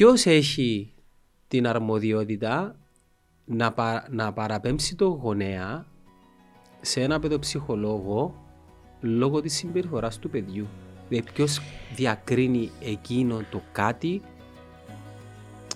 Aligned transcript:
ποιος 0.00 0.26
έχει 0.26 0.92
την 1.48 1.66
αρμοδιότητα 1.66 2.76
να, 3.44 3.72
πα, 3.72 4.06
να 4.10 4.32
παραπέμψει 4.32 4.94
το 4.94 5.06
γονέα 5.06 5.86
σε 6.80 7.00
ένα 7.00 7.18
παιδοψυχολόγο 7.18 8.34
λόγω 9.00 9.40
της 9.40 9.54
συμπεριφοράς 9.54 10.18
του 10.18 10.30
παιδιού; 10.30 10.66
Δηλαδή 11.08 11.30
ποιος 11.32 11.60
διακρίνει 11.94 12.70
εκείνο 12.80 13.40
το 13.50 13.62
κάτι; 13.72 14.22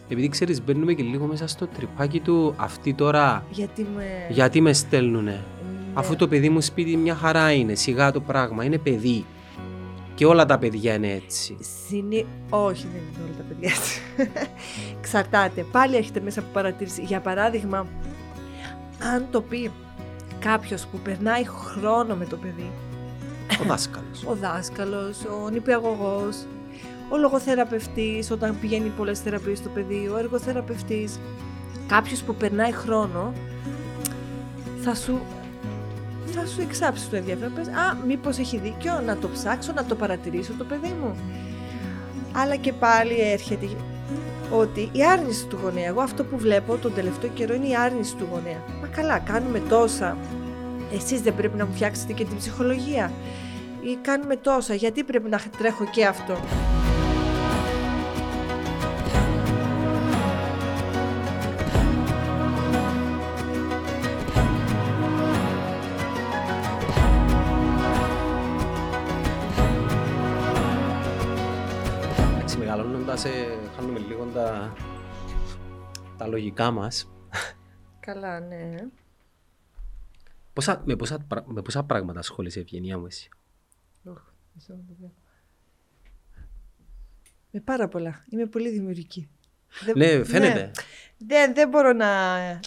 Επειδή 0.08 0.29
ξέρεις 0.29 0.65
μπαίνουμε 0.65 0.93
και 0.95 1.03
λίγο 1.03 1.27
μέσα 1.27 1.47
στο 1.47 1.67
τρυπάκι 1.67 2.21
του 2.21 2.54
αυτοί 2.56 2.95
τώρα 2.95 3.45
Γιατί 3.51 3.87
με... 3.95 4.27
γιατί 4.31 4.61
με 4.61 4.72
στέλνουνε; 4.72 5.31
Ναι. 5.31 5.43
Αφού 5.95 6.17
το 6.17 6.29
παιδί 6.29 6.49
μου 6.49 6.61
σπίτι 6.61 6.97
μια 6.97 7.15
χαρά 7.15 7.53
είναι, 7.53 7.75
σιγά 7.75 8.13
το 8.13 8.21
πράγμα, 8.21 8.65
είναι 8.65 8.79
παιδί. 8.79 9.25
Και 10.15 10.26
όλα 10.26 10.46
τα 10.46 10.58
παιδιά 10.58 10.94
είναι 10.94 11.12
έτσι. 11.12 11.56
Συνή... 11.87 12.26
Όχι, 12.51 12.87
δεν 12.92 13.01
είναι 13.01 13.24
όλα 13.24 13.37
τα 13.37 13.42
παιδιά 13.49 13.71
έτσι. 13.71 14.01
Εξαρτάται. 14.99 15.63
Πάλι 15.72 15.96
έχετε 15.96 16.20
μέσα 16.20 16.40
από 16.40 16.48
παρατήρηση. 16.52 17.02
Για 17.02 17.20
παράδειγμα, 17.20 17.87
αν 19.14 19.27
το 19.30 19.40
πει 19.40 19.70
κάποιος 20.38 20.87
που 20.87 20.98
περνάει 20.98 21.45
χρόνο 21.46 22.14
με 22.14 22.24
το 22.24 22.37
παιδί, 22.37 22.70
Ο 23.62 23.64
δάσκαλος. 23.66 24.24
ο 24.30 24.34
δάσκαλος, 24.34 25.24
ο 25.45 25.48
νηπιαγωγός, 25.50 26.46
ο 27.09 27.16
λογοθεραπευτής 27.16 28.30
όταν 28.30 28.56
πηγαίνει 28.60 28.88
πολλές 28.88 29.20
θεραπείες 29.20 29.59
στο 29.59 29.68
παιδί, 29.68 30.10
ο 30.12 30.18
εργοθεραπευτής, 30.18 31.18
κάποιος 31.87 32.23
που 32.23 32.34
περνάει 32.34 32.73
χρόνο 32.73 33.32
θα 34.80 34.95
σου, 34.95 35.20
θα 36.27 36.46
σου 36.46 36.60
εξάψει 36.60 37.09
το 37.09 37.16
ενδιαφέρον. 37.16 37.55
Πες, 37.55 37.66
α, 37.69 37.96
μήπως 38.06 38.38
έχει 38.38 38.59
δίκιο 38.59 39.01
να 39.06 39.16
το 39.16 39.28
ψάξω, 39.28 39.73
να 39.73 39.84
το 39.84 39.95
παρατηρήσω 39.95 40.52
το 40.59 40.65
παιδί 40.65 40.95
μου. 41.01 41.16
Αλλά 42.32 42.56
και 42.56 42.73
πάλι 42.73 43.20
έρχεται 43.20 43.69
ότι 44.51 44.88
η 44.92 45.05
άρνηση 45.05 45.46
του 45.46 45.59
γονέα, 45.62 45.87
εγώ 45.87 46.01
αυτό 46.01 46.24
που 46.24 46.38
βλέπω 46.38 46.77
τον 46.77 46.95
τελευταίο 46.95 47.30
καιρό 47.30 47.55
είναι 47.55 47.66
η 47.68 47.77
άρνηση 47.77 48.16
του 48.16 48.29
γονέα. 48.30 48.63
Μα 48.80 48.87
καλά, 48.87 49.18
κάνουμε 49.18 49.63
τόσα. 49.68 50.16
Εσείς 50.95 51.21
δεν 51.21 51.35
πρέπει 51.35 51.57
να 51.57 51.66
μου 51.66 51.73
φτιάξετε 51.74 52.13
και 52.13 52.24
την 52.24 52.37
ψυχολογία. 52.37 53.13
Ή 53.80 53.98
κάνουμε 54.02 54.37
τόσα, 54.37 54.74
γιατί 54.74 55.04
πρέπει 55.04 55.29
να 55.29 55.41
τρέχω 55.59 55.85
και 55.85 56.07
αυτό. 56.07 56.37
Ε, 73.25 73.58
χάνουμε 73.77 73.98
λίγο 73.98 74.25
τα, 74.34 74.72
τα 76.19 76.27
λογικά 76.27 76.70
μας. 76.70 77.11
Καλά, 78.00 78.41
ναι. 78.41 78.75
Πόσα, 80.53 80.83
με, 80.86 80.97
πόσα, 80.97 81.19
πρα- 81.28 81.45
με 81.47 81.62
πόσα 81.62 81.84
πράγματα 81.84 82.19
ασχολείσαι, 82.19 82.61
Ευγενία 82.61 82.98
μου, 82.98 83.06
εσύ; 83.06 83.28
Οχ, 84.05 84.22
μισό 84.55 84.72
να 84.72 84.78
το 84.89 84.95
δω. 85.00 85.12
Με 87.50 87.61
πάρα 87.61 87.89
πολλά. 87.89 88.25
Είμαι 88.30 88.47
πολύ 88.47 88.70
δημιουργική. 88.70 89.28
Δεν- 89.84 89.98
Ναι, 89.98 90.25
φαίνεται. 90.25 90.70
Δεν, 91.19 91.55
δεν 91.55 91.69
μπορώ 91.69 91.92
να 91.92 92.08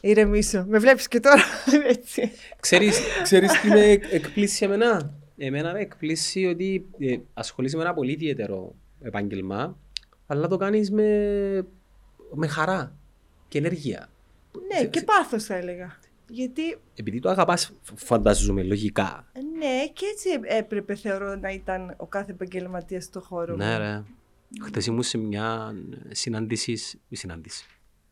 ηρεμήσω. 0.01 0.65
Με 0.67 0.79
βλέπεις 0.79 1.07
και 1.07 1.19
τώρα 1.19 1.41
έτσι. 1.95 2.31
Ξέρεις, 2.59 2.99
ξέρεις 3.23 3.59
τι 3.61 3.67
με 3.67 3.79
εκ- 3.81 4.13
εκπλήσει 4.13 4.65
εμένα; 4.65 5.13
Εμένα 5.37 5.71
με 5.73 5.79
εκπλήσει 5.79 6.45
ότι 6.45 6.87
ε, 6.99 7.17
ασχολείσαι 7.33 7.77
με 7.77 7.83
ένα 7.83 7.93
πολύ 7.93 8.11
ιδιαίτερο 8.11 8.75
επάγγελμα, 9.01 9.77
αλλά 10.27 10.47
το 10.47 10.57
κάνεις 10.57 10.91
με, 10.91 11.67
με 12.33 12.47
χαρά 12.47 12.95
και 13.47 13.57
ενέργεια. 13.57 14.09
ναι, 14.67 14.87
και 14.87 15.01
πάθος 15.03 15.43
θα 15.43 15.55
έλεγα. 15.55 15.99
Γιατί, 16.29 16.61
Επειδή 16.95 17.19
το 17.19 17.29
αγαπάς, 17.29 17.71
φ- 17.81 17.97
φαντάζομαι, 17.99 18.63
λογικά. 18.63 19.27
ναι, 19.57 19.87
και 19.93 20.05
έτσι 20.11 20.29
έπρεπε 20.43 20.95
θεωρώ 20.95 21.35
να 21.35 21.49
ήταν 21.51 21.93
ο 21.97 22.05
κάθε 22.05 22.31
επαγγελματίας 22.31 23.03
στο 23.03 23.21
χώρο 23.21 23.51
μου. 23.51 23.57
Ναι, 23.57 23.77
ρε. 23.77 24.03
Χθες 24.61 24.85
ήμουν 24.85 25.03
σε 25.03 25.17
μια 25.17 25.75
συνάντησης, 26.09 26.97
συνάντηση. 27.11 27.65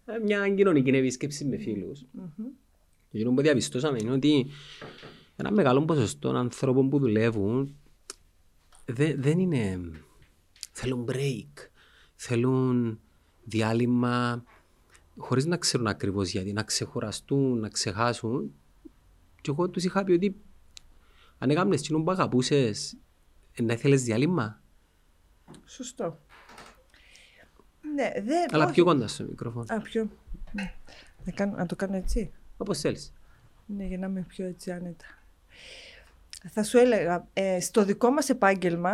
Ε, 0.06 0.18
Μια 0.24 0.50
κοινωνική 0.50 0.90
επίσκεψη 0.90 1.46
με 1.46 1.58
φίλους. 1.58 2.06
Μμμ. 2.12 2.46
Και 3.12 3.18
εκείνο 3.18 3.34
που 3.34 3.42
διαπιστώσαμε 3.42 3.98
είναι 4.02 4.12
ότι 4.12 4.46
ένα 5.36 5.52
μεγάλο 5.52 5.86
ποσοστό 5.86 6.30
ανθρώπων 6.30 6.90
που 6.90 7.00
δουλεύουν 7.00 7.76
δε- 8.86 9.16
δεν 9.18 9.40
είναι... 9.40 9.80
Θέλουν 10.72 11.08
break, 11.12 11.68
θέλουν 12.16 13.00
διάλειμμα 13.44 14.44
χωρίς 15.18 15.46
να 15.46 15.58
ξέρουν 15.58 15.88
ακριβώς 15.88 16.30
γιατί, 16.30 16.54
να 16.54 16.64
ξεχωραστούν, 16.64 17.60
να 17.60 17.70
ξεχάσουν. 17.70 18.54
Και 19.42 19.52
εγώ 19.52 19.70
τους 19.70 19.84
είχα 19.84 20.04
πει 20.04 20.12
ότι 20.12 20.36
αν 21.38 21.50
έκαμνες 21.50 21.80
εκείνο 21.80 22.04
που 22.04 22.12
αγαπούσες, 22.12 22.98
ε, 23.54 23.62
να 23.62 23.74
ήθελες 23.74 24.04
διάλειμμα. 24.04 24.62
Σωστό. 25.66 26.20
Ναι, 27.94 28.12
δεν. 28.22 28.48
Αλλά 28.52 28.64
όχι. 28.64 28.74
πιο 28.74 28.84
κοντά 28.84 29.08
στο 29.08 29.24
μικρόφωνο. 29.24 29.66
Α, 29.68 29.82
πιο. 29.82 30.10
Ναι. 30.52 30.74
Να, 31.24 31.32
κάνω, 31.32 31.56
να 31.56 31.66
το 31.66 31.76
κάνω 31.76 31.96
έτσι. 31.96 32.32
Όπως 32.58 32.80
θέλεις. 32.80 33.14
Ναι, 33.66 33.86
για 33.86 33.98
να 33.98 34.08
είμαι 34.08 34.26
πιο 34.28 34.46
έτσι 34.46 34.72
άνετα. 34.72 35.06
Θα 36.50 36.64
σου 36.64 36.78
έλεγα, 36.78 37.28
ε, 37.34 37.60
στο 37.60 37.86
δικό 37.86 38.10
μας 38.10 38.30
επάγγελμα 38.30 38.92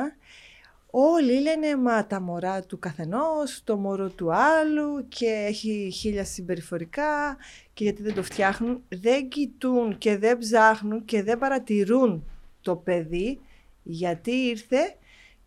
όλοι 0.91 1.41
λένε 1.41 1.75
μα 1.77 2.07
τα 2.07 2.19
μωρά 2.21 2.61
του 2.65 2.79
καθενός, 2.79 3.61
το 3.63 3.77
μωρό 3.77 4.09
του 4.09 4.33
άλλου 4.33 5.07
και 5.07 5.25
έχει 5.47 5.91
χίλια 5.93 6.25
συμπεριφορικά 6.25 7.37
και 7.73 7.83
γιατί 7.83 8.01
δεν 8.01 8.13
το 8.13 8.23
φτιάχνουν. 8.23 8.83
Δεν 8.89 9.27
κοιτούν 9.29 9.97
και 9.97 10.17
δεν 10.17 10.37
ψάχνουν 10.37 11.05
και 11.05 11.23
δεν 11.23 11.37
παρατηρούν 11.37 12.25
το 12.61 12.75
παιδί 12.75 13.39
γιατί 13.83 14.31
ήρθε 14.31 14.95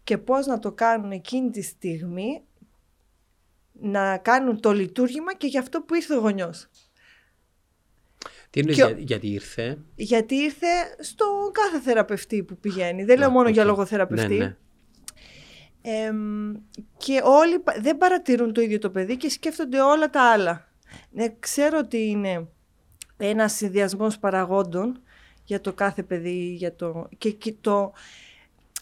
και 0.04 0.18
πώς 0.18 0.46
να 0.46 0.58
το 0.58 0.72
κάνουν 0.72 1.10
εκείνη 1.10 1.50
τη 1.50 1.62
στιγμή 1.62 2.42
να 3.72 4.16
κάνουν 4.18 4.60
το 4.60 4.72
λειτουργήμα 4.72 5.34
και 5.34 5.46
για 5.46 5.60
αυτό 5.60 5.80
που 5.80 5.94
ήρθε 5.94 6.14
ο 6.14 6.18
γονιός. 6.18 6.68
Τι 8.50 8.60
εννοείς 8.60 8.76
Και 8.76 8.82
ο- 8.84 8.88
για- 8.88 8.98
γιατί 8.98 9.28
ήρθε; 9.28 9.78
Γιατί 9.94 10.34
ήρθε 10.34 10.66
στο 11.00 11.24
κάθε 11.52 11.80
θεραπευτή 11.80 12.42
που 12.42 12.56
πηγαίνει. 12.56 13.04
Δεν 13.04 13.18
λέω 13.18 13.28
Α, 13.28 13.30
μόνο 13.30 13.48
για 13.48 13.62
οκ. 13.62 13.68
λογοθεραπευτή. 13.68 14.34
Ναι, 14.36 14.44
ναι. 14.44 14.56
Εμ, 15.86 16.54
και 16.96 17.20
όλοι 17.24 17.58
πα- 17.58 17.76
δεν 17.80 17.98
παρατηρούν 17.98 18.52
το 18.52 18.60
ίδιο 18.60 18.78
το 18.78 18.90
παιδί 18.90 19.16
και 19.16 19.30
σκέφτονται 19.30 19.80
όλα 19.80 20.10
τα 20.10 20.22
άλλα. 20.32 20.68
Ναι, 21.10 21.28
ξέρω 21.40 21.78
ότι 21.78 22.06
είναι 22.08 22.48
ένας 23.16 23.52
συνδυασμός 23.52 24.18
παραγόντων 24.18 25.02
για 25.44 25.60
το 25.60 25.72
κάθε 25.72 26.02
παιδί 26.02 26.54
για 26.54 26.76
το, 26.76 27.08
και, 27.18 27.30
και 27.30 27.54
το, 27.60 27.92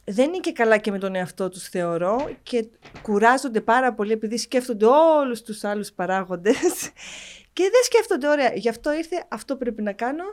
δεν 0.05 0.29
είναι 0.29 0.39
και 0.39 0.53
καλά 0.53 0.79
και 0.79 0.91
με 0.91 0.99
τον 0.99 1.15
εαυτό 1.15 1.49
τους 1.49 1.69
θεωρώ 1.69 2.31
και 2.43 2.67
κουράζονται 3.03 3.61
πάρα 3.61 3.95
πολύ 3.95 4.13
επειδή 4.13 4.37
σκέφτονται 4.37 4.87
όλους 4.87 5.43
τους 5.43 5.65
άλλους 5.65 5.93
παράγοντες 5.93 6.57
και 7.53 7.63
δεν 7.63 7.83
σκέφτονται 7.85 8.29
ωραία. 8.29 8.55
Γι' 8.55 8.69
αυτό 8.69 8.93
ήρθε 8.93 9.25
αυτό 9.29 9.57
πρέπει 9.57 9.83
να 9.83 9.93
κάνω, 9.93 10.25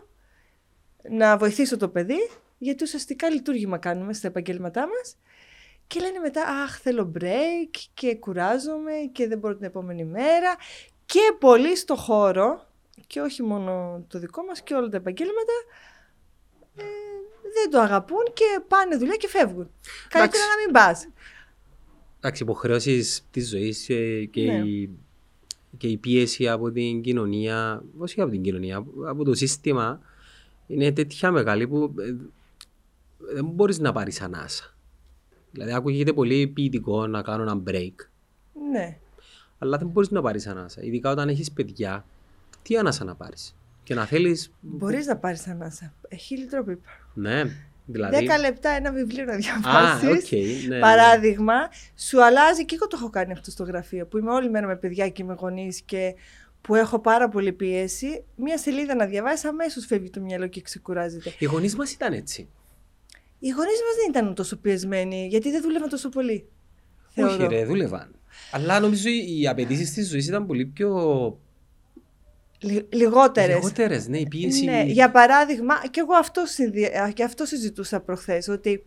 να 1.09 1.37
βοηθήσω 1.37 1.77
το 1.77 1.89
παιδί 1.89 2.29
γιατί 2.57 2.83
ουσιαστικά 2.83 3.29
λειτουργήμα 3.29 3.77
κάνουμε 3.77 4.13
στα 4.13 4.27
επαγγέλματά 4.27 4.81
μας 4.87 5.17
και 5.89 5.99
λένε 5.99 6.19
μετά, 6.19 6.41
αχ, 6.63 6.79
θέλω 6.79 7.11
break 7.19 7.69
και 7.93 8.15
κουράζομαι 8.15 8.91
και 9.11 9.27
δεν 9.27 9.37
μπορώ 9.37 9.55
την 9.55 9.65
επόμενη 9.65 10.05
μέρα. 10.05 10.55
Και 11.05 11.19
πολλοί 11.39 11.75
στο 11.77 11.95
χώρο, 11.95 12.67
και 13.07 13.19
όχι 13.21 13.43
μόνο 13.43 14.03
το 14.07 14.19
δικό 14.19 14.43
μας 14.43 14.61
και 14.61 14.73
όλα 14.73 14.89
τα 14.89 14.97
επαγγέλματα, 14.97 15.53
ε, 16.75 16.83
δεν 17.53 17.69
το 17.71 17.79
αγαπούν 17.79 18.23
και 18.33 18.59
πάνε 18.67 18.95
δουλειά 18.97 19.15
και 19.15 19.27
φεύγουν. 19.27 19.69
Καλύτερα 20.09 20.43
να 20.43 20.63
μην 20.63 20.73
πας. 20.73 21.07
Εντάξει, 22.17 22.43
υποχρεώσεις 22.43 23.27
της 23.31 23.49
ζωής 23.49 23.85
και, 24.31 24.41
Ναι. 24.41 24.67
η, 24.67 24.89
και 25.77 25.87
η 25.87 25.97
πίεση 25.97 26.49
από 26.49 26.71
την 26.71 27.01
κοινωνία, 27.01 27.83
όχι 27.97 28.21
από 28.21 28.31
την 28.31 28.41
κοινωνία, 28.41 28.85
από 29.07 29.23
το 29.23 29.33
σύστημα, 29.33 29.99
είναι 30.67 30.91
τέτοια 30.91 31.31
μεγάλη 31.31 31.67
που 31.67 31.93
ε, 31.99 32.15
δεν 33.33 33.45
μπορείς 33.45 33.79
να 33.79 33.91
πάρεις 33.91 34.21
ανάσα. 34.21 34.73
Δηλαδή, 35.51 35.73
ακούγεται 35.73 36.13
πολύ 36.13 36.47
ποιητικό 36.47 37.07
να 37.07 37.21
κάνω 37.21 37.41
ένα 37.43 37.61
break, 37.67 37.93
Ναι. 38.71 38.97
αλλά 39.59 39.77
δεν 39.77 39.87
μπορείς 39.87 40.09
να 40.09 40.21
πάρεις 40.21 40.47
ανάσα. 40.47 40.81
Ειδικά 40.83 41.11
όταν 41.11 41.29
έχεις 41.29 41.51
παιδιά, 41.51 42.05
τι 42.61 42.77
ανάσα 42.77 43.03
να 43.03 43.15
πάρεις; 43.15 43.55
Και 43.83 43.93
να 43.93 44.05
θέλει. 44.05 44.37
Μπορείς 44.61 45.05
να 45.05 45.17
πάρεις 45.17 45.47
ανάσα. 45.47 45.93
Χίλιοι 46.19 46.45
τρόποι. 46.45 46.81
Ναι, 47.13 47.43
δηλαδή. 47.85 48.15
Δέκα 48.15 48.37
λεπτά 48.37 48.69
ένα 48.69 48.91
βιβλίο 48.91 49.25
να 49.25 49.35
διαβάσεις. 49.35 50.07
Α, 50.07 50.11
οκ, 50.11 50.67
ναι. 50.67 50.79
Παράδειγμα, 50.79 51.53
σου 51.95 52.23
αλλάζει 52.23 52.65
και 52.65 52.75
εγώ 52.75 52.87
το 52.87 52.97
έχω 52.99 53.09
κάνει 53.09 53.31
αυτό 53.31 53.51
στο 53.51 53.63
γραφείο 53.63 54.05
που 54.05 54.17
είμαι 54.17 54.31
όλη 54.31 54.49
μέρα 54.49 54.67
με 54.67 54.75
παιδιά 54.75 55.09
και 55.09 55.23
με 55.23 55.33
γονείς 55.39 55.81
και 55.81 56.15
που 56.61 56.75
έχω 56.75 56.99
πάρα 56.99 57.29
πολύ 57.29 57.51
πίεση. 57.53 58.23
Μία 58.35 58.57
σελίδα 58.57 58.95
να 58.95 59.05
διαβάσεις, 59.05 59.45
αμέσως 59.45 59.85
φεύγει 59.85 60.09
το 60.09 60.21
μυαλό 60.21 60.47
και 60.47 60.61
ξεκουράζεται. 60.61 61.33
Οι 61.39 61.45
γονείς 61.45 61.75
μας 61.75 61.91
ήταν 61.91 62.13
έτσι. 62.13 62.49
Οι 63.39 63.49
γονείς 63.49 63.81
μας 63.85 63.95
δεν 63.95 64.09
ήταν 64.09 64.35
τόσο 64.35 64.57
πιεσμένοι, 64.57 65.27
γιατί 65.27 65.51
δεν 65.51 65.61
δούλευαν 65.61 65.89
τόσο 65.89 66.09
πολύ. 66.09 66.47
Όχι, 67.17 67.35
θεωρώ. 67.35 67.47
ρε, 67.47 67.65
δούλευαν. 67.65 68.15
Αλλά 68.51 68.79
νομίζω 68.79 69.09
οι 69.09 69.47
απαιτήσεις 69.47 69.93
της 69.93 70.09
ζωής 70.09 70.27
ήταν 70.27 70.45
πολύ 70.45 70.65
πιο. 70.65 71.39
Λιγότερες. 72.89 73.55
Λιγότερες, 73.55 74.07
ναι, 74.07 74.17
η 74.17 74.27
πίεση. 74.27 74.65
Ναι, 74.65 74.83
για 74.87 75.11
παράδειγμα, 75.11 75.73
και 75.91 75.99
εγώ 75.99 76.13
αυτό, 76.13 76.43
και 77.13 77.23
αυτό 77.23 77.45
συζητούσα 77.45 77.99
προχθές, 77.99 78.47
ότι 78.47 78.85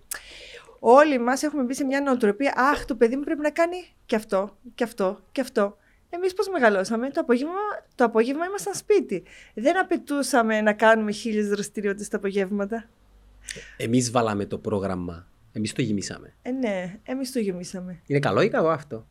όλοι 0.78 1.18
μας 1.18 1.42
έχουμε 1.42 1.62
μπει 1.62 1.74
σε 1.74 1.84
μια 1.84 2.00
νοοτροπία. 2.00 2.52
Αχ, 2.56 2.84
το 2.84 2.94
παιδί 2.94 3.16
μου 3.16 3.22
πρέπει 3.22 3.40
να 3.40 3.50
κάνει 3.50 3.76
και 4.06 4.16
αυτό, 4.16 4.58
και 4.74 4.84
αυτό, 4.84 5.20
και 5.32 5.40
αυτό. 5.40 5.76
Εμείς 6.10 6.34
πώς 6.34 6.48
μεγαλώσαμε, 6.48 7.10
το 7.10 7.20
απόγευμα, 7.20 7.54
το 7.94 8.04
απόγευμα 8.04 8.46
ήμασταν 8.46 8.74
σπίτι. 8.74 9.22
Δεν 9.54 9.78
απαιτούσαμε 9.78 10.60
να 10.60 10.72
κάνουμε 10.72 11.12
χίλιες 11.12 11.48
δραστηριότητες 11.48 12.08
τα 12.08 12.16
απογεύματα. 12.16 12.88
Εμείς 13.76 14.10
βάλαμε 14.10 14.46
το 14.46 14.58
πρόγραμμα. 14.58 15.26
Εμείς 15.52 15.72
το 15.72 15.82
γεμίσαμε. 15.82 16.34
Ε, 16.42 16.50
ναι, 16.50 16.98
εμείς 17.02 17.32
το 17.32 17.38
γεμίσαμε. 17.38 18.00
Είναι 18.06 18.18
καλό 18.18 18.40
ή 18.40 18.48
κακό 18.48 18.68
αυτό; 18.68 19.06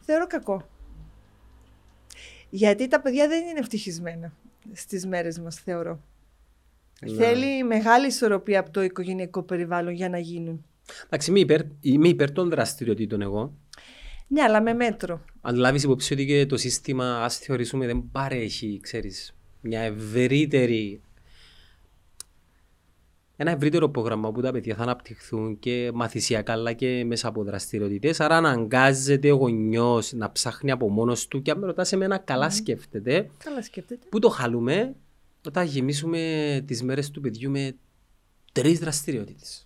Θεωρώ 0.00 0.26
κακό. 0.26 0.68
Γιατί 2.50 2.88
τα 2.88 3.00
παιδιά 3.00 3.28
δεν 3.28 3.46
είναι 3.46 3.58
ευτυχισμένα 3.58 4.32
στις 4.72 5.06
μέρες 5.06 5.38
μας, 5.38 5.56
θεωρώ. 5.56 6.00
Ναι. 7.00 7.12
Θέλει 7.12 7.64
μεγάλη 7.64 8.06
ισορροπία 8.06 8.60
από 8.60 8.70
το 8.70 8.82
οικογενειακό 8.82 9.42
περιβάλλον 9.42 9.92
για 9.92 10.08
να 10.08 10.18
γίνουν. 10.18 10.64
Εντάξει, 11.04 11.30
είμαι 11.30 11.40
υπέρ, 11.40 11.60
είμαι 11.80 12.08
υπέρ 12.08 12.32
των 12.32 12.48
δραστηριοτήτων 12.48 13.20
εγώ. 13.20 13.54
Ναι, 14.28 14.42
αλλά 14.42 14.62
με 14.62 14.72
μέτρο. 14.72 15.24
Αν 15.40 15.56
λάβεις 15.56 15.82
υπόψη 15.82 16.12
ότι 16.12 16.26
και 16.26 16.46
το 16.46 16.56
σύστημα, 16.56 17.24
ας 17.24 17.38
θεωρήσουμε, 17.38 17.86
δεν 17.86 18.08
παρέχει, 18.12 18.80
ξέρεις, 18.82 19.36
μια 19.60 19.80
ευρύτερη 19.80 21.00
ένα 23.36 23.50
ευρύτερο 23.50 23.88
πρόγραμμα 23.88 24.32
που 24.32 24.40
τα 24.40 24.52
παιδιά 24.52 24.74
θα 24.74 24.82
αναπτυχθούν 24.82 25.58
και 25.58 25.90
μαθησιακά 25.94 26.52
αλλά 26.52 26.72
και 26.72 27.04
μέσα 27.04 27.28
από 27.28 27.44
δραστηριότητες. 27.44 28.20
Άρα 28.20 28.36
αναγκάζεται 28.36 29.32
ο 29.32 29.36
γονιός 29.36 30.12
να 30.12 30.32
ψάχνει 30.32 30.70
από 30.70 30.90
μόνος 30.90 31.28
του 31.28 31.42
και 31.42 31.50
αν 31.50 31.58
με 31.58 31.66
ρωτάς 31.66 31.92
εμένα, 31.92 32.18
καλά 32.18 32.50
σκέφτεται. 32.50 33.30
Καλά 33.38 33.62
σκέφτεται. 33.62 34.06
Πού 34.08 34.18
το 34.18 34.28
χαλούμε 34.28 34.94
όταν 35.46 35.66
γεμίσουμε 35.66 36.62
τις 36.66 36.82
μέρες 36.82 37.10
του 37.10 37.20
παιδιού 37.20 37.50
με 37.50 37.76
τρεις 38.52 38.78
δραστηριότητες. 38.78 39.65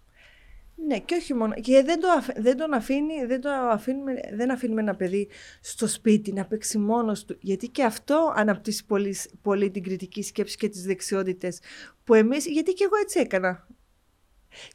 Ναι, 0.86 0.98
και 0.98 1.14
όχι 1.14 1.34
μόνο. 1.34 1.54
Και 1.54 1.82
δεν, 1.82 2.00
το, 2.00 2.08
δεν 2.36 2.56
τον 2.56 2.72
αφήνει, 2.72 3.24
δεν, 3.24 3.40
το 3.40 3.50
αφήνουμε, 3.50 4.20
δεν 4.32 4.50
αφήνουμε 4.50 4.80
ένα 4.80 4.94
παιδί 4.96 5.28
στο 5.60 5.86
σπίτι 5.86 6.32
να 6.32 6.46
παίξει 6.46 6.78
μόνος 6.78 7.24
του. 7.24 7.36
Γιατί 7.40 7.68
και 7.68 7.84
αυτό 7.84 8.32
αναπτύσσει 8.36 8.86
πολύ, 8.86 9.16
πολύ 9.42 9.70
την 9.70 9.82
κριτική 9.82 10.22
σκέψη 10.22 10.56
και 10.56 10.68
τις 10.68 10.82
δεξιότητες 10.82 11.60
που 12.04 12.14
εμείς. 12.14 12.46
Γιατί 12.46 12.72
και 12.72 12.84
εγώ 12.84 12.96
έτσι 13.02 13.20
έκανα. 13.20 13.68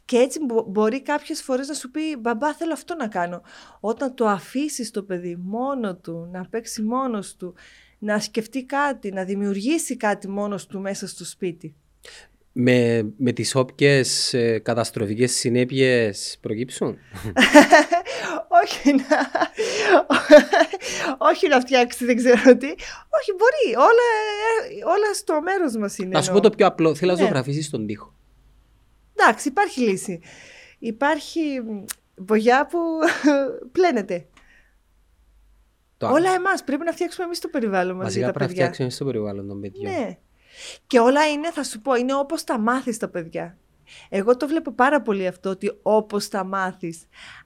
Και 0.04 0.16
έτσι 0.16 0.38
μπορεί 0.66 1.02
κάποιες 1.02 1.42
φορές 1.42 1.68
να 1.68 1.74
σου 1.74 1.90
πει 1.90 2.16
Μπαμπά, 2.16 2.54
θέλω 2.54 2.72
αυτό 2.72 2.94
να 2.94 3.08
κάνω. 3.08 3.42
Όταν 3.80 4.14
το 4.14 4.26
αφήσεις 4.26 4.90
το 4.90 5.02
παιδί 5.02 5.36
μόνο 5.36 5.96
του, 5.96 6.28
να 6.32 6.46
παίξει 6.48 6.82
μόνος 6.82 7.36
του, 7.36 7.54
να 7.98 8.20
σκεφτεί 8.20 8.64
κάτι, 8.64 9.10
να 9.10 9.24
δημιουργήσει 9.24 9.96
κάτι 9.96 10.28
μόνος 10.28 10.66
του 10.66 10.80
μέσα 10.80 11.08
στο 11.08 11.24
σπίτι 11.24 11.74
με, 12.58 13.08
με 13.16 13.32
τις 13.32 13.54
όποιες 13.54 14.34
ε, 14.34 14.58
καταστροφικές 14.58 15.32
συνέπειες 15.32 16.38
προκύψουν; 16.40 16.88
όχι, 18.62 18.92
να, 18.92 19.18
όχι 21.30 21.48
να 21.48 21.60
φτιάξει 21.60 22.04
δεν 22.04 22.16
ξέρω 22.16 22.56
τι. 22.56 22.66
Όχι, 23.16 23.32
μπορεί. 23.36 23.76
Όλα, 23.76 24.08
όλα 24.84 25.14
στο 25.14 25.40
μέρος 25.42 25.76
μας 25.76 25.98
είναι. 25.98 26.08
Να 26.08 26.22
σου 26.22 26.32
πω 26.32 26.40
το 26.40 26.50
πιο 26.50 26.66
απλό. 26.66 26.94
Θέλω 26.94 27.12
να 27.12 27.18
ναι. 27.18 27.24
ζωγραφίσεις 27.24 27.70
τον 27.70 27.86
τοίχο. 27.86 28.14
Εντάξει, 29.16 29.48
υπάρχει 29.48 29.80
λύση. 29.80 30.20
Υπάρχει 30.78 31.40
βογιά 32.14 32.66
που 32.66 32.78
πλένεται. 33.76 34.26
Όλα 36.00 36.30
εμάς 36.30 36.64
πρέπει 36.64 36.84
να 36.84 36.92
φτιάξουμε 36.92 37.26
εμείς 37.26 37.38
το 37.38 37.48
περιβάλλον 37.48 37.96
μας. 37.96 38.04
Βασικά 38.04 38.30
πρέπει 38.30 38.44
να 38.44 38.48
φτιάξουμε 38.48 38.86
εμείς 38.86 38.98
το 38.98 39.04
περιβάλλον 39.04 39.48
των 39.48 39.60
παιδιών. 39.60 39.92
Ναι. 39.92 40.18
Και 40.86 40.98
όλα 40.98 41.28
είναι, 41.28 41.52
θα 41.52 41.64
σου 41.64 41.80
πω, 41.80 41.94
είναι 41.94 42.14
όπως 42.14 42.44
τα 42.44 42.58
μάθεις 42.58 42.98
τα 42.98 43.08
παιδιά. 43.08 43.58
Εγώ 44.08 44.36
το 44.36 44.46
βλέπω 44.46 44.72
πάρα 44.72 45.02
πολύ 45.02 45.26
αυτό, 45.26 45.50
ότι 45.50 45.78
όπως 45.82 46.28
τα 46.28 46.44
μάθεις. 46.44 47.04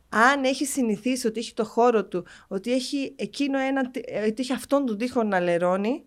Αν 0.09 0.45
έχεις 0.45 0.73
συνηθίσει 0.73 1.27
ότι 1.27 1.41
έχει 1.41 1.55
το 1.55 1.65
χώρο 1.65 2.05
του, 2.05 2.27
ότι 2.49 2.73
έχει, 2.73 3.15
εκείνο 3.17 3.59
ένα, 3.59 3.81
ότι 4.29 4.43
έχει 4.43 4.53
αυτόν 4.53 4.87
τον 4.87 4.99
τοίχο 4.99 5.23
να 5.23 5.41
λερώνει, 5.41 6.05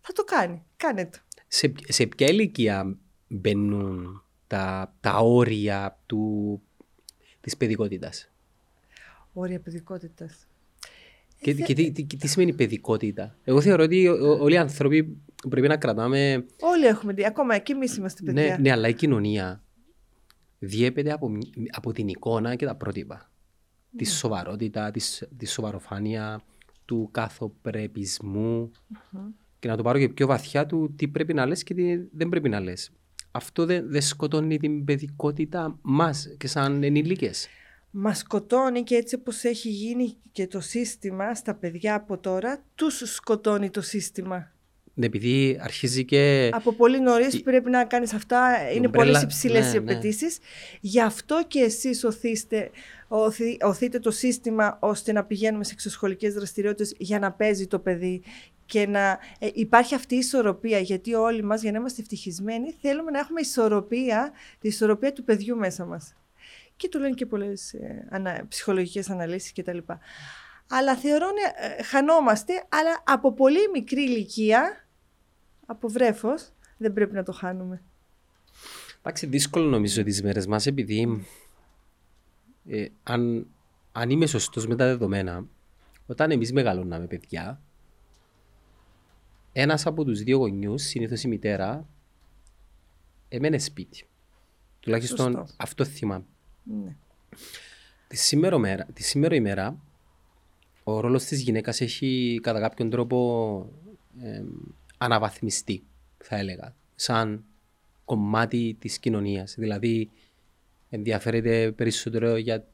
θα 0.00 0.12
το 0.12 0.24
κάνει. 0.24 0.64
Κάνε 0.76 1.06
το. 1.06 1.18
Σε, 1.48 1.72
σε 1.88 2.06
ποια 2.06 2.26
ηλικία 2.26 2.98
μπαίνουν 3.28 4.22
τα, 4.46 4.94
τα 5.00 5.18
όρια 5.18 6.00
του, 6.06 6.62
της 7.40 7.56
παιδικότητας; 7.56 8.30
Όρια 9.32 9.60
παιδικότητας. 9.60 10.46
Και, 11.44 11.50
ε, 11.50 11.54
και, 11.54 11.74
τι, 11.74 11.92
τι, 11.92 12.04
τι, 12.04 12.28
σημαίνει 12.28 12.52
παιδικότητα; 12.52 13.36
Εγώ 13.44 13.60
θεωρώ 13.60 13.82
ότι 13.82 14.08
όλοι 14.40 14.54
οι 14.54 14.56
άνθρωποι 14.56 15.16
πρέπει 15.48 15.68
να 15.68 15.76
κρατάμε. 15.76 16.44
Όλοι 16.60 16.86
έχουμε 16.86 17.12
δει, 17.12 17.26
ακόμα 17.26 17.58
και 17.58 17.72
εμείς 17.72 17.96
είμαστε 17.96 18.22
παιδιά. 18.22 18.42
Ναι, 18.42 18.56
ναι, 18.60 18.70
αλλά 18.70 18.88
η 18.88 18.94
κοινωνία 18.94 19.62
διέπεται 20.58 21.12
από, 21.12 21.38
από 21.70 21.92
την 21.92 22.08
εικόνα 22.08 22.54
και 22.54 22.66
τα 22.66 22.74
πρότυπα. 22.74 23.30
Ναι. 23.90 23.98
Τη 23.98 24.04
σοβαρότητα, 24.04 24.90
τη 25.36 25.46
σοβαροφάνεια, 25.46 26.42
του 26.84 27.08
καθοπρεπισμού. 27.10 28.70
Mm-hmm. 28.70 29.32
Και 29.58 29.68
να 29.68 29.76
το 29.76 29.82
πάρω 29.82 29.98
και 29.98 30.08
πιο 30.08 30.26
βαθιά 30.26 30.66
του 30.66 30.94
τι 30.96 31.08
πρέπει 31.08 31.34
να 31.34 31.46
λες 31.46 31.62
και 31.62 31.74
τι 31.74 31.96
δεν 32.12 32.28
πρέπει 32.28 32.48
να 32.48 32.60
λες. 32.60 32.90
Αυτό 33.30 33.66
δεν, 33.66 33.90
δεν 33.90 34.02
σκοτώνει 34.02 34.58
την 34.58 34.84
παιδικότητα 34.84 35.78
μας 35.82 36.34
και 36.38 36.46
σαν 36.46 36.82
ενήλικες. 36.82 37.48
Μας 37.96 38.18
σκοτώνει 38.18 38.82
και 38.82 38.94
έτσι 38.94 39.14
όπως 39.14 39.44
έχει 39.44 39.68
γίνει 39.68 40.16
και 40.32 40.46
το 40.46 40.60
σύστημα 40.60 41.34
στα 41.34 41.54
παιδιά 41.54 41.94
από 41.94 42.18
τώρα, 42.18 42.64
τους 42.74 43.02
σκοτώνει 43.04 43.70
το 43.70 43.80
σύστημα. 43.80 44.52
Ναι, 44.94 45.06
επειδή 45.06 45.58
αρχίζει 45.60 46.04
και. 46.04 46.50
Από 46.52 46.72
πολύ 46.72 47.00
νωρίς 47.00 47.42
πρέπει 47.42 47.70
να 47.70 47.84
κάνεις 47.84 48.12
αυτά. 48.12 48.70
Είναι 48.74 48.88
πολύ 48.88 49.20
υψηλές 49.22 49.64
ναι, 49.64 49.68
οι 49.68 49.72
ναι. 49.72 49.78
απαιτήσεις. 49.78 50.38
Γι' 50.80 51.00
αυτό 51.00 51.44
και 51.48 51.60
εσείς 51.60 52.04
οθείστε, 52.04 52.70
οθεί, 53.08 53.56
οθείτε 53.60 53.98
το 53.98 54.10
σύστημα 54.10 54.78
ώστε 54.80 55.12
να 55.12 55.24
πηγαίνουμε 55.24 55.64
σε 55.64 55.72
εξωσχολικές 55.72 56.34
δραστηριότητες 56.34 56.94
για 56.98 57.18
να 57.18 57.32
παίζει 57.32 57.66
το 57.66 57.78
παιδί 57.78 58.22
και 58.66 58.86
να 58.86 59.18
ε, 59.38 59.48
υπάρχει 59.52 59.94
αυτή 59.94 60.14
η 60.14 60.18
ισορροπία. 60.18 60.78
Γιατί 60.78 61.14
όλοι 61.14 61.42
μας, 61.42 61.62
για 61.62 61.72
να 61.72 61.78
είμαστε 61.78 62.00
ευτυχισμένοι, 62.00 62.74
θέλουμε 62.80 63.10
να 63.10 63.18
έχουμε 63.18 63.40
ισορροπία, 63.40 64.32
τη 64.60 64.68
ισορροπία 64.68 65.12
του 65.12 65.24
παιδιού 65.24 65.56
μέσα 65.56 65.84
μας. 65.84 66.14
Και 66.84 66.90
του 66.90 66.98
λένε 66.98 67.14
και 67.14 67.26
πολλές 67.26 67.72
ε, 67.72 68.08
ανα, 68.10 68.44
ψυχολογικές 68.48 69.10
αναλύσεις 69.10 69.52
κτλ. 69.52 69.78
Αλλά 70.68 70.96
θεωρώ 70.96 71.26
ε, 71.78 71.82
χανόμαστε, 71.82 72.52
αλλά 72.68 73.02
από 73.04 73.32
πολύ 73.32 73.58
μικρή 73.72 74.02
ηλικία 74.02 74.86
από 75.66 75.88
βρέφος, 75.88 76.52
δεν 76.76 76.92
πρέπει 76.92 77.14
να 77.14 77.22
το 77.22 77.32
χάνουμε. 77.32 77.82
Εντάξει, 78.98 79.26
δύσκολο 79.26 79.68
νομίζω 79.68 80.02
τις 80.02 80.22
μέρες 80.22 80.46
μας 80.46 80.66
επειδή 80.66 81.26
ε, 82.68 82.86
αν, 83.02 83.46
αν 83.92 84.10
είμαι 84.10 84.26
σωστός 84.26 84.66
με 84.66 84.76
τα 84.76 84.84
δεδομένα, 84.84 85.46
όταν 86.06 86.30
εμείς 86.30 86.52
μεγαλώναμε 86.52 87.06
παιδιά, 87.06 87.60
ένας 89.52 89.86
από 89.86 90.04
τους 90.04 90.22
δύο 90.22 90.38
γονιούς, 90.38 90.82
συνήθως 90.82 91.22
η 91.22 91.28
μητέρα, 91.28 91.86
έμενε 93.28 93.58
σπίτι. 93.58 94.06
Τουλάχιστον 94.80 95.32
Σωστό. 95.32 95.54
αυτό 95.56 95.84
θυμάμαι. 95.84 96.24
Ναι. 96.64 96.96
Τη 98.06 98.16
σήμερα, 98.16 98.58
μέρα, 98.58 98.86
τη 98.92 99.02
σήμερα 99.02 99.34
ημέρα, 99.34 99.76
ο 100.84 101.00
ρόλος 101.00 101.24
της 101.24 101.40
γυναίκας 101.40 101.80
έχει 101.80 102.40
κατά 102.42 102.60
κάποιον 102.60 102.90
τρόπο 102.90 103.70
ε, 104.22 104.42
αναβαθμιστεί, 104.98 105.82
θα 106.18 106.36
έλεγα, 106.36 106.74
σαν 106.94 107.44
κομμάτι 108.04 108.76
της 108.78 108.98
κοινωνίας. 108.98 109.54
Δηλαδή, 109.58 110.10
ενδιαφέρεται 110.90 111.72
περισσότερο 111.72 112.36
για 112.36 112.66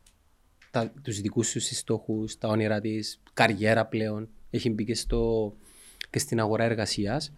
τα, 0.71 0.93
τους 1.03 1.21
δικούς 1.21 1.51
τους 1.51 1.77
στόχους, 1.77 2.39
τα 2.39 2.49
όνειρα 2.49 2.81
της, 2.81 3.21
καριέρα 3.35 3.87
πλέον, 3.87 4.29
έχει 4.51 4.71
μπει 4.71 4.85
και, 4.85 4.95
στο, 4.95 5.53
και 6.11 6.19
στην 6.19 6.41
αγορά 6.41 6.65
εργασίας. 6.65 7.33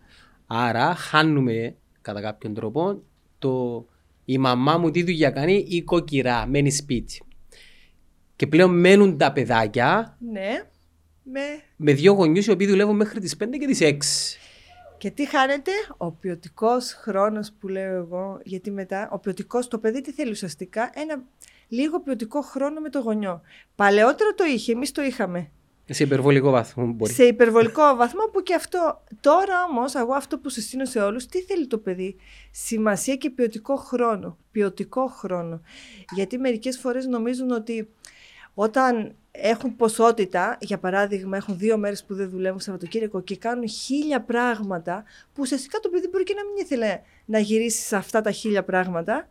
Άρα, 0.47 0.95
χάνουμε 0.95 1.77
κατά 2.01 2.21
κάποιον 2.21 2.55
τρόπο 2.55 3.03
το 3.39 3.87
η 4.33 4.39
μαμά 4.39 4.79
μου 4.79 4.91
τι 4.91 5.03
δουλειά 5.03 5.31
κάνει, 5.31 5.65
η 5.69 5.83
κοκκυρά, 5.83 6.47
μένει 6.47 6.71
σπίτι. 6.71 7.23
Και 8.37 8.47
πλέον 8.47 8.81
μένουν 8.81 9.19
τα 9.19 9.33
παιδάκια 9.33 10.17
ναι, 10.33 10.63
με... 11.23 11.41
με 11.77 11.93
δύο 11.93 12.13
γονιούς 12.13 12.47
οι 12.47 12.51
οποίοι 12.51 12.67
δουλεύουν 12.67 12.97
μέχρι 12.97 13.21
τις 13.21 13.37
5 13.45 13.47
και 13.61 13.67
τις 13.67 13.79
6. 13.83 14.39
Και 14.99 15.11
τι 15.11 15.27
χάνεται, 15.27 15.71
ο 15.97 16.13
ποιοτικός 16.13 16.93
χρόνος 16.93 17.53
που 17.61 17.69
λέω 17.69 17.97
εγώ, 17.97 18.41
γιατί 18.45 18.71
μετά 18.71 19.09
ο 19.13 19.19
ποιοτικός, 19.19 19.69
το 19.69 19.79
παιδί 19.79 20.01
τι 20.01 20.13
θέλει 20.13 20.31
ουσιαστικά, 20.31 20.91
ένα 20.95 21.25
λίγο 21.69 22.01
ποιοτικό 22.01 22.41
χρόνο 22.43 22.81
με 22.81 22.89
το 22.89 22.99
γονιό. 22.99 23.41
Παλαιότερο 23.75 24.35
το 24.35 24.45
είχε, 24.45 24.73
εμείς 24.73 24.93
το 24.93 25.03
είχαμε. 25.03 25.51
Σε 25.93 26.03
υπερβολικό 26.03 26.51
βαθμό 26.51 26.87
μπορεί. 26.87 27.13
Σε 27.13 27.25
υπερβολικό 27.25 27.83
βαθμό 27.97 28.23
που 28.33 28.43
και 28.43 28.55
αυτό. 28.55 29.05
Τώρα 29.21 29.55
όμως, 29.71 29.95
εγώ 29.95 30.13
αυτό 30.13 30.39
που 30.39 30.49
συστήνω 30.49 30.85
σε 30.85 30.99
όλους, 30.99 31.27
τι 31.27 31.43
θέλει 31.43 31.67
το 31.67 31.79
παιδί; 31.79 32.17
Σημασία 32.51 33.17
και 33.17 33.31
ποιοτικό 33.31 33.77
χρόνο. 33.77 34.37
Ποιοτικό 34.51 35.07
χρόνο. 35.07 35.61
Γιατί 36.15 36.39
μερικές 36.39 36.79
φορές 36.79 37.07
νομίζουν 37.07 37.51
ότι 37.51 37.89
όταν 38.55 39.15
έχουν 39.31 39.77
ποσότητα, 39.77 40.59
για 40.61 40.79
παράδειγμα, 40.79 41.37
έχουν 41.37 41.59
δύο 41.59 41.79
μέρες 41.79 42.05
που 42.05 42.15
δεν 42.15 42.31
δουλεύουν 42.31 42.61
Σαββατοκύριακο 42.61 43.21
και 43.21 43.37
κάνουν 43.37 43.69
χίλια 43.69 44.21
πράγματα, 44.21 45.05
που 45.33 45.41
ουσιαστικά 45.41 45.79
το 45.79 45.89
παιδί 45.89 46.09
μπορεί 46.09 46.25
και 46.25 46.35
να 46.35 46.45
μην 46.45 46.65
ήθελε 46.65 47.01
να 47.25 47.39
γυρίσει 47.39 47.83
σε 47.83 47.97
αυτά 47.97 48.21
τα 48.21 48.31
χίλια 48.31 48.65
πράγματα, 48.65 49.29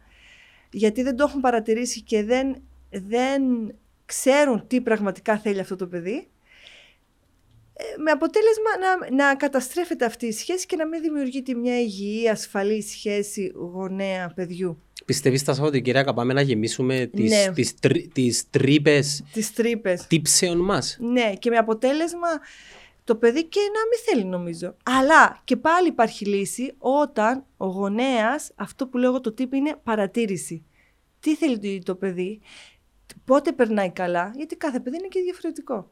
γιατί 0.72 1.04
δεν 1.04 1.16
το 1.16 1.26
έχουν 1.28 1.42
παρατηρήσει 1.42 2.02
και 2.02 2.24
δεν, 2.24 2.62
δεν 2.90 3.42
ξέρουν 4.06 4.68
τι 4.68 4.82
πραγματικά 4.82 5.38
θέλει 5.38 5.60
αυτό 5.60 5.76
το 5.76 5.88
παιδί. 5.88 6.31
Ε, 7.82 8.02
με 8.02 8.12
αποτέλεσμα 8.12 8.72
να, 8.80 9.16
να 9.16 9.36
καταστρέφεται 9.36 10.06
αυτή 10.06 10.26
η 10.26 10.32
σχέση 10.32 10.66
και 10.66 10.76
να 10.76 10.88
μην 10.88 11.02
δημιουργείται 11.02 11.54
μια 11.54 11.80
υγιή, 11.80 12.30
ασφαλή 12.30 12.82
σχέση 12.82 13.52
γονέα-παιδιού. 13.56 14.82
Πιστεύεις 15.06 15.44
τα 15.44 15.54
Σαββατοκύριακα 15.54 16.14
πάμε 16.14 16.34
να 16.34 16.42
γεμίσουμε 16.42 17.10
τις, 17.14 17.32
ναι. 17.32 17.54
τις, 17.54 17.74
τις 18.14 18.50
τρύπες, 18.50 19.24
τις 19.34 19.54
τρύπες 19.54 20.08
τύψεων 20.08 20.58
μας; 20.58 20.98
Ναι, 21.00 21.34
και 21.40 21.50
με 21.50 21.58
αποτέλεσμα 21.58 22.28
το 23.04 23.16
παιδί 23.16 23.46
και 23.46 23.60
να 23.60 23.80
μην 23.90 24.00
θέλει 24.06 24.30
νομίζω. 24.30 24.76
Αλλά 24.84 25.42
και 25.44 25.56
πάλι 25.56 25.88
υπάρχει 25.88 26.26
λύση 26.26 26.74
όταν 26.78 27.46
ο 27.58 27.66
γονέας, 27.66 28.52
αυτό 28.56 28.88
που 28.88 28.98
λέω 28.98 29.22
το 29.22 29.32
τύπο 29.32 29.56
είναι 29.56 29.76
παρατήρηση. 29.84 30.66
Τι 31.20 31.36
θέλει 31.36 31.84
το 31.84 31.96
παιδί, 31.96 32.40
πότε 33.26 33.52
περνάει 33.52 33.92
καλά, 33.92 34.32
γιατί 34.36 34.56
κάθε 34.56 34.80
παιδί 34.80 34.98
είναι 34.98 35.08
και 35.08 35.22
διαφορετικό. 35.22 35.92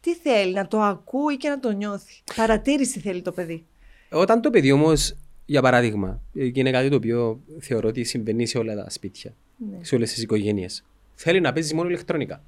Τι 0.00 0.14
θέλει, 0.14 0.52
να 0.52 0.66
το 0.66 0.80
ακούει 0.80 1.36
και 1.36 1.48
να 1.48 1.60
το 1.60 1.70
νιώθει. 1.70 2.22
Παρατήρηση 2.36 3.00
θέλει 3.00 3.22
το 3.22 3.32
παιδί. 3.32 3.66
Όταν 4.10 4.40
το 4.40 4.50
παιδί 4.50 4.72
όμως, 4.72 5.16
για 5.46 5.62
παράδειγμα, 5.62 6.20
και 6.32 6.52
είναι 6.54 6.70
κάτι 6.70 6.88
το 6.88 6.96
οποίο 6.96 7.40
θεωρώ 7.60 7.88
ότι 7.88 8.04
συμβαίνει 8.04 8.46
σε 8.46 8.58
όλα 8.58 8.74
τα 8.74 8.90
σπίτια, 8.90 9.34
ναι. 9.56 9.84
σε 9.84 9.94
όλες 9.94 10.12
τις 10.12 10.22
οικογένειες, 10.22 10.84
θέλει 11.14 11.40
να 11.40 11.52
παίζει 11.52 11.74
μόνο 11.74 11.88
ηλεκτρονικά. 11.88 12.42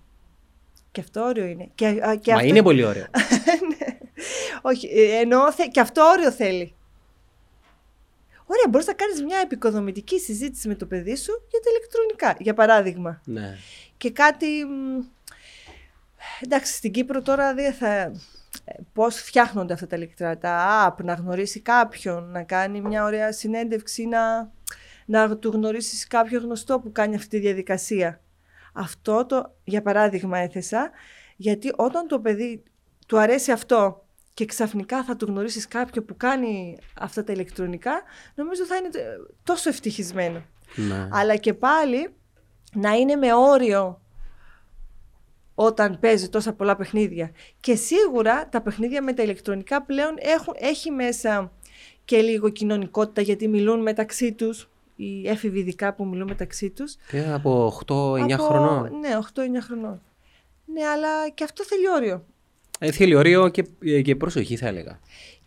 Και 0.90 1.00
αυτό 1.00 1.20
όριο 1.20 1.44
είναι. 1.44 1.70
Και, 1.74 1.92
και 2.20 2.30
Μα 2.30 2.36
αυτό... 2.36 2.48
είναι 2.48 2.62
πολύ 2.62 2.84
ωραίο. 2.84 3.06
ναι. 3.78 3.98
Όχι, 4.62 4.86
ε, 4.86 5.20
εννοώ 5.20 5.42
και 5.70 5.80
αυτό 5.80 6.02
όριο 6.02 6.30
θέλει. 6.30 6.74
Ωραία, 8.46 8.64
μπορείς 8.68 8.86
να 8.86 8.92
κάνεις 8.92 9.22
μια 9.22 9.38
επικοδομητική 9.38 10.18
συζήτηση 10.18 10.68
με 10.68 10.74
το 10.74 10.86
παιδί 10.86 11.16
σου 11.16 11.32
για 11.50 11.60
τα 11.60 11.70
ηλεκτρονικά, 11.70 12.36
για 12.38 12.54
παράδειγμα. 12.54 13.20
Ναι. 13.24 13.56
Και 13.96 14.10
κάτι. 14.10 14.46
Εντάξει, 16.40 16.72
στην 16.72 16.92
Κύπρο 16.92 17.22
τώρα 17.22 17.54
δεν 17.54 17.72
θα. 17.72 18.12
Πώς 18.92 19.16
φτιάχνονται 19.16 19.72
αυτά 19.72 19.86
τα 19.86 19.96
ηλεκτρονικά, 19.96 20.86
app, 20.88 21.04
να 21.04 21.14
γνωρίσει 21.14 21.60
κάποιον, 21.60 22.30
να 22.30 22.42
κάνει 22.42 22.80
μια 22.80 23.04
ωραία 23.04 23.32
συνέντευξη, 23.32 24.06
να, 24.06 24.52
να 25.06 25.36
του 25.36 25.50
γνωρίσεις 25.50 26.06
κάποιο 26.06 26.40
γνωστό 26.40 26.80
που 26.80 26.92
κάνει 26.92 27.14
αυτή 27.14 27.28
τη 27.28 27.38
διαδικασία. 27.38 28.20
Αυτό 28.72 29.26
το, 29.26 29.54
για 29.64 29.82
παράδειγμα, 29.82 30.38
έθεσα, 30.38 30.90
γιατί 31.36 31.72
όταν 31.76 32.06
το 32.06 32.20
παιδί 32.20 32.62
του 33.06 33.18
αρέσει 33.18 33.52
αυτό 33.52 34.04
και 34.34 34.44
ξαφνικά 34.44 35.04
θα 35.04 35.16
του 35.16 35.26
γνωρίσεις 35.26 35.68
κάποιο 35.68 36.02
που 36.02 36.16
κάνει 36.16 36.78
αυτά 37.00 37.24
τα 37.24 37.32
ηλεκτρονικά, 37.32 38.02
νομίζω 38.34 38.64
θα 38.64 38.76
είναι 38.76 38.88
τόσο 39.42 39.68
ευτυχισμένο. 39.68 40.42
Ναι. 40.74 41.08
Αλλά 41.12 41.36
και 41.36 41.54
πάλι 41.54 42.14
να 42.72 42.92
είναι 42.92 43.16
με 43.16 43.34
όριο 43.34 43.99
όταν 45.62 45.98
παίζει 46.00 46.28
τόσα 46.28 46.52
πολλά 46.52 46.76
παιχνίδια. 46.76 47.30
Και 47.60 47.74
σίγουρα 47.74 48.48
τα 48.48 48.60
παιχνίδια 48.60 49.02
με 49.02 49.12
τα 49.12 49.22
ηλεκτρονικά 49.22 49.82
πλέον 49.82 50.14
έχουν, 50.18 50.54
έχει 50.58 50.90
μέσα 50.90 51.52
και 52.04 52.20
λίγο 52.20 52.48
κοινωνικότητα 52.48 53.20
γιατί 53.20 53.48
μιλούν 53.48 53.82
μεταξύ 53.82 54.32
τους, 54.32 54.68
οι 54.96 55.28
έφηβοι 55.28 55.58
ειδικά 55.58 55.94
που 55.94 56.06
μιλούν 56.06 56.28
μεταξύ 56.28 56.70
τους. 56.70 56.96
Και 57.10 57.24
από 57.32 57.80
8-9 57.86 58.38
χρονών. 58.38 58.98
Ναι, 58.98 59.08
8-9 59.34 59.40
χρονών. 59.60 60.02
Ναι, 60.64 60.84
αλλά 60.86 61.28
και 61.28 61.44
αυτό 61.44 61.64
θέλει 61.64 61.88
όριο. 61.88 62.24
Ε, 62.78 62.92
θέλει 62.92 63.14
όριο 63.14 63.48
και, 63.48 63.64
ε, 63.80 64.02
και 64.02 64.16
προσοχή 64.16 64.56
θα 64.56 64.66
έλεγα. 64.66 65.00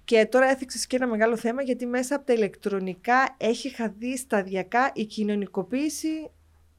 Και 0.05 0.25
τώρα 0.25 0.49
έθιξες 0.49 0.87
και 0.87 0.95
ένα 0.95 1.07
μεγάλο 1.07 1.37
θέμα 1.37 1.61
γιατί 1.61 1.85
μέσα 1.85 2.15
από 2.15 2.25
τα 2.25 2.33
ηλεκτρονικά 2.33 3.35
έχει 3.37 3.69
χαθεί 3.69 4.17
σταδιακά 4.17 4.91
η 4.93 5.05
κοινωνικοποίηση, 5.05 6.29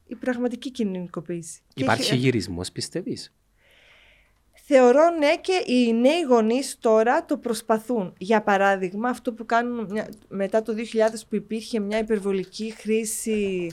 η 0.07 0.15
πραγματική 0.15 0.71
κοινωνικοποίηση. 0.71 1.61
Υπάρχει 1.75 2.11
έχει... 2.11 2.15
γυρισμό, 2.15 2.61
πιστεύεις; 2.73 3.33
Θεωρώ 4.67 5.09
ναι 5.09 5.37
και 5.37 5.63
οι 5.65 5.93
νέοι 5.93 6.21
γονείς 6.21 6.77
τώρα 6.79 7.25
το 7.25 7.37
προσπαθούν. 7.37 8.13
Για 8.17 8.41
παράδειγμα, 8.41 9.09
αυτό 9.09 9.33
που 9.33 9.45
κάνουν 9.45 9.89
μετά 10.27 10.61
το 10.61 10.73
2000 10.73 10.77
που 11.29 11.35
υπήρχε 11.35 11.79
μια 11.79 11.97
υπερβολική 11.97 12.73
χρήση 12.77 13.71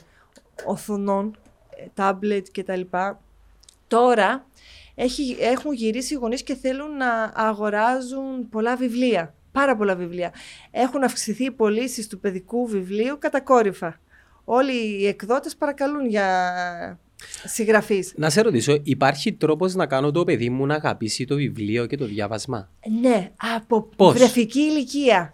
οθονών, 0.65 1.37
τάμπλετ 1.95 2.47
κτλ. 2.53 2.81
Τώρα 3.87 4.47
έχει, 4.95 5.37
έχουν 5.41 5.73
γυρίσει 5.73 6.15
οι 6.15 6.17
γονείς 6.17 6.43
και 6.43 6.55
θέλουν 6.55 6.97
να 6.97 7.33
αγοράζουν 7.35 8.49
πολλά 8.49 8.77
βιβλία. 8.77 9.35
Πάρα 9.53 9.77
πολλά 9.77 9.95
βιβλία. 9.95 10.35
Έχουν 10.71 11.03
αυξηθεί 11.03 11.45
οι 11.45 11.51
πωλήσεις 11.51 12.07
του 12.07 12.21
παιδικού 12.21 12.67
βιβλίου 12.67 13.19
κατακόρυφα. 13.19 14.01
Όλοι 14.45 15.01
οι 15.01 15.07
εκδότες 15.07 15.57
παρακαλούν 15.57 16.09
για 16.09 16.99
συγγραφή. 17.45 18.05
Να 18.15 18.31
σε 18.31 18.41
ρωτήσω, 18.41 18.79
υπάρχει 18.83 19.33
τρόπος 19.33 19.75
να 19.75 19.87
κάνω 19.87 20.11
το 20.11 20.25
παιδί 20.25 20.51
μου 20.51 20.67
να 20.67 20.75
αγαπήσει 20.75 21.25
το 21.25 21.35
βιβλίο 21.35 21.87
και 21.87 21.97
το 21.97 22.05
διάβασμα; 22.05 22.71
Ναι, 23.01 23.31
από 23.57 23.83
Πώς; 23.97 24.15
βρεφική 24.15 24.61
ηλικία 24.61 25.33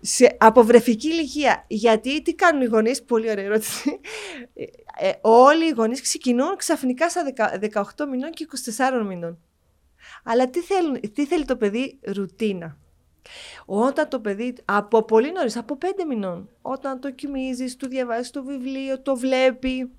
σε, 0.00 0.36
από 0.38 0.62
βρεφική 0.62 1.08
ηλικία. 1.08 1.64
Γιατί 1.68 2.22
τι 2.22 2.34
κάνουν 2.34 2.62
οι 2.62 2.64
γονείς, 2.64 3.02
πολύ 3.02 3.30
ωραία 3.30 3.44
ερώτηση. 3.44 4.00
Ε, 4.54 4.64
ε, 5.08 5.12
όλοι 5.20 5.66
οι 5.66 5.72
γονείς 5.76 6.00
ξεκινούν 6.02 6.56
ξαφνικά 6.56 7.08
στα 7.08 7.22
18 7.72 7.82
μηνών 8.10 8.30
και 8.30 8.46
24 9.00 9.06
μηνών. 9.06 9.38
Αλλά 10.24 10.50
τι, 10.50 10.60
θέλουν, 10.60 11.00
τι 11.12 11.26
θέλει 11.26 11.44
το 11.44 11.56
παιδί, 11.56 11.98
ρουτίνα. 12.02 12.78
Όταν 13.66 14.08
το 14.08 14.20
παιδί, 14.20 14.54
από 14.64 15.02
πολύ 15.02 15.32
νωρίς, 15.32 15.56
από 15.56 15.78
5 15.80 15.86
μηνών, 16.08 16.48
όταν 16.62 17.00
το 17.00 17.10
κοιμίζεις, 17.10 17.76
του 17.76 17.88
διαβάζεις 17.88 18.30
το 18.30 18.44
βιβλίο, 18.44 19.00
το 19.00 19.16
βλέπει 19.16 19.90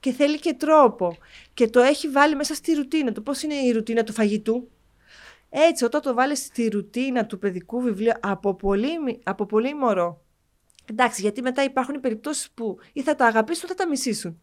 και 0.00 0.12
θέλει 0.12 0.38
και 0.38 0.54
τρόπο 0.54 1.16
και 1.54 1.68
το 1.68 1.80
έχει 1.80 2.08
βάλει 2.08 2.36
μέσα 2.36 2.54
στη 2.54 2.72
ρουτίνα 2.72 3.12
του. 3.12 3.22
Πώς 3.22 3.42
είναι 3.42 3.54
η 3.54 3.72
ρουτίνα 3.72 4.04
του 4.04 4.12
φαγητού, 4.12 4.68
έτσι, 5.50 5.84
όταν 5.84 6.00
το 6.00 6.14
βάλεις 6.14 6.38
στη 6.38 6.68
ρουτίνα 6.68 7.26
του 7.26 7.38
παιδικού 7.38 7.80
βιβλίου 7.80 8.12
από 8.20 8.54
πολύ, 8.54 9.20
από 9.22 9.46
πολύ 9.46 9.74
μωρό, 9.74 10.24
εντάξει, 10.90 11.20
γιατί 11.20 11.42
μετά 11.42 11.62
υπάρχουν 11.62 11.94
οι 11.94 11.98
περιπτώσεις 11.98 12.50
που 12.50 12.78
ή 12.92 13.02
θα 13.02 13.14
τα 13.14 13.26
αγαπήσουν 13.26 13.64
ή 13.64 13.68
θα 13.68 13.74
τα 13.74 13.88
μισήσουν. 13.88 14.40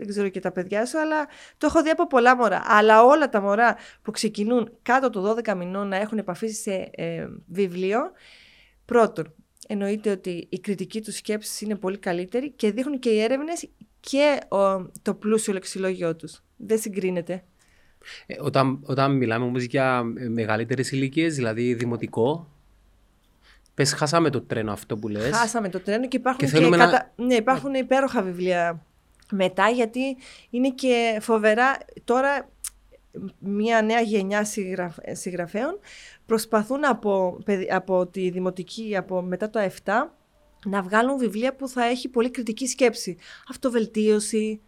Δεν 0.00 0.08
ξέρω 0.08 0.28
και 0.28 0.40
τα 0.40 0.52
παιδιά 0.52 0.86
σου, 0.86 0.98
αλλά 0.98 1.26
το 1.58 1.66
έχω 1.66 1.82
δει 1.82 1.90
από 1.90 2.06
πολλά 2.06 2.36
μωρά. 2.36 2.62
Αλλά 2.64 3.02
όλα 3.02 3.28
τα 3.28 3.40
μωρά 3.40 3.76
που 4.02 4.10
ξεκινούν 4.10 4.70
κάτω 4.82 5.10
των 5.10 5.36
12 5.44 5.54
μηνών 5.56 5.88
να 5.88 5.96
έχουν 5.96 6.18
επαφή 6.18 6.48
σε 6.48 6.90
ε, 6.90 7.26
βιβλίο, 7.46 7.98
πρώτον, 8.84 9.34
εννοείται 9.66 10.10
ότι 10.10 10.46
η 10.50 10.60
κριτική 10.60 11.02
τους 11.02 11.14
σκέψης 11.14 11.60
είναι 11.60 11.74
πολύ 11.74 11.98
καλύτερη 11.98 12.50
και 12.50 12.70
δείχνουν 12.70 12.98
και 12.98 13.10
οι 13.10 13.20
έρευνες 13.20 13.68
και 14.00 14.38
το 15.02 15.14
πλούσιο 15.14 15.52
λεξιλόγιο 15.52 16.16
τους. 16.16 16.42
Δεν 16.56 16.78
συγκρίνεται. 16.78 17.44
Ε, 18.26 18.36
όταν, 18.40 18.80
όταν 18.82 19.16
μιλάμε 19.16 19.44
όμως 19.44 19.62
για 19.62 20.02
μεγαλύτερες 20.28 20.90
ηλικίες, 20.90 21.34
δηλαδή 21.34 21.74
δημοτικό, 21.74 22.50
πες 23.74 23.92
χάσαμε 23.92 24.30
το 24.30 24.40
τρένο 24.40 24.72
αυτό 24.72 24.96
που 24.96 25.08
λες. 25.08 25.36
Χάσαμε 25.36 25.68
το 25.68 25.80
τρένο 25.80 26.08
και 26.08 26.16
υπάρχουν, 26.16 26.48
και, 26.48 26.58
και 26.58 26.68
να... 26.68 26.76
κατα... 26.76 27.12
ναι, 27.16 27.34
υπάρχουν 27.34 27.74
υπέροχα 27.74 28.22
βιβλία 28.22 28.84
μετά 29.30 29.68
γιατί 29.68 30.16
είναι 30.50 30.70
και 30.70 31.18
φοβερά 31.20 31.78
τώρα 32.04 32.48
μια 33.38 33.82
νέα 33.82 34.00
γενιά 34.00 34.44
συγγραφέων 35.12 35.78
προσπαθούν 36.26 36.84
από, 36.84 37.38
από 37.70 38.06
τη 38.06 38.30
δημοτική, 38.30 38.96
από 38.96 39.22
μετά 39.22 39.50
το 39.50 39.60
7 39.84 39.92
να 40.64 40.82
βγάλουν 40.82 41.18
βιβλία 41.18 41.54
που 41.54 41.68
θα 41.68 41.84
έχει 41.84 42.08
πολύ 42.08 42.30
κριτική 42.30 42.66
σκέψη. 42.66 43.16
Αυτοβελτίωση, 43.50 44.60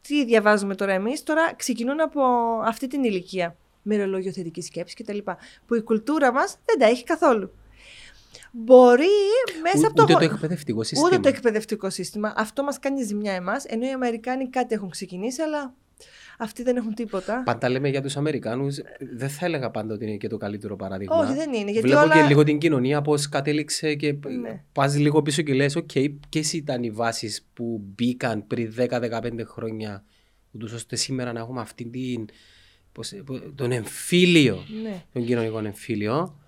τι 0.00 0.24
διαβάζουμε 0.24 0.74
τώρα 0.74 0.92
εμείς, 0.92 1.22
τώρα 1.22 1.54
ξεκινούν 1.54 2.00
από 2.00 2.22
αυτή 2.64 2.86
την 2.86 3.04
ηλικία. 3.04 3.56
Μερολόγιο 3.82 4.32
θετική 4.32 4.60
σκέψη 4.60 4.94
κτλ. 4.94 5.18
Που 5.66 5.74
η 5.74 5.82
κουλτούρα 5.82 6.32
μας 6.32 6.58
δεν 6.64 6.78
τα 6.78 6.86
έχει 6.86 7.04
καθόλου. 7.04 7.50
Μπορεί 8.64 9.06
μέσα 9.62 9.86
από 9.86 9.96
το. 9.96 10.02
Ούτε 10.02 10.12
το 10.12 10.24
εκπαιδευτικό 10.24 10.82
σύστημα. 10.82 11.08
Ούτε 11.08 11.18
το 11.18 11.28
εκπαιδευτικό 11.28 11.90
σύστημα. 11.90 12.32
Αυτό 12.36 12.62
μας 12.62 12.78
κάνει 12.78 13.02
ζημιά 13.02 13.32
εμάς. 13.32 13.64
Ενώ 13.64 13.86
οι 13.86 13.90
Αμερικάνοι 13.90 14.48
κάτι 14.48 14.74
έχουν 14.74 14.90
ξεκινήσει, 14.90 15.42
αλλά 15.42 15.74
αυτοί 16.38 16.62
δεν 16.62 16.76
έχουν 16.76 16.94
τίποτα. 16.94 17.42
Πάντα 17.42 17.68
λέμε 17.68 17.88
για 17.88 18.02
τους 18.02 18.16
Αμερικάνους, 18.16 18.78
δεν 19.16 19.28
θα 19.28 19.46
έλεγα 19.46 19.70
πάντα 19.70 19.94
ότι 19.94 20.04
είναι 20.04 20.16
και 20.16 20.28
το 20.28 20.36
καλύτερο 20.36 20.76
παράδειγμα. 20.76 21.16
Όχι, 21.16 21.34
δεν 21.34 21.52
είναι. 21.52 21.70
Γιατί 21.70 21.86
Βλέπω 21.86 22.02
όλα... 22.02 22.14
και 22.14 22.22
λίγο 22.22 22.42
την 22.42 22.58
κοινωνία 22.58 23.02
πώς 23.02 23.28
κατέληξε 23.28 23.94
και 23.94 24.12
ναι. 24.12 24.62
πας 24.72 24.96
λίγο 24.96 25.22
πίσω 25.22 25.42
και 25.42 25.54
λες: 25.54 25.76
OK, 25.78 26.14
ποιες 26.28 26.52
ήταν 26.52 26.82
οι 26.82 26.90
βάσεις 26.90 27.46
που 27.52 27.82
μπήκαν 27.84 28.46
πριν 28.46 28.74
10-15 28.78 29.20
χρόνια, 29.44 30.04
ούτως 30.50 30.72
ώστε 30.72 30.96
σήμερα 30.96 31.32
να 31.32 31.40
έχουμε 31.40 31.60
αυτή 31.60 31.84
την. 31.84 32.24
Πώς, 32.92 33.12
τον 33.54 33.72
εμφύλιο, 33.72 34.64
ναι. 34.82 35.02
τον 35.12 35.24
κοινωνικό 35.24 35.58
εμφύλιο. 35.58 36.40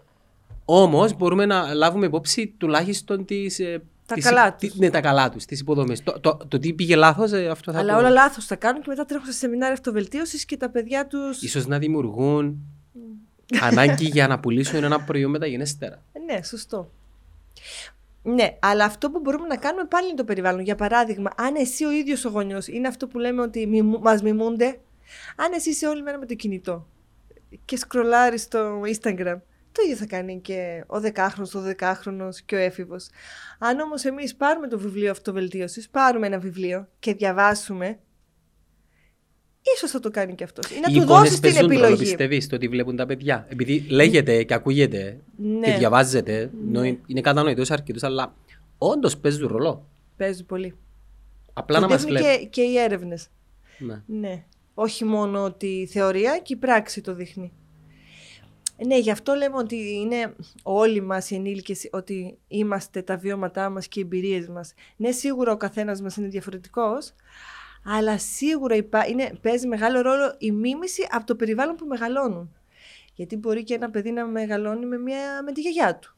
Όμως 0.70 1.16
μπορούμε 1.16 1.46
να 1.46 1.74
λάβουμε 1.74 2.06
υπόψη 2.06 2.54
τουλάχιστον 2.58 3.24
τις 3.24 3.58
ε, 3.58 3.82
Τα 4.06 4.14
τις- 4.14 4.24
καλά 4.24 4.54
τι- 4.54 4.68
τους. 4.68 4.78
Ναι, 4.78 4.90
τα 4.90 5.00
καλά 5.00 5.28
τους, 5.30 5.44
τις 5.44 5.60
υποδομές. 5.60 6.02
Το, 6.02 6.20
το, 6.20 6.38
το 6.48 6.58
τι 6.58 6.72
πήγε 6.72 6.96
λάθος, 6.96 7.32
αυτό 7.32 7.72
θα 7.72 7.78
Αλλά 7.78 7.92
το... 7.92 7.98
όλα 7.98 8.10
λάθος 8.10 8.46
τα 8.46 8.56
κάνουν 8.56 8.80
και 8.82 8.88
μετά 8.88 9.04
τρέχουν 9.04 9.26
σε 9.26 9.32
σεμινάρια 9.32 9.74
αυτοβελτίωσης 9.74 10.44
και 10.44 10.56
τα 10.56 10.70
παιδιά 10.70 11.06
του. 11.06 11.18
Ίσως 11.40 11.66
να 11.66 11.78
δημιουργούν 11.78 12.58
ανάγκη 13.60 14.04
για 14.04 14.26
να 14.28 14.38
πουλήσουν 14.40 14.84
ένα 14.84 15.00
προϊόν 15.00 15.30
μεταγενέστερα. 15.30 16.02
Ναι, 16.26 16.42
σωστό. 16.42 16.90
Ναι, 18.22 18.56
αλλά 18.60 18.84
αυτό 18.84 19.10
που 19.10 19.20
μπορούμε 19.20 19.46
να 19.46 19.56
κάνουμε 19.56 19.84
πάλι 19.84 20.06
είναι 20.08 20.16
το 20.16 20.24
περιβάλλον. 20.24 20.60
Για 20.60 20.74
παράδειγμα, 20.74 21.30
αν 21.36 21.54
εσύ 21.54 21.84
ο 21.84 21.90
ίδιος 21.90 22.24
ο 22.24 22.28
γονιός 22.28 22.66
είναι 22.66 22.88
αυτό 22.88 23.06
που 23.06 23.18
λέμε 23.18 23.42
ότι 23.42 23.82
μας 24.00 24.22
μιμούνται, 24.22 24.66
αν 25.36 25.52
εσύ 25.54 25.70
είσαι 25.70 25.86
όλη 25.86 26.02
μέρα 26.02 26.18
με 26.18 26.26
το 26.26 26.34
κινητό 26.34 26.86
και 27.64 27.76
σκρολάρεις 27.76 28.42
στο 28.42 28.80
Instagram, 29.00 29.36
το 29.72 29.82
ίδιο 29.84 29.96
θα 29.96 30.06
κάνει 30.06 30.40
και 30.40 30.84
ο 30.86 31.00
δεκάχρονος, 31.00 31.54
ο 31.54 31.60
δεκάχρονος 31.60 32.42
και 32.42 32.54
ο 32.54 32.58
έφηβος. 32.58 33.08
Αν 33.58 33.80
όμως 33.80 34.04
εμείς 34.04 34.34
πάρουμε 34.36 34.68
το 34.68 34.78
βιβλίο 34.78 35.10
αυτοβελτίωσης, 35.10 35.88
πάρουμε 35.88 36.26
ένα 36.26 36.38
βιβλίο 36.38 36.88
και 36.98 37.14
διαβάσουμε, 37.14 37.98
ίσως 39.76 39.90
θα 39.90 40.00
το 40.00 40.10
κάνει 40.10 40.34
και 40.34 40.44
αυτός. 40.44 40.70
Ή 40.70 40.74
να 40.80 40.80
Οι 40.90 40.94
του 40.94 41.02
εικόνες 41.02 41.08
δώσεις 41.18 41.32
την 41.32 41.42
παίζουν 41.42 41.60
ρόλο, 41.68 41.78
επιλογή. 41.82 42.02
πιστεύεις, 42.02 42.46
το 42.46 42.54
ότι 42.54 42.68
βλέπουν 42.68 42.96
τα 42.96 43.06
παιδιά. 43.06 43.46
Επειδή 43.48 43.86
λέγεται 43.88 44.42
και 44.42 44.54
ακούγεται 44.54 45.20
Ναι, 45.36 45.66
και 45.66 45.78
διαβάζεται, 45.78 46.50
ενώ 46.68 46.84
είναι 46.84 47.20
κατανοητός 47.20 47.66
σε 47.66 47.72
αρκετούς, 47.72 48.02
αλλά 48.02 48.34
όντως 48.78 49.16
παίζουν 49.16 49.48
ρόλο. 49.48 49.86
παίζουν 50.16 50.46
πολύ. 50.46 50.74
Απλά 51.52 51.74
το 51.80 51.82
να 51.86 51.88
μας 51.92 52.04
δείχνουν 52.04 52.22
βλέπουν. 52.22 52.40
και, 52.40 52.46
και 52.46 52.60
οι 52.62 52.78
έρευνες. 52.78 53.28
Ναι. 53.78 54.02
Ναι. 54.06 54.44
Όχι 54.74 55.04
μόνο 55.04 55.52
τη 55.52 55.86
θεωρία 55.86 56.38
και 56.38 56.52
η 56.52 56.56
πράξη 56.56 57.00
το 57.00 57.14
δείχνει. 57.14 57.52
Ναι, 58.86 58.98
γι' 58.98 59.10
αυτό 59.10 59.34
λέμε 59.34 59.56
ότι 59.56 59.94
είναι 59.94 60.34
όλοι 60.62 61.00
μας 61.00 61.30
οι 61.30 61.34
ενήλικες 61.34 61.88
ότι 61.92 62.38
είμαστε 62.48 63.02
τα 63.02 63.16
βιώματά 63.16 63.70
μας 63.70 63.88
και 63.88 64.00
οι 64.00 64.02
εμπειρίες 64.02 64.48
μας. 64.48 64.74
Ναι, 64.96 65.10
σίγουρα 65.10 65.52
ο 65.52 65.56
καθένας 65.56 66.00
μας 66.00 66.16
είναι 66.16 66.28
διαφορετικός, 66.28 67.14
αλλά 67.84 68.18
σίγουρα 68.18 68.74
υπά... 68.74 69.06
είναι, 69.06 69.32
παίζει 69.40 69.66
μεγάλο 69.66 70.00
ρόλο 70.00 70.34
η 70.38 70.50
μίμηση 70.50 71.06
από 71.10 71.26
το 71.26 71.34
περιβάλλον 71.34 71.76
που 71.76 71.86
μεγαλώνουν. 71.86 72.56
Γιατί 73.14 73.36
μπορεί 73.36 73.64
και 73.64 73.74
ένα 73.74 73.90
παιδί 73.90 74.10
να 74.10 74.26
μεγαλώνει 74.26 74.86
με, 74.86 74.98
μια... 74.98 75.42
με 75.44 75.52
τη 75.52 75.60
γιαγιά 75.60 75.98
του. 75.98 76.16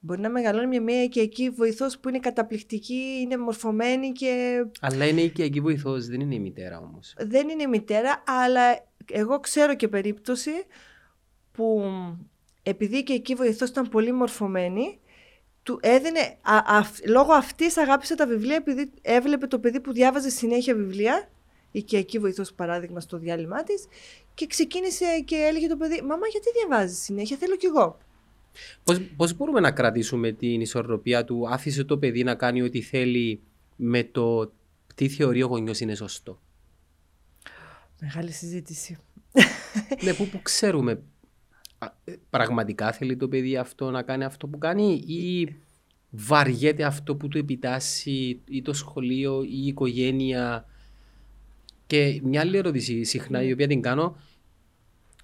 Μπορεί 0.00 0.20
να 0.20 0.30
μεγαλώνει 0.30 0.66
με 0.66 0.78
μια 0.78 1.02
οικιακή 1.02 1.50
βοηθός 1.50 1.98
που 1.98 2.08
είναι 2.08 2.18
καταπληκτική, 2.18 3.18
είναι 3.20 3.36
μορφωμένη 3.36 4.12
και 4.12 4.64
Αλλά 4.80 5.06
είναι 5.06 5.20
η 5.20 5.24
οικιακή 5.24 5.60
βοηθός, 5.60 6.06
δεν 6.06 6.20
είναι 6.20 6.34
η 6.34 6.40
μητέρα 6.40 6.78
όμως. 6.78 7.14
δεν 7.18 7.48
είναι 7.48 7.62
η 7.62 7.66
μητέρα, 7.66 8.22
αλλά 8.26 8.62
εγώ 9.12 9.40
ξέρω 9.40 9.74
και 9.74 9.88
περίπτωση 9.88 10.50
που 11.52 11.82
επειδή 12.62 13.02
και 13.02 13.12
εκεί 13.12 13.34
βοηθός 13.34 13.68
ήταν 13.68 13.88
πολύ 13.88 14.12
μορφωμένη, 14.12 14.98
του 15.62 15.78
έδινε, 15.82 16.20
α, 16.42 16.62
αυ- 16.66 17.06
λόγω 17.08 17.32
αυτής 17.32 17.76
αγάπησε 17.76 18.14
τα 18.14 18.26
βιβλία 18.26 18.54
επειδή 18.56 18.90
έβλεπε 19.02 19.46
το 19.46 19.58
παιδί 19.58 19.80
που 19.80 19.92
διάβαζε 19.92 20.30
συνέχεια 20.30 20.74
βιβλία, 20.74 21.28
η 21.70 21.78
οικιακή 21.78 22.18
βοηθός 22.18 22.52
παράδειγμα 22.52 23.00
στο 23.00 23.18
διάλειμμα 23.18 23.62
της, 23.62 23.86
και 24.34 24.46
ξεκίνησε 24.46 25.04
και 25.24 25.36
έλεγε 25.36 25.66
το 25.66 25.76
παιδί 25.76 26.02
«Μαμά 26.02 26.26
γιατί 26.26 26.46
διαβάζεις 26.58 26.98
συνέχεια, 27.02 27.36
θέλω 27.36 27.56
κι 27.56 27.66
εγώ». 27.66 27.98
Πώς, 28.84 29.00
πώς 29.16 29.36
μπορούμε 29.36 29.60
να 29.60 29.70
κρατήσουμε 29.72 30.32
την 30.32 30.60
ισορροπία 30.60 31.24
του, 31.24 31.48
άφησε 31.48 31.84
το 31.84 31.98
παιδί 31.98 32.24
να 32.24 32.34
κάνει 32.34 32.62
ό,τι 32.62 32.80
θέλει 32.80 33.40
με 33.76 34.04
το 34.04 34.52
τι 34.94 35.08
θεωρεί 35.08 35.42
ο 35.42 35.46
γονιός 35.46 35.80
είναι 35.80 35.94
σωστό; 35.94 36.40
Μεγάλη 38.00 38.30
συζήτηση. 38.32 38.98
ναι, 40.02 40.14
που, 40.14 40.28
που 40.28 40.42
ξέρουμε 40.42 40.92
α, 40.92 40.94
ε, 40.94 41.02
πραγματικά 42.30 42.92
θέλει 42.92 43.16
το 43.16 43.28
παιδί 43.28 43.56
αυτό 43.56 43.90
να 43.90 44.02
κάνει 44.02 44.24
αυτό 44.24 44.46
που 44.46 44.58
κάνει 44.58 44.92
ή 44.92 45.54
βαριέται 46.10 46.84
αυτό 46.84 47.16
που 47.16 47.28
του 47.28 47.38
επιτάσσει 47.38 48.40
ή 48.48 48.62
το 48.62 48.72
σχολείο 48.72 49.42
ή 49.42 49.48
η 49.50 49.66
οικογένεια; 49.66 50.66
Και 51.86 52.20
μια 52.24 52.40
άλλη 52.40 52.56
ερώτηση 52.56 53.04
συχνά 53.04 53.42
η 53.42 53.52
οποία 53.52 53.66
την 53.66 53.82
κάνω, 53.82 54.16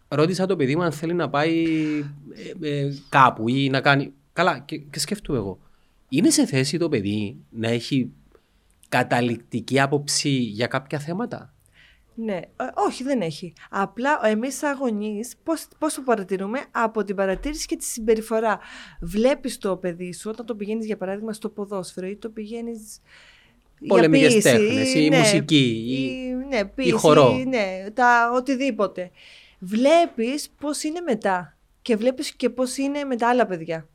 ρώτησα 0.08 0.46
το 0.46 0.56
παιδί 0.56 0.76
μου 0.76 0.82
αν 0.82 0.92
θέλει 0.92 1.14
να 1.14 1.28
πάει 1.28 1.64
ε, 2.60 2.68
ε, 2.68 2.94
κάπου 3.08 3.48
ή 3.48 3.68
να 3.68 3.80
κάνει... 3.80 4.12
Καλά, 4.32 4.58
και, 4.58 4.78
και 4.78 4.98
σκέφτομαι 4.98 5.38
εγώ. 5.38 5.58
Είναι 6.08 6.30
σε 6.30 6.46
θέση 6.46 6.78
το 6.78 6.88
παιδί 6.88 7.36
να 7.50 7.68
έχει 7.68 8.12
καταληκτική 8.88 9.80
άποψη 9.80 10.28
για 10.28 10.66
κάποια 10.66 10.98
θέματα; 10.98 11.54
Ναι, 12.20 12.36
ε, 12.36 12.42
όχι 12.74 13.02
δεν 13.02 13.20
έχει. 13.20 13.52
Απλά 13.70 14.20
εμείς 14.26 14.56
σαν 14.56 14.76
γονείς 14.76 15.34
πώς, 15.42 15.66
πώς 15.78 15.94
το 15.94 16.00
παρατηρούμε; 16.02 16.64
Από 16.70 17.04
την 17.04 17.16
παρατήρηση 17.16 17.66
και 17.66 17.76
τη 17.76 17.84
συμπεριφορά. 17.84 18.58
Βλέπεις 19.00 19.58
το 19.58 19.76
παιδί 19.76 20.12
σου 20.12 20.30
όταν 20.32 20.46
το 20.46 20.54
πηγαίνεις 20.54 20.86
για 20.86 20.96
παράδειγμα 20.96 21.32
στο 21.32 21.48
ποδόσφαιρο 21.48 22.06
ή 22.06 22.16
το 22.16 22.28
πηγαίνεις 22.28 23.00
για 23.78 23.88
Πολεμικές 23.88 24.32
ποίηση, 24.32 24.42
τέχνες 24.42 24.94
ή 24.94 25.10
μουσική 25.12 25.84
ή- 25.88 26.28
ή, 26.28 26.34
ναι, 26.48 26.64
ποίηση, 26.64 26.90
χορό. 26.90 27.44
ναι, 27.48 27.84
τα 27.94 28.30
οτιδήποτε. 28.34 29.10
Βλέπεις 29.58 30.48
πώς 30.60 30.82
είναι 30.82 31.00
μετά 31.00 31.56
και 31.82 31.96
βλέπεις 31.96 32.32
και 32.32 32.50
πώς 32.50 32.76
είναι 32.76 33.04
με 33.04 33.16
τα 33.16 33.28
άλλα 33.28 33.46
παιδιά. 33.46 33.88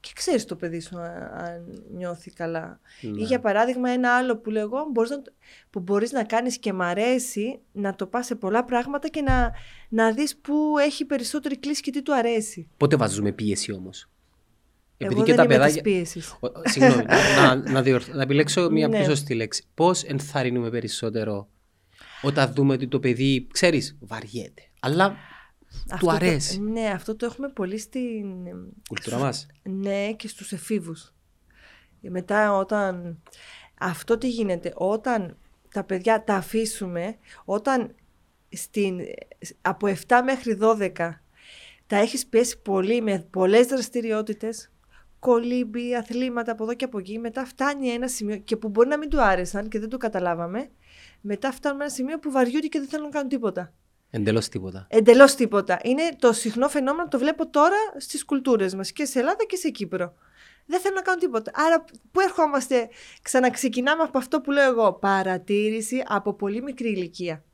Και 0.00 0.10
ξέρεις 0.14 0.44
το 0.44 0.56
παιδί 0.56 0.80
σου 0.80 0.98
αν, 0.98 1.22
αν 1.44 1.82
νιώθει 1.96 2.30
καλά. 2.30 2.80
Ναι. 3.00 3.20
Ή 3.20 3.24
για 3.24 3.40
παράδειγμα 3.40 3.90
ένα 3.90 4.16
άλλο 4.16 4.36
που 4.36 4.50
λέω 4.50 4.62
εγώ 4.62 4.86
μπορείς 4.92 5.10
να, 5.10 5.22
το- 5.22 5.32
που 5.70 5.80
μπορείς 5.80 6.12
να 6.12 6.24
κάνεις 6.24 6.58
και 6.58 6.72
μ' 6.72 6.82
αρέσει 6.82 7.60
να 7.72 7.94
το 7.94 8.06
πας 8.06 8.26
σε 8.26 8.34
πολλά 8.34 8.64
πράγματα 8.64 9.08
και 9.08 9.20
να, 9.22 9.50
να 9.88 10.12
δεις 10.12 10.36
που 10.36 10.74
έχει 10.80 11.04
περισσότερη 11.04 11.58
κλίση 11.58 11.82
και 11.82 11.90
τι 11.90 12.02
του 12.02 12.14
αρέσει. 12.14 12.68
Πότε 12.76 12.96
βάζουμε 12.96 13.32
πίεση 13.32 13.72
όμως; 13.72 14.08
Εγώ 14.96 15.22
δεν 15.24 15.38
είμαι 15.50 15.66
της 15.66 15.80
πίεσης. 15.80 16.30
Ο- 16.40 16.46
ο- 16.46 16.52
Συγγνώμη, 16.64 17.04
να, 17.36 17.54
να, 17.70 17.82
διορθ- 17.82 18.14
να 18.14 18.22
επιλέξω 18.22 18.70
μια 18.70 18.88
Ναι. 18.88 18.96
πιο 18.96 19.04
σωστή 19.08 19.34
λέξη. 19.34 19.64
Πώς 19.74 20.02
ενθαρρύνουμε 20.02 20.70
περισσότερο 20.70 21.48
όταν 22.22 22.52
δούμε 22.54 22.72
ότι 22.74 22.88
το 22.88 22.98
παιδί, 23.00 23.46
ξέρεις, 23.52 23.96
βαριέται. 24.00 24.62
Αλλά 24.80 25.16
του 25.98 26.06
το- 26.06 26.10
αρέσει. 26.10 26.60
ναι, 26.60 26.86
αυτό 26.86 27.16
το 27.16 27.26
έχουμε 27.26 27.48
πολύ 27.48 27.78
στην... 27.78 28.26
Κουλτούρα 28.88 29.18
μας. 29.18 29.46
Ναι, 29.62 30.12
και 30.12 30.28
στους 30.28 30.52
εφήβους. 30.52 31.12
Μετά 32.00 32.56
όταν... 32.56 33.22
Αυτό 33.80 34.18
τι 34.18 34.28
γίνεται, 34.28 34.72
όταν 34.74 35.36
τα 35.72 35.84
παιδιά 35.84 36.24
τα 36.24 36.34
αφήσουμε, 36.34 37.16
όταν 37.44 37.94
στην, 38.48 39.00
από 39.60 39.86
7 40.06 40.20
μέχρι 40.24 40.58
12 40.60 40.90
τα 41.86 41.96
έχεις 41.96 42.26
πιέσει 42.26 42.58
πολύ 42.62 43.02
με 43.02 43.26
πολλές 43.30 43.66
δραστηριότητες, 43.66 44.70
κολύμπι, 45.18 45.94
αθλήματα 45.94 46.52
από 46.52 46.62
εδώ 46.62 46.74
και 46.74 46.84
από 46.84 46.98
εκεί, 46.98 47.18
μετά 47.18 47.44
φτάνει 47.44 47.88
ένα 47.88 48.08
σημείο 48.08 48.36
και 48.36 48.56
που 48.56 48.68
μπορεί 48.68 48.88
να 48.88 48.98
μην 48.98 49.08
του 49.08 49.22
άρεσαν 49.22 49.68
και 49.68 49.78
δεν 49.78 49.88
το 49.88 49.96
καταλάβαμε, 49.96 50.70
μετά 51.20 51.52
φτάνουμε 51.52 51.84
ένα 51.84 51.92
σημείο 51.92 52.18
που 52.18 52.30
βαριούνται 52.30 52.66
και 52.66 52.78
δεν 52.78 52.88
θέλουν 52.88 53.04
να 53.04 53.10
κάνουν 53.10 53.28
τίποτα. 53.28 53.72
Εντελώς 54.10 54.48
τίποτα. 54.48 54.86
Εντελώς 54.90 55.34
τίποτα. 55.34 55.78
Είναι 55.82 56.02
το 56.18 56.32
συχνό 56.32 56.68
φαινόμενο, 56.68 57.08
το 57.08 57.18
βλέπω 57.18 57.48
τώρα 57.48 57.76
στις 57.96 58.24
κουλτούρες 58.24 58.74
μας 58.74 58.92
και 58.92 59.04
σε 59.04 59.18
Ελλάδα 59.18 59.44
και 59.44 59.56
σε 59.56 59.68
Κύπρο. 59.70 60.14
Δεν 60.66 60.80
θέλουν 60.80 60.96
να 60.96 61.02
κάνουν 61.02 61.20
τίποτα. 61.20 61.50
Άρα, 61.54 61.84
πού 62.12 62.20
ερχόμαστε, 62.20 62.88
ξαναξεκινάμε 63.22 64.02
από 64.02 64.18
αυτό 64.18 64.40
που 64.40 64.50
λέω 64.50 64.70
εγώ. 64.70 64.92
Παρατήρηση 64.92 66.02
από 66.06 66.32
πολύ 66.34 66.62
μικρή 66.62 66.88
ηλικία. 66.88 67.44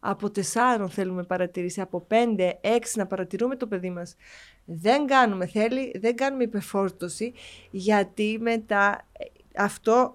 Από 0.00 0.30
τεσσάρων 0.30 0.90
θέλουμε 0.90 1.22
παρατήρηση, 1.22 1.80
από 1.80 2.00
πέντε, 2.00 2.58
έξι 2.60 2.98
να 2.98 3.06
παρατηρούμε 3.06 3.56
το 3.56 3.66
παιδί 3.66 3.90
μας. 3.90 4.16
Δεν 4.64 5.06
κάνουμε, 5.06 5.46
θέλει, 5.46 5.98
δεν 6.00 6.16
κάνουμε 6.16 6.42
υπερφόρτωση, 6.42 7.32
γιατί 7.70 8.38
μετά 8.40 9.06
ε, 9.12 9.24
αυτό 9.62 10.14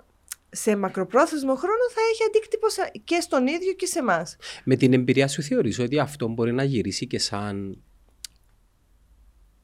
σε 0.52 0.76
μακροπρόθεσμο 0.76 1.56
χρόνο 1.56 1.84
θα 1.94 2.02
έχει 2.14 2.24
αντίκτυπο 2.28 2.70
σε- 2.70 2.92
και 3.04 3.20
στον 3.22 3.48
ίδιο 3.48 3.74
και 3.74 3.86
σε 3.86 4.00
εμάς. 4.00 4.36
Με 4.64 4.76
την 4.76 4.94
εμπειρία 4.94 5.28
σου 5.28 5.42
θεωρείς 5.42 5.80
ότι 5.80 6.00
αυτό 6.00 6.28
μπορεί 6.28 6.54
να 6.54 6.64
γυρίσει 6.64 7.08
και 7.08 7.20
σαν 7.20 7.82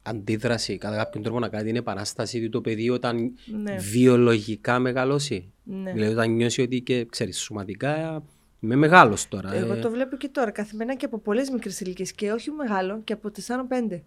αντίδραση, 0.02 0.78
κατά 0.78 0.96
κάποιον 0.96 1.24
τρόπο 1.24 1.40
να 1.40 1.50
κάνει 1.50 1.64
την 1.66 1.76
επανάσταση 1.76 2.42
του 2.42 2.50
το 2.50 2.62
παιδί 2.62 2.90
όταν 2.90 3.34
Ναι. 3.46 3.76
βιολογικά 3.76 4.80
μεγαλώσει; 4.80 5.52
Ναι. 5.64 5.92
Δηλαδή 5.94 6.14
όταν 6.14 6.32
νιώσει 6.32 6.62
ότι 6.62 6.82
και 6.82 7.06
ξέρεις 7.06 7.40
σωματικά 7.40 8.24
είμαι 8.60 8.76
μεγάλος 8.76 9.28
τώρα. 9.28 9.54
Εγώ 9.54 9.74
ε. 9.74 9.80
το 9.80 9.90
βλέπω 9.90 10.16
και 10.16 10.28
τώρα 10.28 10.52
καθημερινά 10.52 10.96
και 10.96 11.06
από 11.06 11.20
πολλές 11.20 11.50
μικρές 11.50 11.80
ηλικίες 11.80 12.12
και 12.12 12.32
όχι 12.32 12.52
μεγάλο 12.52 13.02
και 13.04 13.14
από 13.14 13.32
4-5. 13.32 14.02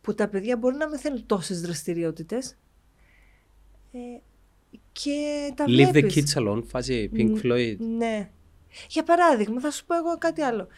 Που 0.00 0.14
τα 0.14 0.28
παιδιά 0.28 0.56
μπορεί 0.56 0.76
να 0.76 0.88
μην 0.88 0.98
θέλουν 0.98 1.26
τόσες 1.26 1.60
δραστηριότητες. 1.60 2.56
Ε, 3.92 3.98
και 5.02 5.52
τα 5.54 5.64
Leave 5.68 5.86
the 5.88 5.90
βλέπεις. 5.92 6.34
kids 6.34 6.40
alone, 6.42 6.62
φάση 6.66 7.10
Pink 7.14 7.30
Ν- 7.30 7.40
Floyd. 7.42 7.76
Ναι. 7.78 8.28
Για 8.88 9.02
παράδειγμα, 9.02 9.60
θα 9.60 9.70
σου 9.70 9.84
πω 9.86 9.94
εγώ 9.96 10.18
κάτι 10.18 10.42
άλλο. 10.42 10.68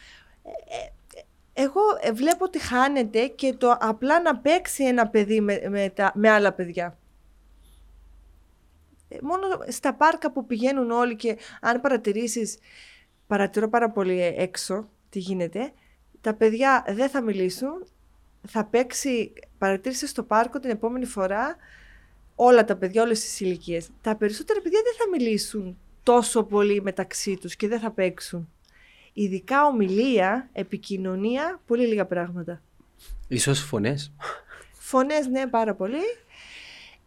Ε, 0.43 0.49
ε, 1.19 1.21
εγώ 1.63 1.81
ε, 2.01 2.11
βλέπω 2.11 2.45
ότι 2.45 2.59
χάνεται 2.59 3.27
και 3.27 3.53
το 3.53 3.77
απλά 3.79 4.21
να 4.21 4.37
παίξει 4.37 4.83
ένα 4.83 5.07
παιδί 5.07 5.41
με, 5.41 5.61
με, 5.69 5.89
τα, 5.89 6.11
με 6.15 6.29
άλλα 6.29 6.53
παιδιά. 6.53 6.97
Ε, 9.09 9.17
Μόνο 9.21 9.43
στα 9.67 9.93
πάρκα 9.93 10.31
που 10.31 10.45
πηγαίνουν 10.45 10.91
όλοι 10.91 11.15
και 11.15 11.37
αν 11.61 11.81
παρατηρήσεις, 11.81 12.57
παρατηρώ 13.27 13.69
πάρα 13.69 13.89
πολύ 13.91 14.21
ε, 14.21 14.33
έξω 14.37 14.89
τι 15.09 15.19
γίνεται, 15.19 15.71
τα 16.21 16.33
παιδιά 16.33 16.85
δεν 16.87 17.09
θα 17.09 17.21
μιλήσουν, 17.21 17.85
θα 18.47 18.65
παίξει, 18.65 19.33
παρατήρησε 19.57 20.07
στο 20.07 20.23
πάρκο 20.23 20.59
την 20.59 20.69
επόμενη 20.69 21.05
φορά, 21.05 21.55
όλα 22.41 22.65
τα 22.65 22.75
παιδιά, 22.75 23.01
όλες 23.03 23.19
τις 23.19 23.39
ηλικίες. 23.39 23.89
Τα 24.01 24.15
περισσότερα 24.15 24.61
παιδιά 24.61 24.79
δεν 24.83 24.93
θα 24.97 25.17
μιλήσουν 25.17 25.77
τόσο 26.03 26.43
πολύ 26.43 26.81
μεταξύ 26.81 27.37
τους 27.37 27.55
και 27.55 27.67
δεν 27.67 27.79
θα 27.79 27.91
παίξουν. 27.91 28.49
Ειδικά 29.13 29.65
ομιλία, 29.65 30.49
επικοινωνία, 30.53 31.61
πολύ 31.67 31.87
λίγα 31.87 32.05
πράγματα. 32.05 32.61
Ίσως 33.27 33.59
φωνές. 33.59 34.11
Φωνές, 34.73 35.27
ναι, 35.27 35.47
πάρα 35.47 35.73
πολύ. 35.75 35.97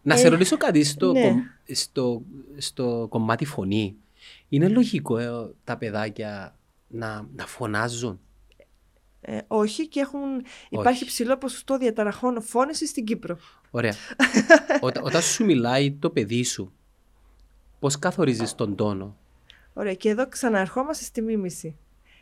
Να 0.02 0.14
Ε, 0.14 0.16
σε 0.16 0.28
ρωτήσω 0.28 0.56
κάτι 0.56 0.84
στο, 0.84 1.12
ναι. 1.12 1.22
κομ- 1.28 1.44
στο, 1.72 2.22
στο 2.58 3.06
κομμάτι 3.10 3.44
φωνή. 3.44 3.96
Είναι 4.48 4.68
λογικό 4.68 5.18
ε, 5.18 5.30
τα 5.64 5.76
παιδάκια 5.76 6.56
να, 6.88 7.26
να 7.36 7.46
φωνάζουν; 7.46 8.20
Ε, 9.24 9.38
όχι 9.46 9.88
και 9.88 10.00
έχουν, 10.00 10.20
υπάρχει 10.70 11.04
ψηλό 11.04 11.36
ποσοστό 11.36 11.78
διαταραχών 11.78 12.42
φώνησης 12.42 12.88
στην 12.90 13.04
Κύπρο. 13.04 13.38
Ωραία. 13.70 13.94
Όταν, 14.80 15.04
όταν 15.04 15.22
σου 15.22 15.44
μιλάει 15.44 15.92
το 15.92 16.10
παιδί 16.10 16.44
σου, 16.44 16.72
πώς 17.78 17.98
καθορίζεις 17.98 18.54
τον 18.54 18.76
τόνο; 18.76 19.16
Ωραία, 19.74 19.94
και 19.94 20.08
εδώ 20.08 20.28
ξαναρχόμαστε 20.28 21.04
στη 21.04 21.20
μίμηση. 21.22 21.76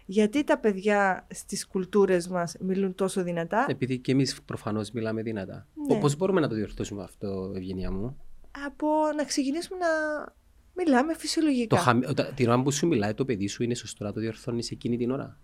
Γιατί 0.06 0.44
τα 0.44 0.58
παιδιά 0.58 1.26
στις 1.30 1.66
κουλτούρες 1.66 2.28
μας 2.28 2.56
μιλούν 2.60 2.94
τόσο 2.94 3.22
δυνατά; 3.22 3.66
Επειδή 3.68 3.98
και 3.98 4.12
εμείς 4.12 4.42
προφανώς 4.42 4.90
μιλάμε 4.90 5.22
δυνατά. 5.22 5.66
Ναι. 5.88 5.98
Πώς 6.00 6.16
μπορούμε 6.16 6.40
να 6.40 6.48
το 6.48 6.54
διορθώσουμε 6.54 7.02
αυτό, 7.02 7.52
Ευγενία 7.56 7.90
μου; 7.92 8.16
Από 8.66 8.86
να 9.16 9.24
ξεκινήσουμε 9.24 9.78
να 9.78 9.86
μιλάμε 10.74 11.14
φυσιολογικά. 11.14 11.76
Το 11.76 11.82
χαμη... 11.82 12.06
όταν- 12.06 12.34
Την 12.34 12.48
ώρα 12.48 12.62
που 12.62 12.70
σου 12.70 12.86
μιλάει 12.86 13.14
το 13.14 13.24
παιδί 13.24 13.46
σου 13.48 13.62
είναι 13.62 13.74
σωστό 13.74 14.04
να 14.04 14.12
το 14.12 14.20
διορθώνεις 14.20 14.70
εκείνη 14.70 14.96
την 14.96 15.10
ώρα; 15.10 15.38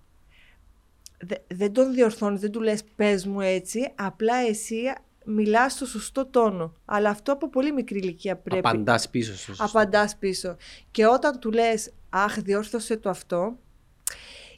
Δε- 1.19 1.57
δεν 1.57 1.73
τον 1.73 1.93
διορθώνεις, 1.95 2.41
δεν 2.41 2.51
του 2.51 2.61
λες 2.61 2.85
πες 2.97 3.27
μου 3.27 3.41
έτσι, 3.41 3.93
απλά 3.95 4.37
εσύ 4.37 4.77
μιλάς 5.25 5.73
στο 5.73 5.87
σωστό 5.87 6.27
τόνο. 6.27 6.75
Αλλά 6.85 7.11
αυτό 7.11 7.33
από 7.33 7.49
πολύ 7.51 7.73
μικρή 7.73 7.99
ηλικία 7.99 8.37
πρέπει. 8.37 8.69
Απαντάς 8.69 9.11
πίσω 9.11 9.37
στο 9.37 9.55
σωστό. 9.55 9.65
Απαντάς 9.65 10.17
πίσω. 10.17 10.57
Και 10.91 11.07
όταν 11.07 11.39
του 11.39 11.51
λες 11.51 11.93
αχ 12.11 12.41
διόρθωσε 12.41 12.97
το 12.97 13.11
αυτό, 13.11 13.59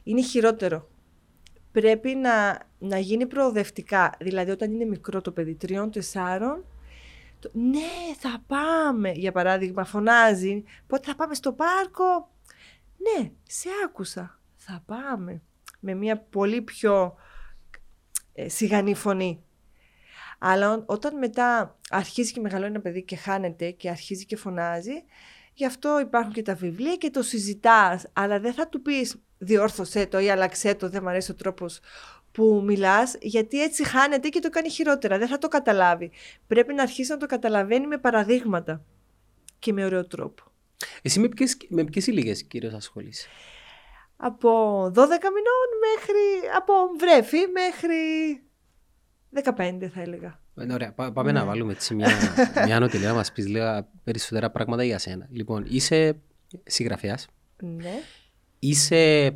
είναι 0.03 0.21
χειρότερο. 0.21 0.87
Πρέπει 1.71 2.15
να, 2.15 2.59
να 2.79 2.97
γίνει 2.97 3.25
προοδευτικά. 3.25 4.09
Δηλαδή 4.19 4.51
όταν 4.51 4.71
είναι 4.71 4.85
μικρό 4.85 5.21
το 5.21 5.31
παιδί, 5.31 5.55
τριών, 5.55 5.91
τεσσάρων, 5.91 6.65
το, 7.39 7.49
ναι 7.53 8.15
θα 8.17 8.43
πάμε, 8.47 9.11
για 9.11 9.31
παράδειγμα 9.31 9.85
φωνάζει, 9.85 10.63
πότε 10.87 11.07
θα 11.07 11.15
πάμε 11.15 11.33
στο 11.33 11.53
πάρκο; 11.53 12.31
Ναι, 12.97 13.31
σε 13.43 13.69
άκουσα, 13.85 14.39
θα 14.55 14.83
πάμε. 14.85 15.41
Με 15.79 15.93
μια 15.93 16.17
πολύ 16.17 16.61
πιο 16.61 17.15
ε, 18.33 18.49
σιγανή 18.49 18.95
φωνή. 18.95 19.43
Αλλά 20.39 20.73
ό- 20.73 20.83
όταν 20.85 21.17
μετά 21.17 21.77
αρχίζει 21.89 22.31
και 22.31 22.39
μεγαλώνει 22.39 22.71
ένα 22.71 22.81
παιδί 22.81 23.03
και 23.03 23.15
χάνεται 23.15 23.71
και 23.71 23.89
αρχίζει 23.89 24.25
και 24.25 24.35
φωνάζει, 24.35 25.03
γι' 25.53 25.65
αυτό 25.65 25.99
υπάρχουν 25.99 26.33
και 26.33 26.41
τα 26.41 26.55
βιβλία 26.55 26.95
και 26.95 27.09
το 27.09 27.21
συζητάς, 27.21 28.05
αλλά 28.13 28.39
δεν 28.39 28.53
θα 28.53 28.67
του 28.67 28.81
πεις 28.81 29.15
διόρθωσέ 29.37 30.05
το 30.05 30.19
ή 30.19 30.29
αλλάξέ 30.29 30.75
το, 30.75 30.89
δεν 30.89 30.99
μου 31.03 31.09
αρέσει 31.09 31.31
ο 31.31 31.35
τρόπος 31.35 31.79
που 32.31 32.61
μιλάς, 32.65 33.15
γιατί 33.21 33.61
έτσι 33.61 33.83
χάνεται 33.83 34.29
και 34.29 34.39
το 34.39 34.49
κάνει 34.49 34.69
χειρότερα, 34.69 35.17
δεν 35.17 35.27
θα 35.27 35.37
το 35.37 35.47
καταλάβει. 35.47 36.11
Πρέπει 36.47 36.73
να 36.73 36.81
αρχίσει 36.81 37.11
να 37.11 37.17
το 37.17 37.25
καταλαβαίνει 37.25 37.87
με 37.87 37.97
παραδείγματα 37.97 38.83
και 39.59 39.73
με 39.73 39.85
ωραίο 39.85 40.07
τρόπο. 40.07 40.43
Εσύ 41.01 41.19
με 41.19 41.29
ποιες, 41.29 41.57
με 41.69 41.83
ποιες 41.83 42.07
ηλικίες 42.07 42.43
κυρίως 42.43 42.73
ασχολείσαι; 42.73 43.27
Από 44.21 44.83
12 44.85 44.91
μηνών 44.95 45.69
μέχρι, 45.95 46.21
από 46.57 46.73
βρέφη 46.99 47.37
μέχρι 47.53 47.95
15 49.83 49.89
θα 49.93 50.01
έλεγα. 50.01 50.39
Ε, 50.55 50.73
Ωραία, 50.73 50.93
πά- 50.93 51.11
πάμε 51.13 51.31
Ναι. 51.31 51.39
να 51.39 51.45
βάλουμε 51.45 51.71
έτσι 51.71 51.95
μια, 51.95 52.07
μια 52.65 52.75
ανωτελεία 52.75 53.07
να 53.07 53.13
μας 53.13 53.31
πεις 53.31 53.47
λίγα 53.47 53.87
περισσότερα 54.03 54.49
πράγματα 54.49 54.83
για 54.83 54.97
σένα. 54.97 55.27
Λοιπόν, 55.31 55.65
είσαι 55.69 56.19
συγγραφέας, 56.63 57.27
Ναι, 57.61 57.93
είσαι 58.59 59.35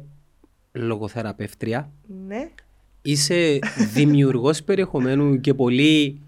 λογοθεραπεύτρια, 0.71 1.91
ναι. 2.25 2.49
είσαι 3.01 3.59
δημιουργός 3.93 4.63
περιεχομένου 4.63 5.39
και 5.39 5.53
πολύ 5.53 6.21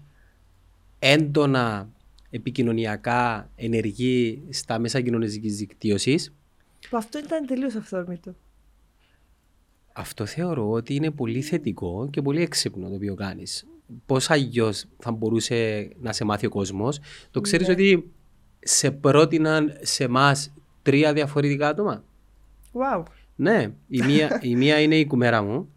έντονα 0.98 1.88
επικοινωνιακά 2.30 3.50
ενεργή 3.56 4.42
στα 4.50 4.78
μέσα 4.78 5.00
κοινωνικής 5.00 5.56
δικτύωσης. 5.56 6.34
Που 6.90 6.96
αυτό 6.96 7.18
ήταν 7.18 7.46
τελείως 7.46 7.74
αυθόρμητο. 7.74 8.34
Αυτό 9.98 10.26
θεωρώ 10.26 10.70
ότι 10.70 10.94
είναι 10.94 11.10
πολύ 11.10 11.42
θετικό 11.42 12.08
και 12.10 12.22
πολύ 12.22 12.42
έξυπνο 12.42 12.88
το 12.88 12.94
οποίο 12.94 13.14
κάνεις. 13.14 13.66
Πώς 14.06 14.30
αλλιώς 14.30 14.84
θα 14.98 15.12
μπορούσε 15.12 15.88
να 16.00 16.12
σε 16.12 16.24
μάθει 16.24 16.46
ο 16.46 16.48
κόσμος. 16.48 16.98
Το 17.30 17.40
ξέρεις 17.40 17.66
Ναι. 17.66 17.72
ότι 17.72 18.10
σε 18.60 18.90
πρότειναν 18.90 19.72
σε 19.82 20.04
εμάς 20.04 20.52
τρία 20.82 21.12
διαφορετικά 21.12 21.68
άτομα; 21.68 22.04
Wow. 22.72 23.02
Ναι, 23.36 23.72
η 23.88 24.02
μία, 24.02 24.38
η 24.42 24.56
μία 24.56 24.80
είναι 24.80 24.96
η 24.96 25.06
κουμέρα 25.06 25.42
μου, 25.42 25.68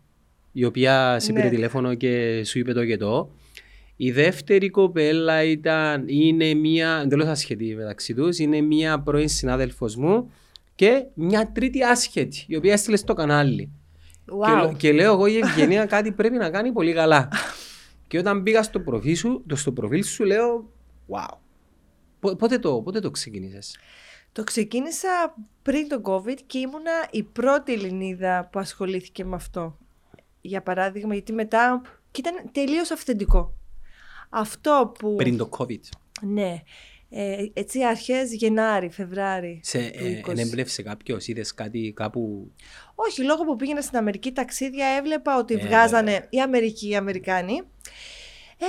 η 0.52 0.66
οποία 0.66 1.20
σε 1.20 1.34
πήρε 1.34 1.44
Ναι. 1.44 1.50
τηλέφωνο 1.50 1.94
και 1.94 2.44
σου 2.46 2.60
είπε 2.60 2.74
το 2.74 2.86
και 2.86 2.98
το. 2.98 3.30
Η 3.96 4.12
δεύτερη 4.12 4.70
κοπέλα 4.70 5.44
ήταν, 5.44 6.04
είναι 6.08 6.54
μία, 6.54 7.02
εντελώς 7.04 7.28
ασχετή 7.28 7.76
μεταξύ 7.76 8.14
τους, 8.14 8.38
είναι 8.38 8.62
μία 8.62 9.00
πρώην 9.00 9.28
συνάδελφος 9.30 9.96
μου 9.96 10.32
και 10.76 11.06
μια 11.14 11.52
τρίτη 11.52 11.84
άσχετη, 11.84 12.44
η 12.48 12.56
οποία 12.56 12.74
έστειλε 12.74 12.96
στο 12.98 13.14
κανάλι. 13.14 13.70
Και, 14.30 14.36
Wow. 14.54 14.62
λέ- 14.66 14.78
και 14.78 14.92
λέω 14.92 15.14
εγώ 15.14 15.26
η 15.26 15.38
Ευγενία 15.38 15.86
κάτι 15.86 16.12
πρέπει 16.12 16.38
να 16.38 16.50
κάνει 16.50 16.72
πολύ 16.72 16.94
καλά. 16.94 17.30
και 18.08 18.18
όταν 18.18 18.44
πήγα 18.44 18.64
στο 18.64 18.80
προφίλ 18.80 19.16
σου, 19.16 19.44
το 19.48 19.56
στο 19.56 19.72
προφίλ 19.72 20.04
σου 20.04 20.24
λέω, 20.24 20.70
wow. 21.10 21.38
Πο- 22.20 22.36
Πότε 22.36 22.60
το, 22.60 22.82
πότε 22.82 23.00
το 23.00 23.12
ξεκίνησες; 23.12 23.78
Το 24.32 24.44
ξεκίνησα 24.44 25.36
πριν 25.62 25.88
τον 25.88 26.02
COVID 26.06 26.38
και 26.46 26.58
ήμουνα 26.58 26.92
η 27.12 27.24
πρώτη 27.24 27.74
Ελληνίδα 27.74 28.50
που 28.52 28.60
ασχολήθηκε 28.60 29.26
με 29.26 29.36
αυτό. 29.36 29.78
Για 30.42 30.62
παράδειγμα, 30.64 31.14
γιατί 31.14 31.34
μετά... 31.34 31.82
και 32.12 32.22
ήταν 32.22 32.50
τελείως 32.52 32.92
αυθεντικό. 32.92 33.54
Αυτό 34.30 34.92
που... 35.00 35.16
Πριν 35.16 35.38
το 35.38 35.50
COVID. 35.58 35.80
Ναι. 36.22 36.62
Ε, 37.12 37.46
έτσι 37.54 37.84
αρχές 37.84 38.34
Γενάρη, 38.34 38.90
Φεβράρη 38.90 39.60
Σε 39.64 39.78
του 39.78 40.06
ε, 40.06 40.22
20. 40.26 40.30
ενέμπνευσε 40.30 40.82
κάποιος, 40.84 41.28
είδες 41.28 41.54
κάτι 41.54 41.94
κάπου; 41.96 42.52
Όχι, 42.96 43.24
λόγω 43.24 43.44
που 43.44 43.56
πήγαινα 43.56 43.82
στην 43.82 43.98
Αμερική 43.98 44.32
ταξίδια 44.32 44.88
έβλεπα 44.88 45.38
ότι 45.38 45.54
Ε, 45.54 45.58
βγάζανε 45.58 46.28
οι 46.30 46.42
Αμερικοί, 46.42 46.90
οι 46.90 46.96
Αμερικάνοι. 46.96 47.62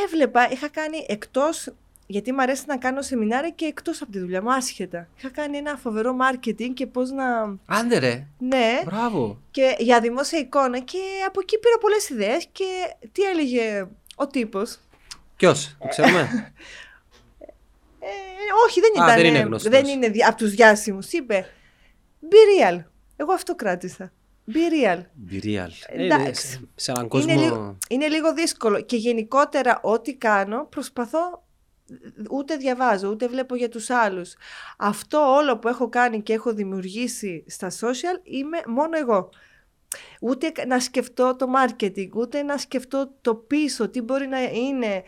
Έβλεπα, 0.04 0.50
είχα 0.50 0.68
κάνει 0.68 1.04
εκτός, 1.08 1.68
γιατί 2.06 2.32
μου 2.32 2.42
αρέσει 2.42 2.62
να 2.66 2.76
κάνω 2.76 3.02
σεμινάρια 3.02 3.50
και 3.50 3.64
εκτός 3.64 4.02
από 4.02 4.12
τη 4.12 4.18
δουλειά 4.18 4.42
μου, 4.42 4.52
άσχετα. 4.52 5.08
Είχα 5.18 5.28
κάνει 5.28 5.56
ένα 5.56 5.76
φοβερό 5.76 6.16
marketing 6.20 6.70
και 6.74 6.86
πώς 6.86 7.10
να... 7.10 7.56
Άντε 7.66 7.98
ρε! 7.98 8.26
Ναι, 8.38 8.80
Μπράβο! 8.84 9.40
και 9.50 9.76
για 9.78 10.00
δημόσια 10.00 10.38
εικόνα 10.38 10.78
και 10.78 10.98
από 11.26 11.40
εκεί 11.40 11.58
πήρα 11.58 11.78
πολλές 11.80 12.08
ιδέες 12.08 12.46
και 12.52 12.64
τι 13.12 13.22
έλεγε 13.22 13.86
ο 14.16 14.26
τύπος. 14.26 14.78
Ποιος, 15.36 15.76
το 15.78 15.88
ξέρουμε; 15.88 16.28
Ε, 18.00 18.06
όχι, 18.66 18.80
δεν 18.80 19.02
Α, 19.02 19.04
ήταν. 19.04 19.16
δεν 19.16 19.26
είναι 19.26 19.38
ε, 19.38 19.42
γνωστός. 19.42 19.70
δεν 19.70 19.84
είναι 19.86 20.08
δι- 20.08 20.24
από 20.26 20.36
τους 20.36 20.50
διάσημους. 20.50 21.12
Είπε, 21.12 21.46
be 22.22 22.34
real. 22.74 22.84
Εγώ 23.16 23.32
αυτό 23.32 23.54
κράτησα. 23.54 24.12
Be 24.52 24.56
real. 24.56 24.98
Be 25.30 25.44
real. 25.44 25.68
Ε, 25.86 26.04
Εντάξει. 26.04 26.46
σε- 26.46 26.60
σε 26.74 26.90
έναν 26.90 27.02
Είναι 27.02 27.10
κόσμο. 27.10 27.40
λίγο, 27.40 27.78
είναι 27.88 28.08
λίγο 28.08 28.34
δύσκολο 28.34 28.80
και 28.80 28.96
γενικότερα 28.96 29.78
ό,τι 29.82 30.14
κάνω 30.14 30.66
προσπαθώ 30.70 31.44
ούτε 32.30 32.56
διαβάζω, 32.56 33.08
ούτε 33.08 33.28
βλέπω 33.28 33.54
για 33.54 33.68
τους 33.68 33.90
άλλους. 33.90 34.34
Αυτό 34.78 35.18
όλο 35.34 35.58
που 35.58 35.68
έχω 35.68 35.88
κάνει 35.88 36.22
και 36.22 36.32
έχω 36.32 36.54
δημιουργήσει 36.54 37.44
στα 37.48 37.70
social 37.70 38.20
είμαι 38.22 38.58
μόνο 38.66 38.98
εγώ. 38.98 39.28
Ούτε 40.20 40.52
να 40.66 40.80
σκεφτώ 40.80 41.36
το 41.36 41.46
marketing, 41.56 42.08
ούτε 42.14 42.42
να 42.42 42.58
σκεφτώ 42.58 43.12
το 43.20 43.34
πίσω, 43.34 43.88
τι 43.88 44.00
μπορεί 44.00 44.26
να 44.26 44.42
είναι 44.42 45.02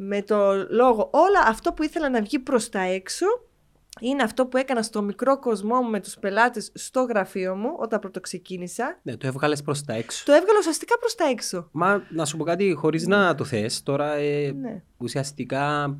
με 0.00 0.22
το 0.22 0.52
λόγο. 0.70 1.10
Όλα 1.12 1.40
αυτό 1.46 1.72
που 1.72 1.82
ήθελα 1.82 2.10
να 2.10 2.22
βγει 2.22 2.38
προς 2.38 2.68
τα 2.68 2.80
έξω 2.80 3.26
είναι 4.00 4.22
αυτό 4.22 4.46
που 4.46 4.56
έκανα 4.56 4.82
στο 4.82 5.02
μικρό 5.02 5.38
κοσμό 5.38 5.80
μου 5.82 5.90
με 5.90 6.00
τους 6.00 6.18
πελάτες 6.18 6.70
στο 6.74 7.02
γραφείο 7.02 7.54
μου 7.56 7.68
όταν 7.78 7.98
πρώτο 8.00 8.20
ξεκίνησα. 8.20 9.00
Ναι, 9.02 9.16
το 9.16 9.26
έβγαλες 9.26 9.62
προς 9.62 9.84
τα 9.84 9.92
έξω. 9.94 10.24
Το 10.24 10.32
έβγαλα 10.32 10.58
ουσιαστικά 10.58 10.98
προς 10.98 11.14
τα 11.14 11.24
έξω. 11.28 11.68
Μα 11.72 12.02
να 12.10 12.24
σου 12.24 12.36
πω 12.36 12.44
κάτι 12.44 12.72
χωρίς 12.72 13.06
να 13.06 13.34
το 13.34 13.44
θες. 13.44 13.82
Τώρα 13.82 14.14
ε, 14.14 14.52
Ναι. 14.52 14.82
ουσιαστικά 14.98 15.96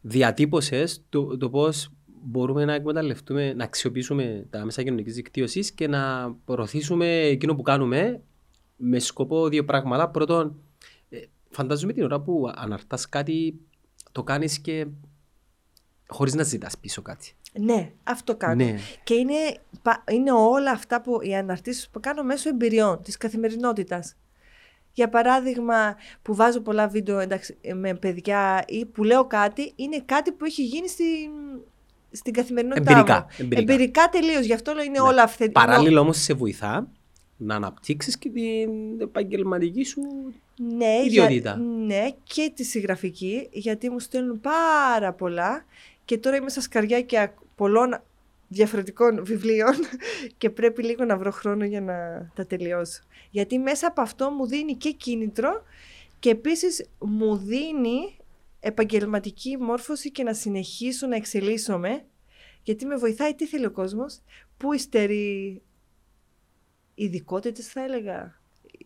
διατύπωσες 0.00 1.04
το, 1.08 1.36
το 1.36 1.50
πώς 1.50 1.90
μπορούμε 2.22 2.64
να 2.64 2.74
εκμεταλλευτούμε, 2.74 3.52
να 3.52 3.64
αξιοποιήσουμε 3.64 4.46
τα 4.50 4.64
μέσα 4.64 4.82
κοινωνικής 4.82 5.14
δικτύωσης 5.14 5.72
και 5.72 5.88
να 5.88 6.32
προωθήσουμε 6.44 7.06
εκείνο 7.20 7.54
που 7.54 7.62
κάνουμε 7.62 8.22
με 8.76 8.98
σκοπό 8.98 9.48
δύο 9.48 9.64
πράγματα. 9.64 10.08
Πρώτον, 10.08 10.46
ε, 10.46 10.69
φαντάζομαι 11.50 11.92
την 11.92 12.02
ώρα 12.04 12.20
που 12.20 12.52
αναρτάς 12.54 13.08
κάτι, 13.08 13.60
το 14.12 14.22
κάνεις 14.22 14.58
και 14.58 14.86
χωρίς 16.08 16.34
να 16.34 16.42
ζητάς 16.42 16.78
πίσω 16.78 17.02
κάτι. 17.02 17.34
Ναι, 17.52 17.92
αυτό 18.04 18.36
κάνω. 18.36 18.64
Ναι. 18.64 18.78
Και 19.04 19.14
είναι, 19.14 19.34
πα- 19.82 20.04
είναι 20.10 20.32
όλα 20.32 20.70
αυτά 20.70 21.00
που 21.00 21.18
οι 21.22 21.36
αναρτήσεις 21.36 21.88
που 21.90 22.00
κάνω 22.00 22.22
μέσω 22.22 22.48
εμπειριών 22.48 23.02
της 23.02 23.16
καθημερινότητας. 23.16 24.14
Για 24.92 25.08
παράδειγμα, 25.08 25.96
που 26.22 26.34
βάζω 26.34 26.60
πολλά 26.60 26.88
βίντεο 26.88 27.18
εντάξει, 27.18 27.56
με 27.74 27.94
παιδιά 27.94 28.64
ή 28.66 28.84
που 28.86 29.04
λέω 29.04 29.26
κάτι, 29.26 29.72
είναι 29.76 30.02
κάτι 30.06 30.32
που 30.32 30.44
έχει 30.44 30.64
γίνει 30.64 30.88
στην, 30.88 31.30
στην 32.10 32.32
καθημερινότητά 32.32 32.90
Εμπειρικά, 32.90 33.20
μου. 33.20 33.26
εμπειρικά. 33.38 33.72
Εμπειρικά 33.72 34.08
τελείως. 34.08 34.44
Γι' 34.46 34.52
αυτό 34.52 34.72
λέω 34.72 34.84
είναι 34.84 35.00
Ναι. 35.00 35.08
όλα 35.08 35.22
αυθεντικά. 35.22 35.60
Παράλληλα 35.66 36.00
όμως 36.00 36.16
σε 36.22 36.34
βοηθά 36.34 36.88
να 37.42 37.54
αναπτύξεις 37.54 38.18
και 38.18 38.28
την 38.28 39.00
επαγγελματική 39.00 39.84
σου. 39.84 40.00
ναι, 40.76 41.02
ιδιότητα. 41.04 41.56
ναι, 41.56 42.08
και 42.22 42.52
τη 42.54 42.64
συγγραφική, 42.64 43.48
γιατί 43.52 43.90
μου 43.90 43.98
στέλνουν 43.98 44.40
πάρα 44.40 45.12
πολλά 45.12 45.64
και 46.04 46.18
τώρα 46.18 46.36
είμαι 46.36 46.50
στα 46.50 46.60
σκαριά 46.60 47.34
πολλών 47.56 48.00
διαφορετικών 48.48 49.24
βιβλίων 49.24 49.74
και 50.38 50.50
πρέπει 50.50 50.82
λίγο 50.82 51.04
να 51.04 51.16
βρω 51.16 51.30
χρόνο 51.30 51.64
για 51.64 51.80
να 51.80 52.30
τα 52.34 52.46
τελειώσω. 52.46 53.02
Γιατί 53.30 53.58
μέσα 53.58 53.86
από 53.86 54.00
αυτό 54.00 54.30
μου 54.30 54.46
δίνει 54.46 54.74
και 54.74 54.90
κίνητρο 54.90 55.62
και 56.18 56.30
επίσης 56.30 56.86
μου 56.98 57.36
δίνει 57.36 58.16
επαγγελματική 58.60 59.56
μόρφωση 59.56 60.10
και 60.10 60.22
να 60.22 60.34
συνεχίσω 60.34 61.06
να 61.06 61.16
εξελίσσομαι 61.16 62.04
γιατί 62.62 62.86
με 62.86 62.96
βοηθάει 62.96 63.34
τι 63.34 63.46
θέλει 63.46 63.66
ο 63.66 63.70
κόσμος, 63.70 64.20
πού 64.56 64.72
υστερεί 64.72 65.62
ειδικότητες 67.04 67.66
θα 67.66 67.84
έλεγα, 67.84 68.40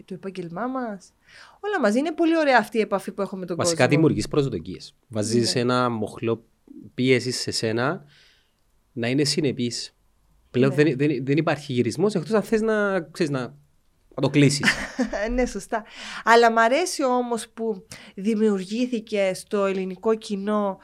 το 0.04 0.14
επάγγελμά 0.14 0.66
μας. 0.66 1.12
Όλα 1.60 1.80
μαζί 1.80 1.98
είναι 1.98 2.12
πολύ 2.12 2.36
ωραία 2.38 2.58
αυτή 2.58 2.78
η 2.78 2.80
επαφή 2.80 3.12
που 3.12 3.22
έχω 3.22 3.36
με 3.36 3.46
τον 3.46 3.56
Βασικά 3.56 3.76
κόσμο. 3.76 3.90
δημιουργείς 3.94 4.28
προσδοκίες. 4.28 4.94
Βάζεις 5.08 5.54
Ναι. 5.54 5.60
ένα 5.60 5.88
μοχλό 5.88 6.44
πίεσης 6.94 7.40
σε 7.40 7.50
σένα 7.50 8.04
να 8.92 9.08
είναι 9.08 9.24
συνεπής. 9.24 9.96
Πλέον 10.50 10.74
Ναι. 10.76 10.82
δεν, 10.82 10.96
δεν, 10.96 11.24
δεν 11.24 11.36
υπάρχει 11.36 11.72
γυρισμός 11.72 12.14
εκτός 12.14 12.32
αν 12.32 12.42
θες 12.42 12.60
να, 12.60 13.00
ξέρεις, 13.00 13.32
να, 13.32 13.40
να 14.14 14.22
το 14.22 14.30
κλείσεις. 14.30 14.72
ναι, 15.34 15.46
σωστά. 15.46 15.84
Αλλά 16.24 16.52
μ' 16.52 16.58
αρέσει 16.58 17.04
όμως 17.04 17.48
που 17.48 17.86
δημιουργήθηκε 18.14 19.30
στο 19.34 19.64
ελληνικό 19.64 20.14
κοινό 20.14 20.78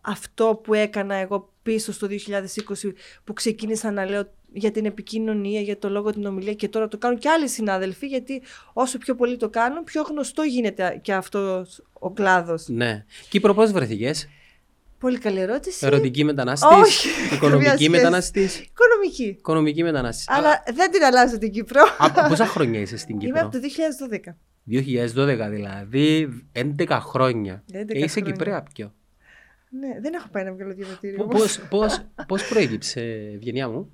αυτό 0.00 0.60
που 0.64 0.74
έκανα 0.74 1.14
εγώ 1.14 1.52
πίσω 1.62 1.92
στο 1.92 2.06
2020 2.10 2.92
που 3.24 3.32
ξεκίνησα 3.32 3.90
να 3.90 4.04
λέω 4.04 4.32
για 4.56 4.70
την 4.70 4.84
επικοινωνία, 4.86 5.60
για 5.60 5.78
το 5.78 5.88
λόγο 5.90 6.10
την 6.12 6.26
ομιλία 6.26 6.54
και 6.54 6.68
τώρα 6.68 6.88
το 6.88 6.98
κάνουν 6.98 7.18
και 7.18 7.28
άλλοι 7.28 7.48
συνάδελφοι 7.48 8.06
γιατί 8.06 8.42
όσο 8.72 8.98
πιο 8.98 9.14
πολύ 9.14 9.36
το 9.36 9.48
κάνουν 9.48 9.84
πιο 9.84 10.02
γνωστό 10.02 10.42
γίνεται 10.42 10.98
και 11.02 11.12
αυτός 11.12 11.82
ο 11.92 12.10
κλάδος. 12.10 12.68
ναι. 12.68 13.04
Κύπρο, 13.28 13.54
πώ 13.54 13.66
βρεθήκες; 13.66 14.28
Πολύ 14.98 15.18
καλή 15.18 15.40
ερώτηση. 15.40 15.86
Ερωτική 15.86 16.24
μετανάστη. 16.24 16.66
Όχι, 16.74 17.08
καμία 17.08 17.36
Οικονομική 17.36 17.68
σχέση. 17.70 17.88
μετανάστη. 17.88 18.40
Οικονομική. 18.40 19.24
Οικονομική 19.24 19.82
μετανάστη. 19.82 20.24
Αλλά 20.26 20.62
δεν 20.74 20.90
την 20.90 21.02
αλλάζω 21.02 21.38
την 21.38 21.50
Κύπρο. 21.52 21.82
Από 21.98 22.28
πόσα 22.28 22.46
χρόνια 22.46 22.80
είσαι 22.80 22.96
στην 22.96 23.14
Είμαι 23.20 23.24
Κύπρο; 23.24 23.40
από 23.40 23.50
το 23.52 23.58
2012. 24.26 24.34
2012 25.46 25.48
δηλαδή. 25.50 26.28
11 26.52 26.98
χρόνια. 27.00 27.64
11 27.72 27.84
Και 27.86 27.98
είσαι 27.98 28.08
χρόνια. 28.20 28.32
Κυπρέα 28.32 28.62
πιο. 28.74 28.94
Ναι, 29.70 30.00
δεν 30.00 30.14
έχω 30.14 30.28
πάει 30.28 30.44
να 30.44 30.52
βγάλω 30.52 30.74
διαβατήριο. 30.74 31.22
όμως. 31.22 31.40
Πώς, 31.40 31.60
πώς, 31.68 32.04
πώς 32.26 32.48
προέκυψε, 32.48 33.00
Ευγενία 33.34 33.68
μου, 33.68 33.92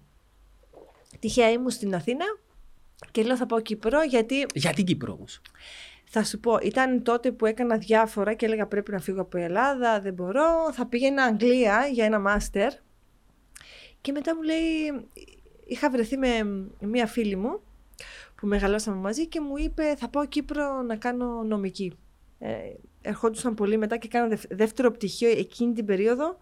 Τυχαία 1.23 1.51
ήμουν 1.51 1.71
στην 1.71 1.95
Αθήνα 1.95 2.25
και 3.11 3.23
λέω 3.23 3.37
θα 3.37 3.47
πάω 3.47 3.61
Κύπρο 3.61 4.03
γιατί 4.03 4.47
γιατί 4.55 4.85
Κύπρο 4.85 5.13
όμως; 5.13 5.41
θα 6.05 6.25
σου 6.25 6.41
πω, 6.41 6.59
ήταν 6.63 7.03
τότε 7.03 7.33
που 7.33 7.47
έκανα 7.47 7.77
διάφορα 7.79 8.35
και 8.35 8.47
έλεγα 8.47 8.67
πρέπει 8.67 8.91
να 8.91 8.99
φύγω 8.99 9.21
από 9.21 9.39
η 9.39 9.43
Ελλάδα, 9.43 10.01
δεν 10.01 10.15
μπορώ. 10.15 10.73
Θα 10.73 10.87
πήγαινα 10.87 11.25
Αγγλία 11.25 11.87
για 11.87 12.05
ένα 12.05 12.19
μάστερ 12.19 12.73
και 14.01 14.13
μετά 14.13 14.35
μου 14.37 14.43
λέει, 14.43 14.61
είχα 15.65 15.91
βρεθεί 15.91 16.17
με 16.17 16.29
μία 16.81 17.07
φίλη 17.07 17.37
μου 17.37 17.61
που 18.35 18.47
μεγαλώσαμε 18.47 18.97
μαζί 18.97 19.27
και 19.27 19.41
μου 19.41 19.57
είπε 19.57 19.95
θα 19.99 20.09
πάω 20.09 20.27
Κύπρο 20.27 20.83
να 20.83 20.97
κάνω 20.97 21.43
νομική. 21.43 21.99
Ε, 22.39 22.57
ερχόντουσαν 23.03 23.55
πολύ 23.55 23.77
μετά 23.77 23.97
και 23.97 24.09
κάνα 24.09 24.29
δευ- 24.29 24.55
δεύτερο 24.55 24.91
πτυχίο 24.91 25.29
εκείνη 25.31 25.73
την 25.73 25.85
περίοδο 25.85 26.39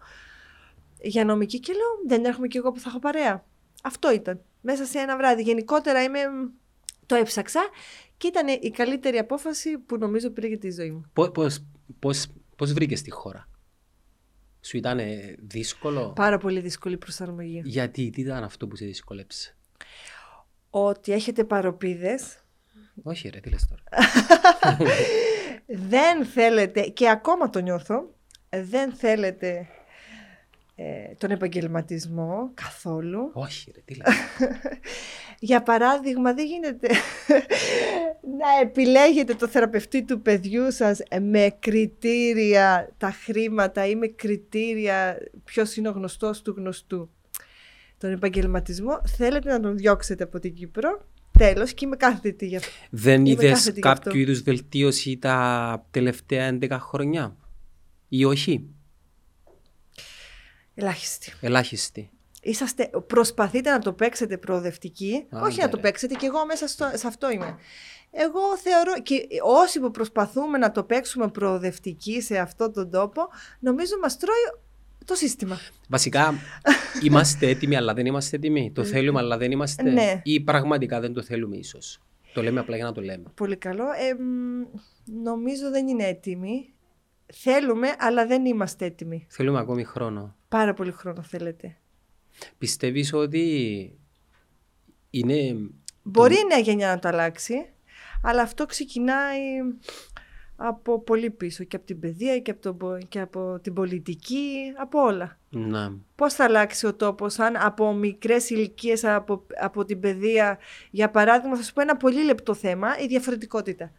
για 1.01 1.25
νομική 1.25 1.59
και 1.59 1.73
λέω 1.73 2.07
δεν 2.07 2.25
έρχομαι 2.25 2.47
κι 2.47 2.57
εγώ 2.57 2.71
που 2.71 2.79
θα 2.79 2.89
έχω 2.89 2.99
παρέα. 2.99 3.45
Αυτό 3.83 4.11
ήταν. 4.11 4.41
Μέσα 4.61 4.85
σε 4.85 4.99
ένα 4.99 5.17
βράδυ. 5.17 5.41
Γενικότερα 5.41 6.03
είμαι, 6.03 6.19
το 7.05 7.15
έψαξα 7.15 7.61
και 8.17 8.27
ήταν 8.27 8.47
η 8.47 8.71
καλύτερη 8.71 9.17
απόφαση 9.17 9.77
που 9.77 9.97
νομίζω 9.97 10.29
πήρε 10.29 10.47
για 10.47 10.57
τη 10.57 10.71
ζωή 10.71 10.91
μου. 10.91 11.05
Πώς, 11.13 11.31
πώς, 11.31 11.63
πώς, 11.99 12.27
πώς 12.55 12.73
βρήκες 12.73 13.01
τη 13.01 13.11
χώρα; 13.11 13.49
Σου 14.61 14.77
ήταν 14.77 14.99
δύσκολο; 15.39 16.13
Πάρα 16.15 16.37
πολύ 16.37 16.59
δύσκολη 16.59 16.97
προσαρμογή. 16.97 17.61
Γιατί, 17.65 18.09
τι 18.09 18.21
ήταν 18.21 18.43
αυτό 18.43 18.67
που 18.67 18.75
σε 18.75 18.85
δυσκολέψε. 18.85 19.55
Ότι 20.69 21.11
έχετε 21.11 21.43
παροπίδες, 21.43 22.43
Όχι 23.03 23.29
ρε, 23.29 23.39
τι 23.39 23.49
λες 23.49 23.67
τώρα; 23.67 23.83
δεν 25.89 26.25
θέλετε, 26.25 26.81
και 26.81 27.09
ακόμα 27.09 27.49
το 27.49 27.59
νιώθω, 27.59 28.15
δεν 28.49 28.93
θέλετε 28.93 29.47
ε, 29.49 29.65
τον 31.17 31.31
επαγγελματισμό 31.31 32.51
καθόλου. 32.53 33.29
Όχι 33.33 33.71
ρε, 33.75 33.81
τι 33.85 33.95
λες. 33.99 34.07
Για 35.39 35.63
παράδειγμα, 35.63 36.33
δεν 36.33 36.45
γίνεται 36.45 36.87
να 38.39 38.59
επιλέγετε 38.61 39.33
το 39.33 39.47
θεραπευτή 39.47 40.03
του 40.03 40.21
παιδιού 40.21 40.71
σας 40.71 40.99
με 41.21 41.55
κριτήρια 41.59 42.93
τα 42.97 43.11
χρήματα 43.11 43.85
ή 43.87 43.95
με 43.95 44.07
κριτήρια 44.07 45.17
ποιος 45.43 45.75
είναι 45.75 45.87
ο 45.89 45.91
γνωστός 45.91 46.41
του 46.41 46.53
γνωστού. 46.57 47.09
Τον 47.97 48.11
επαγγελματισμό 48.11 49.01
θέλετε 49.17 49.51
να 49.51 49.59
τον 49.59 49.77
διώξετε 49.77 50.23
από 50.23 50.39
την 50.39 50.53
Κύπρο. 50.53 51.05
Τέλος 51.37 51.73
και 51.73 51.85
είμαι 51.85 51.95
κάθετη 51.95 52.47
γι' 52.47 52.55
αυτό. 52.55 52.71
Δεν 52.89 53.19
Είμαι 53.19 53.29
είδες 53.29 53.49
κάθετη 53.51 53.79
γι' 53.79 53.87
αυτό. 53.87 54.03
κάποιο 54.03 54.21
είδους 54.21 54.41
βελτίωση 54.41 55.17
τα 55.17 55.85
τελευταία 55.91 56.57
11 56.61 56.77
χρόνια. 56.79 57.35
Ή 58.07 58.25
όχι; 58.25 58.69
Ελάχιστη. 60.75 61.33
Ελάχιστη. 61.41 62.09
Είσαστε, 62.41 62.89
προσπαθείτε 63.07 63.71
να 63.71 63.79
το 63.79 63.93
παίξετε 63.93 64.37
προοδευτική. 64.37 65.25
Α, 65.35 65.41
όχι 65.41 65.57
ναι, 65.57 65.63
να 65.63 65.69
το 65.69 65.75
ρε. 65.75 65.81
παίξετε 65.81 66.13
και 66.13 66.25
εγώ 66.25 66.45
μέσα 66.45 66.67
στο, 66.67 66.91
σε 66.93 67.07
αυτό 67.07 67.31
είμαι. 67.31 67.57
Εγώ 68.11 68.57
θεωρώ 68.57 69.01
και 69.03 69.27
όσοι 69.43 69.79
που 69.79 69.91
προσπαθούμε 69.91 70.57
να 70.57 70.71
το 70.71 70.83
παίξουμε 70.83 71.27
προοδευτική 71.27 72.21
σε 72.21 72.37
αυτόν 72.37 72.73
τον 72.73 72.91
τόπο, 72.91 73.21
νομίζω 73.59 73.95
μας 74.01 74.17
τρώει 74.17 74.61
το 75.05 75.15
σύστημα. 75.15 75.59
Βασικά, 75.89 76.33
είμαστε 77.05 77.47
έτοιμοι, 77.47 77.75
αλλά 77.75 77.93
δεν 77.93 78.05
είμαστε 78.05 78.35
έτοιμοι. 78.35 78.71
Το 78.71 78.83
θέλουμε, 78.83 79.19
αλλά 79.19 79.37
δεν 79.37 79.51
είμαστε. 79.51 79.83
Ναι. 79.83 80.21
Ή 80.23 80.41
πραγματικά 80.41 80.99
δεν 80.99 81.13
το 81.13 81.23
θέλουμε, 81.23 81.57
ίσως. 81.57 81.99
Το 82.33 82.41
λέμε 82.43 82.59
απλά 82.59 82.75
για 82.75 82.85
να 82.85 82.91
το 82.91 83.01
λέμε. 83.01 83.23
Πολύ 83.35 83.55
καλό. 83.57 83.83
Ε, 83.83 84.13
μ, 84.23 84.63
νομίζω 85.23 85.69
δεν 85.69 85.87
είναι 85.87 86.03
έτοιμοι. 86.03 86.73
Θέλουμε, 87.33 87.95
αλλά 87.99 88.25
δεν 88.25 88.45
είμαστε 88.45 88.85
έτοιμοι. 88.85 89.25
Θέλουμε 89.29 89.59
ακόμη 89.59 89.83
χρόνο. 89.83 90.35
Πάρα 90.51 90.73
πολύ 90.73 90.91
χρόνο 90.91 91.21
θέλετε. 91.21 91.77
Πιστεύεις 92.57 93.13
ότι 93.13 93.99
είναι... 95.09 95.55
Μπορεί 96.03 96.33
η 96.33 96.45
νέα 96.47 96.57
γενιά 96.57 96.87
να 96.87 96.99
το 96.99 97.07
αλλάξει, 97.07 97.53
αλλά 98.23 98.41
αυτό 98.41 98.65
ξεκινάει 98.65 99.39
από 100.55 101.01
πολύ 101.01 101.29
πίσω 101.29 101.63
και 101.63 101.75
από 101.75 101.85
την 101.85 101.99
παιδεία 101.99 102.39
και 102.39 102.51
από, 102.51 102.61
τον 102.61 102.77
πο- 102.77 102.97
και 103.09 103.19
από 103.19 103.59
την 103.61 103.73
πολιτική, 103.73 104.73
από 104.77 105.01
όλα. 105.01 105.39
Να. 105.49 105.97
Πώς 106.15 106.33
θα 106.33 106.43
αλλάξει 106.43 106.85
ο 106.87 106.95
τόπος 106.95 107.39
αν 107.39 107.55
από 107.57 107.93
μικρές 107.93 108.49
ηλικίες 108.49 109.03
από, 109.03 109.45
από 109.61 109.85
την 109.85 109.99
παιδεία, 109.99 110.57
για 110.91 111.09
παράδειγμα 111.11 111.55
θα 111.55 111.63
σου 111.63 111.73
πω 111.73 111.81
ένα 111.81 111.97
πολύ 111.97 112.23
λεπτό 112.23 112.53
θέμα, 112.53 112.97
η 112.99 113.07
διαφορετικότητα. 113.07 113.91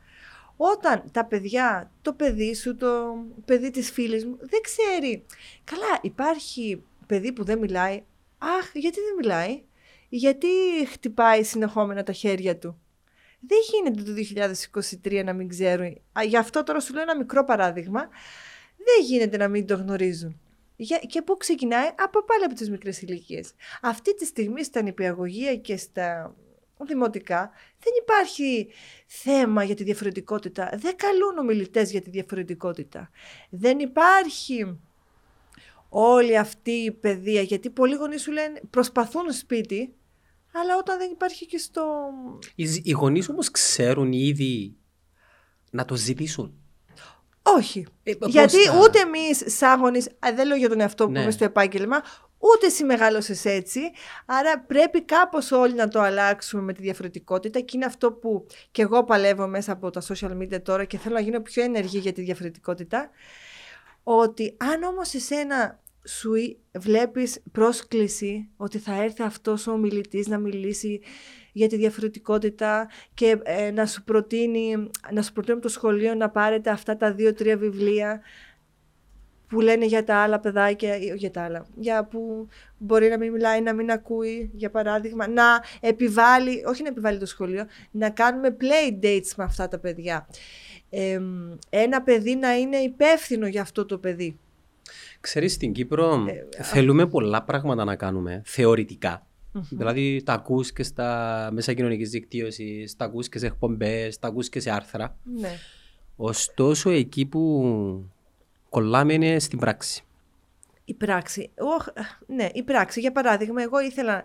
Όταν 0.64 1.04
τα 1.12 1.24
παιδιά, 1.24 1.90
το 2.02 2.12
παιδί 2.12 2.54
σου, 2.54 2.76
το 2.76 3.16
παιδί 3.44 3.70
της 3.70 3.90
φίλης 3.90 4.24
μου 4.26 4.38
δεν 4.40 4.60
ξέρει. 4.60 5.24
Καλά, 5.64 5.98
υπάρχει 6.02 6.82
παιδί 7.06 7.32
που 7.32 7.44
δεν 7.44 7.58
μιλάει. 7.58 8.02
Αχ, 8.38 8.70
γιατί 8.74 9.00
δεν 9.00 9.14
μιλάει; 9.18 9.62
Γιατί 10.08 10.48
χτυπάει 10.92 11.42
συνεχόμενα 11.42 12.02
τα 12.02 12.12
χέρια 12.12 12.58
του; 12.58 12.80
Δεν 13.40 13.58
γίνεται 13.72 14.02
το 14.02 14.12
2023 15.02 15.22
να 15.24 15.32
μην 15.32 15.48
ξέρουν. 15.48 15.86
Α, 16.18 16.22
Γι' 16.26 16.36
αυτό 16.36 16.62
τώρα 16.62 16.80
σου 16.80 16.92
λέω 16.92 17.02
ένα 17.02 17.16
μικρό 17.16 17.44
παράδειγμα. 17.44 18.00
Δεν 18.76 19.04
γίνεται 19.04 19.36
να 19.36 19.48
μην 19.48 19.66
το 19.66 19.76
γνωρίζουν. 19.76 20.40
Για, 20.76 20.98
και 20.98 21.22
πού 21.22 21.36
ξεκινάει 21.36 21.88
από 21.98 22.24
πάλι 22.24 22.44
από 22.44 22.54
τις 22.54 22.70
μικρές 22.70 23.02
ηλικίες. 23.02 23.54
Αυτή 23.82 24.14
τη 24.14 24.24
στιγμή 24.24 24.64
στα 24.64 24.82
νηπιαγωγεία 24.82 25.56
και 25.56 25.76
στα 25.76 26.34
δημοτικά 26.86 27.50
δεν 27.78 27.92
υπάρχει 28.02 28.68
θέμα 29.06 29.62
για 29.64 29.74
τη 29.74 29.84
διαφορετικότητα. 29.84 30.70
Δεν 30.74 30.96
καλούν 30.96 31.38
ομιλητές 31.38 31.90
για 31.90 32.00
τη 32.02 32.10
διαφορετικότητα. 32.10 33.10
Δεν 33.50 33.78
υπάρχει 33.78 34.78
όλη 35.88 36.38
αυτή 36.38 36.70
η 36.70 36.90
παιδεία, 36.92 37.42
γιατί 37.42 37.70
πολλοί 37.70 37.94
γονείς 37.94 38.22
σου 38.22 38.32
λένε 38.32 38.60
προσπαθούν 38.70 39.32
σπίτι, 39.32 39.94
αλλά 40.52 40.76
όταν 40.78 40.98
δεν 40.98 41.10
υπάρχει 41.10 41.46
και 41.46 41.58
στο... 41.58 41.84
Οι, 42.54 42.80
οι 42.84 42.90
γονείς 42.90 43.28
όμως 43.28 43.50
ξέρουν 43.50 44.12
ήδη 44.12 44.76
να 45.70 45.84
το 45.84 45.96
ζητήσουν. 45.96 46.56
Όχι. 47.42 47.86
Ε, 48.02 48.14
πώς 48.14 48.32
γιατί 48.32 48.56
θα- 48.56 48.78
ούτε 48.82 48.98
εμείς 48.98 49.42
σαν 49.46 49.80
γονείς, 49.80 50.08
α, 50.08 50.32
δεν 50.34 50.46
λέω 50.46 50.56
για 50.56 50.68
τον 50.68 50.80
εαυτό 50.80 51.04
μου 51.04 51.10
Ναι. 51.10 51.16
που 51.16 51.22
είμαι 51.22 51.32
στο 51.32 51.44
επάγγελμα, 51.44 52.02
Ούτε 52.44 52.66
εσύ 52.66 52.84
μεγάλωσες 52.84 53.44
έτσι. 53.44 53.80
Άρα 54.26 54.60
πρέπει 54.60 55.02
κάπως 55.02 55.52
όλοι 55.52 55.74
να 55.74 55.88
το 55.88 56.00
αλλάξουμε 56.00 56.62
με 56.62 56.72
τη 56.72 56.82
διαφορετικότητα. 56.82 57.60
Και 57.60 57.76
είναι 57.76 57.84
αυτό 57.84 58.12
που 58.12 58.46
και 58.70 58.82
εγώ 58.82 59.04
παλεύω 59.04 59.46
μέσα 59.46 59.72
από 59.72 59.90
τα 59.90 60.02
social 60.08 60.36
media 60.38 60.62
τώρα 60.62 60.84
και 60.84 60.98
θέλω 60.98 61.14
να 61.14 61.20
γίνω 61.20 61.40
πιο 61.40 61.62
ενεργή 61.62 61.98
για 61.98 62.12
τη 62.12 62.22
διαφορετικότητα. 62.22 63.10
Ότι 64.02 64.56
αν 64.58 64.82
όμως 64.82 65.14
εσένα 65.14 65.80
σου 66.04 66.32
βλέπεις 66.78 67.42
πρόσκληση 67.52 68.48
ότι 68.56 68.78
θα 68.78 69.02
έρθει 69.02 69.22
αυτός 69.22 69.66
ο 69.66 69.76
μιλητής 69.76 70.26
να 70.26 70.38
μιλήσει 70.38 71.00
για 71.52 71.68
τη 71.68 71.76
διαφορετικότητα 71.76 72.88
και 73.14 73.40
ε, 73.42 73.70
να 73.70 73.86
σου 73.86 74.04
προτείνει, 74.04 74.90
να 75.12 75.22
σου 75.22 75.32
προτείνει 75.32 75.60
το 75.60 75.68
σχολείο 75.68 76.14
να 76.14 76.30
πάρετε 76.30 76.70
αυτά 76.70 76.96
τα 76.96 77.12
δύο-τρία 77.12 77.56
βιβλία 77.56 78.20
που 79.52 79.60
λένε 79.60 79.84
για 79.86 80.04
τα 80.04 80.16
άλλα 80.16 80.40
παιδάκια, 80.40 80.96
για 80.96 81.30
τα 81.30 81.42
άλλα, 81.42 81.66
για 81.74 82.04
που 82.04 82.48
μπορεί 82.78 83.08
να 83.08 83.18
μην 83.18 83.32
μιλάει, 83.32 83.60
να 83.60 83.72
μην 83.74 83.90
ακούει, 83.90 84.50
για 84.54 84.70
παράδειγμα, 84.70 85.28
να 85.28 85.62
επιβάλλει, 85.80 86.64
όχι 86.66 86.82
να 86.82 86.88
επιβάλλει 86.88 87.18
το 87.18 87.26
σχολείο, 87.26 87.66
να 87.90 88.10
κάνουμε 88.10 88.56
play 88.60 89.04
dates 89.04 89.28
με 89.36 89.44
αυτά 89.44 89.68
τα 89.68 89.78
παιδιά. 89.78 90.28
ένα 91.70 92.02
παιδί 92.02 92.34
να 92.36 92.56
είναι 92.56 92.76
υπεύθυνο 92.76 93.46
για 93.46 93.60
αυτό 93.60 93.86
το 93.86 93.98
παιδί. 93.98 94.38
Ξέρεις, 95.20 95.52
στην 95.52 95.72
Κύπρο 95.72 96.24
ε, 96.56 96.62
θέλουμε 96.62 97.06
πολλά 97.06 97.42
πράγματα 97.42 97.84
να 97.84 97.96
κάνουμε, 97.96 98.42
θεωρητικά. 98.44 99.26
Δηλαδή 99.70 100.22
τα 100.24 100.32
ακούς 100.32 100.72
και 100.72 100.82
στα 100.82 101.48
μέσα 101.52 101.72
κοινωνικής 101.72 102.10
δικτύωσης, 102.10 102.96
τα 102.96 103.04
ακούς 103.04 103.28
και 103.28 103.38
σε 103.38 103.46
εκπομπές, 103.46 104.18
τα 104.18 104.28
ακούς 104.28 104.48
και 104.48 104.60
σε 104.60 104.70
άρθρα. 104.70 105.16
Ναι. 105.40 105.58
Ωστόσο 106.16 106.90
εκεί 106.90 107.26
που 107.26 108.11
κολλάμε 108.72 109.12
είναι 109.12 109.38
στην 109.38 109.58
πράξη. 109.58 110.04
Η 110.84 110.94
πράξη. 110.94 111.50
ναι, 112.26 112.48
η 112.52 112.62
πράξη. 112.62 113.00
Για 113.00 113.12
παράδειγμα, 113.12 113.62
εγώ 113.62 113.80
ήθελα 113.80 114.24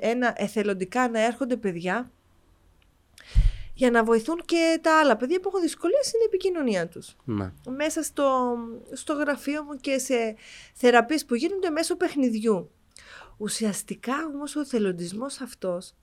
ένα, 0.00 0.34
εθελοντικά 0.36 1.08
να 1.08 1.24
έρχονται 1.24 1.56
παιδιά 1.56 2.10
για 3.74 3.90
να 3.90 4.04
βοηθούν 4.04 4.42
και 4.44 4.78
τα 4.82 4.98
άλλα 4.98 5.16
παιδιά 5.16 5.40
που 5.40 5.48
έχουν 5.48 5.60
δυσκολίες 5.60 6.06
στην 6.06 6.20
επικοινωνία 6.26 6.88
τους. 6.88 7.16
Ναι. 7.24 7.52
Μέσα 7.76 8.02
στο, 8.02 8.56
στο 8.92 9.12
γραφείο 9.12 9.62
μου 9.62 9.76
και 9.76 9.98
σε 9.98 10.36
θεραπείες 10.74 11.24
που 11.24 11.34
γίνονται 11.34 11.70
μέσω 11.70 11.96
παιχνιδιού. 11.96 12.70
Ουσιαστικά 13.36 14.14
όμως 14.34 14.56
ο 14.56 14.64
θελοντισμός 14.64 15.40
αυτός 15.40 15.94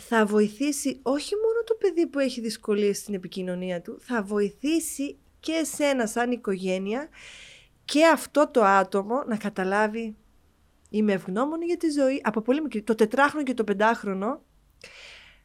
θα 0.00 0.26
βοηθήσει 0.26 0.98
όχι 1.02 1.34
μόνο 1.34 1.64
το 1.64 1.74
παιδί 1.74 2.06
που 2.06 2.18
έχει 2.18 2.40
δυσκολίες 2.40 2.98
στην 2.98 3.14
επικοινωνία 3.14 3.80
του, 3.80 3.98
θα 4.00 4.22
βοηθήσει 4.22 5.16
και 5.44 5.52
εσένα 5.52 6.06
σαν 6.06 6.30
οικογένεια 6.30 7.08
και 7.84 8.06
αυτό 8.06 8.48
το 8.50 8.64
άτομο 8.64 9.22
να 9.26 9.36
καταλάβει 9.36 10.16
είμαι 10.90 11.12
ευγνώμων 11.12 11.62
για 11.62 11.76
τη 11.76 11.90
ζωή, 11.90 12.20
από 12.24 12.40
πολύ 12.40 12.60
μικρή, 12.60 12.82
το 12.82 12.94
τετράχρονο 12.94 13.44
και 13.44 13.54
το 13.54 13.64
πεντάχρονο, 13.64 14.42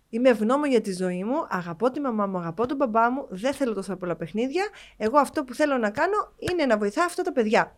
Είμαι 0.10 0.30
ευγνώμων 0.30 0.70
για 0.70 0.82
τη 0.82 0.94
ζωή 0.94 1.24
μου, 1.24 1.46
αγαπώ 1.50 1.92
τη 1.92 2.00
μαμά 2.00 2.28
μου, 2.28 2.38
αγαπώ 2.38 2.66
τον 2.66 2.78
μπαμπά 2.78 3.12
μου, 3.12 3.28
δεν 3.30 3.54
θέλω 3.54 3.74
τόσα 3.74 3.98
πολλά 3.98 4.16
παιχνίδια. 4.16 4.64
Εγώ 4.98 5.18
αυτό 5.18 5.44
που 5.44 5.54
θέλω 5.54 5.78
να 5.78 5.90
κάνω 5.90 6.34
είναι 6.38 6.66
να 6.66 6.78
βοηθάω 6.78 7.06
αυτά 7.06 7.24
τα 7.24 7.32
παιδιά. 7.32 7.76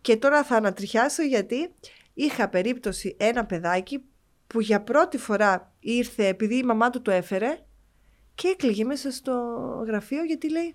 Και 0.00 0.16
τώρα 0.16 0.44
θα 0.44 0.56
ανατριχιάσω 0.56 1.22
γιατί 1.22 1.74
είχα 2.14 2.48
περίπτωση 2.48 3.16
ένα 3.18 3.44
παιδάκι 3.46 4.04
που 4.46 4.60
για 4.60 4.82
πρώτη 4.82 5.18
φορά 5.18 5.72
ήρθε 5.80 6.26
επειδή 6.26 6.56
η 6.56 6.62
μαμά 6.62 6.90
του 6.90 7.02
το 7.02 7.10
έφερε 7.10 7.58
και 8.34 8.48
έκλαιγε 8.48 8.84
μέσα 8.84 9.10
στο 9.10 9.32
γραφείο 9.86 10.24
γιατί 10.24 10.50
λέει 10.50 10.74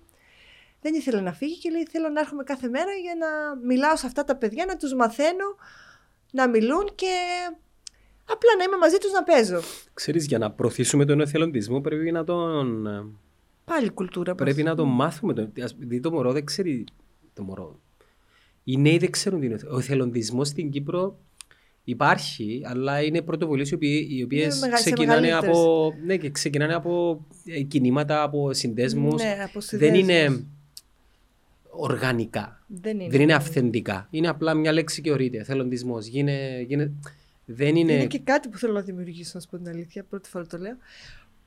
δεν 0.80 0.94
ήθελε 0.94 1.20
να 1.20 1.32
φύγει 1.32 1.58
και 1.58 1.70
λέει 1.70 1.86
θέλω 1.90 2.08
να 2.08 2.20
έρχομαι 2.20 2.42
κάθε 2.42 2.68
μέρα 2.68 2.92
για 2.92 3.14
να 3.18 3.56
μιλάω 3.66 3.96
σε 3.96 4.06
αυτά 4.06 4.24
τα 4.24 4.36
παιδιά, 4.36 4.64
να 4.64 4.76
τους 4.76 4.94
μαθαίνω 4.94 5.54
να 6.30 6.48
μιλούν 6.48 6.92
και 6.94 7.14
απλά 8.24 8.50
να 8.58 8.64
είμαι 8.64 8.76
μαζί 8.76 8.96
τους 8.96 9.12
να 9.12 9.22
παίζω. 9.22 9.60
Ξέρεις, 9.94 10.26
για 10.26 10.38
να 10.38 10.50
προωθήσουμε 10.50 11.04
τον 11.04 11.20
εθελοντισμό 11.20 11.80
πρέπει 11.80 12.10
να 12.10 12.24
τον... 12.24 12.86
Ε, 12.86 13.04
Πάλι 13.64 13.90
κουλτούρα. 13.90 14.34
Πρέπει 14.34 14.62
να 14.62 14.74
τον 14.74 14.88
μάθουμε. 14.88 15.50
Δηλαδή 15.78 16.00
το 16.00 16.10
μωρό 16.10 16.32
δεν 16.32 16.44
ξέρει 16.44 16.84
το 17.34 17.42
μωρό. 17.42 17.80
Οι 18.64 18.76
νέοι 18.76 18.98
δεν 18.98 19.10
ξέρουν 19.10 19.40
τι 19.40 19.46
είναι. 19.46 19.58
Ο 19.70 19.78
εθελοντισμός 19.78 20.48
στην 20.48 20.70
Κύπρο 20.70 21.18
Υπάρχει, 21.84 22.62
αλλά 22.64 23.02
είναι 23.02 23.22
πρωτοβουλίες 23.22 23.70
οι 23.70 24.22
οποίες 24.24 24.60
ξεκινάνε, 24.74 25.32
από, 25.32 25.92
ναι, 26.04 26.16
ξεκινάνε 26.16 26.74
από 26.74 27.24
ε, 27.44 27.60
κινήματα, 27.60 28.22
από 28.22 28.52
συνδέσμους. 28.52 29.22
Ναι, 29.22 29.36
δεν 29.70 29.94
είναι 29.94 30.44
οργανικά. 31.70 32.64
Δεν 32.66 33.00
είναι, 33.00 33.10
δεν 33.10 33.20
είναι 33.20 33.34
αυθεντικά. 33.34 34.06
Είναι 34.10 34.28
απλά 34.28 34.54
μια 34.54 34.72
λέξη 34.72 35.00
και 35.00 35.10
ορείται. 35.10 35.44
Θελοντισμό. 35.44 36.00
Γίνε, 36.00 36.64
γίνε, 36.66 36.92
δεν 37.44 37.76
είναι... 37.76 37.92
είναι 37.92 38.06
και 38.06 38.18
κάτι 38.18 38.48
που 38.48 38.58
θέλω 38.58 38.72
να 38.72 38.80
δημιουργήσω, 38.80 39.30
να 39.34 39.40
σου 39.40 39.48
πω 39.48 39.56
την 39.56 39.68
αλήθεια. 39.68 40.04
Πρώτη 40.04 40.28
φορά 40.28 40.46
το 40.46 40.58
λέω. 40.58 40.76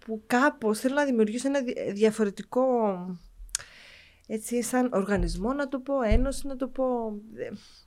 Που 0.06 0.22
κάπως 0.28 0.80
θέλω 0.80 0.96
να 0.96 1.06
δημιουργήσω 1.06 1.48
ένα 1.48 1.60
διαφορετικό. 1.94 2.66
Έτσι, 4.28 4.64
σαν 4.64 4.90
οργανισμό 4.94 5.54
να 5.54 5.68
το 5.68 5.80
πω, 5.80 6.02
ένωση 6.02 6.48
να 6.48 6.56
το 6.56 6.68
πω. 6.68 6.86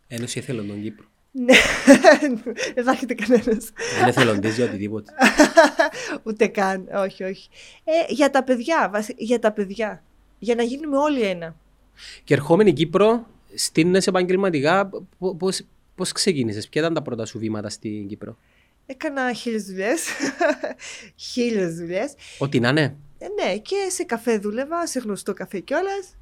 Ένωση 0.07 0.39
εθελοντών 0.39 0.83
Κύπρου. 0.83 1.07
Ναι, 1.31 1.55
δεν 2.75 2.85
θα 2.85 2.91
έχετε 2.91 3.15
κανένας. 3.15 3.71
Δεν 3.99 4.09
εθελοντή 4.09 4.49
για 4.49 4.65
οτιδήποτε. 4.65 5.13
Ούτε 6.27 6.47
καν, 6.47 6.89
όχι, 6.95 7.25
όχι. 7.25 7.49
Ε, 7.85 8.13
για 8.13 8.31
τα 8.31 8.45
παιδιά, 8.45 9.05
για 9.17 9.39
τα 9.39 9.53
παιδιά. 9.53 10.03
Για 10.39 10.55
να 10.55 10.63
γίνουμε 10.63 10.97
όλοι 10.97 11.23
ένα. 11.23 11.57
Και 12.25 12.35
ερχόμενη 12.35 12.73
Κύπρο, 12.73 13.27
στείνεσαι 13.55 14.11
επαγγελματικά, 14.11 14.91
πώς 15.95 16.13
ξεκίνησες, 16.13 16.69
ποια 16.69 16.81
ήταν 16.81 16.95
τα 16.95 17.03
πρώτα 17.03 17.27
σου 17.27 17.39
βήματα 17.39 17.69
στην 17.69 18.09
Κύπρο; 18.09 18.37
Έκανα 18.87 19.33
χίλιες 19.33 19.65
δουλειές. 19.65 20.07
χίλιες 21.33 21.75
δουλειές. 21.75 22.15
Ό,τι 22.39 22.61
να 22.61 22.69
είναι. 22.69 22.97
Ε, 23.19 23.27
ναι, 23.29 23.59
και 23.59 23.77
σε 23.89 24.05
καφέ 24.05 24.39
δούλευα, 24.39 24.87
σε 24.87 24.99
γνωστό 24.99 25.33
καφέ 25.33 25.61
κιόλας. 25.61 26.17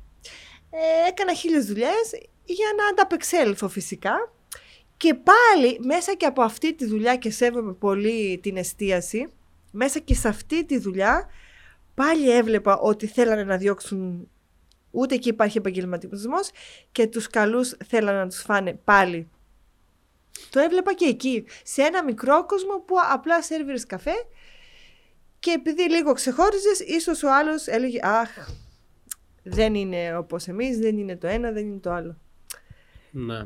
Ε, 0.70 1.08
έκανα 1.08 1.34
χίλιες 1.34 1.66
δουλειές 1.66 2.10
για 2.44 2.66
να 2.76 2.87
ανταπεξέλθω 2.87 3.68
φυσικά. 3.68 4.32
Και 4.96 5.14
πάλι 5.14 5.78
μέσα 5.80 6.14
και 6.14 6.26
από 6.26 6.42
αυτή 6.42 6.74
τη 6.74 6.87
δουλειά 6.87 7.16
και 7.16 7.30
σέβομαι 7.30 7.72
πολύ 7.72 8.38
την 8.42 8.56
εστίαση, 8.56 9.28
μέσα 9.70 9.98
και 9.98 10.14
σε 10.14 10.28
αυτή 10.28 10.64
τη 10.64 10.78
δουλειά 10.78 11.28
πάλι 11.94 12.30
έβλεπα 12.30 12.78
ότι 12.78 13.06
θέλανε 13.06 13.44
να 13.44 13.56
διώξουν 13.56 14.28
ούτε 14.94 15.14
εκεί 15.14 15.28
υπάρχει 15.28 15.59
επαγγελματισμό 15.59 16.38
και 16.92 17.07
τους 17.07 17.26
καλούς 17.26 17.76
θέλανε 17.87 18.18
να 18.18 18.28
τους 18.28 18.40
φάνε 18.40 18.72
πάλι. 18.85 19.28
Το 20.50 20.61
έβλεπα 20.61 20.94
και 20.94 21.04
εκεί, 21.04 21.44
σε 21.62 21.83
ένα 21.83 22.04
μικρό 22.04 22.46
κόσμο 22.46 22.83
που 22.87 22.94
απλά 23.12 23.42
σερβίρες 23.42 23.87
καφέ 23.87 24.14
και 25.38 25.50
επειδή 25.50 25.90
λίγο 25.90 26.12
ξεχώριζες, 26.12 26.80
ίσως 26.80 27.22
ο 27.22 27.35
άλλος 27.35 27.66
έλεγε 27.66 27.98
«Αχ, 28.02 28.48
δεν 29.42 29.74
είναι 29.74 30.16
όπως 30.16 30.46
εμείς, 30.46 30.78
δεν 30.78 30.98
είναι 30.98 31.16
το 31.16 31.26
ένα, 31.26 31.52
δεν 31.52 31.66
είναι 31.66 31.80
το 31.80 31.90
άλλο». 31.90 32.16
Ναι. 33.11 33.38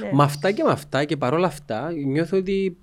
Ναι. 0.00 0.10
Με 0.12 0.22
αυτά 0.22 0.52
και 0.52 0.62
με 0.62 0.70
αυτά 0.70 1.04
και 1.04 1.16
παρόλα 1.16 1.46
αυτά 1.46 1.92
νιώθω 1.92 2.36
ότι 2.36 2.76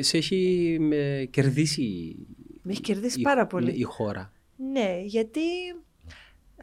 σε 0.00 0.16
έχει 0.16 0.76
με 0.80 1.28
κερδίσει. 1.30 2.16
Με 2.62 2.72
έχει 2.72 2.80
κερδίσει 2.80 3.20
πάρα 3.20 3.46
πολύ. 3.46 3.72
Η 3.72 3.82
χώρα. 3.82 4.32
Ναι, 4.56 5.00
γιατί 5.04 5.40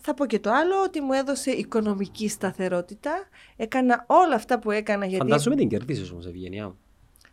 θα 0.01 0.13
πω 0.13 0.25
και 0.25 0.39
το 0.39 0.51
άλλο, 0.51 0.81
ότι 0.83 1.01
μου 1.01 1.13
έδωσε 1.13 1.51
οικονομική 1.51 2.29
σταθερότητα. 2.29 3.11
Έκανα 3.55 4.03
όλα 4.07 4.35
αυτά 4.35 4.59
που 4.59 4.71
έκανα 4.71 5.05
γιατί... 5.05 5.25
Φαντάζομαι 5.25 5.55
την 5.55 5.67
κερδίσεις 5.67 6.11
όμως, 6.11 6.25
Ευγενιά 6.25 6.65
μου. 6.65 6.77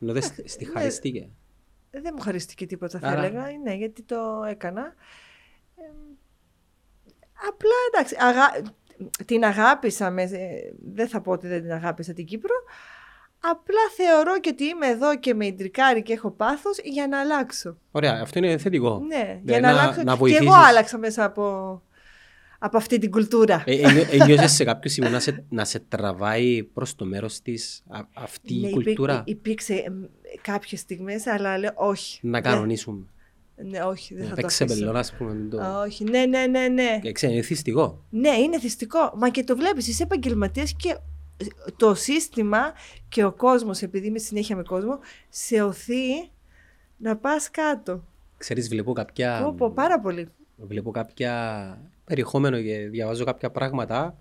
Ενώ 0.00 0.12
δεν 0.12 0.22
στη 0.22 0.64
ναι. 0.64 0.72
χαριστήκε. 0.72 1.28
Δεν 1.90 2.12
μου 2.16 2.22
χαριστήκε 2.22 2.66
τίποτα, 2.66 2.98
θα 2.98 3.12
έλεγα. 3.12 3.44
Ναι, 3.64 3.74
γιατί 3.74 4.02
το 4.02 4.16
έκανα. 4.48 4.94
απλά 7.48 7.74
εντάξει, 7.92 8.16
αγα 8.18 8.72
την 9.24 9.44
αγάπησα, 9.44 10.10
με, 10.10 10.28
δεν 10.94 11.08
θα 11.08 11.20
πω 11.20 11.32
ότι 11.32 11.46
δεν 11.46 11.62
την 11.62 11.72
αγάπησα 11.72 12.12
την 12.12 12.24
Κύπρο, 12.24 12.54
απλά 13.40 13.80
θεωρώ 13.96 14.40
και 14.40 14.48
ότι 14.52 14.64
είμαι 14.64 14.86
εδώ 14.86 15.18
και 15.18 15.34
με 15.34 15.46
ιντρικάρει 15.46 16.02
και 16.02 16.12
έχω 16.12 16.30
πάθος 16.30 16.78
για 16.84 17.08
να 17.08 17.20
αλλάξω. 17.20 17.78
Ωραία, 17.90 18.20
αυτό 18.22 18.38
είναι 18.38 18.58
θετικό. 18.58 19.02
Ναι, 19.06 19.40
για 19.44 19.60
να, 19.60 19.72
να 19.72 19.80
αλλάξω. 19.80 20.02
Να 20.02 20.16
και 20.16 20.36
εγώ 20.36 20.54
άλλαξα 20.54 20.98
μέσα 20.98 21.24
από, 21.24 21.82
από 22.58 22.76
αυτή 22.76 22.98
την 22.98 23.10
κουλτούρα. 23.10 23.62
Ε, 23.66 23.80
ε, 24.42 24.46
σε 24.46 24.64
κάποιο 24.64 24.90
σημείο 24.90 25.10
να 25.10 25.20
σε, 25.20 25.44
να 25.48 25.64
σε 25.64 25.78
τραβάει 25.78 26.62
προς 26.62 26.94
το 26.94 27.04
μέρος 27.04 27.40
της 27.40 27.82
αυτή 28.14 28.54
η 28.54 28.60
ναι, 28.60 28.70
κουλτούρα; 28.70 29.22
Υπήρξε 29.26 29.84
κάποιες 30.40 30.80
στιγμές, 30.80 31.26
αλλά 31.26 31.58
λέω 31.58 31.72
όχι. 31.74 32.18
Να 32.22 32.40
κανονίσουμε. 32.40 33.06
Ναι, 33.64 33.82
όχι, 33.82 34.14
δεν 34.14 34.28
θα 34.28 34.34
το 34.34 34.46
αφήσω. 34.46 34.90
ας 34.94 35.12
πούμε. 35.12 35.48
Το... 35.50 35.80
Όχι, 35.80 36.04
ναι, 36.04 36.26
ναι, 36.26 36.46
ναι, 36.46 36.68
ναι. 36.68 36.98
Και 37.02 37.12
ξέρεις, 37.12 37.34
είναι 37.34 37.44
θυστικό. 37.44 38.04
Ναι, 38.10 38.30
είναι 38.30 38.58
θυστικό. 38.58 39.12
Μα 39.16 39.30
και 39.30 39.44
το 39.44 39.56
βλέπεις, 39.56 39.88
είσαι 39.88 40.02
επαγγελματίας 40.02 40.74
και 40.76 40.96
το 41.76 41.94
σύστημα 41.94 42.72
και 43.08 43.24
ο 43.24 43.32
κόσμος, 43.32 43.82
επειδή 43.82 44.06
είμαι 44.06 44.18
συνέχεια 44.18 44.56
με 44.56 44.62
κόσμο, 44.62 44.98
σε 45.28 45.62
οθεί 45.62 46.30
να 46.96 47.16
πας 47.16 47.50
κάτω. 47.50 48.04
Ξέρεις, 48.36 48.68
βλέπω 48.68 48.92
κάποια... 48.92 49.40
Πω, 49.42 49.52
πω, 49.52 49.70
πάρα 49.70 50.00
πολύ. 50.00 50.28
Βλέπω 50.56 50.90
κάποια 50.90 51.32
περιεχόμενο 52.08 52.62
και 52.62 52.88
διαβάζω 52.90 53.24
κάποια 53.24 53.50
πράγματα 53.50 54.16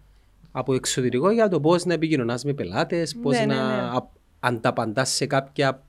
από 0.51 0.73
εξωτερικό 0.73 1.31
για 1.31 1.47
το 1.47 1.59
πώς 1.59 1.85
να 1.85 1.93
επικοινωνάς 1.93 2.43
με 2.43 2.53
πελάτες, 2.53 3.15
πώς 3.15 3.38
ναι, 3.38 3.45
ναι, 3.45 3.53
να... 3.53 3.91
Ναι. 3.91 3.99
ανταπαντάς 4.39 5.09
σε 5.09 5.25
κάποια 5.25 5.88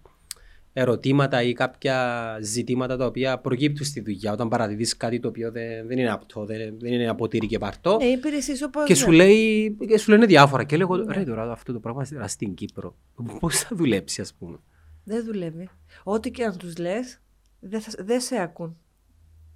ερωτήματα 0.73 1.43
ή 1.43 1.53
κάποια 1.53 2.39
ζητήματα 2.43 2.97
τα 2.97 3.07
οποία 3.07 3.39
προκύπτουν 3.39 3.87
στη 3.87 4.01
δουλειά 4.01 4.33
όταν 4.33 4.49
παραδίδεις 4.49 4.97
κάτι 4.97 5.21
το 5.21 5.29
οποίο 5.29 5.51
δεν, 5.51 5.87
δεν 5.87 5.99
είναι 5.99 6.11
απτό, 6.11 6.45
δεν, 6.45 6.79
δεν 6.79 6.93
είναι 6.93 7.09
αποτύρι 7.09 7.47
και 7.47 7.59
παρτό 7.59 7.97
Ναι, 7.97 8.05
υπηρεσίες 8.05 8.63
όπως... 8.63 8.85
και, 8.85 8.95
σου 8.95 9.11
ναι. 9.11 9.17
λέει, 9.17 9.77
και 9.89 9.99
σου 9.99 10.11
λένε 10.11 10.27
διάφορα 10.27 10.65
και 10.65 10.77
λέγω 10.77 10.97
ρε 10.97 11.25
τώρα 11.25 11.53
αυτό 11.53 11.73
το 11.73 11.81
πράγμα 11.81 12.07
τώρα 12.07 12.29
στην 12.29 12.55
Κύπρο 12.55 12.97
πώς 13.41 13.59
θα 13.59 13.77
δουλέψει 13.77 14.21
ας 14.21 14.35
πούμε; 14.35 14.59
Δεν 15.05 15.25
δουλεύει. 15.25 15.69
Ό,τι 16.03 16.31
και 16.31 16.45
αν 16.45 16.57
τους 16.59 16.77
λες, 16.77 17.21
δεν, 17.61 17.81
θα, 17.81 18.05
δεν 18.05 18.21
σε 18.21 18.41
ακούν. 18.41 18.77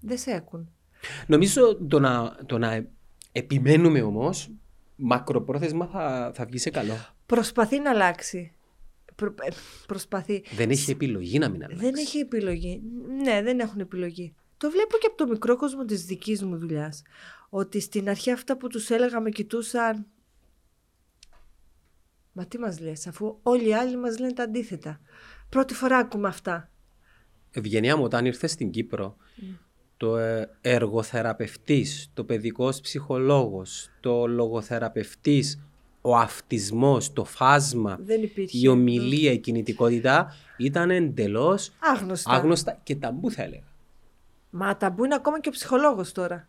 Δεν 0.01 0.18
σε 0.18 0.32
ακούν. 0.32 0.70
Νομίζω 1.26 1.76
το 1.76 2.00
να, 2.00 2.36
το 2.46 2.59
να 2.59 2.86
επιμένουμε 3.32 4.03
όμως 4.03 4.50
μακροπρόθεσμα 4.96 5.86
θα, 5.86 6.32
θα 6.34 6.44
βγει 6.44 6.59
σε 6.59 6.70
καλό. 6.70 6.94
Προσπαθεί 7.26 7.80
να 7.80 7.90
αλλάξει. 7.90 8.53
Προ- 9.14 9.40
ε, 9.40 9.48
προσπαθεί. 9.86 10.44
Δεν 10.55 10.70
έχει 10.70 10.90
επιλογή 10.90 11.38
να 11.38 11.48
μην 11.48 11.64
αλλάξει. 11.64 11.84
Δεν 11.84 11.94
έχει 11.94 12.18
επιλογή. 12.18 12.82
Ναι, 13.22 13.42
δεν 13.42 13.61
έχουν 13.61 13.80
επιλογή. 13.80 14.34
Το 14.57 14.70
βλέπω 14.70 14.96
και 14.96 15.07
από 15.07 15.16
το 15.16 15.26
μικρό 15.26 15.57
κόσμο 15.57 15.84
της 15.84 16.05
δικής 16.05 16.42
μου 16.42 16.57
δουλειάς. 16.59 17.03
Ότι 17.48 17.80
στην 17.80 18.09
αρχή 18.09 18.30
αυτά 18.30 18.57
που 18.57 18.68
τους 18.68 18.90
έλεγα 18.90 19.20
με 19.20 19.30
κοιτούσαν... 19.30 20.07
Μα 22.32 22.46
τι 22.46 22.59
μας 22.59 22.80
λες, 22.80 23.07
αφού 23.07 23.38
όλοι 23.42 23.68
οι 23.68 23.74
άλλοι 23.74 23.96
μας 23.96 24.18
λένε 24.18 24.32
τα 24.32 24.42
αντίθετα. 24.42 25.00
Πρώτη 25.48 25.74
φορά 25.74 25.96
ακούμε 25.96 26.28
αυτά. 26.28 26.70
Ευγενία 27.50 27.96
μου, 27.96 28.05
όταν 28.05 28.24
ήρθες 28.26 28.50
στην 28.50 28.70
Κύπρο, 28.70 29.16
το 30.03 30.16
ε, 30.16 30.50
εργοθεραπευτής, 30.61 32.11
το 32.14 32.24
παιδικός 32.24 32.80
ψυχολόγος, 32.80 33.90
το 34.00 34.26
λογοθεραπευτής, 34.26 35.61
ο 36.00 36.16
αυτισμός, 36.16 37.12
το 37.12 37.24
φάσμα, 37.24 37.98
Δεν 38.05 38.22
υπήρχε. 38.22 38.59
η 38.59 38.68
ομιλία, 38.68 39.32
η 39.32 39.38
κινητικότητα 39.38 40.34
ήταν 40.57 40.90
εντελώς 40.90 41.72
Άγνωστα. 41.78 42.30
άγνωστα 42.30 42.78
και 42.82 42.96
ταμπού 42.96 43.30
θα 43.30 43.42
έλεγα. 43.42 43.62
Μα 44.50 44.76
ταμπού 44.76 45.05
είναι 45.05 45.14
ακόμα 45.14 45.40
και 45.40 45.48
ο 45.48 45.53
ψυχολόγος 45.53 46.12
τώρα. 46.12 46.48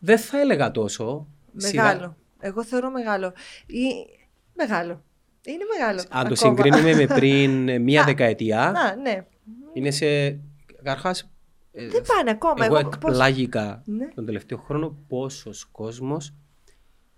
Δεν 0.00 0.18
θα 0.18 0.40
έλεγα 0.40 0.70
τόσο. 0.70 1.26
Μεγάλο. 1.52 2.16
Εγώ 2.40 2.64
θεωρώ 2.64 2.90
μεγάλο. 2.90 3.32
Ή... 3.66 3.82
Μεγάλο. 4.54 5.02
Είναι 5.44 5.64
μεγάλο. 5.78 5.98
Αν 6.10 6.28
το 6.28 6.34
ακόμα. 6.34 6.36
συγκρίνουμε 6.36 6.94
με 6.94 7.06
πριν 7.06 7.50
μία 7.86 8.02
Α, 8.02 8.04
δεκαετία, 8.04 8.70
Να, 8.74 8.94
ναι. 8.96 9.26
είναι 9.72 9.90
σε... 9.90 10.30
Καταρχάς, 10.76 11.20
ε, 11.20 11.28
Δεν 11.76 12.02
πάνε 12.06 12.30
ακόμα. 12.30 12.64
εγώ 12.64 12.76
Εγώ, 12.78 12.88
πώς- 12.88 12.94
εκπλάγηκα 13.10 13.82
Ναι. 13.86 14.08
τον 14.14 14.24
τελευταίο 14.26 14.58
χρόνο 14.58 14.96
πόσος 15.08 15.64
κόσμος 15.64 16.34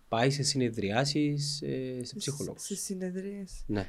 πάει 0.09 0.31
σε 0.31 0.43
συνεδριάσεις 0.43 1.63
ε, 1.63 2.05
σε 2.05 2.17
ψυχολόγους. 2.17 2.63
Σε 2.63 2.75
συνεδρίες. 2.75 3.63
Ναι. 3.67 3.87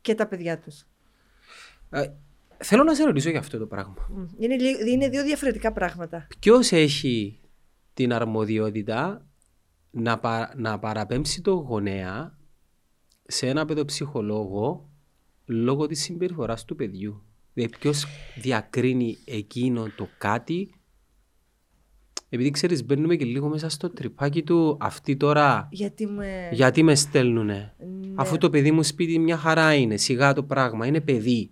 Και 0.00 0.14
τα 0.14 0.26
παιδιά 0.26 0.58
τους. 0.58 0.86
Ε, 1.90 2.06
θέλω 2.58 2.82
να 2.82 2.94
σε 2.94 3.04
ρωτήσω 3.04 3.30
για 3.30 3.38
αυτό 3.38 3.58
το 3.58 3.66
πράγμα. 3.66 3.94
Μμ. 4.10 4.24
Είναι, 4.38 4.56
λι- 4.56 4.86
είναι 4.88 5.08
δύο 5.08 5.22
διαφορετικά 5.24 5.72
πράγματα. 5.72 6.26
Ποιος 6.40 6.72
έχει 6.72 7.40
την 7.94 8.12
αρμοδιότητα 8.12 9.26
να, 9.90 10.18
πα- 10.18 10.52
να 10.56 10.78
παραπέμψει 10.78 11.40
το 11.40 11.52
γονέα 11.52 12.38
σε 13.26 13.46
ένα 13.48 13.64
παιδοψυχολόγο 13.64 14.90
λόγω 15.46 15.86
της 15.86 16.02
συμπεριφοράς 16.02 16.64
του 16.64 16.76
παιδιού; 16.76 17.22
Δηλαδή 17.56 17.78
ποιος 17.78 18.06
διακρίνει 18.36 19.18
εκείνο 19.24 19.86
το 19.96 20.08
κάτι; 20.18 20.74
Επειδή 22.28 22.50
ξέρεις 22.50 22.84
μπαίνουμε 22.84 23.16
και 23.16 23.24
λίγο 23.24 23.48
μέσα 23.48 23.68
στο 23.68 23.90
τρυπάκι 23.90 24.42
του 24.42 24.76
αυτοί 24.80 25.16
τώρα 25.16 25.68
Γιατί 25.70 26.06
με... 26.06 26.48
γιατί 26.52 26.82
με 26.82 26.94
στέλνουνε; 26.94 27.74
Ναι. 27.78 28.12
αφού 28.14 28.38
το 28.38 28.50
παιδί 28.50 28.70
μου 28.70 28.82
σπίτι 28.82 29.18
μια 29.18 29.36
χαρά 29.36 29.74
είναι 29.74 29.96
σιγά 29.96 30.32
το 30.32 30.42
πράγμα 30.42 30.86
είναι 30.86 31.00
παιδί 31.00 31.50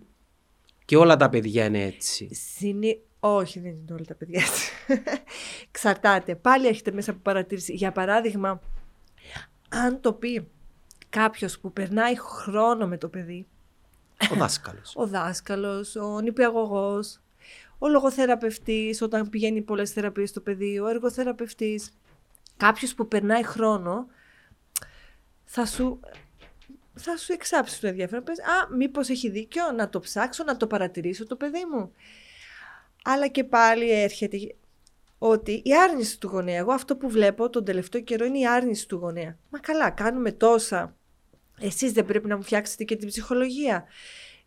και 0.85 0.97
όλα 0.97 1.15
τα 1.15 1.29
παιδιά 1.29 1.65
είναι 1.65 1.83
έτσι. 1.83 2.29
Συνή... 2.33 2.99
Όχι, 3.19 3.59
δεν 3.59 3.71
είναι 3.71 3.93
όλα 3.93 4.05
τα 4.07 4.15
παιδιά 4.15 4.41
έτσι. 4.41 4.71
Ξαρτάται. 5.71 6.35
Πάλι 6.35 6.67
έχετε 6.67 6.91
μέσα 6.91 7.11
από 7.11 7.19
παρατήρηση. 7.23 7.73
Για 7.73 7.91
παράδειγμα, 7.91 8.61
αν 9.69 10.01
το 10.01 10.13
πει 10.13 10.47
κάποιος 11.09 11.59
που 11.59 11.73
περνάει 11.73 12.19
χρόνο 12.19 12.87
με 12.87 12.97
το 12.97 13.09
παιδί, 13.09 13.47
Ο 14.31 14.35
δάσκαλος. 14.35 14.93
ο 14.95 15.07
δάσκαλος, 15.07 15.95
ο 15.95 16.19
νηπιαγωγός, 16.19 17.19
ο 17.77 17.87
λογοθεραπευτής 17.87 19.01
όταν 19.01 19.29
πηγαίνει 19.29 19.61
πολλές 19.61 19.91
θεραπείες 19.91 20.29
στο 20.29 20.41
παιδί, 20.41 20.79
ο 20.79 20.87
εργοθεραπευτής, 20.87 21.97
κάποιος 22.57 22.93
που 22.95 23.07
περνάει 23.07 23.43
χρόνο, 23.43 24.07
θα 25.45 25.65
σου, 25.65 25.99
θα 26.93 27.17
σου 27.17 27.33
εξάψει 27.33 27.81
το 27.81 27.87
ενδιαφέρον. 27.87 28.23
Πες, 28.23 28.39
α, 28.39 28.75
μήπως 28.75 29.09
έχει 29.09 29.29
δίκιο 29.29 29.71
να 29.71 29.89
το 29.89 29.99
ψάξω, 29.99 30.43
να 30.43 30.57
το 30.57 30.67
παρατηρήσω 30.67 31.27
το 31.27 31.35
παιδί 31.35 31.65
μου. 31.71 31.91
Αλλά 33.03 33.27
και 33.27 33.43
πάλι 33.43 33.91
έρχεται 33.91 34.37
ότι 35.17 35.61
η 35.65 35.77
άρνηση 35.77 36.19
του 36.19 36.27
γονέα, 36.27 36.57
εγώ 36.57 36.71
αυτό 36.71 36.95
που 36.95 37.09
βλέπω 37.09 37.49
τον 37.49 37.65
τελευταίο 37.65 38.01
καιρό 38.01 38.25
είναι 38.25 38.39
η 38.39 38.47
άρνηση 38.47 38.87
του 38.87 38.95
γονέα. 38.95 39.37
Μα 39.49 39.59
καλά, 39.59 39.89
κάνουμε 39.89 40.31
τόσα. 40.31 40.95
Εσείς 41.59 41.91
δεν 41.91 42.05
πρέπει 42.05 42.27
να 42.27 42.35
μου 42.35 42.43
φτιάξετε 42.43 42.83
και 42.83 42.95
την 42.95 43.07
ψυχολογία. 43.07 43.85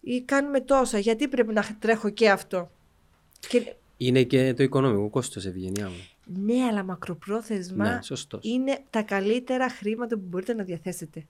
Ή 0.00 0.20
κάνουμε 0.22 0.60
τόσα, 0.60 0.98
γιατί 0.98 1.28
πρέπει 1.28 1.52
να 1.52 1.76
τρέχω 1.78 2.10
και 2.10 2.30
αυτό; 2.30 2.70
Και... 3.48 3.74
Είναι 3.96 4.22
και 4.22 4.54
το 4.54 4.62
οικονομικό 4.62 5.10
κόστος, 5.10 5.46
ευγενιά 5.46 5.88
μου. 5.88 6.08
Ναι, 6.24 6.64
αλλά 6.64 6.82
μακροπρόθεσμα 6.82 7.94
Ναι, 7.94 8.02
σωστός. 8.02 8.40
είναι 8.44 8.78
τα 8.90 9.02
καλύτερα 9.02 9.68
χρήματα 9.68 10.16
που 10.16 10.24
μπορείτε 10.28 10.54
να 10.54 10.64
διαθέσετε. 10.64 11.26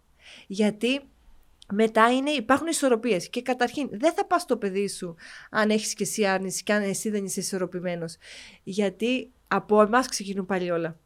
Γιατί 0.46 1.00
μετά 1.72 2.12
είναι, 2.12 2.30
υπάρχουν 2.30 2.66
ισορροπίες 2.66 3.28
και 3.28 3.42
καταρχήν 3.42 3.88
δεν 3.92 4.12
θα 4.12 4.26
πας 4.26 4.42
στο 4.42 4.56
παιδί 4.56 4.88
σου 4.88 5.14
αν 5.50 5.70
έχεις 5.70 5.94
και 5.94 6.02
εσύ 6.02 6.24
άρνηση 6.24 6.62
και 6.62 6.72
αν 6.72 6.82
εσύ 6.82 7.10
δεν 7.10 7.24
είσαι 7.24 7.40
ισορροπημένος. 7.40 8.16
Γιατί 8.62 9.30
από 9.48 9.82
εμάς 9.82 10.08
ξεκινούν 10.08 10.46
πάλι 10.46 10.70
όλα. 10.70 10.98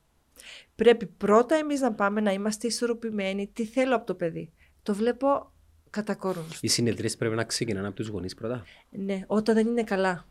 Πρέπει 0.74 1.06
πρώτα 1.06 1.54
εμείς 1.54 1.80
να 1.80 1.92
πάμε 1.92 2.20
να 2.20 2.32
είμαστε 2.32 2.66
ισορροπημένοι. 2.66 3.50
Τι 3.52 3.64
θέλω 3.64 3.96
από 3.96 4.06
το 4.06 4.14
παιδί; 4.14 4.52
Το 4.82 4.94
βλέπω 4.94 5.52
κατά 5.90 6.14
κόρον. 6.14 6.44
Οι 6.60 6.68
συνεδρίες 6.68 7.16
πρέπει 7.16 7.34
να 7.34 7.44
ξεκινάνε 7.44 7.86
από 7.86 7.96
τους 7.96 8.08
γονείς 8.08 8.34
πρώτα. 8.34 8.64
Ναι, 8.90 9.22
όταν 9.26 9.54
δεν 9.54 9.66
είναι 9.66 9.82
καλά. 9.82 10.26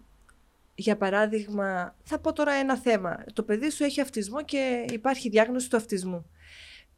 Για 0.75 0.97
παράδειγμα, 0.97 1.95
θα 2.03 2.19
πω 2.19 2.33
τώρα 2.33 2.53
ένα 2.53 2.77
θέμα. 2.77 3.23
Το 3.33 3.43
παιδί 3.43 3.69
σου 3.69 3.83
έχει 3.83 4.01
αυτισμό 4.01 4.43
και 4.43 4.85
υπάρχει 4.91 5.29
διάγνωση 5.29 5.69
του 5.69 5.77
αυτισμού. 5.77 6.25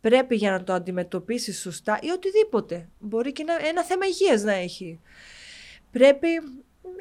Πρέπει 0.01 0.35
για 0.35 0.51
να 0.51 0.63
το 0.63 0.73
αντιμετωπίσεις 0.73 1.59
σωστά 1.59 1.99
ή 2.01 2.09
οτιδήποτε. 2.09 2.89
Μπορεί 2.99 3.31
και 3.31 3.41
ένα, 3.41 3.67
ένα 3.67 3.83
θέμα 3.83 4.05
υγείας 4.05 4.43
να 4.43 4.53
έχει. 4.53 4.99
Πρέπει 5.91 6.27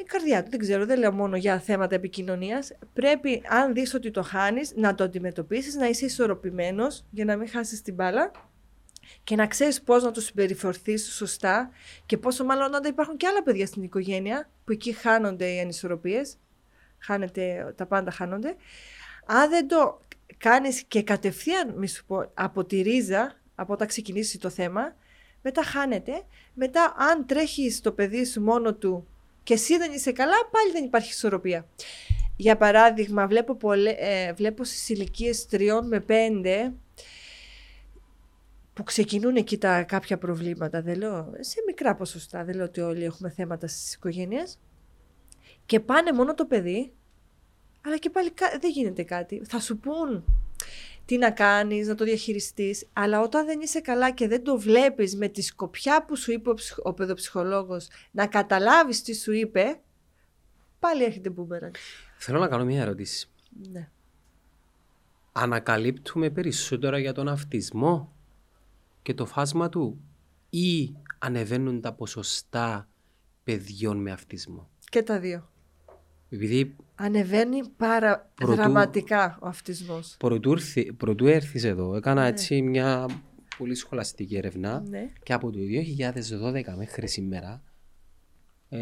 η 0.01 0.05
καρδιά 0.07 0.43
του, 0.43 0.51
δεν 0.51 0.59
ξέρω, 0.59 0.87
δεν 0.87 0.99
λέω 0.99 1.13
μόνο 1.13 1.37
για 1.37 1.61
θέματα 1.61 1.95
επικοινωνίας. 1.95 2.73
Πρέπει, 2.93 3.43
αν 3.49 3.73
δεις 3.73 3.95
ότι 3.95 4.11
το 4.11 4.23
χάνεις, 4.23 4.73
να 4.77 4.95
το 4.95 5.05
αντιμετωπίσεις, 5.05 5.75
να 5.75 5.89
είσαι 5.89 6.05
ισορροπημένος 6.05 7.05
για 7.11 7.25
να 7.25 7.37
μην 7.37 7.49
χάσεις 7.49 7.83
την 7.83 7.95
μπάλα 7.95 8.31
και 9.25 9.37
να 9.37 9.47
ξέρεις 9.47 9.83
πώς 9.83 10.03
να 10.03 10.11
το 10.11 10.21
συμπεριφορθείς 10.21 11.15
σωστά 11.15 11.71
και 12.07 12.19
πόσο 12.19 12.45
μάλλον 12.45 12.75
όταν 12.75 12.91
υπάρχουν 12.91 13.17
και 13.17 13.27
άλλα 13.27 13.43
παιδιά 13.43 13.67
στην 13.67 13.83
οικογένεια 13.83 14.51
που 14.65 14.73
εκεί 14.73 14.93
χάνονται 14.93 15.53
οι 15.53 15.61
ανισορροπίες, 15.61 16.37
χάνεται, 16.99 17.75
τα 17.77 17.87
πάντα 17.87 18.11
χάνονται. 18.11 18.57
Αν 19.27 19.51
δεν 19.51 19.69
το 19.69 20.01
κάνεις 20.39 20.83
και 20.83 21.03
κατευθείαν, 21.03 21.75
μη 21.77 21.89
σου 21.89 22.05
πω, 22.05 22.31
από 22.35 22.65
τη 22.65 22.81
ρίζα, 22.81 23.41
από 23.55 23.73
όταν 23.73 23.87
ξεκινήσει 23.87 24.39
το 24.39 24.49
θέμα, 24.51 24.95
μετά 25.43 25.63
χάνεται. 25.63 26.23
Μετά 26.55 26.95
αν 26.97 27.27
τρέχεις 27.27 27.81
το 27.81 27.93
παιδί 27.93 28.25
σου 28.25 28.41
μόνο 28.41 28.75
του 28.75 29.07
και 29.43 29.55
εσύ 29.55 29.77
δεν 29.77 29.93
είσαι 29.93 30.13
καλά, 30.13 30.37
πάλι 30.51 30.73
δεν 30.73 30.85
υπάρχει 30.85 31.11
ισορροπία. 31.11 31.67
Για 32.37 32.57
παράδειγμα, 32.57 33.27
βλέπω, 33.27 33.55
πολλέ, 33.55 33.91
ε, 33.91 34.33
βλέπω 34.33 34.65
στις 34.65 34.89
ηλικίες 34.89 35.47
3 35.51 35.81
με 35.83 36.01
5 36.01 36.73
που 38.75 38.83
ξεκινούν 38.83 39.37
εκεί 39.37 39.59
τα 39.59 39.83
κάποια 39.83 40.18
προβλήματα, 40.18 40.83
δεν 40.83 40.99
λέω, 40.99 41.33
σε 41.41 41.57
μικρά 41.66 41.95
ποσοστά, 41.95 42.45
δεν 42.45 42.55
λέω 42.57 42.64
ότι 42.64 42.81
όλοι 42.81 43.05
έχουμε 43.05 43.31
θέματα 43.31 43.66
στις 43.66 43.95
οικογένειες 43.95 44.59
και 45.66 45.81
πάνε 45.81 46.12
μόνο 46.12 46.35
το 46.35 46.47
παιδί, 46.47 46.93
αλλά 47.85 47.97
και 47.97 48.11
πάλι 48.11 48.31
κα- 48.31 48.59
δεν 48.61 48.70
γίνεται 48.70 49.03
κάτι. 49.03 49.43
Θα 49.45 49.61
σου 49.61 49.79
πούν 49.79 50.25
τι 51.05 51.16
να 51.16 51.31
κάνεις, 51.31 51.87
να 51.89 51.95
το 51.95 52.05
διαχειριστείς, 52.05 52.87
αλλά 52.93 53.20
όταν 53.20 53.47
δεν 53.47 53.61
είσαι 53.61 53.81
καλά 53.81 54.11
και 54.11 54.29
δεν 54.29 54.45
το 54.45 54.59
βλέπεις 54.59 55.16
με 55.16 55.29
τη 55.29 55.43
σκοπιά 55.43 56.05
που 56.05 56.16
σου 56.16 56.33
είπε 56.33 56.51
ο, 56.51 56.55
ψυχ- 56.55 56.87
ο 56.87 56.93
παιδοψυχολόγος 56.93 57.89
να 58.11 58.27
καταλάβεις 58.27 59.03
τι 59.03 59.14
σου 59.14 59.33
είπε, 59.33 59.81
πάλι 60.79 61.05
έρχεται 61.05 61.31
μπούμερανγκ. 61.31 61.75
Θέλω 62.18 62.39
να 62.39 62.49
κάνω 62.49 62.64
μια 62.64 62.83
ερώτηση. 62.83 63.29
Ναι. 63.73 63.89
Ανακαλύπτουμε 65.33 66.31
περισσότερα 66.31 66.99
για 66.99 67.12
τον 67.12 67.29
αυτισμό; 67.29 68.12
Και 69.03 69.15
το 69.15 69.27
φάσμα 69.27 69.69
του 69.69 70.01
ή 70.51 70.93
ανεβαίνουν 71.19 71.81
τα 71.81 71.93
ποσοστά 71.93 72.89
παιδιών 73.45 73.97
με 73.97 74.11
αυτισμό; 74.11 74.69
Και 74.91 75.03
τα 75.03 75.19
δύο. 75.19 75.51
Επειδή 76.31 76.77
Ανεβαίνει 76.95 77.61
πάρα 77.77 78.31
Προτού- 78.35 78.55
δραματικά 78.57 79.39
ο 79.41 79.47
αυτισμός. 79.49 80.15
πρωτού, 80.19 80.53
έρθει- 80.53 80.93
πρωτού 80.93 81.27
έρθεις 81.27 81.65
εδώ, 81.65 81.95
έκανα 81.97 82.21
Ναι. 82.23 82.29
έτσι 82.29 82.63
μια 82.63 83.07
πολύ 83.59 83.75
σχολαστική 83.75 84.37
έρευνα 84.37 84.83
Ναι. 84.89 85.11
και 85.23 85.33
από 85.33 85.51
το 85.51 85.59
2012 85.59 86.75
μέχρι 86.77 87.09
σήμερα 87.09 87.63
ε, 88.69 88.79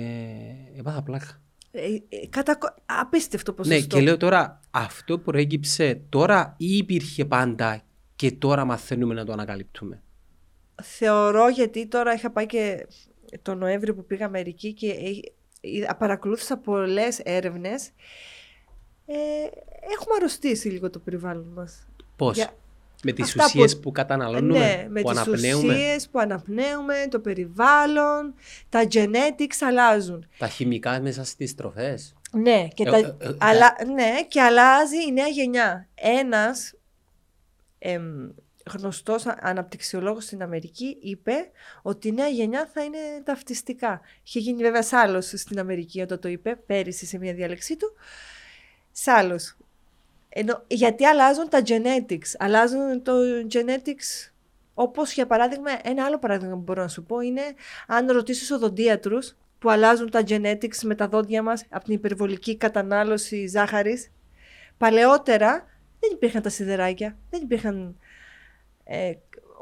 έπαθα 0.77 1.03
πλάκα. 1.03 1.41
Ε, 1.71 1.81
ε, 2.09 2.27
κατα... 2.29 2.59
Απίστευτο 2.87 3.51
Ναι, 3.53 3.57
ποσοστό. 3.57 3.97
και 3.97 4.03
λέω 4.03 4.17
τώρα, 4.17 4.61
αυτό 4.71 5.19
προέκυψε 5.19 6.03
τώρα 6.09 6.55
ή 6.59 6.77
υπήρχε 6.77 7.25
πάντα 7.25 7.83
και 8.17 8.33
τώρα 8.33 8.65
μαθαίνουμε 8.65 9.15
να 9.15 9.25
το 9.25 9.33
ανακαλύπτουμε; 9.33 10.03
Θεωρώ 10.83 11.49
γιατί 11.49 11.87
τώρα 11.87 12.13
είχα 12.15 12.31
πάει 12.31 12.47
και 12.47 12.87
το 13.43 13.55
Νοέμβριο 13.55 13.95
που 13.95 14.05
πήγα 14.05 14.27
Αμερική 14.27 14.73
και 14.73 14.89
ε, 14.91 15.81
ε, 15.83 15.93
παρακολούθησα 15.99 16.57
πολλές 16.57 17.19
έρευνες. 17.19 17.91
Ε, 19.07 19.15
έχουμε 19.93 20.15
αρρωστήσει 20.17 20.69
λίγο 20.69 20.91
το 20.91 20.99
περιβάλλον 20.99 21.53
μας. 21.55 21.87
Πώς, 22.17 22.37
Για- 22.37 22.51
με 23.05 23.13
τις 23.13 23.25
Αυτά 23.29 23.45
ουσίες 23.45 23.75
που- 23.75 23.81
που, 23.81 23.93
καταναλώνουμε, 23.93 24.59
ναι, 24.59 24.87
με 24.89 25.01
που 25.03 25.11
τις 25.11 25.19
αναπνέουμε, 25.19 25.75
ουσίες 25.75 26.09
που 26.09 26.19
αναπνέουμε, 26.19 26.95
το 27.11 27.19
περιβάλλον, 27.21 28.35
τα 28.69 28.87
genetics 28.91 29.57
αλλάζουν. 29.61 30.27
τα 30.39 30.49
χημικά 30.49 31.01
μέσα 31.01 31.25
στις 31.25 31.55
τροφές; 31.55 32.15
Ναι, 32.33 32.69
και, 32.75 32.83
Ε, 32.87 32.91
τα, 32.91 32.97
ε, 32.97 33.17
ε, 33.19 33.35
αλλά, 33.39 33.77
ναι, 33.95 34.11
και 34.29 34.41
αλλάζει 34.41 34.97
η 35.09 35.13
νέα 35.13 35.27
γενιά. 35.27 35.89
Ένας 35.95 36.75
εμ, 37.79 38.29
γνωστός 38.73 39.27
α- 39.27 39.39
αναπτυξιολόγος 39.41 40.25
στην 40.25 40.43
Αμερική 40.43 40.97
είπε 41.01 41.51
ότι 41.83 42.09
η 42.09 42.13
νέα 42.13 42.29
γενιά 42.29 42.71
θα 42.73 42.83
είναι 42.83 42.99
ταυτιστικά. 43.25 44.01
Είχε 44.27 44.39
γίνει 44.39 44.63
βέβαια 44.63 44.85
άλλος 44.91 45.33
στην 45.37 45.59
Αμερική 45.59 46.01
όταν 46.01 46.21
το 46.21 46.29
είπε, 46.29 46.57
πέρυσι 46.67 47.07
σε 47.07 47.19
μια 47.19 47.35
διάλεξή 47.35 47.77
του. 47.77 47.93
Σ' 48.93 49.09
Ενώ, 50.33 50.65
γιατί 50.67 51.05
αλλάζουν 51.05 51.49
τα 51.49 51.63
genetics; 51.67 52.35
Αλλάζουν 52.39 53.03
το 53.03 53.13
genetics 53.51 54.31
όπως 54.75 55.13
για 55.13 55.27
παράδειγμα, 55.27 55.71
ένα 55.83 56.05
άλλο 56.05 56.19
παράδειγμα 56.19 56.55
που 56.55 56.63
μπορώ 56.63 56.83
να 56.83 56.89
σου 56.89 57.03
πω 57.03 57.21
είναι 57.21 57.43
αν 57.87 58.11
ρωτήσεις 58.11 58.51
οδοντίατρους 58.51 59.37
που 59.59 59.71
αλλάζουν 59.71 60.11
τα 60.11 60.23
genetics 60.29 60.79
με 60.83 60.95
τα 60.95 61.09
δόντια 61.09 61.43
μας 61.43 61.65
από 61.69 61.85
την 61.85 61.95
υπερβολική 61.95 62.57
κατανάλωση 62.57 63.47
ζάχαρης. 63.47 64.11
Παλαιότερα 64.79 65.51
δεν 66.01 66.11
υπήρχαν 66.13 66.43
τα 66.43 66.49
σιδεράκια, 66.49 67.17
δεν 67.31 67.41
υπήρχαν 67.43 67.97
ε, 68.93 69.13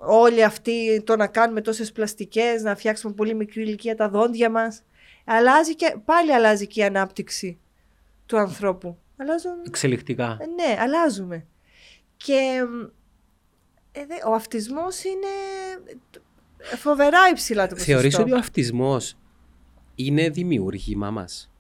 όλοι 0.00 0.44
αυτοί 0.44 1.02
το 1.02 1.16
να 1.16 1.26
κάνουμε 1.26 1.60
τόσες 1.60 1.92
πλαστικές, 1.92 2.62
να 2.62 2.76
φτιάξουμε 2.76 3.12
πολύ 3.14 3.34
μικρή 3.34 3.62
ηλικία 3.62 3.94
τα 3.96 4.08
δόντια 4.08 4.50
μας. 4.50 4.82
Αλλάζει 5.24 5.74
και, 5.74 5.96
πάλι 6.04 6.32
αλλάζει 6.32 6.66
και 6.66 6.80
η 6.80 6.84
ανάπτυξη 6.84 7.58
του 8.26 8.38
ανθρώπου. 8.38 8.98
Αλλάζουν 9.16 9.52
Εξελικτικά. 9.66 10.36
ε, 10.40 10.46
Ναι, 10.46 10.76
αλλάζουμε. 10.80 11.46
Και 12.16 12.62
ε, 13.92 14.04
δε- 14.06 14.28
ο 14.28 14.34
αυτισμός 14.34 15.04
είναι 15.04 15.26
ε, 16.72 16.76
φοβερά 16.76 17.18
υψηλά 17.30 17.62
το 17.66 17.74
ποσοστό. 17.74 17.92
Θεωρείς 17.92 18.18
ότι 18.18 18.32
ο 18.32 18.36
αυτισμός 18.36 19.16
είναι 19.94 20.28
δημιούργημα 20.28 21.10
μας; 21.10 21.50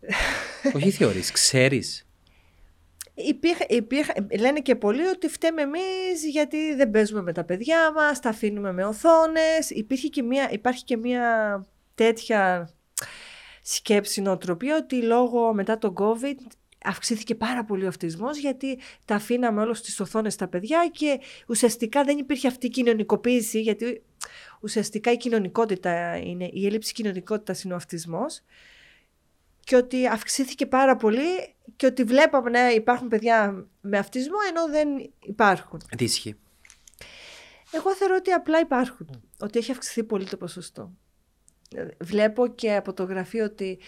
Όχι 0.76 0.90
θεωρείς, 0.90 1.30
ξέρεις. 1.30 2.07
Υπήρχε, 3.26 3.66
υπήρχε, 3.68 4.12
λένε 4.38 4.60
και 4.60 4.74
πολλοί 4.74 5.06
ότι 5.06 5.28
φταίμε 5.28 5.62
εμείς 5.62 6.24
γιατί 6.30 6.74
δεν 6.74 6.90
παίζουμε 6.90 7.22
με 7.22 7.32
τα 7.32 7.44
παιδιά 7.44 7.92
μας, 7.92 8.20
τα 8.20 8.28
αφήνουμε 8.28 8.72
με 8.72 8.84
οθόνες. 8.84 9.70
Υπήρχε 9.70 10.08
και 10.08 10.22
μια, 10.22 10.50
υπάρχει 10.50 10.84
και 10.84 10.96
μια 10.96 11.64
τέτοια 11.94 12.70
σκέψη, 13.62 14.20
νοοτροπία 14.20 14.76
ότι 14.76 15.02
λόγω 15.02 15.54
μετά 15.54 15.78
το 15.78 15.94
COVID 15.96 16.36
αυξήθηκε 16.84 17.34
πάρα 17.34 17.64
πολύ 17.64 17.84
ο 17.84 17.88
αυτισμός 17.88 18.38
γιατί 18.38 18.78
τα 19.04 19.14
αφήναμε 19.14 19.60
όλο 19.60 19.74
στις 19.74 20.00
οθόνες 20.00 20.36
τα 20.36 20.48
παιδιά 20.48 20.90
και 20.92 21.20
ουσιαστικά 21.46 22.04
δεν 22.04 22.18
υπήρχε 22.18 22.46
αυτή 22.46 22.66
η 22.66 22.70
κοινωνικοποίηση 22.70 23.60
γιατί 23.60 24.02
ουσιαστικά 24.60 25.12
η 25.12 25.16
κοινωνικότητα 25.16 26.16
είναι, 26.16 26.50
η 26.52 26.66
έλλειψη 26.66 26.92
κοινωνικότητας 26.92 27.62
είναι 27.62 27.72
ο 27.72 27.76
αυτισμός 27.76 28.42
και 29.64 29.76
ότι 29.76 30.06
αυξήθηκε 30.06 30.66
πάρα 30.66 30.96
πολύ 30.96 31.54
και 31.78 31.86
ότι 31.86 32.04
βλέπαμε 32.04 32.50
να 32.50 32.70
υπάρχουν 32.70 33.08
παιδιά 33.08 33.66
με 33.80 33.98
αυτισμό 33.98 34.36
ενώ 34.48 34.68
δεν 34.68 35.12
υπάρχουν. 35.22 35.80
Τι 35.96 36.04
ισχύει. 36.04 36.36
Εγώ 37.70 37.94
θεωρώ 37.94 38.14
ότι 38.18 38.30
απλά 38.30 38.60
υπάρχουν. 38.60 39.22
Ότι 39.38 39.58
έχει 39.58 39.70
αυξηθεί 39.70 40.04
πολύ 40.04 40.24
το 40.24 40.36
ποσοστό. 40.36 40.92
Ε, 41.76 41.86
Βλέπω 42.00 42.46
και 42.46 42.74
από 42.74 42.92
το 42.92 43.04
γραφείο 43.04 43.44
ότι 43.44 43.78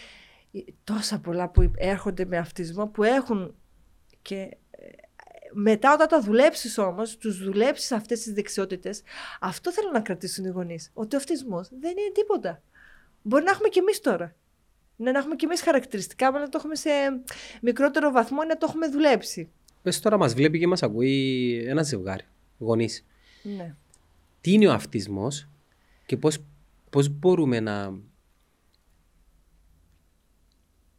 τόσα 0.84 1.20
πολλά 1.20 1.48
που 1.48 1.72
έρχονται 1.76 2.24
με 2.24 2.38
αυτισμό 2.38 2.86
που 2.88 3.02
έχουν 3.02 3.54
και 4.22 4.36
ε, 4.70 4.86
μετά 5.52 5.92
όταν 5.92 6.08
τα 6.08 6.20
δουλέψεις 6.20 6.78
όμως, 6.78 7.16
τους 7.16 7.44
δουλέψεις 7.44 7.92
αυτές 7.92 8.22
τις 8.22 8.32
δεξιότητες, 8.32 9.02
αυτό 9.40 9.72
θέλω 9.72 9.90
να 9.90 10.00
κρατήσουν 10.00 10.44
οι 10.44 10.48
γονείς. 10.48 10.90
Ότι 10.94 11.14
ο 11.14 11.18
αυτισμός 11.18 11.68
δεν 11.68 11.90
είναι 11.90 12.12
τίποτα. 12.12 12.62
Μπορεί 13.22 13.44
να 13.44 13.50
έχουμε 13.50 13.68
και 13.68 13.78
εμείς 13.78 14.00
τώρα. 14.00 14.34
Να 15.02 15.18
έχουμε 15.18 15.34
και 15.34 15.44
εμείς 15.44 15.62
χαρακτηριστικά, 15.62 16.26
αλλά 16.26 16.38
να 16.38 16.48
το 16.48 16.56
έχουμε 16.58 16.74
σε 16.74 16.90
μικρότερο 17.62 18.10
βαθμό, 18.10 18.44
να 18.44 18.56
το 18.56 18.66
έχουμε 18.68 18.88
δουλέψει. 18.88 19.50
Πες 19.82 20.00
τώρα 20.00 20.16
μας 20.16 20.34
βλέπει 20.34 20.58
και 20.58 20.66
μας 20.66 20.82
ακούει 20.82 21.64
ένα 21.68 21.82
ζευγάρι, 21.82 22.24
γονείς. 22.58 23.04
Ναι. 23.42 23.74
Τι 24.40 24.52
είναι 24.52 24.66
ο 24.66 24.72
αυτισμός 24.72 25.48
και 26.06 26.16
πώς, 26.16 26.38
πώς 26.90 27.08
μπορούμε 27.08 27.60
να, 27.60 27.90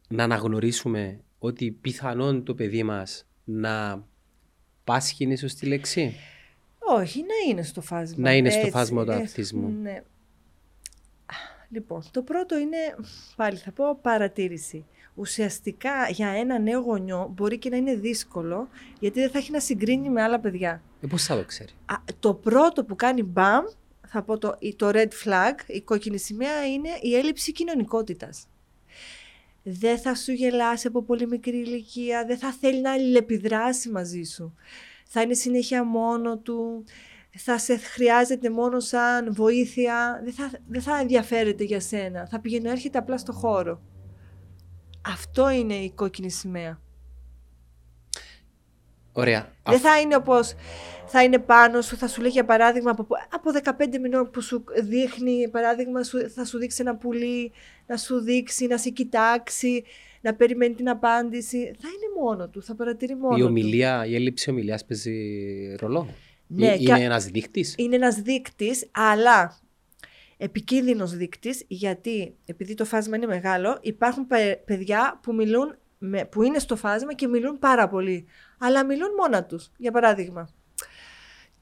να 0.08 0.24
αναγνωρίσουμε 0.24 1.20
ότι 1.38 1.70
πιθανόν 1.70 2.44
το 2.44 2.54
παιδί 2.54 2.82
μας 2.82 3.26
να 3.44 4.04
πάσχει 4.84 5.24
είναι 5.24 5.36
σωστή 5.36 5.66
λέξη; 5.66 6.14
Όχι, 6.78 7.20
να 7.20 7.50
είναι 7.50 7.62
στο 7.62 7.80
φάσμα. 7.80 8.22
Να 8.22 8.34
είναι 8.34 8.50
στο 8.50 8.58
Έτσι, 8.58 8.70
φάσμα 8.70 9.04
του 9.04 9.10
έτσι, 9.10 9.22
αυτισμού. 9.22 9.68
Ναι. 9.82 10.02
Λοιπόν, 11.72 12.02
το 12.10 12.22
πρώτο 12.22 12.58
είναι, 12.58 12.76
πάλι 13.36 13.56
θα 13.56 13.70
πω, 13.70 13.98
παρατήρηση. 14.02 14.84
Ουσιαστικά 15.14 16.08
για 16.10 16.28
ένα 16.28 16.58
νέο 16.58 16.80
γονιό 16.80 17.32
μπορεί 17.34 17.58
και 17.58 17.68
να 17.68 17.76
είναι 17.76 17.94
δύσκολο, 17.94 18.68
γιατί 19.00 19.20
δεν 19.20 19.30
θα 19.30 19.38
έχει 19.38 19.50
να 19.50 19.60
συγκρίνει 19.60 20.10
με 20.10 20.22
άλλα 20.22 20.40
παιδιά. 20.40 20.82
Ε, 21.00 21.06
πώς 21.06 21.24
θα 21.24 21.36
το 21.36 21.44
ξέρει; 21.44 21.72
Α, 21.86 21.94
το 22.20 22.34
πρώτο 22.34 22.84
που 22.84 22.96
κάνει 22.96 23.22
μπαμ, 23.22 23.64
θα 24.06 24.22
πω 24.22 24.38
το, 24.38 24.58
το 24.76 24.90
red 24.92 25.08
flag, 25.24 25.54
η 25.66 25.80
κόκκινη 25.80 26.18
σημαία, 26.18 26.66
είναι 26.66 26.88
η 27.00 27.16
έλλειψη 27.16 27.52
κοινωνικότητας. 27.52 28.46
Δεν 29.62 29.98
θα 29.98 30.14
σου 30.14 30.32
γελάσει 30.32 30.86
από 30.86 31.02
πολύ 31.02 31.26
μικρή 31.26 31.56
ηλικία, 31.56 32.24
δεν 32.26 32.38
θα 32.38 32.52
θέλει 32.52 32.80
να 32.80 32.92
αλληλεπιδράσει 32.92 33.90
μαζί 33.90 34.22
σου. 34.22 34.54
Θα 35.06 35.20
είναι 35.22 35.34
συνέχεια 35.34 35.84
μόνο 35.84 36.38
του, 36.38 36.84
θα 37.38 37.58
σε 37.58 37.76
χρειάζεται 37.76 38.50
μόνο 38.50 38.80
σαν 38.80 39.34
βοήθεια, 39.34 40.20
δεν 40.24 40.32
θα, 40.32 40.50
δεν 40.68 40.82
θα 40.82 40.98
ενδιαφέρεται 40.98 41.64
για 41.64 41.80
σένα, 41.80 42.26
θα 42.26 42.40
πηγαίνει 42.40 42.68
έρχεται 42.68 42.98
απλά 42.98 43.18
στο 43.18 43.32
χώρο. 43.32 43.80
Αυτό 45.06 45.50
είναι 45.50 45.74
η 45.74 45.90
κόκκινη 45.90 46.30
σημαία. 46.30 46.80
Ωραία. 49.12 49.52
Δεν 49.64 49.78
θα 49.78 50.00
είναι 50.00 50.16
όπως 50.16 50.54
θα 51.06 51.22
είναι 51.22 51.38
πάνω 51.38 51.80
σου, 51.80 51.96
θα 51.96 52.08
σου 52.08 52.20
λέει 52.20 52.30
για 52.30 52.44
παράδειγμα 52.44 52.90
από, 52.90 53.06
από 53.30 53.50
15 53.84 53.98
μηνών 54.02 54.30
που 54.30 54.40
σου 54.40 54.64
δείχνει, 54.82 55.48
παράδειγμα 55.50 56.02
σου, 56.02 56.30
θα 56.30 56.44
σου 56.44 56.58
δείξει 56.58 56.78
ένα 56.80 56.96
πουλί, 56.96 57.52
να 57.86 57.96
σου 57.96 58.20
δείξει, 58.20 58.66
να 58.66 58.78
σε 58.78 58.90
κοιτάξει, 58.90 59.84
να 60.20 60.34
περιμένει 60.34 60.74
την 60.74 60.88
απάντηση. 60.88 61.56
Θα 61.56 61.88
είναι 61.88 62.22
μόνο 62.24 62.48
του, 62.48 62.62
θα 62.62 62.74
παρατηρεί 62.74 63.16
μόνο 63.16 63.36
η, 63.36 63.40
του. 63.40 63.46
ομιλία, 63.46 64.06
η 64.06 64.14
έλλειψη 64.14 64.50
ομιλίας 64.50 64.84
παίζει 64.84 65.76
ρολό. 65.78 66.08
Ναι, 66.54 66.66
Ε, 66.72 66.76
και- 66.76 66.82
είναι 66.92 67.04
ένας 67.04 67.24
δείκτης; 67.24 67.74
Είναι 67.78 67.96
ένας 67.96 68.14
δείκτης, 68.16 68.88
αλλά 68.92 69.58
επικίνδυνος 70.36 71.16
δείκτης, 71.16 71.64
γιατί 71.68 72.34
επειδή 72.46 72.74
το 72.74 72.84
φάσμα 72.84 73.16
είναι 73.16 73.26
μεγάλο, 73.26 73.78
υπάρχουν 73.82 74.26
παι- 74.26 74.64
παιδιά 74.64 75.20
που 75.22 75.34
μιλούν, 75.34 75.76
με, 75.98 76.24
που 76.24 76.42
είναι 76.42 76.58
στο 76.58 76.76
φάσμα 76.76 77.14
και 77.14 77.26
μιλούν 77.26 77.58
πάρα 77.58 77.88
πολύ, 77.88 78.26
αλλά 78.58 78.84
μιλούν 78.84 79.08
μόνα 79.18 79.44
τους. 79.44 79.70
Για 79.76 79.90
παράδειγμα, 79.90 80.48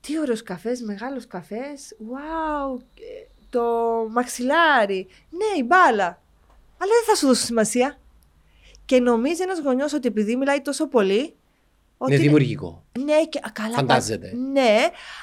τι 0.01 0.19
ωραίος 0.19 0.43
καφές, 0.43 0.81
μεγάλος 0.83 1.27
καφές, 1.27 1.97
wow, 2.01 2.81
ε, 2.95 3.27
το 3.51 3.63
μαξιλάρι, 4.11 5.07
ναι 5.31 5.59
η 5.61 5.65
μπάλα, 5.67 6.23
αλλά 6.79 6.93
δεν 6.93 7.05
θα 7.07 7.15
σου 7.15 7.27
δώσω 7.27 7.45
σημασία. 7.45 7.99
Και 8.85 9.01
νομίζει 9.01 9.43
ένας 9.43 9.61
γονιός 9.61 9.93
ότι 9.93 10.09
επειδή 10.09 10.37
μιλάει 10.37 10.61
τόσο 10.61 10.89
πολύ, 10.89 11.35
ότι 12.03 12.13
Είναι 12.13 12.23
δημιουργικό. 12.23 12.85
ναι, 13.05 13.25
και, 13.29 13.39
α, 13.39 13.51
καλά. 13.53 13.75
Φαντάζεται. 13.75 14.29
πα- 14.29 14.37
Ναι, 14.37 14.77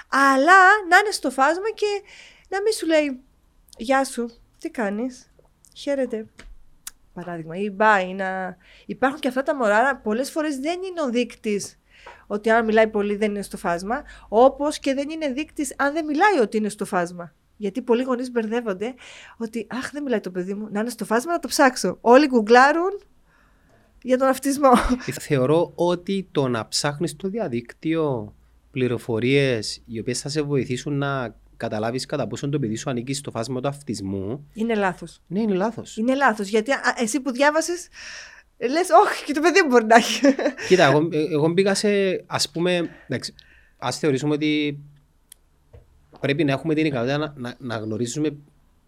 αλλά 0.10 0.58
να 0.90 0.98
είναι 0.98 1.12
στο 1.12 1.32
φάσμα 1.32 1.70
και 1.74 1.86
να 2.50 2.62
μην 2.62 2.74
σου 2.74 2.86
λέει 2.86 3.20
Γεια 3.78 4.04
σου, 4.06 4.30
τι 4.60 4.70
κάνεις, 4.70 5.32
χαίρετε. 5.76 6.26
Παράδειγμα, 7.14 7.56
ή 7.58 7.76
bye, 7.80 8.14
να... 8.16 8.58
Υπάρχουν 8.86 9.20
και 9.20 9.28
αυτά 9.28 9.44
τα 9.44 9.56
μωρά, 9.56 9.96
πολλές 9.98 10.32
φορές 10.32 10.58
δεν 10.60 10.80
είναι 10.84 11.02
ο 11.02 11.10
δείκτης 11.10 11.80
ότι 12.28 12.50
αν 12.50 12.66
μιλάει 12.66 12.88
πολύ 12.88 13.16
δεν 13.16 13.30
είναι 13.30 13.42
στο 13.42 13.58
φάσμα, 13.58 14.04
όπως 14.28 14.80
και 14.80 14.94
δεν 14.94 15.10
είναι 15.10 15.28
δείκτης 15.32 15.74
αν 15.78 15.94
δεν 15.94 16.06
μιλάει 16.06 16.40
ότι 16.42 16.58
είναι 16.58 16.70
στο 16.70 16.86
φάσμα. 16.86 17.34
Γιατί 17.58 17.82
πολλοί 17.82 18.04
γονείς 18.04 18.32
μπερδεύονται 18.32 18.94
ότι 19.38 19.68
«Αχ, 19.70 19.92
δεν 19.92 20.04
μιλάει 20.04 20.20
το 20.20 20.32
παιδί 20.32 20.54
μου, 20.54 20.68
να 20.72 20.80
είναι 20.80 20.90
στο 20.90 21.06
φάσμα 21.06 21.32
να 21.32 21.40
το 21.40 21.48
ψάξω». 21.48 21.98
Όλοι 22.02 22.26
γκουγκλάρουν 22.28 23.02
για 24.02 24.18
τον 24.18 24.28
αυτισμό. 24.28 24.70
Θεωρώ 25.20 25.72
ότι 25.76 26.28
το 26.32 26.48
να 26.48 26.68
ψάχνεις 26.68 27.12
στο 27.12 27.30
διαδίκτυο 27.30 28.34
πληροφορίες 28.72 29.82
οι 29.86 30.00
οποίες 30.00 30.22
θα 30.22 30.30
σε 30.30 30.42
βοηθήσουν 30.42 30.98
να 30.98 31.36
καταλάβεις 31.58 32.06
κατά 32.06 32.28
πόσο 32.28 32.50
το 32.50 32.60
παιδί 32.60 32.76
σου 32.76 32.90
ανήκει 32.90 33.14
στο 33.14 33.32
φάσμα 33.32 33.62
του 33.62 33.68
αυτισμού. 33.68 34.48
Είναι 34.54 34.76
λάθος. 34.76 35.22
Ναι, 35.28 35.42
είναι 35.42 35.54
λάθος. 35.54 35.98
Είναι 35.98 36.16
λάθος. 36.16 36.48
Γιατί 36.48 36.72
α, 36.72 36.96
εσύ 36.98 37.20
που 37.20 37.32
διάβασες, 37.32 37.88
λες, 38.58 38.88
Όχι, 39.06 39.24
και 39.26 39.34
το 39.34 39.42
παιδί 39.42 39.62
μου 39.62 39.68
μπορεί 39.68 39.86
να 39.86 39.96
έχει. 39.96 40.22
Κοίτα, 40.68 40.84
εγώ, 40.84 41.08
εγώ 41.12 41.50
μπήκα 41.50 41.74
σε. 41.74 41.90
Α 42.26 42.38
πούμε. 42.52 42.90
Α 43.78 43.92
θεωρήσουμε 43.92 44.34
ότι 44.34 44.80
πρέπει 46.20 46.44
να 46.44 46.52
έχουμε 46.52 46.74
την 46.74 46.86
ικανότητα 46.86 47.18
να, 47.18 47.34
να, 47.38 47.56
να 47.60 47.78
γνωρίζουμε 47.78 48.38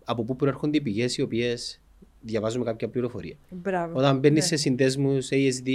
από 0.04 0.24
πού 0.24 0.36
προέρχονται 0.36 0.78
οι 0.78 0.82
πηγές 0.82 1.18
οι 1.18 1.22
οποίες 1.22 1.79
διαβάζουμε 2.22 2.66
κάποια 2.66 2.90
πληροφορία. 2.90 3.36
Μπράβο. 3.50 3.98
Όταν 3.98 4.20
μπαίνεις 4.20 4.40
ναι. 4.42 4.48
σε 4.48 4.56
συνδέσμους, 4.56 5.28
ASD, 5.32 5.70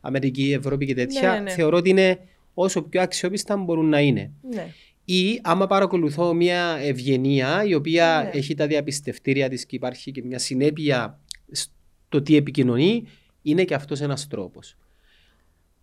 Αμερική, 0.00 0.52
Ευρώπη 0.52 0.86
και 0.86 0.94
τέτοια, 0.94 1.32
Ναι, 1.32 1.38
ναι. 1.38 1.50
θεωρώ 1.50 1.76
ότι 1.76 1.88
είναι 1.90 2.18
όσο 2.54 2.82
πιο 2.82 3.00
αξιόπιστα 3.02 3.56
μπορούν 3.56 3.88
να 3.88 4.00
είναι. 4.00 4.30
Ναι. 4.54 4.66
Ή 5.04 5.40
άμα 5.42 5.66
παρακολουθώ 5.66 6.34
μια 6.34 6.76
ευγενία 6.82 7.64
η 7.64 7.74
οποία 7.74 8.22
Ναι. 8.32 8.38
έχει 8.38 8.54
τα 8.54 8.66
διαπιστευτήρια 8.66 9.48
της 9.48 9.66
και 9.66 9.76
υπάρχει 9.76 10.10
και 10.12 10.22
μια 10.24 10.38
συνέπεια 10.38 11.20
στο 11.52 12.22
τι 12.22 12.36
επικοινωνεί, 12.36 13.04
είναι 13.42 13.64
και 13.64 13.74
αυτός 13.74 14.00
ένας 14.00 14.26
τρόπος. 14.26 14.76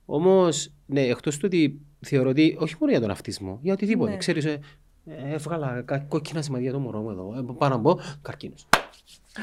Όμως, 0.06 0.72
ναι, 0.86 1.02
εκτός 1.02 1.36
του 1.38 1.42
ότι 1.46 1.80
θεωρώ 2.00 2.30
ότι 2.30 2.56
όχι 2.60 2.76
μόνο 2.80 2.92
για 2.92 3.02
τον 3.02 3.10
αυτισμό, 3.10 3.60
για 3.62 3.74
οτιδήποτε. 3.74 4.12
Ναι. 4.12 4.18
Ξέρεις, 4.18 4.46
ε, 4.46 4.60
ε, 5.06 5.34
έβγαλα 5.34 5.82
κα- 5.86 6.00
κόκκινα 6.00 6.42
σημαντικά 6.42 6.70
για 6.70 6.80
το 6.80 6.84
μωρό 6.86 7.02
μου 7.02 7.10
εδώ. 7.10 7.34
Ε, 7.38 7.54
πάω 7.58 7.70
να 7.70 7.78
μπω, 7.78 7.98
καρκίνος. 8.22 8.68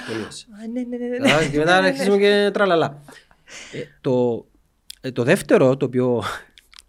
Τελείωσε. 0.07 0.47
Α, 0.63 0.67
ναι, 0.67 0.81
ναι, 0.81 0.97
ναι, 0.97 1.07
ναι. 1.07 1.17
Καλά, 1.17 1.49
και 1.49 1.59
μετά 1.59 1.77
αρχίζουμε 1.77 2.19
και 2.19 2.51
τραλαλά. 2.53 3.03
Ε, 3.73 3.83
το, 4.01 4.47
ε, 5.01 5.13
το 5.13 5.23
δεύτερο 5.23 5.77
το 5.77 5.87
οποίο 5.87 6.23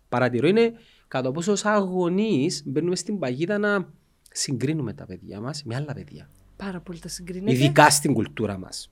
παρατηρώ 0.10 0.47
είναι 0.47 0.74
κατά 1.08 1.32
πόσο 1.32 1.52
ως 1.52 1.66
αγωνείς 1.66 2.64
μπαίνουμε 2.66 2.95
στην 2.95 3.20
παγίδα 3.20 3.58
να 3.58 3.89
συγκρίνουμε 4.32 4.93
τα 4.93 5.06
παιδιά 5.06 5.39
μας 5.39 5.64
με 5.64 5.76
άλλα 5.76 5.93
παιδιά. 5.93 6.30
Πάρα 6.56 6.80
πολύ 6.80 7.00
τα 7.00 7.08
συγκρίνετε. 7.08 7.52
Ειδικά 7.52 7.89
στην 7.89 8.14
κουλτούρα 8.14 8.58
μας. 8.58 8.91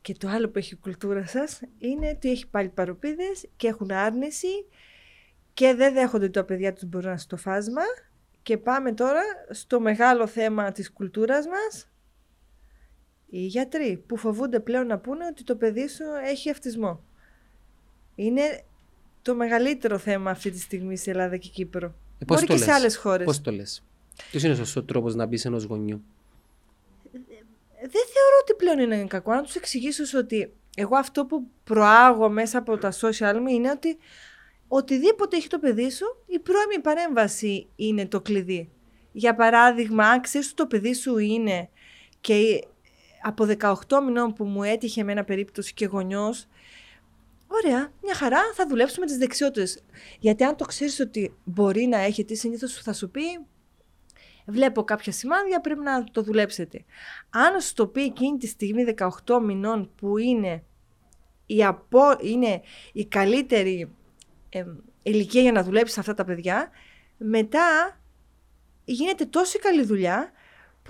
Και 0.00 0.14
το 0.14 0.28
άλλο 0.28 0.48
που 0.48 0.58
έχει 0.58 0.74
η 0.74 0.76
κουλτούρα 0.76 1.26
σας 1.26 1.60
είναι 1.78 2.08
ότι 2.08 2.30
έχει 2.30 2.46
πάλι 2.46 2.68
παροπίδες 2.68 3.46
και 3.56 3.66
έχουν 3.66 3.90
άρνηση 3.90 4.66
και 5.54 5.74
δεν 5.74 5.94
δέχονται 5.94 6.24
ότι 6.24 6.32
τα 6.32 6.44
παιδιά 6.44 6.72
τους 6.72 6.84
μπορούν 6.84 7.06
να 7.06 7.10
είναι 7.10 7.20
στο 7.20 7.36
φάσμα. 7.36 7.82
Και 8.42 8.58
πάμε 8.58 8.92
τώρα 8.92 9.20
στο 9.50 9.80
μεγάλο 9.80 10.26
θέμα 10.26 10.72
της 10.72 10.92
κουλτούρας 10.92 11.46
μας. 11.46 11.91
Οι 13.34 13.46
γιατροί 13.46 14.02
που 14.06 14.16
φοβούνται 14.16 14.60
πλέον 14.60 14.86
να 14.86 14.98
πούνε 14.98 15.26
ότι 15.26 15.44
το 15.44 15.56
παιδί 15.56 15.88
σου 15.88 16.02
έχει 16.24 16.50
αυτισμό. 16.50 17.00
Είναι 18.14 18.64
το 19.22 19.34
μεγαλύτερο 19.34 19.98
θέμα 19.98 20.30
αυτή 20.30 20.50
τη 20.50 20.58
στιγμή 20.58 20.96
σε 20.96 21.10
Ελλάδα 21.10 21.36
και 21.36 21.48
Κύπρο. 21.48 21.94
Ε, 22.18 22.24
πώς 22.24 22.36
Μπορεί 22.36 22.46
το 22.46 22.52
και 22.52 22.58
σε 22.58 22.66
λες; 22.66 22.74
άλλες 22.74 22.96
χώρες. 22.96 23.26
Πώς 23.26 23.40
το 23.40 23.50
λες; 23.50 23.84
Ποιος 24.30 24.42
είναι 24.42 24.52
ο 24.52 24.56
σωστός 24.56 24.84
τρόπος 24.84 25.14
να 25.14 25.28
πεις 25.28 25.44
ενός 25.44 25.64
γονιού; 25.64 26.02
δεν 27.80 27.90
θεωρώ 27.90 28.36
ότι 28.42 28.54
πλέον 28.56 28.78
είναι 28.78 29.04
κακό. 29.04 29.34
Να 29.34 29.42
τους 29.42 29.54
εξηγήσω 29.54 30.18
ότι 30.18 30.52
εγώ 30.76 30.96
αυτό 30.96 31.26
που 31.26 31.46
προάγω 31.64 32.28
μέσα 32.28 32.58
από 32.58 32.78
τα 32.78 32.92
social 33.00 33.38
μου 33.40 33.48
είναι 33.48 33.70
ότι 33.70 33.98
οτιδήποτε 34.68 35.36
έχει 35.36 35.48
το 35.48 35.58
παιδί 35.58 35.90
σου, 35.90 36.16
η 36.26 36.38
πρώιμη 36.38 36.78
παρέμβαση 36.82 37.66
είναι 37.76 38.06
το 38.06 38.20
κλειδί. 38.20 38.70
Για 39.12 39.34
παράδειγμα, 39.34 40.04
αν 40.04 40.20
ξέρεις 40.20 40.46
ότι 40.46 40.56
το 40.56 40.66
παιδί 40.66 40.94
σου 40.94 41.18
είναι 41.18 41.68
και 42.20 42.64
από 43.22 43.46
18 43.58 43.74
μηνών 44.06 44.32
που 44.32 44.44
μου 44.44 44.62
έτυχε 44.62 45.04
με 45.04 45.12
ένα 45.12 45.24
περίπτωση 45.24 45.74
και 45.74 45.86
γονιός, 45.86 46.46
Ωραία, 47.64 47.92
μια 48.02 48.14
χαρά, 48.14 48.40
θα 48.54 48.66
δουλέψουμε 48.66 49.06
τις 49.06 49.16
δεξιότητες. 49.16 49.82
Γιατί 50.18 50.44
αν 50.44 50.56
το 50.56 50.64
ξέρεις 50.64 51.00
ότι 51.00 51.34
μπορεί 51.44 51.86
να 51.86 51.98
έχει, 51.98 52.24
τι 52.24 52.34
συνήθως 52.34 52.82
θα 52.82 52.92
σου 52.92 53.10
πει, 53.10 53.22
βλέπω 54.46 54.84
κάποια 54.84 55.12
σημάδια, 55.12 55.60
πρέπει 55.60 55.80
να 55.80 56.04
το 56.04 56.22
δουλέψετε. 56.22 56.84
Αν 57.30 57.60
σου 57.60 57.74
το 57.74 57.86
πει 57.86 58.02
εκείνη 58.02 58.38
τη 58.38 58.46
στιγμή 58.46 58.84
18 59.26 59.40
μηνών 59.42 59.90
που 59.96 60.18
είναι 60.18 60.64
η, 61.46 61.64
απο, 61.64 62.02
είναι 62.20 62.60
η 62.92 63.06
καλύτερη 63.06 63.92
εμ, 64.48 64.76
ηλικία 65.02 65.42
για 65.42 65.52
να 65.52 65.62
δουλέψεις 65.62 65.98
αυτά 65.98 66.14
τα 66.14 66.24
παιδιά, 66.24 66.70
μετά 67.16 68.00
γίνεται 68.84 69.24
τόση 69.24 69.58
καλή 69.58 69.84
δουλειά 69.84 70.32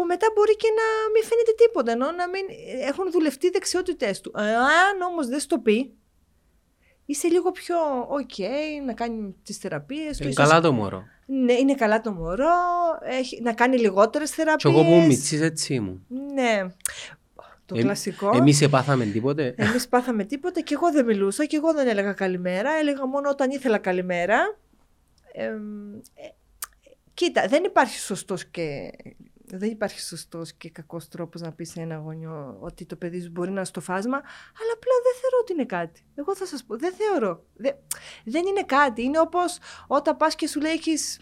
που 0.02 0.08
μετά 0.08 0.26
μπορεί 0.34 0.56
και 0.56 0.68
να 0.80 0.86
μην 1.14 1.22
φαίνεται 1.28 1.52
τίποτα, 1.62 1.92
ενώ 1.92 2.10
να 2.10 2.28
μην 2.28 2.44
έχουν 2.88 3.10
δουλευτεί 3.10 3.46
οι 3.46 3.50
δεξιότητές 3.50 4.20
του. 4.20 4.32
Ε, 4.36 4.40
Αν 4.54 5.00
όμως 5.10 5.26
δεν 5.26 5.40
σου 5.40 5.46
το 5.46 5.58
πει, 5.58 5.94
είσαι 7.06 7.28
λίγο 7.28 7.50
πιο 7.50 7.76
ok 8.02 8.38
να 8.86 8.92
κάνει 8.92 9.34
τις 9.42 9.56
θεραπείες 9.56 10.16
του. 10.16 10.22
Είναι 10.22 10.32
ίσως- 10.32 10.48
καλά 10.48 10.60
το 10.60 10.72
μωρό. 10.72 11.02
ναι, 11.26 11.52
είναι 11.52 11.74
καλά 11.74 12.00
το 12.00 12.12
μωρό, 12.12 12.46
έχει, 13.02 13.40
να 13.42 13.52
κάνει 13.52 13.78
λιγότερες 13.78 14.30
Και 14.30 14.36
θεραπείες. 14.36 14.74
εγώ 14.74 14.82
που 14.84 15.06
μητσής 15.06 15.40
έτσι 15.40 15.74
ήμουν. 15.74 16.06
Ναι, 16.34 16.62
το 17.66 17.78
Ε, 17.78 17.82
κλασικό. 17.82 18.30
Εμείς 18.34 18.60
επάθαμε 18.62 19.04
τίποτε. 19.04 19.54
Εμείς 19.56 19.88
πάθαμε 19.88 20.24
τίποτα 20.24 20.60
και 20.60 20.74
εγώ 20.74 20.92
δεν 20.92 21.04
μιλούσα 21.04 21.44
και 21.44 21.56
εγώ 21.56 21.72
δεν 21.72 21.88
έλεγα 21.88 22.12
καλημέρα. 22.12 22.70
Έλεγα 22.72 23.06
μόνο 23.06 23.28
όταν 23.30 23.50
ήθελα 23.50 23.78
καλημέρα. 23.78 24.58
Εμ, 25.32 25.94
ε, 25.94 26.28
κοίτα, 27.14 27.46
δεν 27.48 27.64
υπάρχει 27.64 27.98
σωστός 27.98 28.44
και... 28.44 28.90
Δεν 29.54 29.70
υπάρχει 29.70 30.00
σωστός 30.00 30.52
και 30.52 30.70
κακός 30.70 31.08
τρόπος 31.08 31.40
να 31.40 31.52
πεις 31.52 31.70
σε 31.70 31.80
ένα 31.80 31.96
γονιό 31.96 32.56
ότι 32.60 32.86
το 32.86 32.96
παιδί 32.96 33.20
σου 33.20 33.30
μπορεί 33.30 33.48
να 33.48 33.54
είναι 33.56 33.64
στο 33.64 33.80
φάσμα, 33.80 34.16
αλλά 34.16 34.72
απλά 34.74 34.92
δεν 35.02 35.20
θεωρώ 35.20 35.36
ότι 35.40 35.52
είναι 35.52 35.64
κάτι. 35.64 36.00
Εγώ 36.14 36.36
θα 36.36 36.46
σας 36.46 36.64
πω, 36.64 36.76
δεν 36.76 36.92
θεωρώ. 36.92 37.44
Δεν, 37.54 37.74
δεν 38.24 38.46
είναι 38.46 38.62
κάτι. 38.62 39.02
Είναι 39.02 39.20
όπως 39.20 39.58
όταν 39.86 40.16
πας 40.16 40.34
και 40.34 40.46
σου 40.48 40.60
λέει 40.60 40.72
έχεις 40.72 41.20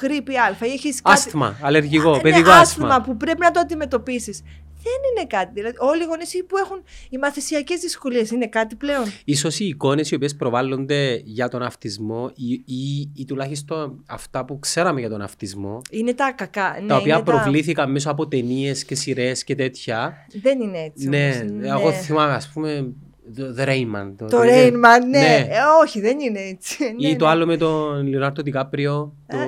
γρήπη 0.00 0.36
α 0.36 0.56
ή 0.60 0.70
έχεις 0.70 1.02
κάτι... 1.02 1.16
Άσθμα, 1.16 1.58
αλλεργικό, 1.62 2.14
Ναι, 2.14 2.20
παιδικό 2.20 2.50
άσθμα 2.50 2.86
άσθμα. 2.86 3.00
που 3.04 3.16
πρέπει 3.16 3.40
να 3.40 3.50
το 3.50 3.60
αντιμετωπίσεις. 3.60 4.42
Δεν 4.82 4.92
είναι 5.16 5.26
κάτι. 5.26 5.50
Δηλαδή, 5.54 5.76
όλοι 5.78 6.02
οι 6.02 6.06
γονείς 6.06 6.44
που 6.48 6.56
έχουν 6.56 6.82
οι 7.08 7.18
μαθησιακές 7.18 7.80
δυσκολίες 7.80 8.30
είναι 8.30 8.46
κάτι 8.46 8.74
πλέον; 8.74 9.04
Ίσως 9.24 9.58
οι 9.60 9.66
εικόνες 9.66 10.10
οι 10.10 10.14
οποίες 10.14 10.36
προβάλλονται 10.36 11.20
για 11.24 11.48
τον 11.48 11.62
αυτισμό 11.62 12.30
ή, 12.34 12.52
ή, 12.52 13.10
ή 13.14 13.24
τουλάχιστον 13.24 14.02
αυτά 14.06 14.44
που 14.44 14.58
ξέραμε 14.58 15.00
για 15.00 15.08
τον 15.08 15.22
αυτισμό 15.22 15.82
Είναι 15.90 16.14
τα 16.14 16.32
κακά. 16.36 16.78
Ναι, 16.80 16.86
τα 16.86 16.96
οποία 16.96 17.14
είναι 17.14 17.24
προβλήθηκαν 17.24 17.90
μέσω 17.90 18.10
από 18.10 18.28
ταινίες 18.28 18.84
και 18.84 18.94
σειρές 18.94 19.44
και 19.44 19.54
τέτοια. 19.54 20.26
Δεν 20.42 20.60
είναι 20.60 20.78
έτσι. 20.78 21.08
ναι, 21.08 21.42
όμως. 21.68 21.80
εγώ 21.80 21.92
θυμάμαι, 21.92 22.32
ας 22.32 22.48
πούμε, 22.48 22.92
το 23.36 23.54
The 23.58 23.68
Rayman. 23.68 24.12
Το 24.16 24.26
το- 24.26 24.40
Rain 24.40 24.72
Man, 24.72 25.00
ναι. 25.10 25.18
Ναι. 25.18 25.46
Ε, 25.50 25.58
όχι, 25.82 26.00
δεν 26.00 26.20
είναι 26.20 26.40
έτσι. 26.40 26.84
Ή 26.98 27.08
Ναι, 27.10 27.16
το 27.16 27.24
ναι. 27.24 27.30
άλλο 27.30 27.46
με 27.46 27.56
τον 27.56 28.06
Λιονάρτο 28.06 28.42
Τικάπριο, 28.42 29.14
το... 29.26 29.36
Ε. 29.38 29.44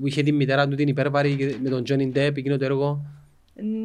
που 0.00 0.06
είχε 0.06 0.22
τη 0.22 0.32
μητέρα 0.32 0.68
του 0.68 0.74
την 0.74 0.88
υπέρβαρη 0.88 1.36
και 1.36 1.54
με 1.62 1.68
τον 1.68 1.82
Johnny 1.88 2.16
Depp, 2.16 2.36
εκείνο 2.36 2.56
το 2.56 2.64
έργο. 2.64 3.04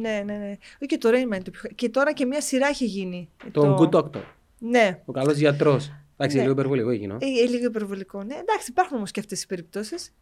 Ναι, 0.00 0.22
ναι, 0.24 0.36
ναι. 0.36 0.48
Όχι, 0.50 0.86
Και 0.86 0.98
το 0.98 1.08
Rain 1.08 1.12
Man 1.22 1.24
είναι 1.24 1.42
το 1.42 1.50
πιο... 1.50 1.70
Και 1.74 1.88
τώρα 1.88 2.12
και 2.12 2.24
μια 2.26 2.40
σειρά 2.40 2.66
έχει 2.66 2.84
γίνει. 2.84 3.28
Τον 3.52 3.76
Το- 3.76 3.88
Good 3.92 3.96
Doctor, 3.98 4.22
Ναι. 4.58 5.02
ο 5.04 5.12
καλός 5.12 5.36
γιατρός. 5.36 5.92
Εντάξει, 6.16 6.36
Ναι. 6.36 6.42
λίγο 6.42 6.54
υπερβολικό 6.54 6.90
εκείνο. 6.90 7.16
Ε, 7.20 7.26
ε, 7.44 7.46
λίγο 7.48 7.64
υπερβολικό. 7.66 8.22
Ναι, 8.22 8.34
εντάξει, 8.34 8.66
υπάρχουν 8.70 8.96
όμως 8.96 9.10
και 9.10 9.20
αυτές 9.20 9.42
οι 9.42 9.46
περιπτώσεις. 9.46 10.14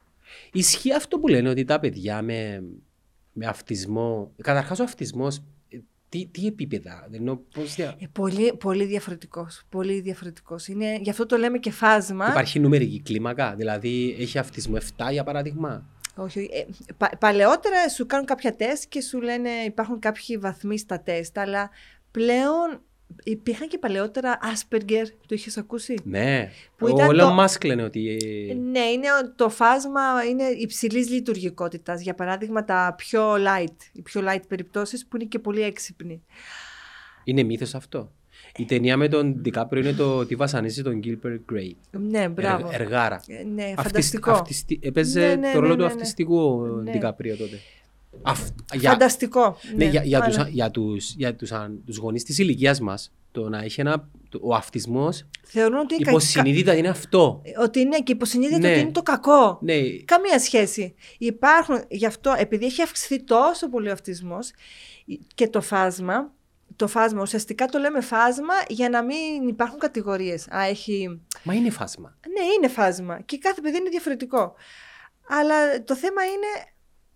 Ισχύει 0.53 0.93
αυτό 0.93 1.19
που 1.19 1.29
λένε 1.29 1.49
ότι 1.49 1.65
τα 1.65 1.81
παιδιά 1.81 2.23
με, 2.23 2.63
με 3.33 3.47
αυτισμό. 3.47 4.33
Καταρχάς, 4.43 4.81
ο 4.81 4.83
αυτισμός. 4.83 5.43
Τι, 6.09 6.27
τι 6.27 6.47
επίπεδα, 6.47 7.09
ενώ 7.13 7.41
πώς 7.55 7.75
δια... 7.75 7.97
Ε, 8.01 8.07
πολύ, 8.13 8.53
πολύ 8.61 8.85
διαφορετικός. 8.85 9.63
Πολύ 9.69 10.01
διαφορετικός. 10.01 10.67
Είναι... 10.69 10.99
Γι' 11.03 11.11
αυτό 11.11 11.27
το 11.27 11.37
λέμε 11.37 11.59
και 11.59 11.71
φάσμα. 11.71 12.29
Υπάρχει 12.31 12.59
νουμερική 12.59 13.01
κλίμακα, 13.01 13.55
δηλαδή 13.57 14.17
έχει 14.19 14.39
αυτισμό 14.39 14.77
7 14.97 15.09
για 15.11 15.25
παράδειγμα. 15.25 15.87
Όχι, 16.17 16.39
όχι. 16.39 16.49
Ε, 16.53 16.65
πα- 16.97 17.13
παλαιότερα 17.21 17.89
σου 17.89 18.07
κάνουν 18.07 18.27
κάποια 18.27 18.57
τεστ 18.57 18.85
και 18.89 19.01
σου 19.03 19.21
λένε 19.21 19.51
υπάρχουν 19.51 19.99
κάποιοι 19.99 20.37
βαθμοί 20.39 20.79
στα 20.79 21.01
τεστ, 21.01 21.39
αλλά 21.39 21.71
πλέον 22.11 22.81
υπήρχαν 23.25 23.69
και 23.69 23.79
παλαιότερα 23.79 24.39
Asperger, 24.43 25.05
το 25.27 25.35
είχες 25.35 25.57
ακούσει; 25.57 25.95
Ναι, 26.05 26.51
Που 26.77 26.87
ο 26.87 26.89
ήταν 26.89 27.09
Elon 27.11 27.19
το- 27.19 27.43
Musk 27.45 27.65
λένε 27.65 27.83
ότι. 27.83 28.17
ε, 28.51 28.55
Ναι, 28.55 28.81
είναι 28.81 29.07
ο- 29.13 29.33
το 29.37 29.49
φάσμα 29.49 30.25
είναι 30.31 30.45
υψηλής 30.45 31.11
λειτουργικότητας. 31.11 32.01
Για 32.01 32.15
παράδειγμα, 32.15 32.65
τα 32.65 32.95
πιο 32.97 33.35
light, 33.35 33.77
οι 33.93 34.03
πιο 34.03 34.23
light 34.29 34.43
περιπτώσεις 34.49 35.07
που 35.07 35.17
είναι 35.17 35.25
και 35.25 35.39
πολύ 35.39 35.63
έξυπνοι. 35.63 36.25
Είναι 37.25 37.43
μύθος 37.43 37.75
αυτό; 37.75 38.13
Η 38.57 38.65
ταινία 38.65 38.97
με 38.97 39.09
τον 39.09 39.41
Ντικάπριο 39.41 39.83
είναι 39.83 39.93
το 39.93 40.27
τι 40.27 40.35
βασανίζει 40.35 40.83
τον 40.83 41.01
Gilbert 41.05 41.53
Gray. 41.53 41.71
Ναι, 41.91 42.29
μπράβο. 42.29 42.67
Ερ- 42.73 42.81
εργάρα. 42.81 43.21
Ε, 43.27 43.43
ναι, 43.43 43.63
Αυτισ- 43.63 43.83
φανταστικό. 43.83 44.31
αυτιστη- 44.31 44.85
έπαιζε 44.87 45.21
Ναι, 45.27 45.35
ναι, 45.35 45.53
το 45.53 45.59
ρόλο 45.61 45.69
ναι, 45.69 45.75
του 45.75 45.81
ναι, 45.83 45.87
ναι. 45.87 45.93
αυτιστικού 45.93 46.67
Ναι. 46.67 46.91
Ντικάπριο 46.91 47.37
τότε. 47.37 47.59
Αυ- 48.23 48.55
για, 48.75 48.91
Φανταστικό. 48.91 49.57
ναι, 49.77 49.85
για, 49.85 50.03
για, 50.05 50.19
Άρα, 50.19 50.27
τους, 50.27 50.47
για, 50.49 50.71
τους, 50.71 51.15
για 51.15 51.35
τους, 51.35 51.53
αν- 51.53 51.83
τους 51.87 51.97
γονείς 51.97 52.25
της 52.25 52.39
ηλικίας 52.39 52.81
μας, 52.81 53.13
το 53.33 53.49
να 53.49 53.59
έχει 53.63 53.81
ένα, 53.81 54.09
το- 54.29 54.41
ο 54.43 54.55
αυτισμός 54.55 55.25
Θεωρούν 55.43 55.79
ότι 55.79 55.95
είναι, 55.95 56.05
κα- 56.05 56.11
υποσυνείδητα 56.11 56.75
είναι 56.77 56.89
αυτό. 56.89 57.43
κα- 57.55 57.63
ότι 57.63 57.81
είναι 57.81 57.99
και 57.99 58.13
υποσυνείδητο 58.13 58.59
Ναι. 58.59 58.71
ότι 58.71 58.81
είναι 58.81 58.91
το 58.91 59.03
κακό. 59.03 59.59
Ναι, 59.63 59.75
Καμία 60.05 60.39
σχέση. 60.39 60.95
Υπάρχουν, 61.19 61.77
γι' 61.89 62.07
αυτό, 62.07 62.35
επειδή 62.39 62.65
έχει 62.65 62.83
αυξηθεί 62.83 63.23
τόσο 63.23 63.69
πολύ 63.71 63.89
ο 63.89 63.93
αυτισμός 63.93 64.51
και 65.35 65.49
το 65.49 65.61
φάσμα, 65.61 66.33
το 66.77 66.87
φάσμα. 66.87 67.23
Ουσιαστικά 67.23 67.67
το 67.67 67.79
λέμε 67.79 68.01
φάσμα 68.01 68.55
για 68.69 68.89
να 68.89 69.05
μην 69.05 69.49
υπάρχουν 69.49 69.79
κατηγορίες. 69.79 70.49
Α, 70.49 70.63
έχει... 70.63 71.27
Μα 71.43 71.55
είναι 71.55 71.71
φάσμα. 71.71 72.19
Ναι, 72.29 72.45
είναι 72.57 72.69
φάσμα. 72.69 73.21
Και 73.21 73.39
κάθε 73.39 73.61
παιδί 73.61 73.77
είναι 73.77 73.89
διαφορετικό. 73.89 74.55
Αλλά 75.29 75.83
το 75.83 75.97
θέμα 75.97 76.25
είναι 76.25 76.47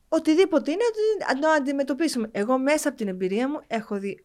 οτιδήποτε 0.09 0.71
είναι 0.71 0.85
να 1.35 1.41
το 1.41 1.49
αντιμετωπίσουμε. 1.49 2.29
Εγώ 2.33 2.59
μέσα 2.59 2.89
από 2.89 2.97
την 2.97 3.09
εμπειρία 3.09 3.49
μου 3.49 3.61
έχω 3.67 3.99
δει 3.99 4.25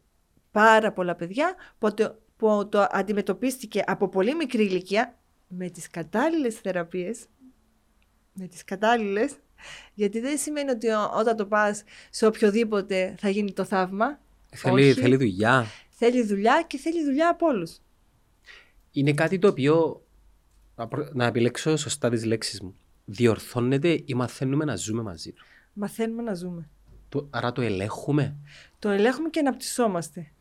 πάρα 0.52 0.92
πολλά 0.92 1.16
παιδιά 1.16 1.56
που 1.78 1.94
το, 1.94 2.20
που 2.38 2.70
το 2.70 2.88
αντιμετωπίστηκε 2.92 3.84
από 3.86 4.10
πολύ 4.10 4.36
μικρή 4.36 4.64
ηλικία 4.64 5.18
με 5.48 5.70
τις 5.70 5.90
κατάλληλες 5.90 6.56
θεραπείες. 6.56 7.26
Με 8.34 8.48
τις 8.48 8.64
κατάλληλες. 8.64 9.36
Γιατί 9.94 10.20
δεν 10.20 10.38
σημαίνει 10.38 10.70
ότι 10.70 10.88
όταν 11.18 11.36
το 11.36 11.46
πας 11.46 11.84
σε 12.10 12.26
οποιοδήποτε 12.26 13.16
θα 13.20 13.30
γίνει 13.30 13.54
το 13.54 13.64
θαύμα. 13.64 14.20
Θέλει, 14.56 14.94
θέλει 14.94 15.16
δουλειά. 15.16 15.66
Θέλει 15.90 16.24
δουλειά 16.24 16.64
και 16.68 16.78
θέλει 16.78 17.04
δουλειά 17.04 17.30
από 17.30 17.48
όλους. 17.48 17.78
Είναι 18.92 19.14
κάτι 19.14 19.40
το 19.40 19.48
οποίο, 19.48 20.06
να 21.14 21.26
επιλέξω 21.26 21.78
σωστά 21.78 22.10
τις 22.10 22.26
λέξεις 22.26 22.62
μου, 22.62 22.76
διορθώνεται 23.06 24.02
ή 24.06 24.14
μαθαίνουμε 24.14 24.66
να 24.66 24.76
ζούμε 24.76 25.02
μαζί 25.02 25.32
του. 25.32 25.46
Μαθαίνουμε 25.74 26.22
να 26.22 26.34
ζούμε. 26.34 26.70
Το, 27.10 27.28
άρα 27.30 27.52
το 27.52 27.62
ελέγχουμε. 27.62 28.36
Το 28.80 28.90
ελέγχουμε 28.90 29.30
και 29.30 29.40
αναπτυσσόμαστε. 29.40 30.32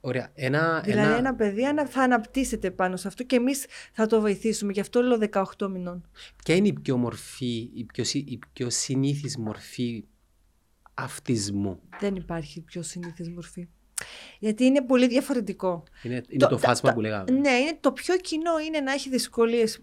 Ωραία. 0.00 0.30
Ένα, 0.34 0.80
δηλαδή 0.84 1.08
ένα... 1.08 1.16
ένα 1.16 1.34
παιδί 1.34 1.62
θα 1.88 2.02
αναπτύσσεται 2.02 2.70
πάνω 2.70 2.96
σε 2.96 3.08
αυτό 3.08 3.22
και 3.22 3.36
εμείς 3.36 3.66
θα 3.92 4.06
το 4.06 4.20
βοηθήσουμε. 4.20 4.72
Γι' 4.72 4.80
αυτό 4.80 5.00
λέω 5.00 5.18
18 5.58 5.68
μηνών. 5.70 6.08
Ποια 6.44 6.54
είναι 6.54 6.68
η 6.68 6.72
πιο 6.72 6.96
μορφή, 6.96 7.70
η 7.74 7.84
πιο, 7.84 8.04
η 8.12 8.38
πιο 8.52 8.70
συνήθις 8.70 9.36
μορφή 9.36 10.04
αυτισμού. 10.96 11.80
Δεν 12.00 12.14
υπάρχει 12.14 12.60
πιο 12.60 12.82
συνήθις 12.82 13.28
μορφή. 13.28 13.68
Γιατί 14.38 14.64
είναι 14.64 14.82
πολύ 14.82 15.06
διαφορετικό. 15.06 15.82
Είναι, 16.02 16.22
είναι 16.28 16.46
το, 16.46 16.58
φάσμα 16.58 16.92
που 16.92 17.00
λέγαμε. 17.00 17.30
Ναι, 17.30 17.50
είναι, 17.50 17.76
το 17.80 17.92
πιο 17.92 18.16
κοινό 18.16 18.58
είναι 18.66 18.80
να 18.80 18.92
έχει 18.92 19.08
δυσκολίες 19.08 19.80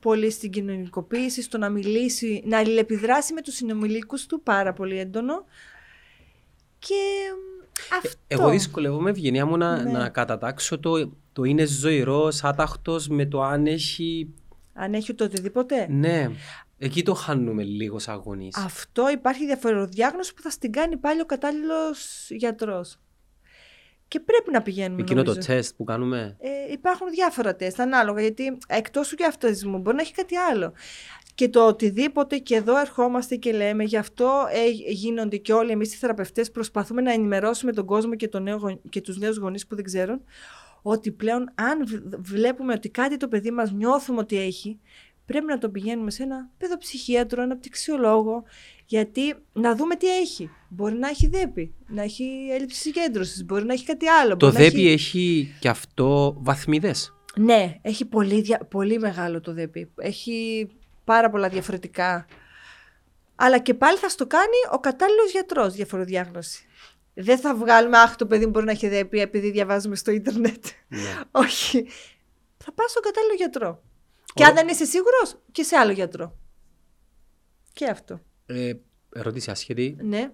πολύ 0.00 0.30
στην 0.30 0.50
κοινωνικοποίηση, 0.50 1.42
στο 1.42 1.58
να 1.58 1.68
μιλήσει, 1.68 2.42
να 2.46 2.58
αλληλεπιδράσει 2.58 3.32
με 3.32 3.40
τους 3.40 3.54
συνομιλίκους 3.54 4.26
του 4.26 4.40
πάρα 4.42 4.72
πολύ 4.72 4.98
έντονο. 4.98 5.44
Και 6.78 6.94
ε, 7.92 7.96
αυτό. 7.96 8.18
εγώ 8.26 8.50
δυσκολεύομαι, 8.50 9.10
ευγενία 9.10 9.46
μου, 9.46 9.56
να, 9.56 9.82
ναι. 9.82 9.90
να 9.90 10.08
κατατάξω 10.08 10.78
το, 10.78 11.12
το 11.32 11.44
είναι 11.44 11.64
ζωηρός, 11.64 12.44
άταχτος 12.44 13.08
με 13.08 13.26
το 13.26 13.42
αν 13.42 13.66
έχει. 13.66 14.28
Αν 14.72 14.94
έχει 14.94 15.14
το 15.14 15.24
οτιδήποτε. 15.24 15.86
Ναι. 15.90 16.30
Εκεί 16.84 17.02
το 17.02 17.14
χάνουμε 17.14 17.62
λίγος 17.62 18.02
σαν 18.02 18.14
αγωνίες. 18.14 18.56
Αυτό 18.56 19.10
υπάρχει 19.10 19.44
διαφορετική 19.44 20.02
που 20.34 20.42
θα 20.42 20.50
στην 20.50 20.72
κάνει 20.72 20.96
πάλι 20.96 21.20
ο 21.20 21.26
κατάλληλος 21.26 22.26
γιατρός. 22.28 22.98
Και 24.08 24.20
πρέπει 24.20 24.50
να 24.50 24.62
πηγαίνουμε. 24.62 25.02
Εκείνο 25.02 25.22
νομίζω. 25.22 25.40
το 25.40 25.46
τεστ 25.46 25.76
που 25.76 25.84
κάνουμε. 25.84 26.36
Ε, 26.40 26.72
υπάρχουν 26.72 27.10
διάφορα 27.10 27.56
τεστ 27.56 27.80
ανάλογα 27.80 28.20
γιατί 28.20 28.58
εκτός 28.66 29.08
του 29.08 29.16
και 29.16 29.24
αυτοσμού 29.24 29.78
μπορεί 29.78 29.96
να 29.96 30.02
έχει 30.02 30.12
κάτι 30.12 30.36
άλλο. 30.36 30.72
Και 31.34 31.48
το 31.48 31.66
οτιδήποτε 31.66 32.38
και 32.38 32.54
εδώ 32.54 32.78
ερχόμαστε 32.78 33.36
και 33.36 33.52
λέμε, 33.52 33.84
γι' 33.84 33.96
αυτό 33.96 34.46
ε, 34.52 34.68
γίνονται 34.92 35.36
και 35.36 35.52
όλοι 35.52 35.70
εμείς 35.70 35.94
οι 35.94 35.96
θεραπευτές 35.96 36.50
προσπαθούμε 36.50 37.02
να 37.02 37.12
ενημερώσουμε 37.12 37.72
τον 37.72 37.86
κόσμο 37.86 38.14
και, 38.14 38.28
το 38.28 38.40
νέο, 38.40 38.80
και 38.88 39.00
τους 39.00 39.18
νέους 39.18 39.36
γονείς 39.36 39.66
που 39.66 39.74
δεν 39.74 39.84
ξέρουν 39.84 40.20
ότι 40.82 41.10
πλέον 41.10 41.50
αν 41.54 41.78
βλέπουμε 42.18 42.72
ότι 42.72 42.88
κάτι 42.88 43.16
το 43.16 43.28
παιδί 43.28 43.50
μας 43.50 43.72
νιώθουμε 43.72 44.18
ότι 44.18 44.38
έχει, 44.38 44.80
πρέπει 45.32 45.52
να 45.52 45.58
το 45.58 45.68
πηγαίνουμε 45.68 46.10
σε 46.10 46.22
ένα 46.22 46.50
παιδοψυχίατρο, 46.58 47.42
ένα 47.42 47.56
πτυξιολόγο, 47.56 48.42
γιατί 48.86 49.34
να 49.52 49.76
δούμε 49.76 49.96
τι 49.96 50.16
έχει. 50.18 50.50
Μπορεί 50.68 50.94
να 50.94 51.08
έχει 51.08 51.26
δέπη, 51.26 51.74
να 51.86 52.02
έχει 52.02 52.48
έλλειψη 52.52 52.80
συγκέντρωσης, 52.80 53.44
μπορεί 53.44 53.64
να 53.64 53.72
έχει 53.72 53.84
κάτι 53.84 54.08
άλλο. 54.08 54.36
Το 54.36 54.50
δέπη 54.50 54.64
έχει... 54.64 54.88
έχει 54.88 55.54
και 55.60 55.68
αυτό 55.68 56.36
βαθμίδες; 56.38 57.14
Ναι, 57.36 57.78
έχει 57.82 58.04
πολύ, 58.04 58.56
πολύ 58.68 58.98
μεγάλο 58.98 59.40
το 59.40 59.52
δέπη. 59.52 59.90
Έχει 59.96 60.68
πάρα 61.04 61.30
πολλά 61.30 61.48
διαφορετικά. 61.48 62.26
Αλλά 63.34 63.58
και 63.58 63.74
πάλι 63.74 63.98
θα 63.98 64.08
στο 64.08 64.26
κάνει 64.26 64.58
ο 64.72 64.78
κατάλληλος 64.78 65.30
γιατρός 65.30 65.74
διαφοροδιάγνωση. 65.74 66.66
Δεν 67.14 67.38
θα 67.38 67.54
βγάλουμε, 67.54 67.98
Αχ, 67.98 68.16
το 68.16 68.26
παιδί 68.26 68.46
μπορεί 68.46 68.64
να 68.64 68.70
έχει 68.70 68.88
δέπη 68.88 69.20
επειδή 69.20 69.50
διαβάζουμε 69.50 69.96
στο 69.96 70.10
Ιντερνετ. 70.10 70.64
Ναι. 70.88 71.20
Όχι. 71.44 71.86
Θα 72.64 72.72
πας 72.72 72.90
στον 72.90 73.02
κατάλληλο 73.02 73.34
γιατρό. 73.34 73.82
Και 74.34 74.44
αν 74.44 74.54
δεν 74.54 74.68
είσαι 74.68 74.84
σίγουρος, 74.84 75.36
και 75.52 75.62
σε 75.62 75.76
άλλο 75.76 75.92
γιατρό. 75.92 76.38
Και 77.72 77.86
αυτό. 77.86 78.20
Ε, 78.46 78.72
ερώτηση 79.14 79.50
άσχετη. 79.50 79.96
Ναι. 80.00 80.32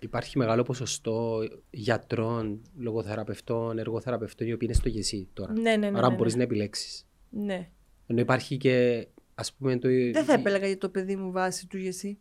Υπάρχει 0.00 0.38
μεγάλο 0.38 0.62
ποσοστό 0.62 1.48
γιατρών, 1.70 2.62
λογοθεραπευτών, 2.78 3.78
εργοθεραπευτών 3.78 4.46
οι 4.46 4.52
οποίοι 4.52 4.68
είναι 4.70 4.78
στο 4.78 4.88
γεσί 4.88 5.28
τώρα. 5.32 5.52
Ναι, 5.52 5.76
ναι, 5.76 5.90
ναι. 5.90 5.98
Άρα 5.98 6.10
ναι, 6.10 6.16
μπορείς 6.16 6.32
ναι. 6.32 6.38
να 6.38 6.44
επιλέξεις. 6.44 7.06
Ναι. 7.30 7.68
Ενώ 8.06 8.20
υπάρχει 8.20 8.56
και 8.56 9.06
ας 9.34 9.52
πούμε 9.52 9.78
το. 9.78 9.88
Δεν 9.88 10.24
θα 10.24 10.32
επέλεγα 10.32 10.66
για 10.66 10.78
το 10.78 10.88
παιδί 10.88 11.16
μου 11.16 11.32
βάση 11.32 11.66
του 11.66 11.78
γεσί. 11.78 12.18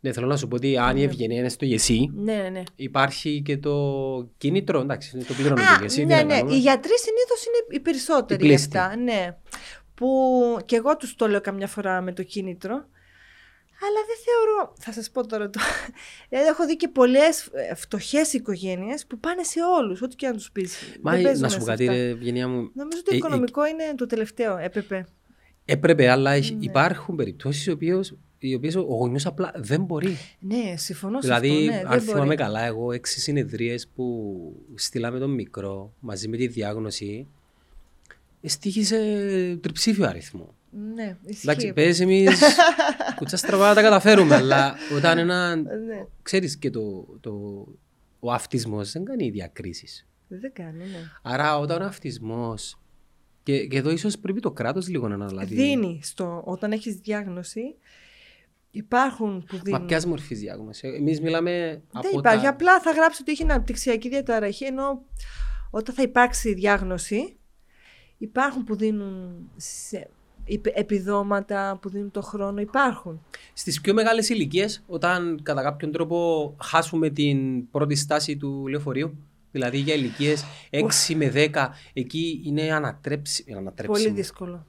Ναι, 0.00 0.12
θέλω 0.12 0.26
να 0.26 0.36
σου 0.36 0.48
πω 0.48 0.56
ότι 0.56 0.76
αν 0.76 0.96
η 0.96 1.02
ευγενία 1.02 1.38
είναι 1.38 1.48
στο 1.48 1.64
γεσί, 1.64 2.10
ναι, 2.14 2.34
ναι, 2.34 2.48
ναι. 2.48 2.62
υπάρχει 2.76 3.42
και 3.44 3.58
το 3.58 4.30
κίνητρο. 4.38 4.80
Εντάξει, 4.80 5.10
είναι 5.14 5.24
το 5.24 5.34
πληρώνω 5.34 5.62
το 5.78 5.82
γεσί. 5.82 6.04
Ναι, 6.04 6.22
ναι. 6.22 6.36
Οι 6.36 6.58
γιατροί 6.58 6.92
συνήθως 6.98 7.44
είναι 7.46 7.76
οι 7.76 7.80
περισσότεροι 7.80 8.46
για 8.46 8.54
αυτά. 8.54 8.96
Ναι. 8.96 9.36
Που 10.00 10.58
και 10.64 10.76
εγώ 10.76 10.96
τους 10.96 11.14
το 11.14 11.28
λέω 11.28 11.40
καμιά 11.40 11.66
φορά 11.66 12.00
με 12.00 12.12
το 12.12 12.22
κίνητρο. 12.22 12.74
Αλλά 13.82 14.00
δεν 14.06 14.16
θεωρώ. 14.24 14.72
Θα 14.78 14.92
σας 14.92 15.10
πω 15.10 15.26
τώρα 15.26 15.50
το. 15.50 15.60
Δηλαδή, 16.28 16.48
έχω 16.48 16.66
δει 16.66 16.76
και 16.76 16.88
πολλές 16.88 17.48
φτωχές 17.74 18.32
οικογένειες 18.32 19.06
που 19.06 19.18
πάνε 19.18 19.42
σε 19.42 19.60
όλους, 19.78 20.02
ό,τι 20.02 20.16
και 20.16 20.26
αν 20.26 20.32
τους 20.32 20.50
πεις. 20.52 20.98
Μα 21.00 21.20
να 21.20 21.48
σου 21.48 21.58
πω 21.58 21.64
κάτι, 21.64 21.84
ρε, 21.84 22.08
Ευγενία 22.08 22.48
μου. 22.48 22.70
Νομίζω 22.74 22.98
ότι 23.00 23.10
το 23.10 23.16
οικονομικό 23.16 23.62
ε, 23.62 23.68
είναι 23.68 23.94
το 23.96 24.06
τελευταίο. 24.06 24.56
Έπρεπε. 24.56 25.06
Έπρεπε, 25.64 26.08
αλλά 26.10 26.38
ναι. 26.38 26.46
υπάρχουν 26.58 27.16
περιπτώσεις 27.16 27.66
οι 28.38 28.54
οποίε 28.54 28.76
ο 28.76 28.80
γονιός 28.80 29.26
απλά 29.26 29.52
δεν 29.56 29.82
μπορεί. 29.82 30.16
Ναι, 30.38 30.74
συμφωνώ 30.76 31.20
δηλαδή, 31.20 31.64
σε 31.64 31.70
αυτό. 31.70 31.88
Ναι, 31.88 31.94
αν 31.94 32.00
θυμάμαι 32.00 32.34
καλά, 32.34 32.64
εγώ 32.64 32.92
έξι 32.92 33.20
συνεδρίες 33.20 33.88
που 33.94 34.26
στείλαμε 34.74 35.18
τον 35.18 35.30
μικρό 35.30 35.92
μαζί 36.00 36.28
με 36.28 36.36
τη 36.36 36.46
διάγνωση, 36.46 37.28
στήχησε 38.42 38.98
τριψήφιο 39.62 40.06
αριθμό. 40.06 40.54
Ναι, 40.94 41.16
ισχύει. 41.26 41.48
Εντάξει, 41.48 41.72
πες 41.72 42.00
εμείς 42.00 42.42
κουτσά 43.16 43.36
στραβά 43.36 43.68
να 43.68 43.74
τα 43.74 43.82
καταφέρουμε, 43.82 44.34
αλλά 44.34 44.74
όταν 44.96 45.18
ένα, 45.18 45.56
ναι. 45.56 46.06
ξέρεις 46.22 46.56
και 46.56 46.70
το, 46.70 47.06
το, 47.20 47.32
ο 48.20 48.32
αυτισμός 48.32 48.92
δεν 48.92 49.04
κάνει 49.04 49.30
διακρίσεις. 49.30 50.06
Δεν 50.28 50.52
κάνει, 50.52 50.78
ναι. 50.78 51.10
Άρα 51.22 51.58
όταν 51.58 51.82
ο 51.82 51.84
αυτισμός, 51.84 52.80
και, 53.42 53.66
και 53.66 53.78
εδώ 53.78 53.90
ίσως 53.90 54.18
πρέπει 54.18 54.40
το 54.40 54.50
κράτος 54.50 54.88
λίγο 54.88 55.08
να 55.08 55.14
αναλάβει. 55.14 55.54
Δίνει, 55.54 56.00
στο, 56.02 56.42
όταν 56.44 56.72
έχεις 56.72 56.94
διάγνωση, 56.94 57.76
υπάρχουν 58.70 59.44
που 59.48 59.58
δίνουν. 59.62 59.80
Μα 59.80 59.86
ποιας 59.86 60.06
μορφής 60.06 60.38
διάγνωση; 60.38 60.88
Εμείς 60.88 61.20
μιλάμε 61.20 61.82
δεν 61.92 62.10
υπάρχει, 62.18 62.44
τα... 62.44 62.50
απλά 62.50 62.80
θα 62.80 62.90
γράψει 62.90 63.22
ότι 63.22 63.32
έχει 63.32 63.42
αναπτυξιακή 63.42 64.08
διαταραχή, 64.08 64.64
ενώ 64.64 65.04
όταν 65.70 65.94
θα 65.94 66.02
υπάρξει 66.02 66.54
διάγνωση, 66.54 67.36
υπάρχουν 68.20 68.64
που 68.64 68.76
δίνουν 68.76 69.50
σε 69.56 70.08
επιδόματα 70.74 71.78
που 71.82 71.88
δίνουν 71.88 72.10
το 72.10 72.22
χρόνο 72.22 72.60
υπάρχουν. 72.60 73.24
Στις 73.52 73.80
πιο 73.80 73.94
μεγάλες 73.94 74.28
ηλικίες, 74.28 74.82
όταν 74.86 75.40
κατά 75.42 75.62
κάποιον 75.62 75.92
τρόπο 75.92 76.56
χάσουμε 76.62 77.10
την 77.10 77.70
πρώτη 77.70 77.94
στάση 77.94 78.36
του 78.36 78.66
λεωφορείου, 78.66 79.16
δηλαδή 79.50 79.78
για 79.78 79.94
ηλικίες 79.94 80.44
6 80.70 81.14
με 81.14 81.32
10, 81.34 81.68
εκεί 81.92 82.42
είναι 82.44 82.72
ανατρέψιμο. 82.72 83.72
Πολύ 83.86 84.10
δύσκολο. 84.10 84.66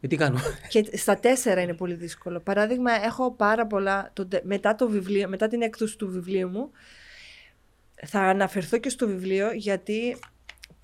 Ε, 0.00 0.06
τι 0.06 0.16
κάνω; 0.16 0.38
Και 0.68 0.96
στα 0.96 1.18
τέσσερα 1.18 1.60
είναι 1.60 1.74
πολύ 1.74 1.94
δύσκολο. 1.94 2.40
Παράδειγμα, 2.40 2.90
έχω 3.04 3.32
πάρα 3.32 3.66
πολλά, 3.66 4.10
το, 4.12 4.28
μετά, 4.42 4.74
το 4.74 4.88
βιβλίο, 4.88 5.28
μετά 5.28 5.48
την 5.48 5.62
έκδοση 5.62 5.98
του 5.98 6.10
βιβλίου 6.10 6.48
μου, 6.48 6.70
θα 8.06 8.20
αναφερθώ 8.20 8.78
και 8.78 8.88
στο 8.88 9.06
βιβλίο 9.06 9.52
γιατί 9.52 10.16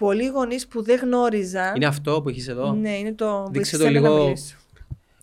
πολλοί 0.01 0.27
γονείς 0.27 0.69
που 0.69 0.83
δεν 0.83 0.99
γνώριζαν. 0.99 1.75
Είναι 1.75 1.87
αυτό 1.87 2.23
που 2.23 2.29
έχεις 2.29 2.49
εδώ; 2.49 2.73
Ναι, 2.73 2.99
είναι 2.99 3.13
το. 3.13 3.49
Δείξε 3.51 3.79
το 3.79 3.89
λίγο. 3.89 4.33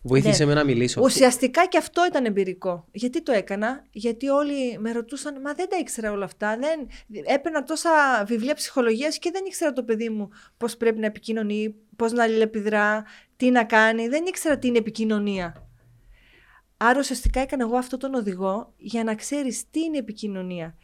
Βοήθησε 0.02 0.44
ναι. 0.44 0.50
με 0.50 0.56
να 0.56 0.64
μιλήσω. 0.64 1.02
Ουσιαστικά 1.04 1.66
και 1.68 1.78
αυτό 1.78 2.06
ήταν 2.10 2.26
εμπειρικό. 2.26 2.86
Γιατί 2.92 3.24
το 3.24 3.32
έκανα, 3.32 3.84
Γιατί 3.92 4.30
όλοι 4.30 4.78
με 4.80 4.92
ρωτούσαν, 4.92 5.42
Μα 5.44 5.54
δεν 5.54 5.70
τα 5.70 5.78
ήξερα 5.78 6.12
όλα 6.12 6.26
αυτά. 6.26 6.58
Δεν... 6.58 6.88
Έπαιρνα 7.26 7.64
τόσα 7.64 7.90
βιβλία 8.28 8.54
ψυχολογίας 8.54 9.20
και 9.20 9.30
δεν 9.34 9.46
ήξερα 9.46 9.74
το 9.74 9.84
παιδί 9.84 10.10
μου 10.10 10.30
πώς 10.58 10.78
πρέπει 10.78 11.00
να 11.00 11.06
επικοινωνεί, 11.06 11.76
πώς 11.96 12.12
να 12.12 12.24
αλληλεπιδρά, 12.24 13.04
τι 13.36 13.52
να 13.52 13.64
κάνει. 13.64 14.08
Δεν 14.08 14.26
ήξερα 14.26 14.58
τι 14.58 14.68
είναι 14.68 14.78
επικοινωνία. 14.78 15.68
Άρα 16.78 17.00
ουσιαστικά 17.00 17.40
έκανα 17.40 17.64
εγώ 17.64 17.76
αυτό 17.76 17.98
τον 17.98 18.14
οδηγό 18.14 18.74
για 18.78 19.04
να 19.04 19.16
ξέρεις 19.16 19.70
τι 19.72 19.80
είναι 19.80 19.98
επικοινωνία. 19.98 20.76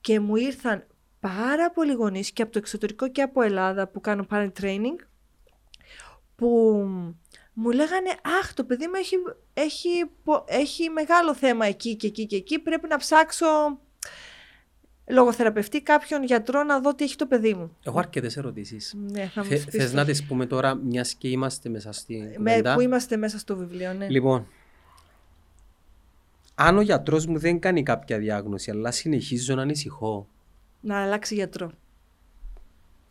Και 0.00 0.20
μου 0.20 0.36
ήρθαν 0.36 0.86
πάρα 1.22 1.70
πολλοί 1.70 1.92
γονείς 1.92 2.30
και 2.30 2.42
από 2.42 2.52
το 2.52 2.58
εξωτερικό 2.58 3.08
και 3.08 3.22
από 3.22 3.42
Ελλάδα 3.42 3.86
που 3.88 4.00
κάνω 4.00 4.26
parent 4.30 4.52
training 4.60 4.96
που 6.36 6.48
μου 7.52 7.70
λέγανε 7.70 8.08
«Αχ, 8.40 8.54
το 8.54 8.64
παιδί 8.64 8.86
μου 8.86 8.92
έχει, 8.96 9.16
έχει, 9.54 9.88
έχει 10.44 10.88
μεγάλο 10.88 11.34
θέμα 11.34 11.66
εκεί 11.66 11.96
και 11.96 12.06
εκεί 12.06 12.26
και 12.26 12.36
εκεί, 12.36 12.58
πρέπει 12.58 12.88
να 12.88 12.96
ψάξω 12.96 13.46
λογοθεραπευτή, 15.06 15.82
κάποιον 15.82 16.24
γιατρό 16.24 16.62
να 16.62 16.80
δω 16.80 16.94
τι 16.94 17.04
έχει 17.04 17.16
το 17.16 17.26
παιδί 17.26 17.54
μου. 17.54 17.76
Έχω 17.84 17.98
αρκετές 17.98 18.36
ερωτήσεις. 18.36 18.94
Ναι, 19.10 19.26
θα 19.34 19.42
μου 19.42 19.48
Θε 19.48 19.56
πεις 19.70 19.90
το. 19.90 19.96
να 19.96 20.04
τις 20.04 20.24
πούμε 20.26 20.46
τώρα, 20.46 20.74
μιας 20.74 21.14
και 21.14 21.28
είμαστε 21.28 21.68
μέσα 21.68 21.92
στη. 21.92 22.16
Με, 22.18 22.32
κουβέντα; 22.36 22.74
που 22.74 22.80
είμαστε 22.80 23.16
μέσα 23.16 23.38
στο 23.38 23.56
βιβλίο, 23.56 23.92
ναι. 23.92 24.08
Λοιπόν, 24.08 24.46
αν 26.54 26.76
ο 26.76 26.80
γιατρός 26.80 27.26
μου 27.26 27.38
δεν 27.38 27.58
κάνει 27.58 27.82
κάποια 27.82 28.18
διάγνωση, 28.18 28.70
αλλά 28.70 28.90
συνεχίζω 28.90 29.54
να 29.54 29.62
ανησυχώ. 29.62 30.26
Να 30.82 31.02
αλλάξει 31.02 31.34
γιατρό. 31.34 31.70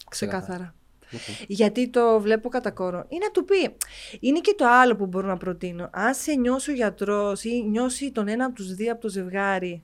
Ξεκάθαρα. 0.09 0.47
Ξεκάθαρα. 0.49 0.76
Οκ. 1.13 1.45
Γιατί 1.47 1.89
το 1.89 2.19
βλέπω 2.19 2.49
κατά 2.49 2.72
κόρο. 2.72 3.05
Ή 3.09 3.17
να 3.17 3.32
του 3.32 3.45
πει. 3.45 3.76
Είναι 4.19 4.39
και 4.39 4.53
το 4.57 4.65
άλλο 4.67 4.95
που 4.95 5.05
μπορώ 5.05 5.28
να 5.28 5.38
προτείνω. 5.38 5.89
Αν 5.93 6.13
σε 6.13 6.34
νιώσει 6.34 6.72
ο 6.72 6.74
γιατρός 6.74 7.43
ή 7.43 7.63
νιώσει 7.69 8.11
τον 8.11 8.28
ένα 8.28 8.45
από 8.45 8.55
τους 8.55 8.74
δύο 8.76 8.91
από 8.91 9.01
το 9.01 9.09
ζευγάρι 9.09 9.84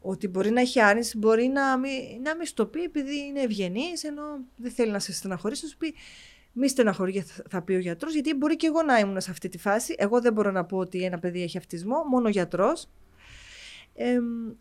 ότι 0.00 0.28
μπορεί 0.28 0.50
να 0.50 0.60
έχει 0.60 0.80
άρνηση, 0.80 1.18
μπορεί 1.18 1.46
να 1.46 1.78
μην, 1.78 1.92
να 2.22 2.36
μην 2.36 2.46
στο 2.46 2.66
πει 2.66 2.82
επειδή 2.82 3.18
είναι 3.26 3.40
ευγενής, 3.40 4.04
ενώ 4.04 4.22
δεν 4.56 4.70
θέλει 4.70 4.90
να 4.90 4.98
σε 4.98 5.12
στεναχωρήσει, 5.12 5.64
να 5.64 5.70
σου 5.70 5.76
πει. 5.76 5.94
Μη 6.52 6.68
στεναχωρεί, 6.68 7.20
θα- 7.20 7.42
θα 7.50 7.62
πει 7.62 7.72
ο 7.74 7.78
γιατρός, 7.78 8.12
γιατί 8.12 8.34
μπορεί 8.34 8.56
και 8.56 8.66
εγώ 8.66 8.82
να 8.82 8.98
ήμουν 8.98 9.20
σε 9.20 9.30
αυτή 9.30 9.48
τη 9.48 9.58
φάση. 9.58 9.94
Εγώ 9.98 10.20
δεν 10.20 10.32
μπορώ 10.32 10.50
να 10.50 10.64
πω 10.64 10.76
ότι 10.76 11.02
ένα 11.04 11.18
παιδί 11.18 11.42
έχει 11.42 11.58
αυτισμό, 11.58 11.96
μόνο 12.10 12.26
ο 12.26 12.30
γιατρός. 12.30 12.88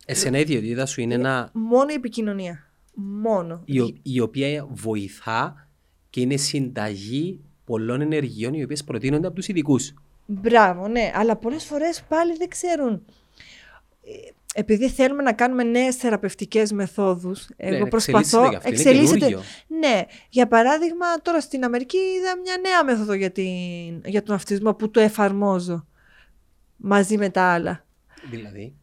Εσένα 0.06 0.38
η 0.38 0.42
ιδιότητα 0.42 0.86
σου 0.86 1.02
είναι 1.02 1.14
ένα, 1.14 1.50
μόνο 1.54 1.86
η 1.90 1.94
επικοινωνία. 1.94 2.66
Μόνο. 2.94 3.62
η, 3.66 3.80
ο- 3.80 3.94
η 4.02 4.20
οποία 4.20 4.68
βοηθά 4.72 5.68
και 6.10 6.22
είναι 6.22 6.38
συνταγή 6.38 7.40
πολλών 7.66 8.02
ενεργειών 8.02 8.54
οι 8.54 8.64
οποίες 8.64 8.84
προτείνονται 8.84 9.28
από 9.28 9.36
τους 9.36 9.48
ειδικούς. 9.48 9.94
Μπράβο, 10.26 10.88
ναι. 10.88 11.12
Αλλά 11.16 11.36
πολλές 11.36 11.64
φορές 11.64 12.04
πάλι 12.08 12.36
δεν 12.38 12.48
ξέρουν. 12.50 12.94
Ε, 14.04 14.30
Επειδή 14.54 14.90
θέλουμε 14.90 15.24
να 15.24 15.34
κάνουμε 15.34 15.64
νέες 15.64 15.96
θεραπευτικές 15.96 16.72
μεθόδους, 16.72 17.48
εγώ 17.58 17.84
Ναι, 17.84 17.90
προσπαθώ... 17.90 18.50
εξελίσσεται 18.64 18.70
και 18.70 18.90
αυτό, 19.00 19.16
είναι 19.16 19.18
καινούριο. 19.18 19.42
Ναι. 19.68 20.02
Για 20.30 20.48
παράδειγμα, 20.48 21.06
τώρα 21.22 21.42
στην 21.42 21.64
Αμερική 21.64 21.98
είδα 21.98 22.38
μια 22.44 22.58
νέα 22.62 22.84
μέθοδο 22.84 23.14
για, 23.14 23.32
την, 23.32 24.02
για 24.06 24.24
τον 24.24 24.36
αυτισμό 24.36 24.74
που 24.74 24.92
το 24.92 25.00
εφαρμόζω 25.00 25.86
μαζί 26.76 27.18
με 27.18 27.30
τα 27.30 27.42
άλλα. 27.44 27.86
Δηλαδή; 28.30 28.74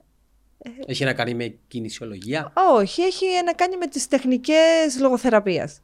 Ε, 0.59 0.71
Έχει 0.87 1.05
να 1.05 1.15
κάνει 1.15 1.35
με 1.35 1.55
κινησιολογία; 1.69 2.53
Όχι, 2.75 3.03
έχει 3.03 3.25
να 3.45 3.53
κάνει 3.53 3.77
με 3.77 3.87
τις 3.87 4.07
τεχνικές 4.09 4.99
λογοθεραπείας. 5.01 5.81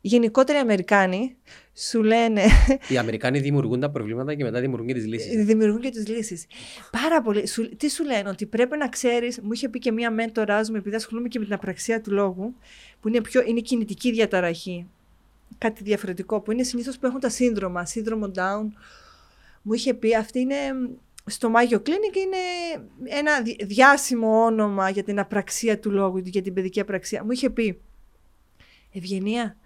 Γενικότερα 0.00 0.58
οι 0.58 0.60
Αμερικάνοι 0.60 1.36
σου 1.74 2.02
λένε 2.02 2.42
Οι 2.88 2.98
Αμερικάνοι 2.98 3.38
δημιουργούν 3.40 3.80
τα 3.80 3.90
προβλήματα 3.90 4.34
και 4.34 4.44
μετά 4.44 4.60
δημιουργούν 4.60 4.88
και 4.88 4.94
τις 4.94 5.06
λύσεις. 5.06 5.44
Δημιουργούν 5.44 5.80
και 5.80 5.90
τις 5.90 6.08
λύσεις. 6.08 6.46
Πάρα 6.90 7.22
πολύ. 7.22 7.46
Σου- 7.46 7.76
τι 7.76 7.90
σου 7.90 8.04
λένε, 8.04 8.28
ότι 8.28 8.46
πρέπει 8.46 8.76
να 8.76 8.88
ξέρεις. 8.88 9.40
Μου 9.40 9.52
είχε 9.52 9.68
πει 9.68 9.78
και 9.78 9.92
μία 9.92 10.10
μέντορά 10.10 10.60
μου, 10.70 10.76
επειδή 10.76 10.96
ασχολούμαι 10.96 11.28
και 11.28 11.38
με 11.38 11.44
την 11.44 11.54
απραξία 11.54 12.00
του 12.00 12.12
λόγου, 12.12 12.54
που 13.00 13.08
είναι, 13.08 13.20
πιο, 13.20 13.42
είναι 13.46 13.60
κινητική 13.60 14.12
διαταραχή. 14.12 14.86
Κάτι 15.58 15.82
διαφορετικό, 15.82 16.40
που 16.40 16.52
είναι 16.52 16.62
συνήθως 16.62 16.98
που 16.98 17.06
έχουν 17.06 17.20
τα 17.20 17.28
σύνδρομα, 17.28 17.84
σύνδρομο 17.86 18.30
Down. 18.34 18.66
Μου 19.62 19.72
είχε 19.72 19.94
πει, 19.94 20.16
αυτή 20.16 20.38
είναι. 20.40 20.56
Στο 21.28 21.48
Μάγιο 21.50 21.82
Clinic 21.86 22.16
είναι 22.16 22.36
ένα 23.04 23.42
δι- 23.42 23.64
διάσημο 23.64 24.44
όνομα 24.44 24.90
για 24.90 25.02
την 25.02 25.18
απραξία 25.18 25.78
του 25.78 25.90
λόγου, 25.90 26.18
για 26.18 26.42
την 26.42 26.54
παιδική 26.54 26.80
απραξία. 26.80 27.24
Μου 27.24 27.30
είχε 27.30 27.50
πει, 27.50 27.80
Ευγενία, 28.92 29.56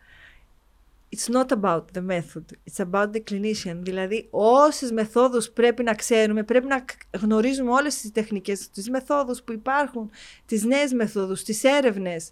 It's 1.16 1.34
not 1.34 1.46
about 1.60 1.84
the 1.94 2.02
method, 2.10 2.44
it's 2.70 2.84
about 2.90 3.10
the 3.12 3.20
clinician. 3.30 3.76
Δηλαδή, 3.78 4.26
όσες 4.30 4.92
μεθόδους 4.92 5.50
πρέπει 5.50 5.82
να 5.82 5.94
ξέρουμε, 5.94 6.42
πρέπει 6.42 6.66
να 6.66 6.80
κ- 6.80 7.16
γνωρίζουμε 7.20 7.70
όλες 7.70 8.00
τις 8.00 8.10
τεχνικές, 8.12 8.70
τις 8.70 8.90
μεθόδους 8.90 9.42
που 9.42 9.52
υπάρχουν, 9.52 10.10
τις 10.46 10.64
νέες 10.64 10.92
μεθόδους, 10.92 11.42
τις 11.42 11.64
έρευνες. 11.64 12.30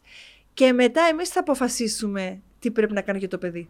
Και 0.55 0.73
μετά 0.73 1.03
εμείς 1.11 1.29
θα 1.29 1.41
αποφασίσουμε 1.41 2.43
τι 2.59 2.71
πρέπει 2.71 2.93
να 2.93 3.01
κάνει 3.01 3.19
για 3.19 3.29
το 3.29 3.39
παιδί. 3.39 3.69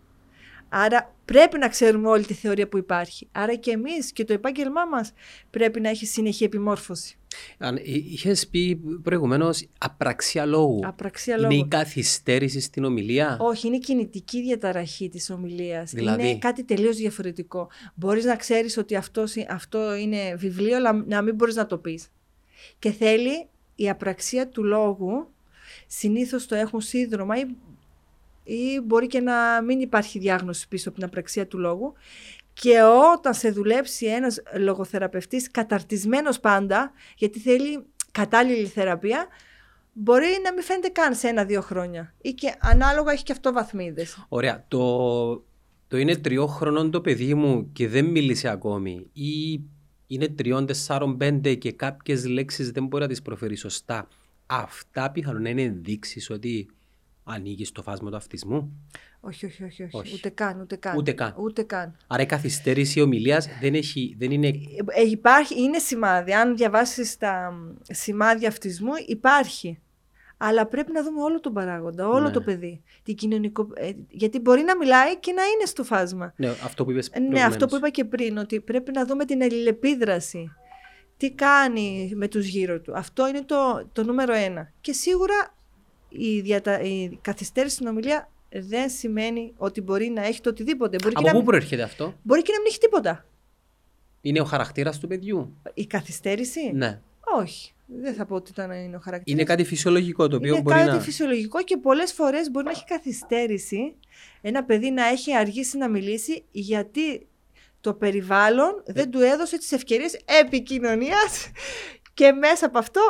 Άρα 0.72 1.14
πρέπει 1.24 1.58
να 1.58 1.68
ξέρουμε 1.68 2.08
όλη 2.08 2.24
τη 2.24 2.34
θεωρία 2.34 2.68
που 2.68 2.78
υπάρχει. 2.78 3.28
Άρα 3.32 3.54
και 3.54 3.70
εμείς 3.70 4.12
και 4.12 4.24
το 4.24 4.32
επάγγελμά 4.32 4.84
μας 4.84 5.12
πρέπει 5.50 5.80
να 5.80 5.88
έχει 5.88 6.06
συνεχή 6.06 6.44
επιμόρφωση. 6.44 7.14
Είχες 7.84 8.48
πει 8.48 8.80
προηγουμένως 9.02 9.68
απραξία 9.78 10.46
λόγου. 10.46 10.80
Απραξία 10.84 11.36
Είναι 11.36 11.46
λόγου. 11.48 11.64
η 11.64 11.68
καθυστέρηση 11.68 12.60
στην 12.60 12.84
ομιλία; 12.84 13.36
Όχι, 13.40 13.66
είναι 13.66 13.78
κινητική 13.78 14.42
διαταραχή 14.42 15.08
της 15.08 15.30
ομιλίας. 15.30 15.90
Δηλαδή; 15.90 16.28
Είναι 16.28 16.38
κάτι 16.38 16.64
τελείως 16.64 16.96
διαφορετικό. 16.96 17.68
Μπορείς 17.94 18.24
να 18.24 18.36
ξέρεις 18.36 18.76
ότι 18.76 18.96
αυτός, 18.96 19.34
αυτό 19.48 19.94
είναι 19.94 20.34
βιβλίο, 20.34 20.76
αλλά 20.76 20.92
να 20.92 21.22
μην 21.22 21.34
μπορείς 21.34 21.54
να 21.54 21.66
το 21.66 21.78
πεις. 21.78 22.08
Και 22.78 22.90
θέλει 22.90 23.48
η 23.74 23.88
απραξία 23.88 24.48
του 24.48 24.64
λόγου, 24.64 25.30
συνήθως 25.86 26.46
το 26.46 26.54
έχουν 26.54 26.80
σύνδρομα 26.80 27.38
ή, 27.38 27.44
ή 28.50 28.80
μπορεί 28.80 29.06
και 29.06 29.20
να 29.20 29.62
μην 29.62 29.80
υπάρχει 29.80 30.18
διάγνωση 30.18 30.68
πίσω 30.68 30.88
από 30.88 30.98
την 30.98 31.06
απραξία 31.06 31.46
του 31.46 31.58
λόγου. 31.58 31.92
Και 32.52 32.82
όταν 33.16 33.34
σε 33.34 33.50
δουλέψει 33.50 34.06
ένας 34.06 34.42
λογοθεραπευτής 34.58 35.50
καταρτισμένος 35.50 36.40
πάντα, 36.40 36.92
γιατί 37.16 37.38
θέλει 37.38 37.84
κατάλληλη 38.10 38.66
θεραπεία, 38.66 39.26
μπορεί 39.92 40.26
να 40.44 40.52
μην 40.52 40.62
φαίνεται 40.62 40.88
καν 40.88 41.14
σε 41.14 41.28
ένα-δύο 41.28 41.60
χρόνια. 41.60 42.14
Ή 42.20 42.30
και 42.30 42.54
ανάλογα 42.60 43.12
έχει 43.12 43.22
και 43.22 43.32
αυτό 43.32 43.52
βαθμίδες. 43.52 44.24
Ωραία. 44.28 44.64
Το, 44.68 45.44
το 45.88 45.96
είναι 45.96 46.16
τριών 46.16 46.48
χρονών 46.48 46.90
το 46.90 47.00
παιδί 47.00 47.34
μου 47.34 47.72
και 47.72 47.88
δεν 47.88 48.04
μίλησε 48.04 48.48
ακόμη. 48.48 49.06
Ή 49.12 49.60
είναι 50.06 50.28
τριών, 50.28 50.66
τεσσάρων, 50.66 51.16
πέντε 51.16 51.54
και 51.54 51.72
κάποιες 51.72 52.26
λέξεις 52.26 52.70
δεν 52.70 52.86
μπορεί 52.86 53.02
να 53.02 53.08
τις 53.08 53.22
προφέρει 53.22 53.56
σωστά. 53.56 54.08
Αυτά 54.46 55.10
πιθανόν 55.10 55.42
να 55.42 55.48
είναι 55.48 55.62
ενδείξεις 55.62 56.30
ότι 56.30 56.68
ανήκει 57.30 57.64
στο 57.64 57.82
φάσμα 57.82 58.10
του 58.10 58.16
αυτισμού; 58.16 58.72
Όχι, 59.20 59.46
όχι, 59.46 59.64
όχι, 59.64 59.82
όχι. 59.82 59.96
Όχι. 59.96 60.14
Ούτε 60.14 60.28
καν, 60.28 60.60
ούτε 60.60 60.76
καν. 60.76 60.96
Ούτε 60.96 61.12
καν. 61.12 61.34
Ούτε 61.38 61.62
καν. 61.62 61.96
Άρα 62.06 62.22
η 62.22 62.26
καθυστέρηση 62.26 63.00
ομιλίας 63.00 63.48
δεν, 63.60 63.74
έχει, 63.74 64.16
δεν 64.18 64.30
είναι. 64.30 64.48
Ε, 64.86 65.02
υπάρχει, 65.10 65.62
είναι 65.62 65.78
σημάδι. 65.78 66.32
Αν 66.32 66.56
διαβάσεις 66.56 67.16
τα 67.16 67.52
μ, 67.52 67.76
σημάδια 67.90 68.48
αυτισμού, 68.48 68.92
υπάρχει. 69.06 69.78
Αλλά 70.42 70.66
πρέπει 70.66 70.92
να 70.92 71.02
δούμε 71.02 71.22
όλο 71.22 71.40
τον 71.40 71.52
παράγοντα, 71.52 72.08
όλο 72.08 72.26
Ναι. 72.26 72.30
το 72.30 72.40
παιδί. 72.40 72.82
Την 73.02 73.14
κοινωνικο... 73.14 73.68
ε, 73.74 73.90
γιατί 74.10 74.40
μπορεί 74.40 74.62
να 74.62 74.76
μιλάει 74.76 75.18
και 75.18 75.32
να 75.32 75.42
είναι 75.42 75.64
στο 75.64 75.84
φάσμα. 75.84 76.32
Ναι, 76.36 76.48
αυτό 76.48 76.84
που 76.84 76.90
είπες. 76.90 77.08
Ε, 77.12 77.18
Ναι, 77.18 77.42
αυτό 77.42 77.66
που 77.66 77.76
είπα 77.76 77.90
και 77.90 78.04
πριν, 78.04 78.38
ότι 78.38 78.60
πρέπει 78.60 78.92
να 78.92 79.04
δούμε 79.06 79.24
την 79.24 79.42
αλληλεπίδραση. 79.42 80.54
Τι 81.16 81.30
κάνει 81.30 82.12
με 82.14 82.28
τους 82.28 82.46
γύρω 82.46 82.80
του. 82.80 82.92
Αυτό 82.96 83.28
είναι 83.28 83.42
το, 83.42 83.88
το 83.92 84.04
νούμερο 84.04 84.34
ένα. 84.34 84.72
Και 84.80 84.92
σίγουρα 84.92 85.54
η, 86.10 86.40
διατα... 86.40 86.80
η 86.80 87.18
καθυστέρηση 87.22 87.74
στην 87.74 87.86
ομιλία 87.86 88.30
δεν 88.52 88.90
σημαίνει 88.90 89.52
ότι 89.56 89.80
μπορεί 89.80 90.08
να 90.08 90.24
έχει 90.26 90.40
το 90.40 90.50
οτιδήποτε. 90.50 90.96
Μπορεί, 91.02 91.14
και 91.14 91.18
Από 91.20 91.26
να... 91.26 91.30
πού 91.32 91.36
μην- 91.38 91.46
προέρχεται 91.46 91.82
αυτό, 91.82 92.14
μπορεί 92.22 92.42
και 92.42 92.52
να 92.52 92.58
μην 92.58 92.66
έχει 92.68 92.78
τίποτα. 92.78 93.24
Είναι 94.20 94.40
ο 94.40 94.44
χαρακτήρας 94.44 94.98
του 94.98 95.06
παιδιού; 95.06 95.56
Η 95.74 95.86
καθυστέρηση, 95.86 96.70
Ναι. 96.74 97.00
όχι. 97.38 97.72
Δεν 98.00 98.14
θα 98.14 98.26
πω 98.26 98.34
ότι 98.34 98.50
ήταν 98.50 98.70
είναι 98.70 98.96
ο 98.96 99.00
χαρακτήρας. 99.00 99.38
Είναι 99.40 99.48
κάτι 99.48 99.64
φυσιολογικό 99.64 100.28
το 100.28 100.36
οποίο 100.36 100.52
Είναι 100.52 100.62
μπορεί 100.62 100.76
κάτι 100.76 100.90
να. 100.90 101.00
φυσιολογικό 101.00 101.62
και 101.62 101.76
πολλές 101.76 102.12
φορές 102.12 102.50
μπορεί 102.50 102.64
να 102.64 102.70
έχει 102.70 102.84
καθυστέρηση 102.84 103.94
ένα 104.40 104.64
παιδί 104.64 104.90
να 104.90 105.06
έχει 105.06 105.34
αργήσει 105.34 105.76
να 105.78 105.88
μιλήσει 105.88 106.44
γιατί 106.50 107.26
το 107.80 107.94
περιβάλλον 107.94 108.82
Ε. 108.84 108.92
δεν 108.92 109.10
του 109.10 109.20
έδωσε 109.20 109.58
τις 109.58 109.72
ευκαιρίες 109.72 110.20
επικοινωνίας 110.40 111.50
και 112.14 112.32
μέσα 112.32 112.66
από 112.66 112.78
αυτό 112.78 113.00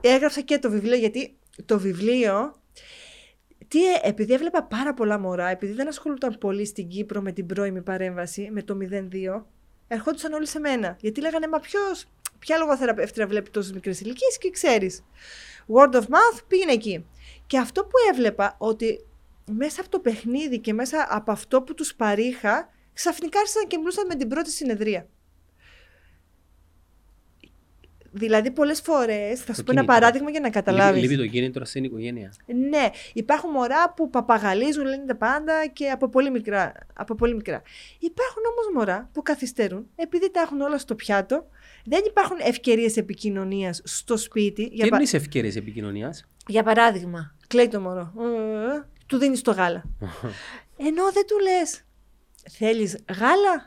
έγραψα 0.00 0.40
και 0.40 0.58
το 0.58 0.70
βιβλίο 0.70 0.96
γιατί 0.96 1.36
το 1.64 1.78
βιβλίο 1.78 2.62
τι, 3.72 3.92
ε- 3.92 4.00
επειδή 4.02 4.32
έβλεπα 4.32 4.62
πάρα 4.62 4.94
πολλά 4.94 5.18
μωρά, 5.18 5.48
επειδή 5.48 5.72
δεν 5.72 5.88
ασχολούνταν 5.88 6.38
πολύ 6.38 6.66
στην 6.66 6.88
Κύπρο 6.88 7.20
με 7.20 7.32
την 7.32 7.46
πρώιμη 7.46 7.82
παρέμβαση, 7.82 8.48
με 8.52 8.62
το 8.62 8.76
02, 8.80 9.46
ερχόντουσαν 9.88 10.32
όλοι 10.32 10.46
σε 10.46 10.58
μένα. 10.58 10.96
Γιατί 11.00 11.20
λέγανε, 11.20 11.48
μα 11.48 11.58
ποιος, 11.58 12.06
ποια 12.38 12.56
λογοθεραπεύτρια 12.58 13.26
βλέπει 13.26 13.50
τόσες 13.50 13.72
μικρές 13.72 14.00
ηλικίες 14.00 14.38
και 14.38 14.50
ξέρεις. 14.50 15.04
Word 15.74 15.94
of 15.94 16.00
mouth 16.00 16.40
πήγαινε 16.48 16.72
εκεί. 16.72 17.06
Και 17.46 17.58
αυτό 17.58 17.82
που 17.82 17.96
έβλεπα, 18.10 18.56
ότι 18.58 19.06
μέσα 19.50 19.80
από 19.80 19.90
το 19.90 19.98
παιχνίδι 19.98 20.58
και 20.58 20.72
μέσα 20.72 21.06
από 21.10 21.32
αυτό 21.32 21.62
που 21.62 21.74
τους 21.74 21.94
παρήχα, 21.94 22.68
ξαφνικά 22.92 23.38
άρχισαν 23.38 23.66
και 23.66 23.78
μιλούσαν 23.78 24.06
με 24.06 24.14
την 24.14 24.28
πρώτη 24.28 24.50
συνεδρία. 24.50 25.06
Δηλαδή, 28.14 28.50
πολλές 28.50 28.80
φορές, 28.80 29.40
θα 29.40 29.52
σου 29.54 29.58
Το 29.58 29.64
πω 29.64 29.70
ένα 29.72 29.80
κίνητρο. 29.80 29.84
παράδειγμα 29.86 30.30
για 30.30 30.40
να 30.40 30.50
καταλάβεις. 30.50 31.02
Λείπει 31.02 31.16
το 31.16 31.26
κίνητρο 31.26 31.64
στην 31.64 31.84
οικογένεια. 31.84 32.32
Ναι, 32.46 32.88
υπάρχουν 33.12 33.50
μωρά 33.50 33.92
που 33.92 34.10
παπαγαλίζουν, 34.10 34.84
λένε 34.84 35.04
τα 35.06 35.16
πάντα 35.16 35.66
και 35.72 35.90
από 35.90 36.08
πολύ 36.08 36.30
μικρά. 36.30 36.72
Από 36.94 37.14
πολύ 37.14 37.34
μικρά. 37.34 37.62
Υπάρχουν 37.98 38.42
όμως 38.52 38.74
μωρά 38.74 39.10
που 39.12 39.22
καθυστερούν 39.22 39.86
επειδή 39.96 40.30
τα 40.30 40.40
έχουν 40.40 40.60
όλα 40.60 40.78
στο 40.78 40.94
πιάτο. 40.94 41.46
Δεν 41.84 42.00
υπάρχουν 42.06 42.36
ευκαιρίες 42.40 42.96
επικοινωνίας 42.96 43.80
στο 43.84 44.16
σπίτι. 44.16 44.62
Για, 44.72 44.84
Και 44.84 44.90
πα- 44.90 44.96
είναι 44.96 45.04
τι 45.06 45.16
ευκαιρίες 45.16 45.56
επικοινωνίας; 45.56 46.24
για 46.46 46.62
παράδειγμα, 46.62 47.34
κλαίει 47.46 47.68
το 47.68 47.80
μωρό. 47.80 48.12
Ε, 48.18 48.82
του 49.06 49.18
δίνεις 49.18 49.40
το 49.42 49.50
γάλα. 49.50 49.82
Ενώ 50.76 51.12
δεν 51.12 51.26
του 51.26 51.36
λες, 51.42 51.84
θέλεις 52.50 52.98
γάλα; 53.18 53.66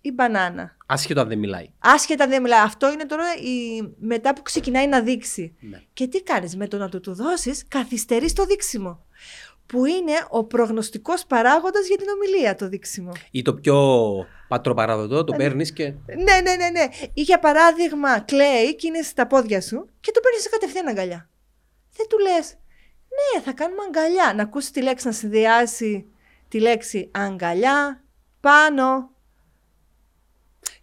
Ή 0.00 0.12
μπανάνα. 0.12 0.76
Άσχετο 0.86 1.20
αν 1.20 1.28
δεν 1.28 1.38
μιλάει. 1.38 1.66
Άσχετα 1.78 2.26
δεν 2.26 2.42
μιλάει. 2.42 2.60
Αυτό 2.60 2.92
είναι 2.92 3.06
τώρα 3.06 3.24
η... 3.34 3.82
μετά 3.98 4.34
που 4.34 4.42
ξεκινάει 4.42 4.86
να 4.86 5.00
δείξει. 5.00 5.54
Ναι. 5.60 5.82
Και 5.92 6.06
τι 6.06 6.22
κάνεις 6.22 6.56
με 6.56 6.68
το 6.68 6.76
να 6.76 6.88
του 6.88 7.00
το 7.00 7.14
δώσεις, 7.14 7.64
καθυστερείς 7.68 8.32
το 8.32 8.44
δείξιμο. 8.44 9.06
Που 9.66 9.84
είναι 9.84 10.12
ο 10.28 10.44
προγνωστικός 10.44 11.26
παράγοντας 11.26 11.86
για 11.86 11.96
την 11.96 12.06
ομιλία 12.08 12.54
το 12.54 12.68
δείξιμο. 12.68 13.12
Ή 13.30 13.42
το 13.42 13.54
πιο 13.54 14.06
πατροπαραδοτό, 14.48 15.24
το 15.24 15.32
παίρνεις 15.32 15.72
και. 15.72 15.84
Ναι, 16.06 16.40
ναι, 16.42 16.54
ναι, 16.54 16.68
ναι. 16.68 16.88
Ή 17.14 17.22
για 17.22 17.38
παράδειγμα, 17.38 18.20
κλαίει 18.20 18.76
και 18.76 18.86
είναι 18.86 19.02
στα 19.02 19.26
πόδια 19.26 19.60
σου 19.60 19.88
και 20.00 20.10
το 20.10 20.20
παίρνεις 20.20 20.48
κατευθείαν 20.48 20.86
αγκαλιά. 20.86 21.28
Δεν 21.96 22.06
του 22.08 22.18
λες, 22.18 22.54
Ναι, 23.08 23.42
θα 23.42 23.52
κάνουμε 23.52 23.82
αγκαλιά. 23.86 24.32
Να 24.34 24.42
ακούσεις 24.42 24.70
τη 24.70 24.82
λέξη 24.82 25.06
να 25.06 25.12
συνδυάσει 25.12 26.06
τη 26.48 26.60
λέξη 26.60 27.10
αγκαλιά 27.14 28.04
πάνω. 28.40 29.10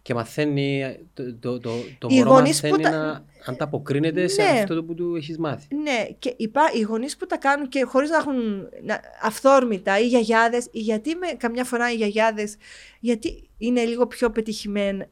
Και 0.06 0.14
μαθαίνει. 0.14 0.96
Το, 1.14 1.34
το, 1.34 1.60
το, 1.60 1.70
το 1.98 2.08
Οι 2.10 2.16
μωρό 2.18 2.30
γονείς 2.30 2.62
μαθαίνει 2.62 2.82
που 2.82 2.82
τα- 2.82 2.90
να 2.90 3.24
ανταποκρίνεται 3.46 4.26
σε 4.28 4.42
Ναι. 4.42 4.48
αυτό 4.48 4.84
που 4.84 4.94
του 4.94 5.14
έχεις 5.16 5.38
μάθει. 5.38 5.74
Ναι, 5.74 6.06
και 6.18 6.34
υπά, 6.36 6.60
οι 6.74 6.80
γονείς 6.80 7.16
που 7.16 7.26
τα 7.26 7.36
κάνουν 7.36 7.68
και 7.68 7.82
χωρίς 7.84 8.10
να 8.10 8.16
έχουν 8.16 8.34
να, 8.82 9.00
αυθόρμητα, 9.22 9.98
οι 10.00 10.06
γιαγιάδες, 10.06 10.68
γιατί 10.72 11.14
με, 11.14 11.26
καμιά 11.26 11.64
φορά 11.64 11.92
οι 11.92 11.94
γιαγιάδες, 11.94 12.56
γιατί 13.00 13.48
είναι 13.58 13.84
λίγο 13.84 14.06
πιο 14.06 14.30
πετυχημένα, 14.30 15.06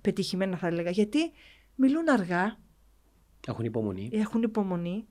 πετυχημένα 0.00 0.56
θα 0.56 0.66
έλεγα, 0.66 0.90
γιατί 0.90 1.18
μιλούν 1.74 2.08
αργά, 2.10 2.56
Έχουν 3.48 3.64
υπομονή. 3.64 4.10
έχουν 4.12 4.42
υπομονή 4.42 5.04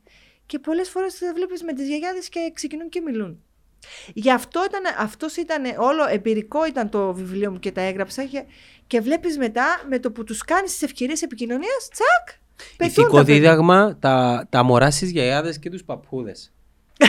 και 0.45 0.59
πολλές 0.59 0.89
φορές 0.89 1.17
τα 1.17 1.33
βλέπεις 1.35 1.63
με 1.63 1.73
τις 1.73 1.87
γιαγιάδες 1.87 2.29
και 2.29 2.51
ξεκινούν 2.53 2.89
και 2.89 3.01
μιλούν. 3.01 3.41
Γι' 4.13 4.31
αυτό 4.31 4.63
ήταν, 4.69 4.81
αυτός 4.97 5.35
ήταν 5.35 5.63
όλο 5.79 6.07
εμπειρικό 6.09 6.65
ήταν 6.65 6.89
το 6.89 7.13
βιβλίο 7.13 7.51
μου 7.51 7.59
και 7.59 7.71
τα 7.71 7.81
έγραψα 7.81 8.23
και, 8.25 8.43
και 8.87 9.01
βλέπεις 9.01 9.37
μετά 9.37 9.65
με 9.89 9.99
το 9.99 10.11
που 10.11 10.23
τους 10.23 10.41
κάνεις 10.41 10.71
τις 10.71 10.81
ευκαιρίες 10.81 11.21
επικοινωνίας, 11.21 11.89
τσακ, 11.91 12.37
πετούν 12.77 12.91
Ηθικό 13.03 13.17
τα 13.17 13.23
παιδιά. 13.23 13.35
δίδαγμα, 13.39 13.97
τα, 13.99 14.45
τα 14.49 14.63
μωρά 14.63 14.91
στι 14.91 15.05
γιαγιάδες 15.05 15.59
και 15.59 15.69
τους 15.69 15.83
παππούδες. 15.83 16.51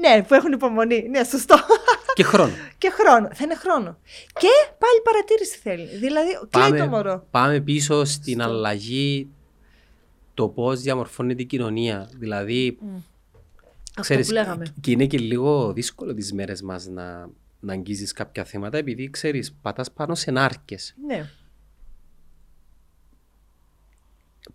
Ναι, 0.00 0.22
που 0.22 0.34
έχουν 0.34 0.52
υπομονή. 0.52 1.08
Ναι, 1.08 1.24
σωστό. 1.24 1.56
και 2.14 2.22
χρόνο. 2.22 2.52
και 2.78 2.90
χρόνο. 2.90 3.28
Θα 3.32 3.44
είναι 3.44 3.54
χρόνο. 3.54 3.98
Και 4.32 4.48
πάλι 4.78 5.00
παρατήρηση 5.04 5.58
θέλει. 5.58 5.98
Δηλαδή, 5.98 6.28
κλαίει 6.50 6.80
το 6.80 6.86
μωρό. 6.88 7.26
πάμε 7.30 7.60
πίσω 7.60 8.04
στην 8.04 8.42
αλλαγή 8.42 9.28
το 10.34 10.48
πώς 10.48 10.80
διαμορφώνεται 10.80 11.42
η 11.42 11.44
κοινωνία. 11.44 12.10
Δηλαδή, 12.18 12.78
Αυτό 13.90 14.00
ξέρεις, 14.00 14.26
που 14.26 14.32
λέγαμε. 14.32 14.74
και 14.80 14.90
είναι 14.90 15.06
και 15.06 15.18
λίγο 15.18 15.72
δύσκολο 15.72 16.14
τις 16.14 16.32
μέρες 16.32 16.62
μας 16.62 16.86
να, 16.86 17.28
να 17.64 17.72
αγγίζεις 17.72 18.12
κάποια 18.12 18.44
θέματα 18.44 18.78
επειδή 18.78 19.10
ξέρεις, 19.10 19.52
πατάς 19.62 19.92
πάνω 19.92 20.14
σε 20.14 20.30
νάρκες. 20.30 20.94
Ναι. 21.06 21.28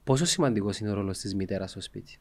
Πόσο 0.03 0.25
σημαντικός 0.25 0.77
είναι 0.79 0.89
ο 0.89 0.93
ρόλος 0.93 1.17
της 1.17 1.35
μητέρας 1.35 1.71
στο 1.71 1.81
σπίτι; 1.81 2.17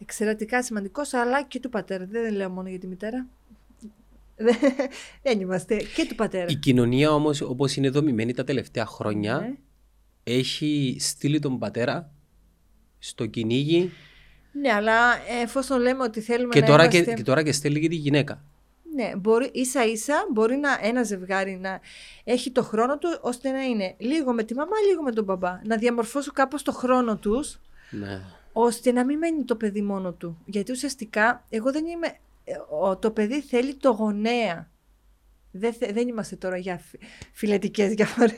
Εξαιρετικά 0.00 0.62
σημαντικός, 0.62 1.12
αλλά 1.14 1.42
και 1.44 1.60
του 1.60 1.68
πατέρα. 1.68 2.06
Δεν 2.06 2.34
λέω 2.34 2.50
μόνο 2.50 2.68
για 2.68 2.78
τη 2.78 2.86
μητέρα. 2.86 3.26
Δεν- 4.36 4.56
Δεν 5.22 5.40
είμαστε. 5.40 5.76
Και 5.76 6.06
του 6.08 6.14
πατέρα. 6.14 6.46
Η 6.48 6.54
κοινωνία 6.54 7.10
όμως 7.12 7.40
όπως 7.40 7.76
είναι 7.76 7.90
δομημένη 7.90 8.32
τα 8.32 8.44
τελευταία 8.44 8.86
χρόνια 8.86 9.38
Ναι. 9.38 9.54
έχει 10.24 10.96
στείλει 11.00 11.38
τον 11.38 11.58
πατέρα 11.58 12.10
στο 12.98 13.26
κυνήγι 13.26 13.90
Ναι, 14.52 14.72
αλλά 14.72 15.26
εφόσον 15.42 15.80
λέμε 15.80 16.02
ότι 16.02 16.20
θέλουμε 16.20 16.52
και 16.52 16.60
να 16.60 16.66
τώρα, 16.66 16.82
είμαστε... 16.82 17.02
και, 17.04 17.12
και 17.14 17.22
τώρα 17.22 17.42
και 17.42 17.52
στέλνει 17.52 17.80
και 17.80 17.88
τη 17.88 17.94
γυναίκα. 17.94 18.44
Ναι, 18.96 19.12
μπορεί, 19.16 19.50
ίσα 19.52 19.84
ίσα 19.84 20.26
μπορεί 20.32 20.56
να, 20.56 20.78
ένα 20.82 21.02
ζευγάρι 21.02 21.58
να 21.60 21.80
έχει 22.24 22.50
το 22.50 22.62
χρόνο 22.62 22.98
του 22.98 23.18
ώστε 23.20 23.50
να 23.50 23.62
είναι 23.62 23.94
λίγο 23.98 24.32
με 24.32 24.42
τη 24.42 24.54
μαμά, 24.54 24.76
λίγο 24.88 25.02
με 25.02 25.12
τον 25.12 25.24
μπαμπά. 25.24 25.60
Να 25.64 25.76
διαμορφώσουν 25.76 26.32
κάπως 26.32 26.62
το 26.62 26.72
χρόνο 26.72 27.16
τους 27.16 27.60
Ναι. 27.90 28.20
ώστε 28.52 28.92
να 28.92 29.04
μην 29.04 29.18
μένει 29.18 29.44
το 29.44 29.56
παιδί 29.56 29.82
μόνο 29.82 30.12
του. 30.12 30.38
Γιατί 30.44 30.72
ουσιαστικά 30.72 31.44
εγώ 31.48 31.72
δεν 31.72 31.86
είμαι... 31.86 32.06
ε, 32.44 32.52
ο- 32.80 32.96
Το 32.96 33.10
παιδί 33.10 33.40
θέλει 33.40 33.74
το 33.74 33.90
γονέα. 33.90 34.68
Δεν, 35.58 35.72
θε- 35.72 35.92
δεν 35.92 36.08
είμαστε 36.08 36.36
τώρα 36.36 36.56
για 36.56 36.78
φι- 36.90 37.02
φιλετικές 37.32 37.88
διαφορές. 37.94 38.34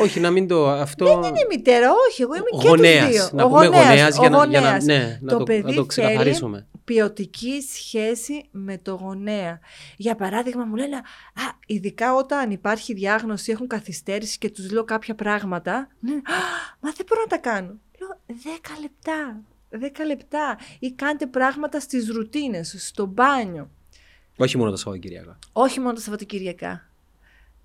Όχι, 0.00 0.20
να 0.20 0.30
μην 0.30 0.48
το 0.48 0.68
αυτό. 0.70 1.04
Δεν 1.20 1.28
είναι 1.28 1.46
μητέρα, 1.50 1.88
όχι, 2.08 2.22
εγώ 2.22 2.34
είμαι 2.34 2.62
και 2.62 2.68
γονέας. 2.68 3.04
τους 3.06 3.12
δύο. 3.14 3.28
Να 3.32 3.44
Ο 3.44 3.48
πούμε 3.48 3.64
γονέας, 3.66 3.84
γονέας 3.86 4.18
ο 4.18 4.20
για 4.20 4.30
να, 4.30 4.44
για 4.46 4.60
να, 4.60 4.66
γονέας. 4.66 4.84
ναι, 4.84 5.18
να, 5.20 5.30
Το 5.32 5.38
το, 5.38 5.44
παιδί 5.44 5.62
να 5.62 5.74
το 5.74 5.84
ξεκαθαρίσουμε. 5.86 6.56
θέλει 6.56 6.68
ποιοτική 6.84 7.62
σχέση 7.74 8.48
με 8.50 8.78
το 8.78 8.94
γονέα. 8.94 9.60
Για 9.96 10.14
παράδειγμα, 10.14 10.64
μου 10.64 10.74
λένε, 10.74 10.96
α, 10.96 11.00
ειδικά 11.66 12.14
όταν 12.14 12.50
υπάρχει 12.50 12.94
διάγνωση, 12.94 13.52
έχουν 13.52 13.66
καθυστέρηση 13.66 14.38
και 14.38 14.50
τους 14.50 14.70
λέω 14.70 14.84
κάποια 14.84 15.14
πράγματα, 15.14 15.88
μου 16.00 16.08
λένε, 16.08 16.20
α, 16.24 16.32
μα 16.80 16.90
δεν 16.96 17.06
μπορώ 17.08 17.20
να 17.20 17.26
τα 17.26 17.38
κάνω. 17.38 17.78
Λέω, 18.00 18.20
10 18.26 18.80
λεπτά, 18.80 19.42
10 19.70 20.04
λεπτά. 20.06 20.58
Ή 20.78 20.92
κάντε 20.92 21.26
πράγματα 21.26 21.80
στις 21.80 22.08
ρουτίνες, 22.10 22.74
στο 22.78 23.06
μπάνιο. 23.06 23.70
Όχι 24.40 24.56
μόνο 24.56 24.70
τα 24.70 24.76
Σαββατοκύριακα. 24.76 25.38
Όχι 25.52 25.80
μόνο 25.80 25.92
τα 25.94 26.00
Σαββατοκύριακα. 26.00 26.88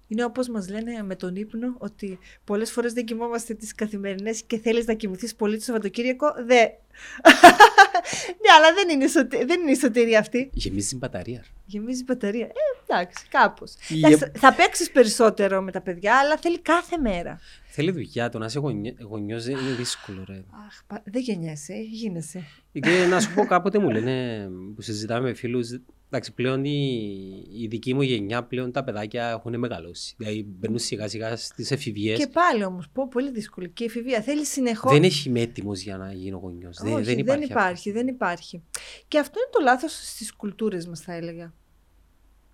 Είναι 0.08 0.24
όπως 0.24 0.48
μας 0.48 0.70
λένε 0.70 1.04
με 1.04 1.16
τον 1.16 1.36
ύπνο 1.36 1.76
ότι 1.78 2.20
πολλές 2.44 2.72
φορές 2.72 2.94
δεν 2.94 3.06
κοιμόμαστε 3.06 3.54
τις 3.54 3.76
καθημερινές 3.76 4.42
και 4.48 4.58
θέλεις 4.60 4.86
να 4.86 4.94
κοιμηθείς 4.94 5.36
πολύ 5.36 5.58
το 5.58 5.64
Σαββατοκύριακο. 5.64 6.28
Δε. 6.46 6.62
ναι, 8.42 8.52
αλλά 8.58 8.74
δεν 8.76 8.90
είναι, 8.90 9.04
η 9.04 9.08
σωτε- 9.08 9.46
δεν 9.48 9.62
είναι 9.62 9.72
η 9.72 9.76
σωτηρία 9.76 10.20
αυτή. 10.20 10.50
Γεμίζει 10.54 10.88
την 10.88 10.98
μπαταρία. 10.98 11.46
Γεμίζει 11.66 12.00
η 12.02 12.04
μπαταρία. 12.08 12.46
Ε, 12.46 12.52
εντάξει, 12.88 13.26
κάπως. 13.30 13.74
Η- 13.90 13.98
Εντάξει, 14.06 14.32
θα 14.36 14.54
παίξεις 14.54 14.92
περισσότερο 14.92 15.62
με 15.62 15.72
τα 15.72 15.82
παιδιά, 15.82 16.18
αλλά 16.20 16.38
θέλει 16.38 16.60
κάθε 16.60 16.98
μέρα. 16.98 17.40
Θέλει 17.68 17.92
δουλειά, 17.92 18.30
το 18.30 18.38
να 18.38 18.46
είσαι 18.46 18.60
γονιό 19.08 19.38
είναι 19.50 19.74
δύσκολο. 19.78 20.24
Ρε. 20.28 20.44
Αχ, 20.68 20.84
πα- 20.88 21.02
δεν 21.06 21.22
γεννιέσαι, 21.22 21.74
ε, 21.74 21.80
γίνεσαι. 21.82 22.44
Και 22.72 23.06
να 23.10 23.20
σου 23.20 23.34
πω 23.34 23.46
κάποτε 23.46 23.80
μου 23.80 23.90
λένε 23.90 24.48
που 24.76 24.82
συζητάμε 24.82 25.28
με 25.28 25.34
φίλους 25.34 25.70
Εντάξει, 26.16 26.34
πλέον 26.34 26.66
η, 26.66 27.48
η 27.52 27.68
δική 27.68 27.94
μου 27.94 28.02
γενιά 28.02 28.44
πλέον 28.44 28.72
τα 28.72 28.84
παιδάκια 28.84 29.30
έχουν 29.30 29.60
μεγαλώσει. 29.60 30.14
Δηλαδή 30.18 30.44
μπαίνουν 30.60 30.80
σιγά 30.80 31.08
σιγά 31.08 31.36
στις 31.36 31.72
εφηβείες. 31.72 32.18
Και 32.20 32.28
πάλι 32.28 32.64
όμως, 32.64 32.90
πω, 32.90 33.08
πολύ 33.08 33.32
δύσκολη. 33.32 33.70
Και 33.70 33.84
η 33.84 33.88
εφηβεία 33.88 34.22
θέλει 34.22 34.46
συνεχώς... 34.46 34.92
Δεν 34.92 35.04
έχει 35.04 35.30
είμαι 35.30 35.40
έτοιμος 35.42 35.80
για 35.82 35.98
να 35.98 36.12
γίνω 36.14 36.38
γονιός. 36.38 36.80
Όχι, 36.80 36.94
Δεν, 36.94 37.04
δεν 37.04 37.18
υπάρχει. 37.18 37.40
δεν 37.40 37.42
υπάρχει, 37.50 37.92
δεν 37.92 38.08
υπάρχει. 38.08 38.64
Και 39.08 39.20
αυτό 39.20 39.40
είναι 39.40 39.50
το 39.52 39.60
λάθος 39.64 39.92
στις 40.10 40.34
κουλτούρες 40.34 40.88
μας 40.88 41.00
θα 41.00 41.14
έλεγα. 41.14 41.44
αυτό. 41.44 41.58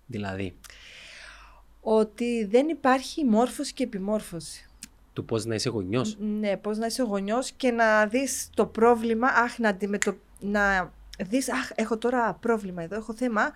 Δηλαδή, 0.06 0.54
Ότι 1.80 2.44
δεν 2.44 2.68
υπάρχει 2.68 3.24
μόρφωση 3.24 3.72
και 3.72 3.82
επιμόρφωση. 3.84 4.66
του 5.12 5.24
πώς 5.24 5.44
να 5.44 5.54
είσαι 5.54 5.68
γονιός. 5.68 6.16
Ναι, 6.18 6.56
πώς 6.56 6.78
να 6.78 6.86
είσαι 6.86 7.02
γονιός 7.02 7.52
και 7.52 7.70
να 7.70 8.06
δεις 8.06 8.50
το 8.54 8.66
πρόβλημα, 8.66 9.26
αχ, 9.28 9.58
να, 9.58 9.68
αντιμετω... 9.68 10.16
να 10.40 10.92
δεις, 11.18 11.52
αχ, 11.52 11.70
έχω 11.74 11.98
τώρα 11.98 12.34
πρόβλημα 12.34 12.82
εδώ, 12.82 12.96
έχω 12.96 13.14
θέμα, 13.14 13.52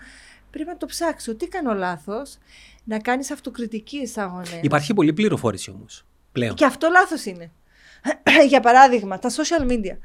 πρέπει 0.50 0.68
να 0.68 0.76
το 0.76 0.86
ψάξω. 0.86 1.34
Τι 1.34 1.48
κάνω 1.48 1.74
λάθος, 1.74 2.38
να 2.84 2.98
κάνεις 2.98 3.30
αυτοκριτική 3.30 4.07
σαν 4.07 4.28
γονέας. 4.28 4.61
Υπάρχει 4.62 4.94
πολλή 4.94 5.12
πληροφόρηση 5.12 5.70
όμως. 5.70 6.04
Πλέον. 6.32 6.54
Και 6.54 6.64
αυτό 6.64 6.88
λάθος 6.88 7.24
είναι. 7.24 7.52
Για 8.48 8.61
παράδειγμα, 8.61 9.18
τα 9.18 9.30
social 9.30 9.62
media. 9.62 9.96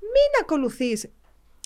Μην 0.00 0.30
ακολουθείς, 0.40 1.08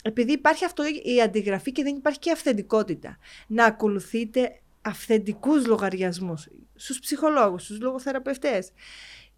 επειδή 0.02 0.32
υπάρχει 0.32 0.64
αυτό 0.64 0.82
η 1.02 1.22
αντιγραφή 1.22 1.72
και 1.72 1.82
δεν 1.82 1.96
υπάρχει 1.96 2.18
και 2.18 2.30
αυθεντικότητα, 2.30 3.18
να 3.46 3.64
ακολουθείτε 3.64 4.60
αυθεντικούς 4.82 5.66
λογαριασμούς 5.66 6.48
στους 6.74 6.98
ψυχολόγους, 6.98 7.64
στους 7.64 7.80
λογοθεραπευτές 7.80 8.70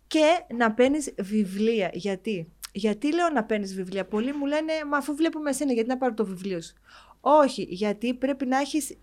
και 0.06 0.44
να 0.56 0.72
παίρνεις 0.72 1.14
βιβλία. 1.18 1.90
Γιατί; 1.92 2.52
Γιατί 2.72 3.14
λέω 3.14 3.28
να 3.28 3.44
παίρνεις 3.44 3.74
βιβλία; 3.74 4.04
Πολλοί 4.04 4.32
μου 4.32 4.46
λένε, 4.46 4.72
μα 4.88 4.96
αφού 4.96 5.14
βλέπουμε 5.14 5.50
εσένα, 5.50 5.72
γιατί 5.72 5.88
να 5.88 5.96
πάρω 5.96 6.14
το 6.14 6.24
βιβλίο 6.24 6.60
σου; 6.60 6.74
Όχι, 7.20 7.66
γιατί 7.70 8.14
πρέπει 8.14 8.46
να 8.46 8.58
έχεις 8.58 8.96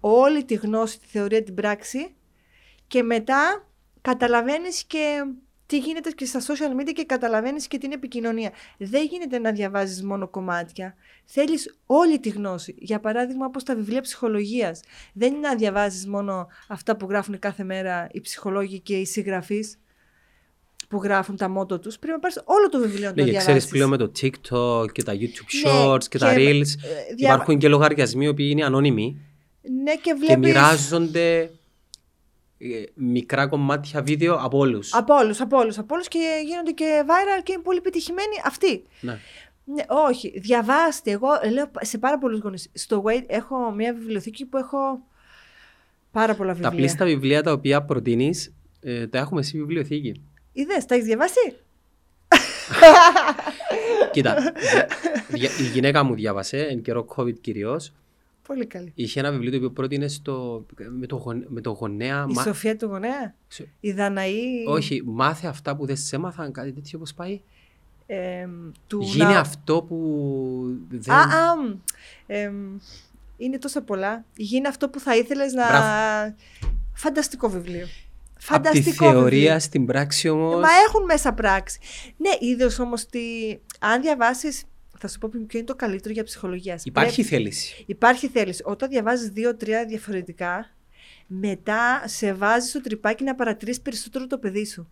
όλη 0.00 0.44
τη 0.44 0.54
γνώση, 0.54 1.00
τη 1.00 1.06
θεωρία, 1.06 1.42
την 1.42 1.54
πράξη 1.54 2.14
και 2.86 3.02
μετά 3.02 3.68
καταλαβαίνεις 4.00 4.84
και 4.84 5.24
τι 5.66 5.78
γίνεται 5.78 6.10
και 6.10 6.24
στα 6.24 6.40
social 6.40 6.80
media 6.80 6.92
και 6.92 7.04
καταλαβαίνεις 7.04 7.68
και 7.68 7.78
την 7.78 7.92
επικοινωνία. 7.92 8.52
Δεν 8.78 9.04
γίνεται 9.04 9.38
να 9.38 9.52
διαβάζεις 9.52 10.02
μόνο 10.02 10.28
κομμάτια. 10.28 10.94
Θέλεις 11.24 11.78
όλη 11.86 12.20
τη 12.20 12.28
γνώση. 12.28 12.74
Για 12.78 13.00
παράδειγμα, 13.00 13.46
όπως 13.46 13.62
τα 13.64 13.74
βιβλία 13.74 14.00
ψυχολογίας. 14.00 14.80
Δεν 15.12 15.34
είναι 15.34 15.48
να 15.48 15.54
διαβάζεις 15.54 16.06
μόνο 16.06 16.48
αυτά 16.68 16.96
που 16.96 17.06
γράφουν 17.08 17.38
κάθε 17.38 17.64
μέρα 17.64 18.08
οι 18.12 18.20
ψυχολόγοι 18.20 18.80
και 18.80 18.96
οι 18.96 19.04
συγγραφείς 19.06 19.78
που 20.88 21.00
γράφουν 21.02 21.36
τα 21.36 21.48
μότο 21.48 21.78
τους. 21.78 21.98
Πρέπει 21.98 22.12
να 22.12 22.18
πάρεις 22.20 22.40
όλο 22.44 22.68
το 22.68 22.78
βιβλίο 22.78 23.08
να 23.08 23.14
το 23.14 23.20
Ναι, 23.20 23.24
και 23.26 23.30
διαβάσεις. 23.30 23.56
ξέρει 23.64 23.70
πλέον 23.72 23.88
με 23.90 23.96
το 23.96 24.12
TikTok 24.20 24.92
και 24.92 25.02
τα 25.02 25.12
YouTube 25.12 25.62
Ναι, 25.64 25.70
Shorts 25.72 26.04
και, 26.04 26.18
τα 26.18 26.34
και, 26.34 26.40
Reels. 26.40 26.60
ε, 27.10 27.14
δια- 27.14 27.28
Υπάρχουν 27.28 27.58
και 27.58 27.68
λογαριασμοί 27.68 28.34
που 28.34 28.40
είναι 28.40 28.64
ανώνυμοι 28.64 29.20
Ναι, 29.84 29.94
και 29.94 30.00
και 30.02 30.14
βλέπεις... 30.14 30.36
μοιράζονται 30.36 31.50
ε, 32.58 32.82
μικρά 32.94 33.46
κομμάτια 33.46 34.02
βίντεο 34.02 34.34
από 34.40 34.58
όλους. 34.58 34.94
Από 34.94 35.14
όλους, 35.14 35.40
από 35.40 35.56
όλους, 35.58 35.78
από 35.78 35.94
όλους 35.94 36.08
και 36.08 36.18
γίνονται 36.46 36.70
και 36.70 37.02
viral 37.06 37.42
και 37.42 37.52
είναι 37.52 37.62
πολύ 37.62 37.80
πετυχημένοι 37.80 38.34
αυτοί. 38.44 38.84
Ναι. 39.00 39.18
Ναι, 39.74 39.82
όχι, 39.88 40.38
διαβάστε. 40.38 41.10
Εγώ 41.10 41.28
λέω 41.52 41.70
σε 41.80 41.98
πάρα 41.98 42.18
πολλούς 42.18 42.40
γονείς. 42.40 42.70
Στο 42.74 43.02
Wait 43.06 43.24
έχω 43.26 43.70
μια 43.70 43.94
βιβλιοθήκη 43.94 44.44
που 44.44 44.56
έχω 44.56 44.78
Πάρα 46.12 46.34
πολλά 46.34 46.52
βιβλία. 46.52 46.70
Τα 46.70 46.76
πλήστα 46.76 47.04
βιβλία 47.04 47.42
τα 47.42 47.52
οποία 47.52 47.82
προτείνεις, 47.82 48.54
ε, 48.80 49.06
τα 49.06 49.18
έχουμε 49.18 49.42
στη 49.42 49.58
βιβλιοθήκη. 49.58 50.22
Είδες, 50.58 50.86
τα 50.86 50.94
έχεις 50.94 51.06
διαβάσει; 51.06 51.56
Κοίτα, 54.12 54.52
δια- 55.28 55.50
η 55.60 55.62
γυναίκα 55.62 56.02
μου 56.02 56.14
διάβασε, 56.14 56.58
εν 56.58 56.82
καιρό 56.82 57.06
COVID 57.16 57.38
κυρίως. 57.40 57.92
Πολύ 58.46 58.66
καλή. 58.66 58.92
Είχε 58.94 59.20
ένα 59.20 59.30
βιβλίο 59.30 59.50
το 59.50 59.56
οποίο 59.56 59.70
πρότεινε 59.70 60.08
στο, 60.08 60.66
με, 60.98 61.06
το, 61.06 61.16
γον- 61.16 61.44
με 61.48 61.60
το 61.60 61.70
γονέα. 61.70 62.26
Η 62.28 62.32
μα- 62.32 62.42
Σοφία 62.42 62.76
του 62.76 62.86
γονέα; 62.86 63.34
σε- 63.48 63.68
Η 63.80 63.92
Δαναή. 63.92 64.64
όχι, 64.66 65.02
μάθε 65.06 65.46
αυτά 65.46 65.76
που 65.76 65.86
δεν 65.86 65.96
σε 65.96 66.16
έμαθαν, 66.16 66.52
κάτι 66.52 66.72
τέτοιο 66.72 66.98
πώς 66.98 67.14
πάει; 67.14 67.40
εμ, 68.06 68.50
του 68.86 68.98
Γίνε 69.02 69.24
να- 69.24 69.38
αυτό 69.40 69.82
που 69.82 70.76
δεν... 70.88 71.14
Α, 71.14 71.20
α, 71.20 71.56
μ, 71.56 71.74
εμ, 72.26 72.78
είναι 73.36 73.58
τόσα 73.58 73.82
πολλά. 73.82 74.24
Γίνε 74.36 74.68
αυτό 74.68 74.88
που 74.88 75.00
θα 75.00 75.16
ήθελες 75.16 75.52
να... 75.52 75.68
Μπράβο. 75.68 76.34
Φανταστικό 76.94 77.48
βιβλίο. 77.48 77.86
Από 78.48 78.62
τη 78.62 78.68
Φανταστικό 78.68 79.04
θεωρία 79.10 79.22
βιβλίο. 79.30 79.58
στην 79.58 79.86
πράξη 79.86 80.28
όμως... 80.28 80.54
Μα 80.60 80.68
έχουν 80.86 81.04
μέσα 81.04 81.32
πράξη. 81.32 81.78
Ναι, 82.16 82.30
είδες 82.40 82.78
όμως 82.78 83.02
ότι 83.02 83.20
αν 83.78 84.00
διαβάσεις. 84.02 84.64
Θα 85.00 85.08
σου 85.08 85.18
πω 85.18 85.28
ποιο 85.28 85.58
είναι 85.58 85.66
το 85.66 85.74
καλύτερο 85.74 86.14
για 86.14 86.22
ψυχολογία. 86.24 86.80
Υπάρχει 86.84 87.22
θέληση. 87.22 87.84
Υπάρχει 87.86 88.28
θέληση. 88.28 88.62
Όταν 88.64 88.88
διαβάζεις 88.88 89.28
δύο-τρία 89.28 89.84
διαφορετικά, 89.86 90.70
μετά 91.26 92.02
σε 92.06 92.32
βάζεις 92.32 92.70
στο 92.70 92.80
τριπάκι 92.80 93.24
να 93.24 93.34
παρατηρήσεις 93.34 93.82
περισσότερο 93.82 94.26
το 94.26 94.38
παιδί 94.38 94.66
σου. 94.66 94.88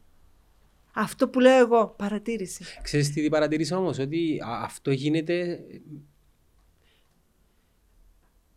Αυτό 0.92 1.28
που 1.28 1.40
λέω 1.40 1.58
εγώ, 1.58 1.94
παρατήρηση. 1.98 2.64
Ξέρεις 2.82 3.12
τι 3.12 3.28
παρατήρησα 3.28 3.78
όμως, 3.78 3.98
ότι 3.98 4.38
α- 4.46 4.62
αυτό 4.64 4.90
γίνεται 4.90 5.58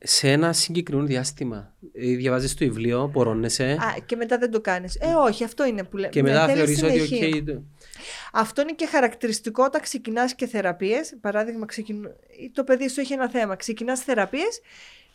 σε 0.04 0.32
ένα 0.32 0.54
συγκεκριμένο 0.54 1.08
διάστημα. 1.08 1.74
Ε, 1.94 2.16
Διαβάζεις 2.16 2.54
το 2.54 2.66
βιβλίο, 2.66 3.10
πορώνεσαι 3.14 3.64
Α, 3.72 4.00
και 4.06 4.16
μετά 4.16 4.38
δεν 4.38 4.52
το 4.52 4.62
κάνεις. 4.62 4.96
Ε, 4.96 5.14
όχι, 5.28 5.44
αυτό 5.44 5.66
είναι 5.66 5.84
που 5.84 5.98
λέω. 5.98 6.10
και 6.10 6.22
μετά 6.22 6.48
θεωρείς 6.48 6.84
ότι 6.84 7.02
οκ, 7.02 7.46
το- 7.46 7.64
Αυτό 8.34 8.62
είναι 8.62 8.72
και 8.74 8.86
χαρακτηριστικό 8.86 9.64
όταν 9.64 9.82
ξεκινάς 9.82 10.36
και 10.36 10.48
θεραπείες. 10.48 11.14
Παράδειγμα, 11.22 11.66
ξεκιν... 11.66 12.08
το 12.54 12.64
παιδί 12.64 12.90
σου 12.90 13.00
έχει 13.00 13.14
ένα 13.14 13.30
θέμα. 13.30 13.56
Ξεκινάς 13.56 14.02
θεραπείες 14.02 14.62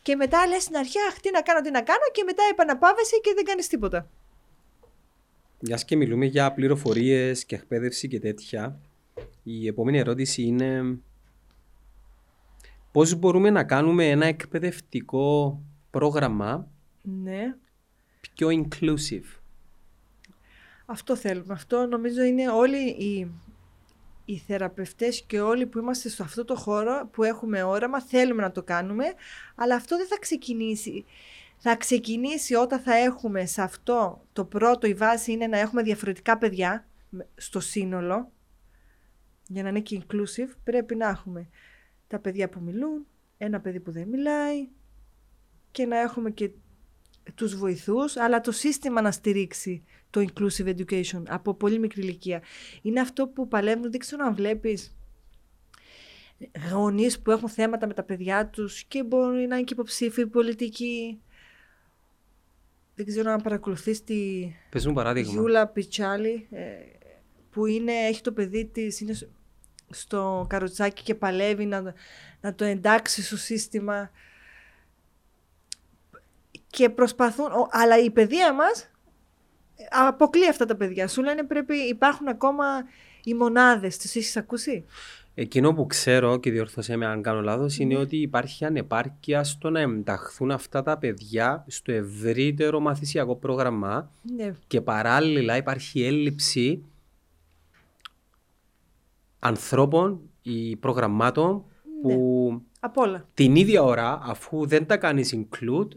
και 0.01 0.15
μετά 0.15 0.47
λες 0.47 0.63
στην 0.63 0.75
αρχή, 0.75 0.97
Αχ, 1.09 1.19
τι 1.19 1.31
να 1.31 1.41
κάνω, 1.41 1.61
τι 1.61 1.71
να 1.71 1.81
κάνω, 1.81 2.03
και 2.11 2.23
μετά 2.25 2.43
επαναπάβεσαι 2.51 3.15
και 3.23 3.31
δεν 3.35 3.43
κάνεις 3.43 3.67
τίποτα. 3.67 4.09
Μιας 5.59 5.85
και 5.85 5.95
μιλούμε 5.95 6.25
για 6.25 6.51
πληροφορίες 6.51 7.45
και 7.45 7.55
εκπαίδευση 7.55 8.07
και 8.07 8.19
τέτοια, 8.19 8.79
η 9.43 9.67
επόμενη 9.67 9.97
ερώτηση 9.97 10.41
είναι 10.41 10.97
πώς 12.95 13.15
μπορούμε 13.15 13.49
να 13.49 13.63
κάνουμε 13.63 14.09
ένα 14.09 14.25
εκπαιδευτικό 14.25 15.61
πρόγραμμα 15.89 16.67
Ναι, 17.01 17.55
πιο 18.33 18.47
inclusive; 18.49 19.39
αυτό 20.85 21.15
θέλουμε. 21.15 21.53
Αυτό 21.53 21.85
νομίζω 21.85 22.21
είναι 22.23 22.49
όλοι 22.49 22.89
οι, 22.89 23.31
οι 24.25 24.37
θεραπευτές 24.37 25.21
και 25.21 25.41
όλοι 25.41 25.65
που 25.65 25.77
είμαστε 25.77 26.09
σε 26.09 26.23
αυτό 26.23 26.45
το 26.45 26.55
χώρο 26.55 27.09
που 27.11 27.23
έχουμε 27.23 27.63
όραμα, 27.63 28.01
θέλουμε 28.01 28.41
να 28.41 28.51
το 28.51 28.63
κάνουμε, 28.63 29.05
αλλά 29.55 29.75
αυτό 29.75 29.97
δεν 29.97 30.07
θα 30.07 30.17
ξεκινήσει. 30.19 31.05
Θα 31.57 31.75
ξεκινήσει 31.75 32.55
όταν 32.55 32.79
θα 32.79 32.95
έχουμε 32.95 33.45
σε 33.45 33.61
αυτό 33.61 34.25
το 34.33 34.45
πρώτο, 34.45 34.87
η 34.87 34.93
βάση 34.93 35.31
είναι 35.31 35.47
να 35.47 35.59
έχουμε 35.59 35.81
διαφορετικά 35.81 36.37
παιδιά 36.37 36.87
με- 37.09 37.27
στο 37.35 37.59
σύνολο, 37.59 38.31
για 39.47 39.63
να 39.63 39.69
είναι 39.69 39.81
και 39.81 40.01
inclusive, 40.01 40.53
πρέπει 40.63 40.95
να 40.95 41.07
έχουμε 41.07 41.49
τα 42.07 42.19
παιδιά 42.19 42.49
που 42.49 42.59
μιλούν, 42.61 43.05
ένα 43.37 43.59
παιδί 43.61 43.79
που 43.79 43.91
δεν 43.91 44.07
μιλάει 44.07 44.67
και 45.71 45.85
να 45.85 45.99
έχουμε 45.99 46.31
και 46.31 46.51
τους 47.35 47.55
βοηθούς, 47.55 48.17
αλλά 48.17 48.41
το 48.41 48.51
σύστημα 48.51 49.01
να 49.01 49.11
στηρίξει 49.11 49.83
το 50.09 50.25
inclusive 50.27 50.67
education 50.67 51.23
από 51.27 51.53
πολύ 51.53 51.79
μικρή 51.79 52.01
ηλικία. 52.01 52.43
Είναι 52.81 52.99
αυτό 52.99 53.27
που 53.27 53.47
παλεύουν, 53.47 53.91
δεν 53.91 53.99
ξέρω 53.99 54.25
αν 54.25 54.35
βλέπεις 54.35 54.95
γονείς 56.71 57.21
που 57.21 57.31
έχουν 57.31 57.49
θέματα 57.49 57.87
με 57.87 57.93
τα 57.93 58.03
παιδιά 58.03 58.47
τους 58.47 58.83
και 58.83 59.03
μπορεί 59.03 59.35
να 59.47 59.55
είναι 59.55 59.63
και 59.63 59.73
υποψήφιοι 59.73 60.27
πολιτικοί. 60.27 61.21
Δεν 62.95 63.05
ξέρω 63.05 63.31
αν 63.31 63.41
παρακολουθείς 63.41 64.03
τη 64.03 64.51
Πες 64.69 64.85
μου 64.85 64.93
παράδειγμα. 64.93 65.31
Γιούλα 65.31 65.67
Πιτσάλη 65.67 66.47
ε, 66.51 66.63
που 67.49 67.65
είναι, 67.65 67.91
έχει 67.91 68.21
το 68.21 68.31
παιδί 68.31 68.65
της, 68.65 68.99
είναι 68.99 69.13
σ- 69.13 69.27
στο 69.95 70.45
καροτσάκι 70.49 71.03
και 71.03 71.15
παλεύει 71.15 71.65
να, 71.65 71.93
να 72.41 72.53
το 72.55 72.65
εντάξει 72.65 73.21
στο 73.23 73.37
σύστημα 73.37 74.09
και 76.69 76.89
προσπαθούν, 76.89 77.45
ο- 77.45 77.67
αλλά 77.71 77.99
η 77.99 78.09
παιδεία 78.11 78.53
μας 78.53 78.81
ε, 79.75 79.83
αποκλεί 79.89 80.47
αυτά 80.49 80.65
τα 80.65 80.75
παιδιά. 80.75 81.07
Σου 81.07 81.23
λένε 81.23 81.43
πρέπει, 81.43 81.75
υπάρχουν 81.77 82.27
ακόμα 82.27 82.65
οι 83.23 83.33
μονάδες, 83.33 83.97
τους 83.97 84.15
έχεις 84.15 84.37
ακούσει; 84.37 84.85
Εκείνο 85.37 85.73
που 85.73 85.85
ξέρω 85.85 86.37
και 86.39 86.51
διορθώσέ 86.51 86.95
με 86.95 87.05
αν 87.05 87.21
κάνω 87.21 87.41
λάθος 87.41 87.77
Ναι. 87.77 87.83
είναι 87.83 87.95
ότι 87.97 88.17
υπάρχει 88.17 88.65
ανεπάρκεια 88.65 89.43
στο 89.43 89.69
να 89.69 89.79
ενταχθούν 89.79 90.51
αυτά 90.51 90.83
τα 90.83 90.97
παιδιά 90.97 91.65
στο 91.67 91.91
ευρύτερο 91.91 92.79
μαθησιακό 92.79 93.35
πρόγραμμα 93.35 94.11
Ναι, 94.35 94.53
και 94.67 94.81
παράλληλα 94.81 95.57
υπάρχει 95.57 96.05
έλλειψη 96.05 96.83
ανθρώπων 99.45 100.29
ή 100.41 100.75
προγραμμάτων 100.75 101.63
που 102.01 102.47
Ναι. 102.51 102.59
απ' 102.79 102.97
όλα. 102.97 103.27
την 103.33 103.55
ίδια 103.55 103.83
ώρα 103.83 104.19
αφού 104.23 104.65
δεν 104.67 104.85
τα 104.85 104.97
κάνεις 104.97 105.35
include 105.35 105.87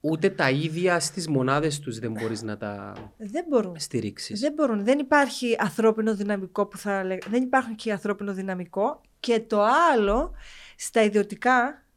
ούτε 0.00 0.30
τα 0.30 0.50
ίδια 0.50 1.00
στις 1.00 1.28
μονάδες 1.28 1.78
τους 1.78 1.98
δεν 1.98 2.12
μπορείς 2.12 2.42
να 2.42 2.56
τα 2.56 2.92
Δεν 3.16 3.44
μπορούν. 3.48 3.74
στηρίξεις. 3.78 4.40
Δεν 4.40 4.52
μπορούν. 4.52 4.84
Δεν 4.84 4.98
υπάρχει 4.98 5.56
ανθρώπινο 5.58 6.14
δυναμικό 6.14 6.66
που 6.66 6.76
θα 6.78 7.04
λέγα. 7.04 7.20
Δεν 7.30 7.42
υπάρχουν 7.42 7.74
και 7.74 7.92
ανθρώπινο 7.92 8.32
δυναμικό. 8.32 9.00
Και 9.20 9.40
το 9.40 9.62
άλλο, 9.92 10.32
στα 10.76 11.02
ιδιωτικά, 11.02 11.52
ε, 11.60 11.66
ε, 11.66 11.72
στην 11.72 11.78
πε- 11.78 11.87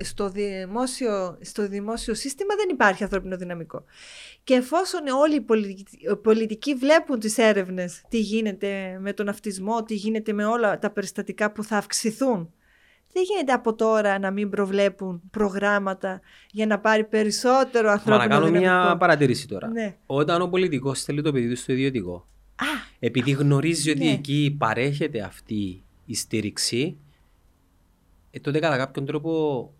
στο, 0.00 0.28
δημόσιο, 0.30 1.38
στο 1.40 1.68
δημόσιο 1.68 2.14
σύστημα 2.14 2.54
δεν 2.54 2.68
υπάρχει 2.70 3.02
ανθρώπινο 3.02 3.36
δυναμικό. 3.36 3.84
Και 4.44 4.54
εφόσον 4.54 5.06
όλοι 5.06 5.34
οι 5.34 5.40
πολιτικοί, 5.40 5.96
οι 6.12 6.16
πολιτικοί 6.16 6.74
βλέπουν 6.74 7.18
τις 7.18 7.38
έρευνες, 7.38 8.02
τι 8.08 8.18
γίνεται 8.20 8.98
με 9.00 9.12
τον 9.12 9.28
αυτισμό, 9.28 9.82
τι 9.82 9.94
γίνεται 9.94 10.32
με 10.32 10.44
όλα 10.44 10.78
τα 10.78 10.90
περιστατικά 10.90 11.52
που 11.52 11.64
θα 11.64 11.76
αυξηθούν, 11.76 12.50
δεν 13.12 13.24
γίνεται 13.24 13.52
από 13.52 13.74
τώρα 13.74 14.18
να 14.18 14.30
μην 14.30 14.50
προβλέπουν 14.50 15.22
προγράμματα 15.30 16.20
για 16.50 16.66
να 16.66 16.78
πάρει 16.78 17.04
περισσότερο 17.04 17.86
Μα 17.86 17.92
ανθρώπινο 17.92 18.16
να 18.22 18.26
κάνω 18.26 18.46
δυναμικό. 18.46 18.72
μια 18.72 18.96
παρατήρηση 18.96 19.48
τώρα. 19.48 19.68
Ναι. 19.68 19.96
Όταν 20.06 20.42
ο 20.42 20.48
πολιτικός 20.48 21.02
θέλει 21.02 21.22
το 21.22 21.32
παιδί 21.32 21.48
του 21.48 21.56
στο 21.56 21.72
ιδιωτικό 21.72 22.28
Α, 22.56 22.64
επειδή 22.98 23.30
γνωρίζει 23.30 23.90
ότι 23.90 24.04
Ναι. 24.04 24.10
εκεί 24.10 24.54
παρέχεται 24.58 25.20
αυτή 25.20 25.82
η 26.06 26.14
στήριξη, 26.14 26.96
ε, 28.36 28.40
τότε 28.40 28.58
κατά 28.58 28.76
κάποιον 28.76 29.06
τρόπο 29.06 29.72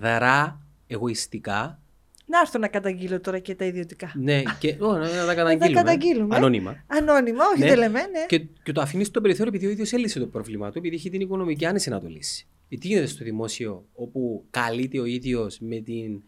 δρά 0.00 0.60
εγωιστικά. 0.86 1.80
να 2.26 2.38
έρθω 2.38 2.58
να 2.58 2.68
καταγγείλω 2.68 3.20
τώρα 3.20 3.38
και 3.38 3.54
τα 3.54 3.64
ιδιωτικά. 3.64 4.12
Ναι, 4.14 4.42
και 4.58 4.76
ω, 4.84 4.92
να 4.96 5.26
τα 5.26 5.34
καταγγείλουμε. 5.34 5.74
καταγγείλουμε. 5.82 6.36
Ανώνυμα. 6.36 6.84
Ανώνυμα, 6.86 7.44
όχι 7.52 7.60
Ναι. 7.60 7.66
δεν 7.68 7.78
λέμε, 7.78 8.00
ναι. 8.00 8.26
Και, 8.26 8.38
και 8.62 8.72
το 8.72 8.80
αφήνεις 8.80 9.06
στο 9.06 9.20
περιθώριο 9.20 9.52
επειδή 9.52 9.66
ο 9.66 9.70
ίδιος 9.70 9.92
έλυσε 9.92 10.18
το 10.18 10.26
πρόβλημα 10.26 10.70
του, 10.70 10.78
επειδή 10.78 10.94
έχει 10.94 11.10
την 11.10 11.20
οικονομική 11.20 11.66
άνεση 11.66 11.90
να 11.90 12.00
το 12.00 12.08
λύσει. 12.08 12.46
Ε, 12.68 12.76
τι 12.76 12.86
γίνεται 12.86 13.06
στο 13.06 13.24
δημόσιο, 13.24 13.84
όπου 13.94 14.44
καλείται 14.50 15.00
ο 15.00 15.04
ίδιος 15.04 15.58
με 15.60 15.76
την 15.80 16.22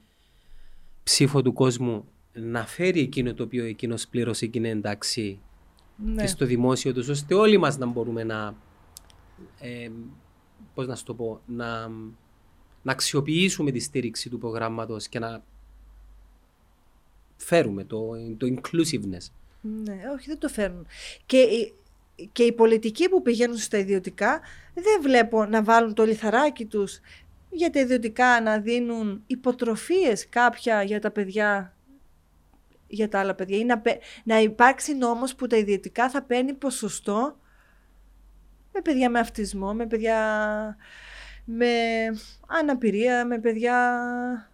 ψήφο 1.02 1.42
του 1.42 1.52
κόσμου 1.52 2.08
να 2.32 2.66
φέρει 2.66 3.00
εκείνο 3.00 3.34
το 3.34 3.42
οποίο 3.42 3.64
εκείνος 3.64 4.08
πλήρωσε 4.08 4.46
και 4.46 4.58
είναι 4.58 4.68
εντάξει 4.68 5.38
ναι. 5.96 6.22
και 6.22 6.28
στο 6.28 6.46
δημόσιο 6.46 6.92
τους, 6.92 7.08
ώστε 7.08 7.34
όλοι 7.34 7.58
μας 7.58 7.78
να 7.78 7.86
μπορούμε 7.86 8.24
να, 8.24 8.54
ε, 9.60 9.88
πώς 10.74 10.86
να 10.86 10.94
σου 10.96 11.04
το 11.04 11.14
πω, 11.14 11.40
να, 11.46 11.88
να 12.82 12.92
αξιοποιήσουμε 12.92 13.70
τη 13.70 13.78
στήριξη 13.78 14.28
του 14.30 14.38
προγράμματος 14.38 15.08
και 15.08 15.18
να 15.18 15.42
φέρουμε 17.36 17.84
το, 17.84 18.10
το 18.36 18.46
inclusiveness. 18.46 19.26
Ναι, 19.60 20.00
όχι, 20.14 20.26
δεν 20.26 20.38
το 20.38 20.48
φέρνουν. 20.48 20.86
Και, 21.26 21.38
οι- 21.38 21.74
και 22.32 22.42
οι 22.42 22.52
πολιτικοί 22.52 23.08
που 23.08 23.22
πηγαίνουν 23.22 23.56
στα 23.56 23.78
ιδιωτικά 23.78 24.40
δεν 24.74 25.02
βλέπω 25.02 25.44
να 25.44 25.62
βάλουν 25.62 25.94
το 25.94 26.04
λιθαράκι 26.04 26.64
τους 26.64 27.00
για 27.50 27.70
τα 27.70 27.80
ιδιωτικά 27.80 28.40
να 28.40 28.58
δίνουν 28.58 29.22
υποτροφίες 29.26 30.28
κάποια 30.28 30.82
για 30.82 31.00
τα 31.00 31.10
παιδιά 31.10 31.74
για 32.88 33.08
τα 33.08 33.18
άλλα 33.20 33.34
παιδιά 33.34 33.58
ή 33.58 33.64
να, 33.64 33.78
πε- 33.78 34.02
να 34.24 34.40
υπάρξει 34.40 34.94
νόμος 34.94 35.34
που 35.34 35.46
τα 35.46 35.56
ιδιωτικά 35.56 36.10
θα 36.10 36.22
παίρνει 36.22 36.52
ποσοστό 36.54 37.38
με 38.74 38.80
παιδιά 38.80 39.10
με 39.10 39.18
αυτισμό, 39.18 39.74
με 39.74 39.86
παιδιά 39.86 40.16
με 41.44 41.68
αναπηρία, 42.46 43.24
με 43.26 43.38
παιδιά 43.38 43.78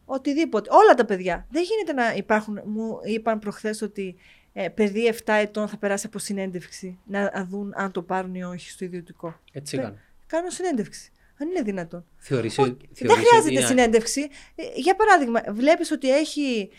οτιδήποτε. 0.05 0.71
Όλα 0.73 0.95
τα 0.95 1.05
παιδιά. 1.05 1.47
Δεν 1.51 1.63
γίνεται 1.63 1.93
να 2.03 2.15
υπάρχουν, 2.15 2.61
μου 2.65 2.99
είπαν 3.05 3.39
προχθές 3.39 3.83
ότι 3.83 4.17
ε, 4.53 4.69
παιδί 4.69 5.15
7 5.25 5.33
ετών 5.41 5.69
θα 5.69 5.77
περάσει 5.77 6.07
από 6.07 6.19
συνέντευξη 6.19 6.99
να 7.07 7.47
δουν 7.51 7.73
αν 7.77 7.91
το 7.93 8.03
πάρουν 8.03 8.35
ή 8.35 8.45
όχι 8.45 8.71
στο 8.71 8.85
ιδιωτικό. 8.85 9.41
Έτσι 9.53 9.77
Πε- 9.77 9.85
έκανε. 9.85 10.01
Κάνω 10.27 10.51
συνέντευξη. 10.51 11.13
Αν 11.41 11.49
είναι 11.49 11.63
δυνατόν. 11.63 12.05
Θεωρείς, 12.17 12.59
Ο- 12.59 12.63
ότι- 12.63 12.89
δεν 12.93 12.95
θεωρείς 13.09 13.15
χρειάζεται 13.29 13.47
ότι 13.47 13.53
είναι- 13.55 13.67
συνέντευξη. 13.67 14.29
Ε, 14.55 14.63
Για 14.75 14.97
παράδειγμα, 14.97 15.43
βλέπεις 15.49 15.91
ότι 15.91 16.11
έχει. 16.17 16.71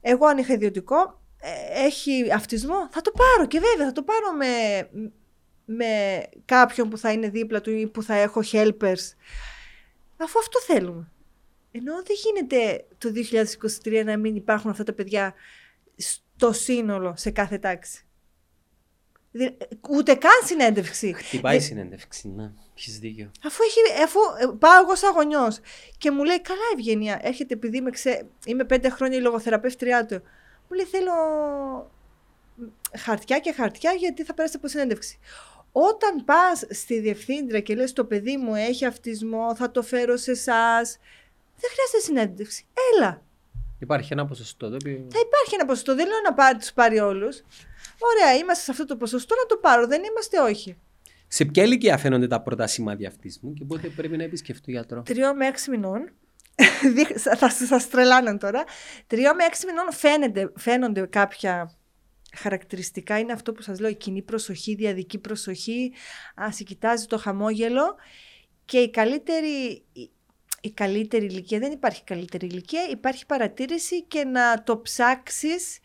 Εγώ, 0.00 0.26
αν 0.26 0.38
είχα 0.38 0.52
ιδιωτικό, 0.52 1.20
ε, 1.40 1.84
έχει 1.84 2.32
αυτισμό, 2.32 2.88
θα 2.90 3.00
το 3.00 3.12
πάρω 3.16 3.46
και 3.48 3.58
βέβαια 3.60 3.86
θα 3.86 3.92
το 3.92 4.02
πάρω 4.02 4.32
με, 4.36 4.46
με 5.76 6.22
κάποιον 6.44 6.88
που 6.88 6.98
θα 6.98 7.12
είναι 7.12 7.28
δίπλα 7.28 7.60
του 7.60 7.70
ή 7.70 7.86
που 7.86 8.02
θα 8.02 8.14
έχω 8.14 8.40
helpers. 8.52 9.14
Αφού 10.16 10.38
αυτό 10.38 10.60
θέλουμε. 10.60 11.08
Ενώ 11.72 11.92
δεν 11.94 12.16
γίνεται 12.24 12.84
το 12.98 13.12
2023 13.84 14.02
να 14.04 14.16
μην 14.16 14.36
υπάρχουν 14.36 14.70
αυτά 14.70 14.84
τα 14.84 14.92
παιδιά 14.92 15.34
στο 15.96 16.52
σύνολο 16.52 17.14
σε 17.16 17.30
κάθε 17.30 17.58
τάξη. 17.58 18.04
Δη- 19.32 19.56
Ούτε 19.90 20.14
καν 20.14 20.30
συνέντευξη. 20.44 21.12
Χτυπάει 21.12 21.54
η 21.56 21.58
Δε- 21.58 21.64
συνέντευξη, 21.64 22.28
ναι. 22.28 22.50
Έχεις 22.76 22.98
δίκιο. 22.98 23.30
Αφού, 23.44 23.62
έχει, 23.62 24.02
αφού 24.02 24.18
ε, 24.40 24.56
πάω 24.58 24.80
εγώ 24.82 24.94
σαν 24.96 25.12
γονιός 25.12 25.60
και 25.98 26.10
μου 26.10 26.24
λέει 26.24 26.40
καλά 26.40 26.60
Ευγενία, 26.74 27.18
έρχεται 27.22 27.54
επειδή 27.54 27.76
είμαι, 27.76 27.90
ξέ... 27.90 28.26
είμαι 28.46 28.64
πέντε 28.64 28.88
χρόνια 28.88 29.18
η 29.18 29.20
λογοθεραπεύτριά 29.20 30.06
του. 30.06 30.14
Μου 30.68 30.76
λέει 30.76 30.84
θέλω 30.84 31.12
χαρτιά 32.98 33.38
και 33.38 33.52
χαρτιά 33.52 33.92
γιατί 33.92 34.24
θα 34.24 34.34
περάσει 34.34 34.56
από 34.56 34.68
συνέντευξη. 34.68 35.18
Όταν 35.72 36.24
πας 36.24 36.64
στη 36.70 37.00
διευθύντρια 37.00 37.60
και 37.60 37.74
λες 37.74 37.92
το 37.92 38.04
παιδί 38.04 38.36
μου 38.36 38.54
έχει 38.54 38.84
αυτισμό, 38.84 39.54
θα 39.56 39.70
το 39.70 39.82
φέρω 39.82 40.16
σε 40.16 40.30
εσάς. 40.30 40.98
δεν 41.60 41.70
χρειάζεται 41.70 41.98
συνέντευξη. 42.02 42.66
Έλα. 42.94 43.22
Υπάρχει 43.78 44.12
ένα 44.12 44.26
ποσοστό 44.26 44.68
το 44.68 44.74
οποίο... 44.74 45.06
Θα 45.10 45.18
υπάρχει 45.26 45.54
ένα 45.54 45.64
ποσοστό. 45.64 45.94
Δεν 45.94 46.06
λέω 46.06 46.20
να 46.24 46.34
πάρει, 46.34 46.58
τους 46.58 46.72
πάρει 46.72 46.98
όλους. 46.98 47.42
Ωραία, 47.98 48.34
είμαστε 48.34 48.64
σε 48.64 48.70
αυτό 48.70 48.84
το 48.84 48.96
ποσοστό 48.96 49.34
να 49.34 49.46
το 49.46 49.56
πάρω. 49.56 49.86
Δεν 49.86 50.02
είμαστε 50.04 50.40
όχι. 50.40 50.76
Σε 51.28 51.44
ποια 51.44 51.62
ηλικία 51.62 51.98
φαίνονται 51.98 52.26
τα 52.26 52.40
πρώτα 52.40 52.66
σημάδια 52.66 53.08
αυτισμού 53.08 53.52
και 53.52 53.64
πότε 53.64 53.88
πρέπει 53.88 54.16
να 54.16 54.22
επισκεφτεί 54.22 54.70
γιατρός; 54.70 55.04
Τριών 55.04 55.36
με 55.36 55.46
έξι 55.46 55.70
μηνών. 55.70 56.10
Δείχ- 56.94 57.18
θα 57.18 57.36
θα 57.36 57.50
σας 57.50 57.88
τρελάναν 57.88 58.38
τώρα. 58.38 58.64
Τριών 59.06 59.34
με 59.34 59.44
έξι 59.44 59.66
μηνών 59.66 59.92
φαίνεται, 59.92 60.52
φαίνονται 60.56 61.06
κάποια 61.06 61.72
χαρακτηριστικά. 62.36 63.18
Είναι 63.18 63.32
αυτό 63.32 63.52
που 63.52 63.62
σας 63.62 63.80
λέω, 63.80 63.90
η 63.90 63.94
κοινή 63.94 64.22
προσοχή, 64.22 64.74
διαδική 64.74 65.18
προσοχή. 65.18 65.92
Α, 66.42 66.52
σε 66.52 66.62
κοιτάζει 66.64 67.06
το 67.06 67.18
χαμόγελο. 67.18 67.94
Και 68.64 68.78
η 68.78 68.90
καλύτερη, 68.90 69.82
η- 69.92 70.10
η 70.60 70.70
καλύτερη 70.70 71.24
ηλικία, 71.24 71.58
δεν 71.58 71.72
υπάρχει 71.72 72.04
καλύτερη 72.04 72.46
ηλικία, 72.46 72.80
υπάρχει 72.90 73.26
παρατήρηση 73.26 74.02
και 74.02 74.24
να 74.24 74.62
το 74.62 74.78
ψάξεις 74.80 75.78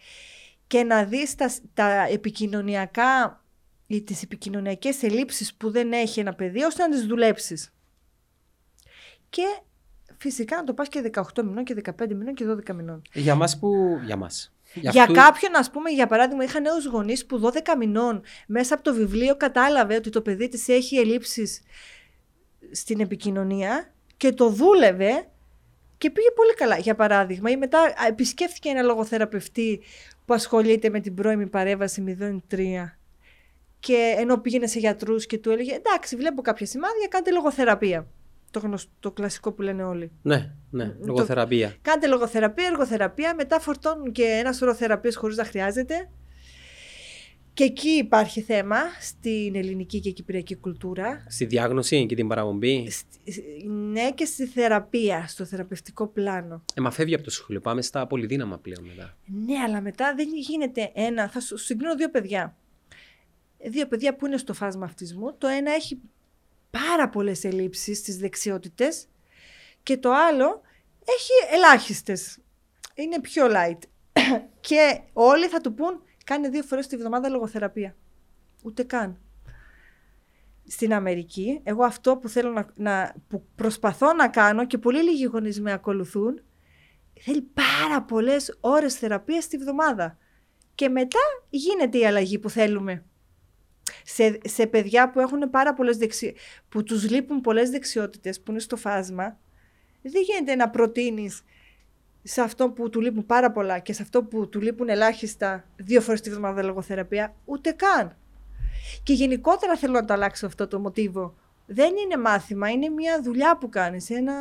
και 0.67 0.83
να 0.83 1.05
δεις 1.05 1.35
τα, 1.35 1.51
τα 1.73 2.01
επικοινωνιακά 2.03 3.43
ή 3.87 4.01
τις 4.01 4.21
επικοινωνιακές 4.23 5.03
ελλείψεις 5.03 5.53
που 5.53 5.71
δεν 5.71 5.91
έχει 5.91 6.19
ένα 6.19 6.33
παιδί, 6.33 6.63
ώστε 6.63 6.83
να 6.87 6.89
τις 6.89 7.05
δουλέψεις. 7.05 7.73
Και 9.29 9.43
φυσικά 10.17 10.55
να 10.55 10.63
το 10.63 10.73
πας 10.73 10.87
και 10.89 11.11
18 11.13 11.43
μηνών 11.43 11.63
και 11.63 11.75
15 11.97 12.07
μηνών 12.15 12.33
και 12.33 12.45
12 12.47 12.73
μηνών. 12.75 13.01
Για 13.13 13.35
μας 13.35 13.59
που... 13.59 13.99
Για 14.05 14.15
μας. 14.15 14.51
Για, 14.81 15.01
αυτού- 15.01 15.15
κάποιον, 15.15 15.55
ας 15.55 15.69
πούμε, 15.71 15.89
για 15.89 16.07
παράδειγμα, 16.07 16.43
είχα 16.43 16.59
νέους 16.59 16.85
γονείς 16.85 17.25
που 17.25 17.39
12 17.39 17.75
μηνών 17.77 18.21
μέσα 18.47 18.73
από 18.73 18.83
το 18.83 18.93
βιβλίο 18.93 19.35
κατάλαβε 19.37 19.95
ότι 19.95 20.09
το 20.09 20.21
παιδί 20.21 20.47
της 20.47 20.67
έχει 20.67 20.97
ελλείψεις 20.97 21.61
στην 22.71 22.99
επικοινωνία 22.99 23.93
και 24.17 24.31
το 24.31 24.49
δούλευε 24.49 25.27
και 25.97 26.09
πήγε 26.09 26.31
πολύ 26.31 26.53
καλά. 26.53 26.77
Για 26.77 26.95
παράδειγμα, 26.95 27.49
ή 27.49 27.57
μετά 27.57 27.79
α, 27.81 27.93
επισκέφθηκε 28.07 28.69
ένα 28.69 28.81
λογοθεραπευτή 28.81 29.81
που 30.25 30.33
ασχολείται 30.33 30.89
με 30.89 30.99
την 30.99 31.13
πρώιμη 31.13 31.47
παρέμβαση 31.47 32.17
03 32.51 32.97
και 33.79 34.15
ενώ 34.17 34.37
πήγαινε 34.37 34.67
σε 34.67 34.79
γιατρούς 34.79 35.25
και 35.25 35.37
του 35.37 35.49
έλεγε 35.49 35.73
εντάξει 35.73 36.15
βλέπω 36.15 36.41
κάποια 36.41 36.65
σημάδια, 36.65 37.07
κάντε 37.09 37.31
λογοθεραπεία. 37.31 38.07
Το, 38.59 38.65
γνωστό, 38.67 38.91
το 38.99 39.11
κλασικό 39.11 39.51
που 39.51 39.61
λένε 39.61 39.83
όλοι. 39.83 40.11
Ναι, 40.21 40.53
ναι. 40.69 40.95
Λογοθεραπεία. 41.05 41.75
Κάντε 41.81 42.07
λογοθεραπεία, 42.07 42.65
εργοθεραπεία, 42.67 43.35
μετά 43.35 43.59
φορτώνουν 43.59 44.11
και 44.11 44.23
ένα 44.23 44.53
σωρό 44.53 44.73
θεραπείες 44.73 45.15
χωρίς 45.15 45.37
να 45.37 45.43
χρειάζεται. 45.45 46.09
Και 47.53 47.63
εκεί 47.63 47.89
υπάρχει 47.89 48.41
θέμα 48.41 48.75
στην 49.01 49.55
ελληνική 49.55 49.99
και 49.99 50.11
κυπριακή 50.11 50.55
κουλτούρα. 50.55 51.25
Στη 51.27 51.45
διάγνωση 51.45 52.05
και 52.05 52.15
την 52.15 52.27
παραπομπή. 52.27 52.89
Σ- 52.89 53.05
Ναι 53.67 54.11
και 54.11 54.25
στη 54.25 54.45
θεραπεία, 54.45 55.27
στο 55.27 55.45
θεραπευτικό 55.45 56.07
πλάνο. 56.07 56.63
Ε, 56.73 56.81
μα 56.81 56.91
φεύγει 56.91 57.13
από 57.13 57.23
το 57.23 57.29
σχολείο. 57.29 57.61
Πάμε 57.61 57.81
στα 57.81 58.07
πολυδύναμα 58.07 58.57
πλέον 58.57 58.85
μετά. 58.85 59.17
Ναι, 59.25 59.57
αλλά 59.67 59.81
μετά 59.81 60.13
δεν 60.15 60.27
γίνεται 60.49 60.91
ένα. 60.93 61.29
Θα 61.29 61.39
σου 61.39 61.57
συγκρίνω 61.57 61.95
δύο 61.95 62.09
παιδιά. 62.09 62.55
Δύο 63.69 63.87
παιδιά 63.87 64.15
που 64.15 64.25
είναι 64.25 64.37
στο 64.37 64.53
φάσμα 64.53 64.85
αυτισμού. 64.85 65.37
Το 65.37 65.47
ένα 65.47 65.71
έχει 65.71 65.99
πάρα 66.79 67.09
πολλές 67.09 67.43
ελλείψεις 67.43 67.97
στις 67.97 68.17
δεξιότητες 68.17 69.07
και 69.83 69.97
το 69.97 70.11
άλλο 70.13 70.61
έχει 71.01 71.55
ελάχιστες. 71.55 72.39
Είναι 72.95 73.19
πιο 73.21 73.47
light. 73.49 73.79
και 74.67 75.01
όλοι 75.13 75.47
θα 75.47 75.61
του 75.61 75.73
πούν 75.73 76.01
κάνει 76.23 76.47
δύο 76.47 76.63
φορές 76.63 76.87
τη 76.87 76.97
βδομάδα 76.97 77.29
λογοθεραπεία. 77.29 77.95
Ούτε 78.63 78.83
καν. 78.83 79.21
Στην 80.67 80.93
Αμερική, 80.93 81.59
εγώ 81.63 81.83
αυτό 81.83 82.17
που 82.17 82.29
θέλω 82.29 82.51
να, 82.51 82.67
να 82.75 83.15
που 83.27 83.45
προσπαθώ 83.55 84.13
να 84.13 84.27
κάνω 84.27 84.65
και 84.67 84.77
πολύ 84.77 85.03
λίγοι 85.03 85.23
γονείς 85.23 85.61
με 85.61 85.71
ακολουθούν, 85.71 86.41
θέλει 87.19 87.41
πάρα 87.41 88.01
πολλές 88.01 88.57
ώρες 88.59 88.95
θεραπείας 88.95 89.47
τη 89.47 89.57
βδομάδα. 89.57 90.17
Και 90.75 90.89
μετά 90.89 91.19
γίνεται 91.49 91.97
η 91.97 92.05
αλλαγή 92.05 92.39
που 92.39 92.49
θέλουμε. 92.49 93.05
Σε, 94.09 94.39
σε 94.43 94.67
παιδιά 94.67 95.09
που 95.09 95.19
έχουν 95.19 95.49
πάρα 95.49 95.73
πολλές 95.73 95.97
δεξι... 95.97 96.35
που 96.69 96.83
τους 96.83 97.09
λείπουν 97.09 97.41
πολλές 97.41 97.69
δεξιότητες 97.69 98.41
που 98.41 98.51
είναι 98.51 98.59
στο 98.59 98.75
φάσμα, 98.75 99.37
δεν 100.01 100.21
γίνεται 100.21 100.55
να 100.55 100.69
προτείνεις 100.69 101.41
σε 102.23 102.41
αυτό 102.41 102.69
που 102.69 102.89
του 102.89 103.01
λείπουν 103.01 103.25
πάρα 103.25 103.51
πολλά 103.51 103.79
και 103.79 103.93
σε 103.93 104.01
αυτό 104.01 104.23
που 104.23 104.49
του 104.49 104.61
λείπουν 104.61 104.89
ελάχιστα 104.89 105.65
δύο 105.75 106.01
φορές 106.01 106.21
τη 106.21 106.29
βδομάδα 106.29 106.63
λογοθεραπεία, 106.63 107.35
ούτε 107.45 107.71
καν. 107.71 108.17
Και 109.03 109.13
γενικότερα 109.13 109.75
θέλω 109.77 109.93
να 109.93 110.05
το 110.05 110.13
αλλάξω 110.13 110.45
αυτό 110.45 110.67
το 110.67 110.79
μοτίβο. 110.79 111.35
Δεν 111.65 111.95
είναι 111.95 112.17
μάθημα, 112.17 112.69
είναι 112.69 112.89
μια 112.89 113.21
δουλειά 113.21 113.57
που 113.57 113.69
κάνεις. 113.69 114.09
Ένα... 114.09 114.33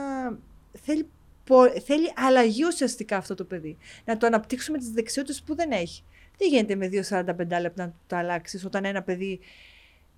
Θέλει, 0.72 1.08
πο- 1.44 1.80
θέλει 1.80 2.12
αλλαγή 2.16 2.64
ουσιαστικά 2.64 3.16
αυτό 3.16 3.34
το 3.34 3.44
παιδί. 3.44 3.76
Να 4.04 4.16
το 4.16 4.26
αναπτύξουμε 4.26 4.78
τις 4.78 4.90
δεξιότητες 4.90 5.42
που 5.42 5.54
δεν 5.54 5.70
έχει. 5.70 6.04
Δεν 6.36 6.48
γίνεται 6.48 6.74
με 6.74 6.88
2-45 7.08 7.60
λεπτά 7.60 7.86
να 7.86 7.94
το 8.06 8.16
αλλάξεις 8.16 8.64
όταν 8.64 8.84
ένα 8.84 9.02
παιδί 9.02 9.40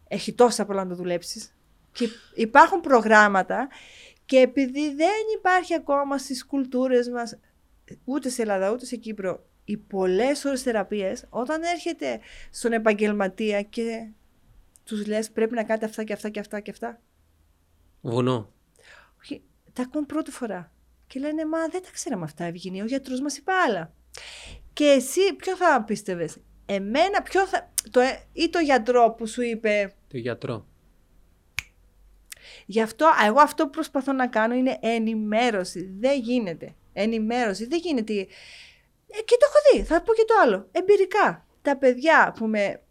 έχει 0.08 0.32
τόσα 0.32 0.64
πολλά 0.64 0.84
να 0.84 0.90
το 0.90 0.96
δουλέψεις; 0.96 1.54
Και 1.92 2.08
υπάρχουν 2.34 2.80
προγράμματα 2.80 3.68
και 4.24 4.38
επειδή 4.38 4.94
δεν 4.94 5.22
υπάρχει 5.38 5.74
ακόμα 5.74 6.18
στις 6.18 6.46
κουλτούρες 6.46 7.08
μας 7.08 7.38
ούτε 8.04 8.28
σε 8.28 8.42
Ελλάδα 8.42 8.70
ούτε 8.70 8.84
σε 8.86 8.96
Κύπρο 8.96 9.46
οι 9.64 9.76
πολλές 9.76 10.44
ώρες 10.44 10.62
θεραπείες 10.62 11.24
όταν 11.28 11.62
έρχεται 11.62 12.20
στον 12.50 12.72
επαγγελματία 12.72 13.62
και 13.62 14.08
τους 14.84 15.06
λες 15.06 15.30
πρέπει 15.30 15.54
να 15.54 15.64
κάνετε 15.64 15.86
αυτά 15.86 16.04
και 16.04 16.12
αυτά 16.12 16.28
και 16.28 16.40
αυτά 16.40 16.60
και 16.60 16.70
αυτά 16.70 17.00
Βουνό. 18.00 18.52
όχι, 19.20 19.42
τα 19.72 19.82
ακούν 19.82 20.06
πρώτη 20.06 20.30
φορά. 20.30 20.72
Και 21.06 21.20
λένε, 21.20 21.46
μα 21.46 21.68
δεν 21.68 21.82
τα 21.82 21.88
ξέραμε 21.92 22.24
αυτά, 22.24 22.44
Ευγενία, 22.44 22.82
ο 22.82 22.86
γιατρός 22.86 23.20
μας 23.20 23.36
είπε 23.36 23.52
άλλα. 23.52 23.92
Και 24.78 24.84
εσύ 24.84 25.34
ποιο 25.36 25.56
θα 25.56 25.82
πίστευες, 25.86 26.36
εμένα 26.66 27.22
ποιο 27.22 27.46
θα, 27.46 27.70
το, 27.90 28.00
ε- 28.00 28.22
ή 28.32 28.48
το 28.48 28.58
γιατρό 28.58 29.14
που 29.16 29.26
σου 29.26 29.42
είπε, 29.42 29.94
Το 30.08 30.16
γιατρό. 30.16 30.66
γι' 32.66 32.80
αυτό, 32.80 33.06
α, 33.06 33.26
εγώ 33.26 33.40
αυτό 33.40 33.64
που 33.64 33.70
προσπαθώ 33.70 34.12
να 34.12 34.26
κάνω 34.26 34.54
είναι 34.54 34.78
ενημέρωση, 34.80 35.94
δεν 35.98 36.20
γίνεται. 36.20 36.74
Ενημέρωση, 36.92 37.66
δεν 37.66 37.78
γίνεται. 37.78 38.12
Ε, 38.12 39.22
και 39.24 39.36
το 39.38 39.46
έχω 39.48 39.58
δει, 39.72 39.84
θα 39.84 40.02
πω 40.02 40.14
και 40.14 40.24
το 40.26 40.34
άλλο, 40.42 40.68
εμπειρικά. 40.72 41.46
Τα 41.62 41.76
παιδιά 41.76 42.34
που 42.38 42.46
με, 42.46 42.82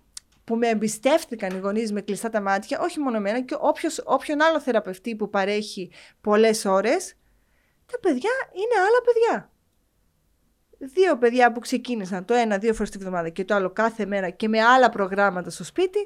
που 0.43 0.55
με 0.55 0.67
εμπιστεύτηκαν 0.67 1.55
οι 1.55 1.59
γονείς 1.59 1.91
με 1.91 2.01
κλειστά 2.01 2.29
τα 2.29 2.41
μάτια, 2.41 2.79
όχι 2.79 2.99
μόνο 2.99 3.17
εμένα, 3.17 3.41
και 3.41 3.55
όποιος, 3.59 4.01
όποιον 4.05 4.41
άλλο 4.41 4.59
θεραπευτή 4.59 5.15
που 5.15 5.29
παρέχει 5.29 5.91
πολλές 6.21 6.65
ώρες, 6.65 7.13
τα 7.91 7.99
παιδιά 7.99 8.31
είναι 8.53 8.79
άλλα 8.79 9.01
παιδιά. 9.05 9.51
Δύο 10.77 11.17
παιδιά 11.17 11.51
που 11.51 11.59
ξεκίνησαν 11.59 12.25
το 12.25 12.33
ένα 12.33 12.57
δύο 12.57 12.73
φορές 12.73 12.89
τη 12.89 12.97
βδομάδα 12.97 13.29
και 13.29 13.45
το 13.45 13.55
άλλο 13.55 13.69
κάθε 13.69 14.05
μέρα 14.05 14.29
και 14.29 14.47
με 14.47 14.61
άλλα 14.61 14.89
προγράμματα 14.89 15.49
στο 15.49 15.63
σπίτι, 15.63 15.99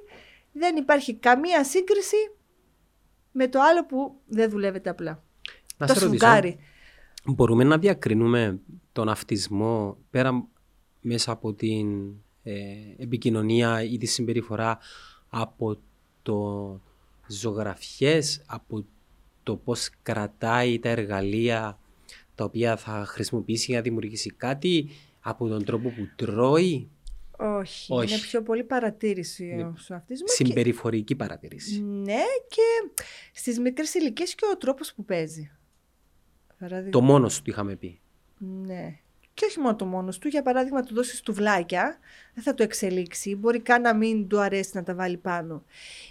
δεν 0.51 0.75
υπάρχει 0.75 1.15
καμία 1.15 1.63
σύγκριση 1.63 2.15
με 3.31 3.47
το 3.47 3.59
άλλο 3.61 3.85
που 3.85 4.15
δεν 4.27 4.49
δουλεύεται 4.49 4.89
απλά. 4.89 5.23
Να 5.77 5.87
το 5.87 5.93
σε 5.93 5.99
ρωτήσω, 5.99 6.25
σφουγγάρι. 6.25 6.59
Μπορούμε 7.25 7.63
να 7.63 7.77
διακρίνουμε 7.77 8.59
τον 8.91 9.09
αυτισμό 9.09 9.97
πέρα 10.09 10.47
μέσα 11.01 11.31
από 11.31 11.53
την 11.53 12.13
ε, 12.43 12.53
επικοινωνία 12.97 13.83
ή 13.83 13.97
τη 13.97 14.05
συμπεριφορά 14.05 14.79
από 15.29 15.77
το 16.21 16.79
ζωγραφιές, 17.27 18.43
από 18.45 18.85
το 19.43 19.55
πώς 19.55 19.89
κρατάει 20.03 20.79
τα 20.79 20.89
εργαλεία 20.89 21.79
τα 22.35 22.43
οποία 22.43 22.77
θα 22.77 23.05
χρησιμοποιήσει 23.07 23.65
για 23.65 23.75
να 23.77 23.81
δημιουργήσει 23.83 24.29
κάτι, 24.31 24.89
από 25.19 25.47
τον 25.47 25.63
τρόπο 25.65 25.89
που 25.89 26.07
τρώει; 26.15 26.89
Όχι, 27.37 27.93
Όχι. 27.93 28.13
είναι 28.13 28.21
πιο 28.21 28.41
πολύ 28.43 28.63
παρατήρηση 28.63 29.45
Είναι 29.45 29.63
ο 29.63 29.73
αυτισμός 29.89 30.35
και, 30.37 30.45
Συμπεριφορική 30.45 31.15
παρατήρηση. 31.15 31.81
ναι, 31.81 32.21
και 32.47 32.91
στις 33.33 33.59
μικρές 33.59 33.93
ηλικίες 33.93 34.35
και 34.35 34.45
ο 34.53 34.57
τρόπος 34.57 34.93
που 34.93 35.05
παίζει. 35.05 35.51
Παράδειγμα, 36.59 36.89
Το 36.91 37.01
μόνος 37.01 37.41
του 37.41 37.49
είχαμε 37.49 37.75
πει. 37.75 37.99
Ναι. 38.37 38.95
Και 39.33 39.45
όχι 39.45 39.59
μόνο 39.59 39.75
το 39.75 39.85
μόνος 39.85 40.17
του. 40.17 40.27
Για 40.27 40.41
παράδειγμα, 40.41 40.83
του 40.83 40.93
δώσεις 40.93 41.21
τουβλάκια, 41.21 41.99
δεν 42.33 42.43
θα 42.43 42.53
το 42.53 42.63
εξελίξει. 42.63 43.35
Μπορεί 43.35 43.59
καν 43.59 43.81
να 43.81 43.95
μην 43.95 44.27
του 44.27 44.39
αρέσει 44.39 44.71
να 44.73 44.83
τα 44.83 44.95
βάλει 44.95 45.17
πάνω. 45.17 45.63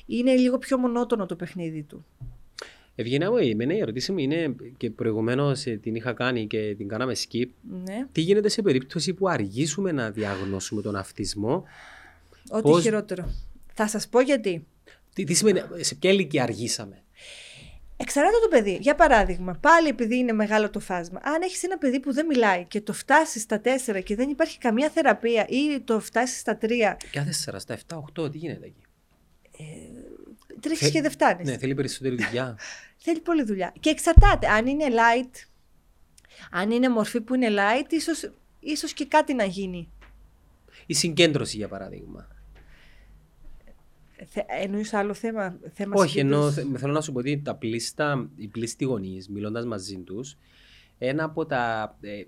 Είναι 0.07 0.35
λίγο 0.35 0.59
πιο 0.59 0.79
μονότονο 0.79 1.27
το 1.27 1.37
παιχνίδι 1.37 1.83
του. 1.83 2.07
Ευγενία 3.01 3.31
μου, 3.31 3.37
εμένα 3.37 3.75
η 3.75 3.79
ερώτηση 3.79 4.13
μου 4.13 4.19
είναι 4.19 4.55
και 4.77 4.91
προηγουμένως 4.91 5.63
την 5.63 5.95
είχα 5.95 6.13
κάνει 6.13 6.47
και 6.47 6.75
την 6.77 6.89
κάναμε 6.89 7.13
skip. 7.17 7.49
Ναι. 7.85 8.07
Τι 8.13 8.21
γίνεται 8.21 8.49
σε 8.49 8.63
περίπτωση 8.63 9.15
που 9.15 9.29
αργήσουμε 9.29 9.93
να 9.93 10.11
διαγνώσουμε 10.11 10.83
τον 10.83 10.97
αυτισμό; 10.97 11.65
Ό,τι 12.51 12.63
Πώς- 12.63 12.83
χειρότερο. 12.83 13.35
Θα 13.75 13.89
σας 13.89 14.09
πω 14.09 14.21
γιατί. 14.21 14.67
Τι, 15.15 15.25
τι 15.25 15.35
σημαίνει, 15.35 15.63
σε 15.81 15.95
ποια 15.95 16.11
ηλικία 16.11 16.43
αργήσαμε; 16.43 17.03
Εξαρτάται 17.97 18.37
το 18.43 18.49
παιδί. 18.49 18.79
Για 18.81 18.95
παράδειγμα, 18.95 19.59
πάλι 19.61 19.89
επειδή 19.89 20.17
είναι 20.17 20.33
μεγάλο 20.33 20.71
το 20.71 20.81
φάσμα, 20.81 21.21
αν 21.23 21.43
έχεις 21.43 21.63
ένα 21.63 21.79
παιδί 21.79 22.01
που 22.01 22.13
δεν 22.13 22.27
μιλάει 22.27 22.65
και 22.65 22.81
το 22.81 22.93
φτάσεις 22.93 23.43
στα 23.43 23.61
4 23.61 24.01
και 24.05 24.15
δεν 24.15 24.29
υπάρχει 24.29 24.59
καμία 24.59 24.91
θεραπεία 24.91 25.47
ή 25.49 25.81
το 25.81 26.01
φτάσεις 26.01 26.41
στα 26.41 26.59
3, 26.61 26.97
Και 27.11 27.21
4, 27.21 27.55
στα 27.59 27.79
7, 27.89 28.03
8, 28.23 28.31
τι 28.31 28.39
γίνεται 28.39 28.67
εκεί; 28.67 28.83
Τρέχει 30.61 30.85
Θε- 30.85 30.93
και 30.93 31.01
δεν 31.03 31.11
φτάνεις. 31.11 31.49
Ναι, 31.49 31.57
θέλει 31.59 31.75
περισσότερη 31.75 32.17
δουλειά. 32.25 32.59
Θέλει 33.05 33.21
πολλή 33.21 33.43
δουλειά. 33.45 33.73
Και 33.81 33.91
εξαρτάται. 33.91 34.47
Αν 34.49 34.67
είναι 34.67 34.85
light, 34.91 35.31
αν 36.51 36.71
είναι 36.71 36.89
μορφή 36.89 37.21
που 37.21 37.35
είναι 37.35 37.49
light, 37.51 37.93
ίσως, 37.93 38.31
ίσως 38.61 38.93
και 38.93 39.07
κάτι 39.07 39.35
να 39.35 39.45
γίνει. 39.45 39.89
Η 40.87 40.95
συγκέντρωση, 40.95 41.57
για 41.57 41.69
παράδειγμα. 41.69 42.29
Θε, 44.27 44.41
εννοείς 44.47 44.93
άλλο 44.93 45.15
θέμα. 45.15 45.59
θέμα 45.75 45.95
Όχι, 45.97 46.19
ενώ 46.19 46.37
συγκέντρωσης; 46.49 46.71
θε- 46.71 46.81
θέλω 46.81 46.93
να 46.93 47.01
σου 47.01 47.13
πω 47.13 47.19
ότι 47.19 47.41
τα 47.45 47.55
πλήστα, 47.55 48.31
οι 48.37 48.47
πλήστοι 48.49 48.85
γονείς, 48.85 49.29
μιλώντας 49.29 49.65
μαζί 49.67 49.97
τους, 49.99 50.37
ένα 51.03 51.25
από 51.25 51.47
τα. 51.47 51.97
ε, 52.01 52.23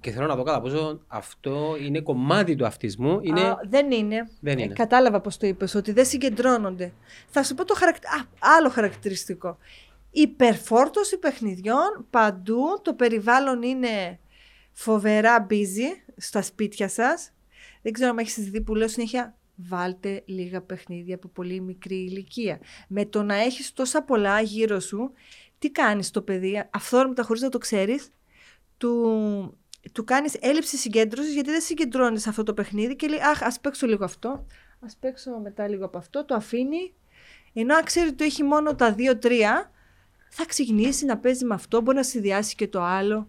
και 0.00 0.10
θέλω 0.10 0.26
να 0.26 0.36
δω 0.36 0.42
κατά 0.42 0.60
πόσο 0.60 1.00
αυτό 1.06 1.76
είναι 1.80 2.00
κομμάτι 2.00 2.54
του 2.56 2.66
αυτισμού. 2.66 3.18
Είναι. 3.22 3.40
Α, 3.40 3.58
δεν 3.68 3.90
είναι. 3.90 4.28
Δεν 4.40 4.58
Ε, 4.58 4.62
είναι. 4.62 4.72
κατάλαβα 4.74 5.20
πώς 5.20 5.36
το 5.36 5.46
είπες, 5.46 5.74
ότι 5.74 5.92
δεν 5.92 6.04
συγκεντρώνονται. 6.04 6.92
Θα 7.28 7.42
σου 7.42 7.54
πω 7.54 7.64
το 7.64 7.74
χαρακ... 7.74 7.96
Α, 7.96 8.26
άλλο 8.58 8.68
χαρακτηριστικό. 8.68 9.58
Υπερφόρτωση 10.10 11.18
παιχνιδιών 11.18 12.06
παντού, 12.10 12.62
το 12.82 12.94
περιβάλλον 12.94 13.62
είναι 13.62 14.18
φοβερά 14.72 15.46
busy 15.50 16.12
στα 16.16 16.42
σπίτια 16.42 16.88
σας. 16.88 17.30
Δεν 17.82 17.92
ξέρω 17.92 18.10
αν 18.10 18.18
έχεις 18.18 18.50
δει 18.50 18.60
που 18.60 18.74
λέω 18.74 18.88
συνέχεια 18.88 19.36
βάλτε 19.56 20.22
λίγα 20.26 20.60
παιχνίδια 20.60 21.14
από 21.14 21.28
πολύ 21.28 21.60
μικρή 21.60 21.94
ηλικία. 21.94 22.58
Με 22.88 23.04
το 23.04 23.22
να 23.22 23.34
έχεις 23.34 23.72
τόσα 23.72 24.02
πολλά 24.02 24.40
γύρω 24.40 24.80
σου, 24.80 25.12
τι 25.64 25.70
κάνεις 25.70 26.10
το 26.10 26.22
παιδί, 26.22 26.68
αυθόρμητα 26.70 27.22
χωρίς 27.22 27.42
να 27.42 27.48
το 27.48 27.58
ξέρεις, 27.58 28.08
του, 28.76 29.58
του 29.92 30.04
κάνεις 30.04 30.34
έλλειψη 30.40 30.76
συγκέντρωσης 30.76 31.32
γιατί 31.34 31.50
δεν 31.50 31.60
συγκεντρώνεις 31.60 32.26
αυτό 32.26 32.42
το 32.42 32.54
παιχνίδι 32.54 32.96
και 32.96 33.06
λέει 33.08 33.18
αχ 33.18 33.42
ας 33.42 33.60
παίξω 33.60 33.86
λίγο 33.86 34.04
αυτό, 34.04 34.46
ας 34.80 34.96
παίξω 35.00 35.38
μετά 35.42 35.68
λίγο 35.68 35.84
από 35.84 35.98
αυτό, 35.98 36.24
το 36.24 36.34
αφήνει. 36.34 36.94
Ενώ 37.52 37.74
αν 37.74 37.84
ξέρει 37.84 38.06
ότι 38.06 38.16
το 38.16 38.24
έχει 38.24 38.42
μόνο 38.42 38.74
τα 38.74 38.92
δύο-τρία, 38.92 39.70
θα 40.28 40.44
ξεκινήσει 40.46 41.04
να 41.04 41.18
παίζει 41.18 41.44
με 41.44 41.54
αυτό, 41.54 41.80
μπορεί 41.80 41.96
να 41.96 42.02
συνδυάσει 42.02 42.54
και 42.54 42.68
το 42.68 42.82
άλλο. 42.82 43.28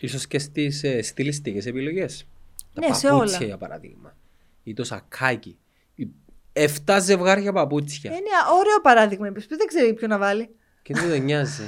ίσως 0.00 0.26
και 0.26 0.38
στις 0.38 0.82
ε, 0.82 1.02
στιλιστικές 1.02 1.66
επιλογές. 1.66 2.26
Τα 2.74 2.80
Ναι, 2.88 2.94
σε 2.94 3.08
παπούτσια, 3.08 3.36
όλα. 3.38 3.46
για 3.46 3.56
παράδειγμα. 3.58 4.16
Ή 4.62 4.74
το 4.74 4.84
σακάκι. 4.84 5.58
Οι 5.94 6.08
Εφτά 6.52 6.98
ζευγάρια 6.98 7.52
παπούτσια. 7.52 8.10
Είναι 8.10 8.30
ωραίο 8.58 8.80
παράδειγμα, 8.82 9.28
είπες, 9.28 9.46
που 9.46 9.56
δεν 9.56 9.66
ξέρει 9.66 9.94
ποιο 9.94 10.06
να 10.06 10.18
βάλει. 10.18 10.54
Και 10.82 10.94
δεν 10.94 11.10
τον 11.10 11.24
νοιάζει. 11.24 11.62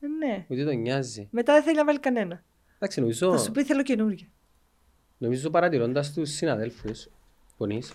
Ε, 0.00 0.06
Ναι. 0.18 0.46
Ούτε 0.48 0.64
τον 0.64 0.76
νοιάζει. 0.80 1.28
Μετά 1.30 1.52
δεν 1.52 1.62
θέλει 1.62 1.76
να 1.76 1.84
βάλει 1.84 2.00
κανένα. 2.00 2.42
Εντάξει, 2.74 3.00
νομίζω, 3.00 3.30
Θα 3.30 3.38
σου 3.38 3.50
πει 3.52 3.64
θέλω 3.64 3.82
καινούργια. 3.82 4.26
νομίζω 5.18 5.50
παρατηρώντας 5.50 6.12
τους 6.12 6.30
συναδέλφους 6.30 7.08
γονείς, 7.58 7.92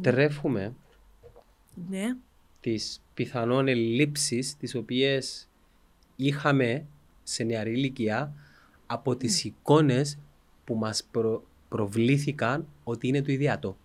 τρέφουμε 0.00 0.74
Ναι. 1.88 2.16
τις 2.60 3.02
πιθανόν 3.14 3.68
ελλείψεις 3.68 4.56
τις 4.56 4.74
οποίες 4.74 5.48
είχαμε 6.16 6.86
σε 7.22 7.44
νεαρή 7.44 7.72
ηλικία 7.72 8.34
από 8.86 9.16
τις 9.16 9.44
εικόνες 9.44 10.18
που 10.64 10.74
μας 10.74 11.04
προ- 11.10 11.44
προβλήθηκαν 11.68 12.66
ότι 12.84 13.08
είναι 13.08 13.22
το 13.22 13.32
ιδιαίτερο. 13.32 13.76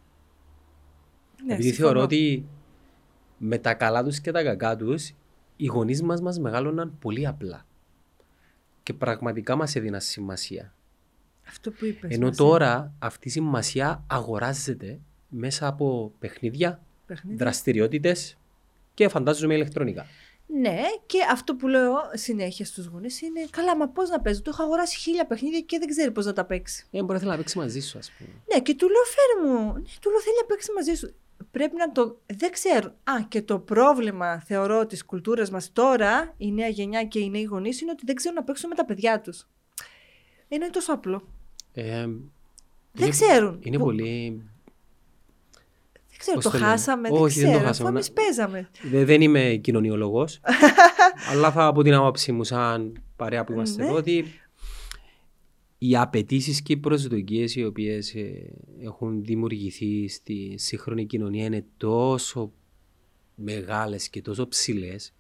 ναι 1.45 1.53
Επειδή 1.53 1.68
συμφωνώ. 1.68 1.88
θεωρώ 1.90 2.03
ότι 2.03 2.45
με 3.38 3.57
τα 3.57 3.73
καλά 3.73 4.03
τους 4.03 4.19
και 4.19 4.31
τα 4.31 4.43
κακά 4.43 4.76
τους 4.76 5.14
οι 5.55 5.65
γονείς 5.65 6.01
μας 6.01 6.22
μας 6.22 6.39
μεγάλωναν 6.39 6.97
πολύ 6.99 7.27
απλά 7.27 7.65
και 8.84 8.93
πραγματικά 8.93 9.55
μας 9.55 9.76
έδιναν 9.76 10.01
σημασία. 10.01 10.73
Αυτό 11.47 11.72
που 11.72 11.85
είπες. 11.85 12.11
Ενώ 12.15 12.27
μας 12.27 12.38
τώρα 12.38 12.93
αυτή 12.99 13.27
η 13.27 13.31
σημασία 13.31 14.03
αγοράζεται 14.07 14.99
μέσα 15.30 15.68
από 15.68 16.14
παιχνίδια, 16.19 16.68
είναι 16.68 16.80
παιχνίδι. 17.05 17.38
δραστηριότητες 17.38 18.38
και 18.93 19.07
φαντάζομαι 19.07 19.53
ηλεκτρονικά. 19.53 20.05
Ναι, 20.47 20.81
και 21.05 21.18
αυτό 21.31 21.55
που 21.55 21.68
λέω 21.68 21.93
συνέχεια 22.14 22.65
στους 22.65 22.85
γονείς 22.85 23.22
είναι 23.22 23.45
καλά, 23.49 23.77
μα 23.77 23.89
πώς 23.89 24.10
να 24.10 24.22
παίζω. 24.22 24.41
Του 24.41 24.49
έχω 24.49 24.64
αγοράσει 24.64 24.97
χίλια 24.97 25.26
παιχνίδια 25.26 25.60
και 25.60 25.77
δεν 25.80 25.88
ξέρει 25.88 26.11
πώς 26.11 26.26
να 26.26 26.34
τα 26.34 26.45
παίξει. 26.45 26.88
Ε, 26.91 26.99
μπορεί 26.99 27.14
να 27.14 27.19
θέλει 27.19 27.31
να 27.31 27.38
παίξει 27.38 27.57
μαζί 27.57 27.80
σου, 27.80 27.97
ας 27.97 28.11
πούμε. 28.18 28.30
Ναι, 28.53 28.60
και 28.61 28.76
του 28.76 28.88
λέω 28.89 29.03
φέρε 29.03 29.47
μου. 29.47 29.73
Ναι, 29.73 29.81
του 30.01 30.10
λέω 30.10 30.19
θέλει 30.19 30.35
να 30.41 30.45
παίξει 30.47 30.72
μαζί 30.76 30.93
σου. 30.93 31.14
Πρέπει 31.53 31.75
να 31.75 31.91
το. 31.91 32.17
Δεν 32.38 32.51
ξέρω. 32.51 32.88
Α, 33.03 33.13
και 33.27 33.41
το 33.41 33.59
πρόβλημα 33.59 34.39
θεωρώ 34.39 34.85
της 34.85 35.05
κουλτούρας 35.05 35.49
μας 35.49 35.71
τώρα, 35.73 36.34
η 36.38 36.51
νέα 36.51 36.67
γενιά 36.67 37.03
και 37.03 37.19
οι 37.19 37.30
νέοι 37.30 37.43
γονείς, 37.43 37.81
είναι 37.81 37.91
ότι 37.91 38.03
δεν 38.05 38.15
ξέρουν 38.15 38.38
να 38.38 38.43
παίξουν 38.43 38.69
με 38.69 38.75
τα 38.75 38.85
παιδιά 38.85 39.21
τους. 39.21 39.47
Ενώ 40.47 40.63
είναι 40.63 40.73
τόσο 40.73 40.93
απλό. 40.93 41.27
Ε, 41.73 41.84
Δεν 41.84 42.11
είναι- 42.99 43.09
ξέρουν. 43.09 43.59
Είναι 43.63 43.77
Που- 43.77 43.84
πολύ... 43.84 44.43
Δεν 46.09 46.17
ξέρω, 46.17 46.35
πώς 46.35 46.43
το, 46.43 46.49
το 46.51 46.57
λένε. 46.57 46.69
χάσαμε. 46.69 47.09
Όχι, 47.11 47.39
δεν 47.39 47.43
δεν 47.43 47.51
το 47.51 47.57
ξέρω. 47.57 47.65
χάσαμε. 47.67 47.89
Αφού 47.89 47.97
εμεί 47.97 48.13
παίζαμε. 48.13 48.69
Δε- 48.84 49.03
δεν 49.05 49.21
είμαι 49.21 49.59
κοινωνιολόγος, 49.63 50.39
αλλά 51.31 51.51
θα 51.51 51.65
από 51.65 51.84
την 51.84 51.93
άποψή 51.93 52.31
μου 52.31 52.43
σαν 52.43 53.01
παρέα 53.15 53.43
που 53.43 53.51
είμαστε 53.51 53.81
Ναι. 53.84 53.88
εδώ 53.89 53.97
ότι 53.97 54.25
οι 55.85 55.97
απαιτήσεις 55.97 56.61
και 56.61 56.73
οι 56.73 56.77
προσδοκίες 56.77 57.55
οι 57.55 57.64
οποίες 57.65 58.15
έχουν 58.81 59.23
δημιουργηθεί 59.23 60.07
στη 60.07 60.55
σύγχρονη 60.57 61.05
κοινωνία 61.05 61.45
είναι 61.45 61.65
τόσο 61.77 62.51
μεγάλες 63.35 64.10
και 64.10 64.22
τόσο 64.22 64.47
ψηλές. 64.47 65.14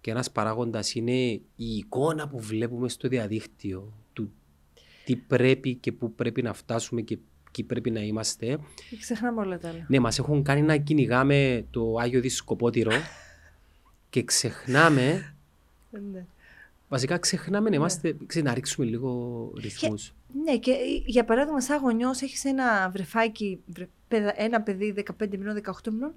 Και 0.00 0.10
ένας 0.10 0.30
παράγοντας 0.30 0.94
είναι 0.94 1.12
η 1.12 1.42
εικόνα 1.56 2.28
που 2.28 2.40
βλέπουμε 2.40 2.88
στο 2.88 3.08
διαδίκτυο 3.08 3.92
του 4.12 4.32
τι 5.04 5.16
πρέπει 5.16 5.74
και 5.74 5.92
πού 5.92 6.14
πρέπει 6.14 6.42
να 6.42 6.52
φτάσουμε 6.52 7.00
και 7.00 7.18
ποιοι 7.52 7.64
πρέπει 7.64 7.90
να 7.90 8.00
είμαστε. 8.00 8.58
Και 8.90 8.96
ξεχνάμε 8.96 9.40
όλα 9.40 9.58
τα 9.58 9.68
άλλα. 9.68 9.86
Ναι, 9.88 10.00
μας 10.00 10.18
έχουν 10.18 10.42
κάνει 10.42 10.62
να 10.62 10.76
κυνηγάμε 10.76 11.66
το 11.70 11.96
Άγιο 11.96 12.20
Δισκοπότηρο 12.20 12.92
και 14.10 14.22
ξεχνάμε, 14.22 15.34
Ναι. 15.90 16.26
Βασικά 16.88 17.18
ξεχνάμε 17.18 17.68
να 17.70 17.76
είμαστε, 17.76 18.16
ξέρεις, 18.26 18.48
να 18.48 18.54
ρίξουμε 18.54 18.86
λίγο 18.86 19.52
ρυθμούς. 19.60 20.12
Ναι, 20.44 20.56
και 20.56 20.72
για 21.06 21.24
παράδειγμα, 21.24 21.60
σαν 21.60 21.78
γονιός, 21.80 22.20
έχεις 22.22 22.44
ένα 22.44 22.90
βρεφάκι, 22.92 23.60
βρε- 23.66 23.88
παιδα- 24.08 24.34
ένα 24.42 24.62
παιδί 24.62 24.92
15 24.92 25.38
μηνών, 25.38 25.54
18 25.54 25.90
μηνών, 25.92 26.14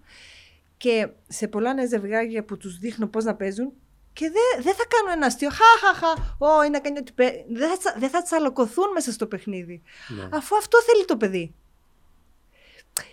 και 0.78 1.08
σε 1.28 1.48
πολλά 1.48 1.74
νέα 1.74 1.86
ζευγάρια 1.86 2.44
που 2.44 2.58
τους 2.58 2.78
δείχνω 2.78 3.08
πώς 3.08 3.24
να 3.24 3.36
παίζουν, 3.36 3.72
και 4.14 4.26
δεν 4.30 4.64
δεν 4.64 4.74
θα 4.74 4.84
κάνω 4.88 5.12
ένα 5.18 5.26
αστείο. 5.26 5.50
Χαχαχα, 5.50 6.36
Ω, 6.38 6.64
ή 6.64 6.70
να 6.70 6.80
κάνει 6.80 6.98
ότι. 6.98 7.12
παί-». 7.12 7.46
Δεν 7.50 7.70
θα, 7.70 7.78
τσα- 7.78 7.96
δεν 8.00 8.10
θα 8.10 8.22
τσαλοκωθούν 8.22 8.92
μέσα 8.94 9.12
στο 9.12 9.26
παιχνίδι. 9.28 9.82
Ναι. 10.08 10.30
Αφού 10.32 10.56
αυτό 10.56 10.78
θέλει 10.82 11.06
το 11.06 11.18
παιδί. 11.18 11.54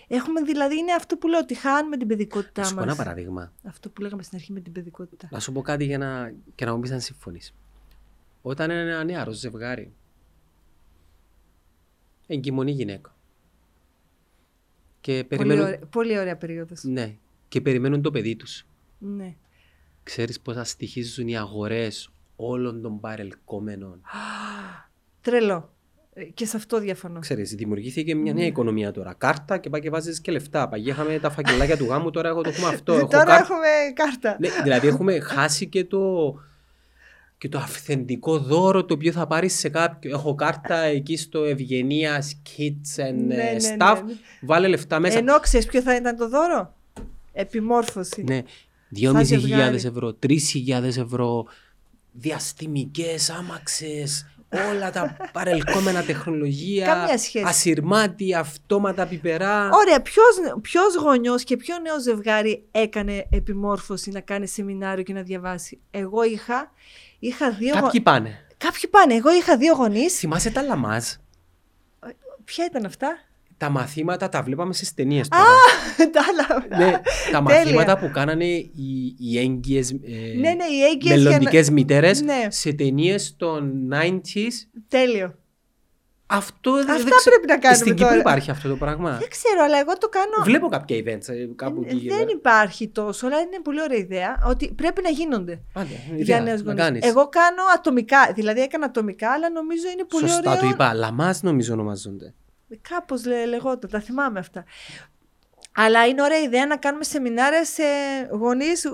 Έχουμε 0.09 0.41
δηλαδή, 0.43 0.77
είναι 0.79 0.93
αυτό 0.93 1.17
που 1.17 1.29
λέω 1.29 1.39
ότι 1.39 1.55
χάνουμε 1.55 1.97
την 1.97 2.07
Να 2.09 2.15
παιδικότητά 2.17 2.65
σου 2.65 2.71
πω 2.75 2.81
μας. 2.81 2.85
ένα 2.87 2.97
παράδειγμα. 2.97 3.53
Αυτό 3.65 3.91
που 3.91 4.01
λέγαμε 4.03 4.23
στην 4.23 4.37
αρχή 4.39 4.53
με 4.53 4.61
την 4.61 4.73
παιδικότητα. 4.73 5.29
Να 5.33 5.41
σου 5.41 5.53
πω 5.53 5.61
κάτι 5.63 5.85
για 5.85 5.99
να, 5.99 6.33
και 6.55 6.65
να 6.65 6.75
μου 6.75 6.81
πεις 6.81 6.91
αν 6.91 7.01
συμφωνείς. 7.01 7.55
Όταν 8.43 8.71
είναι 8.71 8.81
ένα 8.81 9.05
νεαρό 9.05 9.31
ζευγάρι, 9.33 9.93
εγκυμονή 12.27 12.71
γυναίκα, 12.71 13.17
και 15.01 15.13
Πολύ, 15.13 15.27
περιμένουν, 15.27 15.65
ωραία, 15.65 15.79
πολύ 15.79 16.19
ωραία 16.19 16.37
περίοδος. 16.37 16.83
ναι, 16.85 17.17
και 17.49 17.61
περιμένουν 17.61 18.03
το 18.03 18.11
παιδί 18.11 18.37
τους. 18.37 18.67
Ναι. 18.99 19.35
Ξέρεις 20.03 20.41
πόσα 20.41 20.65
στοιχίζουν 20.65 21.29
οι 21.29 21.39
αγορές 21.39 22.11
όλων 22.37 22.83
των 22.83 23.01
παρελκόμενων; 23.01 24.01
Τρελό. 25.21 25.73
Ε, 26.21 26.25
Και 26.25 26.47
σε 26.47 26.57
αυτό 26.57 26.81
διαφωνώ. 26.81 27.19
Ξέρεις, 27.21 27.55
δημιουργήθηκε 27.55 28.15
μια 28.15 28.33
Ναι. 28.33 28.39
νέα 28.39 28.49
οικονομία 28.49 28.93
τώρα. 28.93 29.15
Κάρτα 29.19 29.59
και 29.59 29.69
πάει 29.71 29.81
και 29.81 29.91
βάζεις 29.91 30.21
και 30.21 30.33
λεφτά. 30.33 30.69
Παγιά 30.69 30.93
είχαμε 30.93 31.19
τα 31.19 31.31
φακελάκια 31.31 31.77
του 31.77 31.85
γάμου, 31.85 32.11
τώρα 32.11 32.29
έχω, 32.29 32.41
το 32.41 32.49
έχουμε 32.49 32.69
αυτό. 32.69 32.93
έχω 32.93 33.07
Τώρα 33.07 33.25
κάρτα. 33.25 33.43
έχουμε 33.43 33.67
κάρτα. 33.95 34.37
Ναι, 34.41 34.49
δηλαδή 34.63 34.87
έχουμε 34.87 35.21
χάσει 35.21 35.67
και 35.67 35.85
το, 35.85 36.35
και 37.39 37.49
το 37.49 37.59
αυθεντικό 37.59 38.39
δώρο 38.39 38.85
το 38.85 38.95
οποίο 38.95 39.13
θα 39.13 39.27
πάρεις 39.27 39.59
σε 39.59 39.69
κάποιο. 39.69 40.11
Έχω 40.11 40.35
κάρτα 40.35 40.77
εκεί 40.77 41.17
στο 41.17 41.45
Ευγενία 41.45 42.23
Kids 42.23 43.03
and 43.09 43.15
Ναι, 43.27 43.35
ε, 43.35 43.53
ναι, 43.53 43.77
Stuff. 43.79 43.97
ναι, 43.97 44.13
ναι. 44.13 44.19
Βάλε 44.41 44.69
λεφτά 44.69 44.99
μέσα. 45.01 45.19
Ενώ 45.19 45.41
ξέρεις 45.41 45.67
ποιο 45.67 45.83
θα 45.83 45.97
ήταν 45.97 46.17
το 46.17 46.29
δώρο; 46.29 46.75
Επιμόρφωση. 47.33 48.23
Ναι. 48.23 48.43
Σαν 49.01 49.17
2.500 49.17 49.23
ζευγάρι. 49.25 49.77
ευρώ, 49.77 50.17
3.000 50.27 50.83
ευρώ, 50.97 51.47
διαστημικές 52.13 53.31
άμαξες, 53.31 54.27
όλα 54.71 54.91
τα 54.91 55.17
παρελκόμενα 55.33 56.03
τεχνολογία, 56.03 56.87
Καμία 56.87 57.19
σχέση. 57.19 57.45
ασυρμάτι, 57.47 58.35
αυτόματα 58.35 59.07
πιπερά. 59.07 59.69
Ωραία, 59.73 60.03
ποιος, 60.03 60.37
ποιος 60.63 60.95
γονιός 60.97 61.45
και 61.45 61.57
ποιο 61.57 61.79
νέο 61.79 62.01
ζευγάρι 62.01 62.65
έκανε 62.71 63.27
επιμόρφωση 63.31 64.11
να 64.11 64.21
κάνει 64.21 64.47
σεμινάριο 64.49 65.03
και 65.05 65.13
να 65.13 65.23
διαβάσει; 65.23 65.81
Εγώ 65.91 66.23
είχα, 66.23 66.73
είχα 67.19 67.51
δύο 67.51 67.75
γο- 67.75 67.81
Κάποιοι 67.83 68.01
πάνε. 68.01 68.47
Κάποιοι 68.57 68.89
πάνε. 68.91 69.15
Εγώ 69.15 69.33
είχα 69.35 69.57
δύο 69.57 69.75
γονείς. 69.75 70.19
Θυμάσαι 70.19 70.51
τα 70.51 70.63
λαμάζ; 70.63 71.05
Ποια 72.45 72.65
ήταν 72.65 72.85
αυτά; 72.85 73.19
Τα 73.59 73.69
μαθήματα 73.71 74.29
τα 74.29 74.43
βλέπαμε 74.43 74.73
στις 74.73 74.95
ταινίες. 74.95 75.29
Τα 76.13 76.21
άλλα. 76.31 76.67
ναι, 76.69 76.91
τα 77.33 77.43
Τέλεια. 77.43 77.43
μαθήματα 77.43 77.99
που 77.99 78.11
κάνανε 78.13 78.45
οι, 78.45 79.17
οι 79.19 79.39
έγκυες 79.39 79.91
ε, 79.91 79.95
Ναι, 80.39 80.51
ναι, 80.51 80.65
οι 80.65 80.83
έγκυες 80.93 81.15
για 81.15 81.17
να- 81.17 81.23
μελλοντικές 81.23 81.71
μητέρες 81.71 82.21
Ναι. 82.23 82.47
σε 82.49 82.73
ταινίες 82.73 83.35
των 83.37 83.89
90s. 83.93 84.53
Τέλειο. 84.89 85.35
Αυτό 86.31 86.73
δεν- 86.73 86.81
Αυτά 86.91 87.03
δεν 87.03 87.13
ξε- 87.17 87.29
πρέπει 87.33 87.47
να 87.47 87.59
κάνουμε 87.59 87.81
Στην 87.81 87.95
Κύπρο 87.95 88.09
τώρα. 88.09 88.21
υπάρχει 88.21 88.51
αυτό 88.51 88.69
το 88.69 88.77
πράγμα. 88.77 89.11
Δεν 89.19 89.29
ξέρω, 89.29 89.63
αλλά 89.65 89.79
εγώ 89.79 89.99
το 89.99 90.09
κάνω. 90.09 90.45
Βλέπω 90.45 90.69
κάποια 90.69 90.97
events 90.97 91.29
ε, 91.29 91.49
κάπου 91.57 91.83
εκεί. 91.87 91.97
και 92.01 92.09
Δεν 92.09 92.19
πέρα. 92.19 92.31
υπάρχει 92.31 92.89
τόσο, 92.89 93.27
αλλά 93.27 93.39
είναι 93.41 93.61
πολύ 93.63 93.81
ωραία 93.83 93.99
ιδέα 93.99 94.43
ότι 94.49 94.73
πρέπει 94.75 95.03
να 95.03 95.09
γίνονται. 95.11 95.61
Άντε, 95.75 95.89
για 96.07 96.17
ιδέα, 96.17 96.41
νέους 96.41 96.63
να 96.63 96.67
γονείς. 96.71 96.85
κάνεις. 96.85 97.05
Εγώ 97.07 97.29
κάνω 97.29 97.63
ατομικά, 97.77 98.33
δηλαδή 98.35 98.61
έκανα 98.61 98.85
ατομικά, 98.87 99.31
αλλά 99.31 99.51
νομίζω 99.51 99.89
είναι 99.93 100.05
πολύ 100.09 100.29
Σωστά 100.29 100.51
ωραίο. 100.51 100.63
το 100.63 100.69
είπα. 100.69 100.95
Λαμάς 100.95 101.43
νομίζω 101.43 101.73
ονομάζονται. 101.73 102.35
Κάπως 102.81 103.25
λεγόταν, 103.25 103.91
τα 103.91 104.01
θυμάμαι 104.01 104.39
αυτά. 104.39 104.65
Αλλά 105.73 106.07
είναι 106.07 106.23
ωραία 106.23 106.41
ιδέα 106.41 106.67
να 106.67 106.77
κάνουμε 106.77 107.05
σεμινάρια 107.05 107.65
σε 107.65 107.83
γονείς 108.31 108.87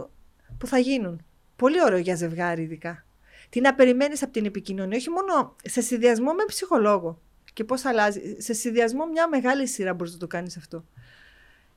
που 0.59 0.67
θα 0.67 0.79
γίνουν. 0.79 1.25
Πολύ 1.57 1.83
ωραίο 1.83 1.99
για 1.99 2.15
ζευγάρι, 2.15 2.63
ειδικά. 2.63 3.05
Τι 3.49 3.61
να 3.61 3.75
περιμένεις 3.75 4.23
από 4.23 4.33
την 4.33 4.45
επικοινωνία, 4.45 4.97
όχι 4.97 5.11
μόνο 5.11 5.57
σε 5.65 5.81
συνδυασμό 5.81 6.33
με 6.33 6.45
ψυχολόγο. 6.47 7.21
Και 7.53 7.65
πώς 7.65 7.85
αλλάζει. 7.85 8.37
Σε 8.39 8.53
συνδυασμό 8.53 9.07
μια 9.07 9.29
μεγάλη 9.29 9.69
σειρά 9.69 9.95
μπορείς 9.95 10.13
να 10.13 10.19
το 10.19 10.27
κάνεις 10.27 10.57
αυτό. 10.57 10.85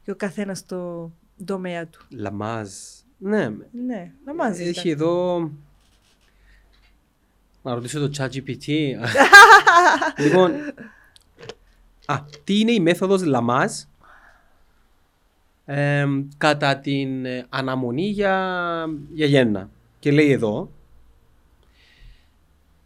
Και 0.04 0.12
ο 0.12 0.16
καθένας 0.16 0.58
στο 0.58 1.12
τομέα 1.46 1.88
του. 1.88 2.06
Λαμάζ. 2.10 2.70
Ναι. 3.18 3.50
Ναι, 3.86 4.12
να 4.26 4.34
μαζί. 4.34 4.62
ήταν. 4.62 4.74
Έχει 4.78 4.90
εδώ... 4.90 5.38
Να 7.62 7.74
ρωτήσω 7.74 8.00
το 8.00 8.12
ChatGPT. 8.18 8.68
λοιπόν, 10.24 10.54
α, 12.08 12.26
τι 12.44 12.60
είναι 12.60 12.72
η 12.72 12.80
μέθοδος 12.80 13.24
Λαμάζ 13.24 13.72
εμ, 15.66 16.28
κατά 16.38 16.78
την 16.78 17.26
ε, 17.26 17.46
αναμονή 17.50 18.08
για, 18.08 18.86
για 19.14 19.26
γέννα. 19.26 19.70
Και 20.00 20.12
λέει 20.12 20.32
εδώ, 20.32 20.72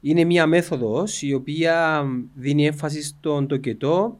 είναι 0.01 0.23
μια 0.23 0.47
μέθοδος 0.47 1.21
η 1.21 1.33
οποία 1.33 2.05
δίνει 2.35 2.65
έμφαση 2.65 3.03
στον 3.03 3.47
τοκετό 3.47 4.19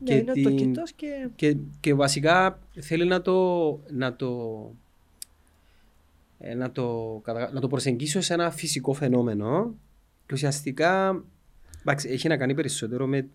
Ναι, 0.00 0.14
είναι 0.14 0.30
ο 0.30 0.42
τοκετός 0.42 0.92
και 0.92 1.28
και, 1.36 1.56
και 1.80 1.94
βασικά 1.94 2.58
θέλει 2.80 3.04
να 3.04 3.22
το, 3.22 3.68
να 3.90 4.16
το, 4.16 4.30
ε, 6.38 6.54
να 6.54 6.70
το, 6.70 7.20
κατα- 7.24 7.50
να 7.52 7.60
το 7.60 7.68
προσεγγίσει 7.68 8.18
ως 8.18 8.30
ένα 8.30 8.50
φυσικό 8.50 8.92
φαινόμενο 8.92 9.74
και 10.26 10.34
ουσιαστικά 10.34 11.22
εντάξει, 11.80 12.08
έχει 12.08 12.28
να 12.28 12.36
κάνει 12.36 12.54
περισσότερο 12.54 13.06
με, 13.06 13.28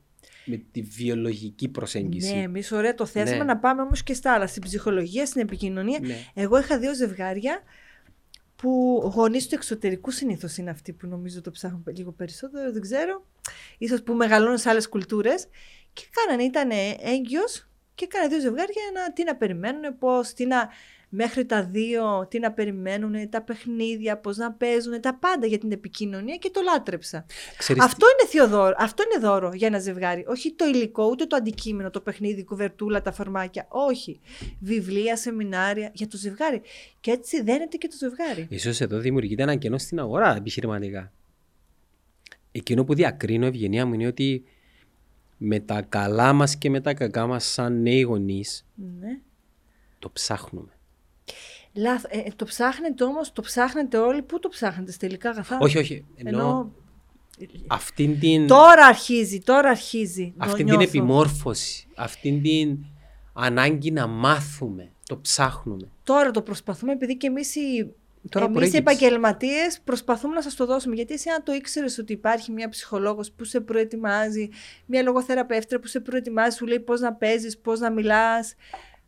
με 0.47 0.57
τη 0.71 0.81
βιολογική 0.81 1.67
προσέγγιση. 1.67 2.35
Ναι, 2.35 2.41
εμείς 2.41 2.71
ωραία 2.71 2.93
το 2.95 3.05
θέσαμε 3.05 3.37
Ναι. 3.37 3.43
να 3.43 3.57
πάμε 3.57 3.81
όμως 3.81 4.03
και 4.03 4.13
στα 4.13 4.33
άλλα. 4.33 4.47
Στην 4.47 4.61
ψυχολογία, 4.61 5.25
στην 5.25 5.41
επικοινωνία. 5.41 5.99
Ναι. 6.01 6.17
Εγώ 6.33 6.59
είχα 6.59 6.79
δύο 6.79 6.95
ζευγάρια 6.95 7.61
που 8.55 9.01
γονείς 9.15 9.47
του 9.47 9.55
εξωτερικού 9.55 10.11
συνήθως 10.11 10.57
είναι 10.57 10.69
αυτοί 10.69 10.93
που 10.93 11.07
νομίζω 11.07 11.41
το 11.41 11.51
ψάχνουν 11.51 11.83
λίγο 11.97 12.11
περισσότερο, 12.11 12.71
δεν 12.71 12.81
ξέρω. 12.81 13.25
Ίσως 13.77 14.03
που 14.03 14.13
μεγαλώνουν 14.13 14.57
σε 14.57 14.69
άλλες 14.69 14.89
κουλτούρες. 14.89 15.47
Και 15.93 16.03
κάνανε, 16.11 16.43
ήταν 16.43 16.69
έγκυος 17.01 17.69
και 17.95 18.03
έκανε 18.03 18.27
δύο 18.27 18.39
ζευγάρια 18.39 18.81
να, 18.93 19.13
τι 19.13 19.23
να 19.23 19.35
περιμένουν, 19.35 19.97
πώς, 19.97 20.33
τι 20.33 20.45
να. 20.45 20.69
Μέχρι 21.19 21.45
τα 21.45 21.63
δύο, 21.63 22.27
τι 22.29 22.39
να 22.39 22.51
περιμένουν, 22.51 23.29
τα 23.29 23.41
παιχνίδια, 23.41 24.17
πώς 24.17 24.37
να 24.37 24.51
παίζουν, 24.51 25.01
τα 25.01 25.15
πάντα 25.15 25.45
για 25.45 25.57
την 25.57 25.71
επικοινωνία 25.71 26.35
και 26.35 26.49
το 26.49 26.61
λάτρεψα. 26.61 27.25
Ξέρεις 27.57 27.83
Αυτό 27.83 28.05
είναι 28.05 28.29
θειοδόρο. 28.29 28.75
Αυτό 28.77 29.03
είναι 29.03 29.27
δώρο 29.27 29.51
για 29.53 29.67
ένα 29.67 29.79
ζευγάρι. 29.79 30.25
Όχι 30.27 30.53
το 30.53 30.65
υλικό, 30.65 31.07
ούτε 31.09 31.25
το 31.25 31.35
αντικείμενο, 31.35 31.89
το 31.89 32.01
παιχνίδι, 32.01 32.39
η 32.39 32.43
κουβερτούλα, 32.43 33.01
τα 33.01 33.11
φαρμάκια. 33.11 33.65
Όχι. 33.69 34.19
Βιβλία, 34.59 35.17
σεμινάρια 35.17 35.91
για 35.93 36.07
το 36.07 36.17
ζευγάρι. 36.17 36.61
Και 36.99 37.11
έτσι 37.11 37.41
δένεται 37.43 37.77
και 37.77 37.87
το 37.87 37.95
ζευγάρι. 37.97 38.45
τι, 38.45 38.55
ίσως 38.55 38.81
εδώ 38.81 38.97
δημιουργείται 38.97 39.43
ένα 39.43 39.55
κενό 39.55 39.77
στην 39.77 39.99
αγορά 39.99 40.35
επιχειρηματικά. 40.35 41.11
Εκείνο 42.51 42.83
που 42.83 42.93
διακρίνω 42.93 43.45
ευγενία 43.45 43.85
μου 43.85 43.93
είναι 43.93 44.07
ότι 44.07 44.43
με 45.37 45.59
τα 45.59 45.81
καλά 45.81 46.33
μας 46.33 46.57
και 46.57 46.69
με 46.69 46.81
τα 46.81 46.93
κακά 46.93 47.27
μας 47.27 47.45
σαν 47.45 47.81
νέοι 47.81 48.01
γονείς 48.01 48.65
Ναι. 48.99 49.19
το 49.99 50.09
ψάχνουμε. 50.11 50.71
Λάθ, 51.77 52.03
ε, 52.07 52.17
ε, 52.17 52.23
το 52.35 52.45
ψάχνετε 52.45 53.03
όμως, 53.03 53.31
το 53.31 53.41
ψάχνετε 53.41 53.97
όλοι. 53.97 54.21
Πού 54.21 54.39
το 54.39 54.49
ψάχνετε 54.49 54.91
στα 54.91 55.05
υλικά 55.05 55.29
αγαθά; 55.29 55.57
όχι, 55.61 55.77
όχι. 55.77 56.05
Ενώ, 56.15 56.29
Ενώ 56.39 56.71
αυτήν 57.67 58.19
την... 58.19 58.47
τώρα 58.47 58.85
αρχίζει, 58.85 59.39
τώρα 59.41 59.69
αρχίζει. 59.69 60.33
το 60.37 60.45
αυτήν 60.45 60.65
την 60.65 60.75
νιώθω. 60.75 60.83
επιμόρφωση, 60.89 61.87
αυτήν 61.95 62.41
την 62.41 62.77
ανάγκη 63.33 63.91
να 63.91 64.07
μάθουμε, 64.07 64.91
το 65.05 65.19
ψάχνουμε. 65.19 65.87
Τώρα 66.03 66.31
το 66.31 66.41
προσπαθούμε, 66.41 66.91
επειδή 66.91 67.17
και 67.17 67.27
εμείς 67.27 67.55
οι, 67.55 67.59
Τώρα 68.29 68.45
εμείς 68.45 68.57
οι 68.57 68.69
προέκυψε. 68.69 68.77
επαγγελματίες 68.77 69.79
προσπαθούμε 69.83 70.33
να 70.33 70.41
σας 70.41 70.55
το 70.55 70.65
δώσουμε. 70.65 70.95
Γιατί 70.95 71.13
εσύ, 71.13 71.29
αν 71.29 71.43
το 71.43 71.53
ήξερες 71.53 71.97
ότι 71.97 72.13
υπάρχει 72.13 72.51
μια 72.51 72.69
ψυχολόγος 72.69 73.31
που 73.31 73.43
σε 73.43 73.59
προετοιμάζει, 73.59 74.49
μια 74.85 75.01
λογοθεραπεύτρια 75.01 75.79
που 75.79 75.87
σε 75.87 75.99
προετοιμάζει, 75.99 76.55
σου 76.57 76.65
λέει 76.65 76.79
πώς 76.79 76.99
να 76.99 77.13
παίζεις, 77.13 77.57
πώς 77.57 77.79
να 77.79 77.91
μιλάς, 77.91 78.53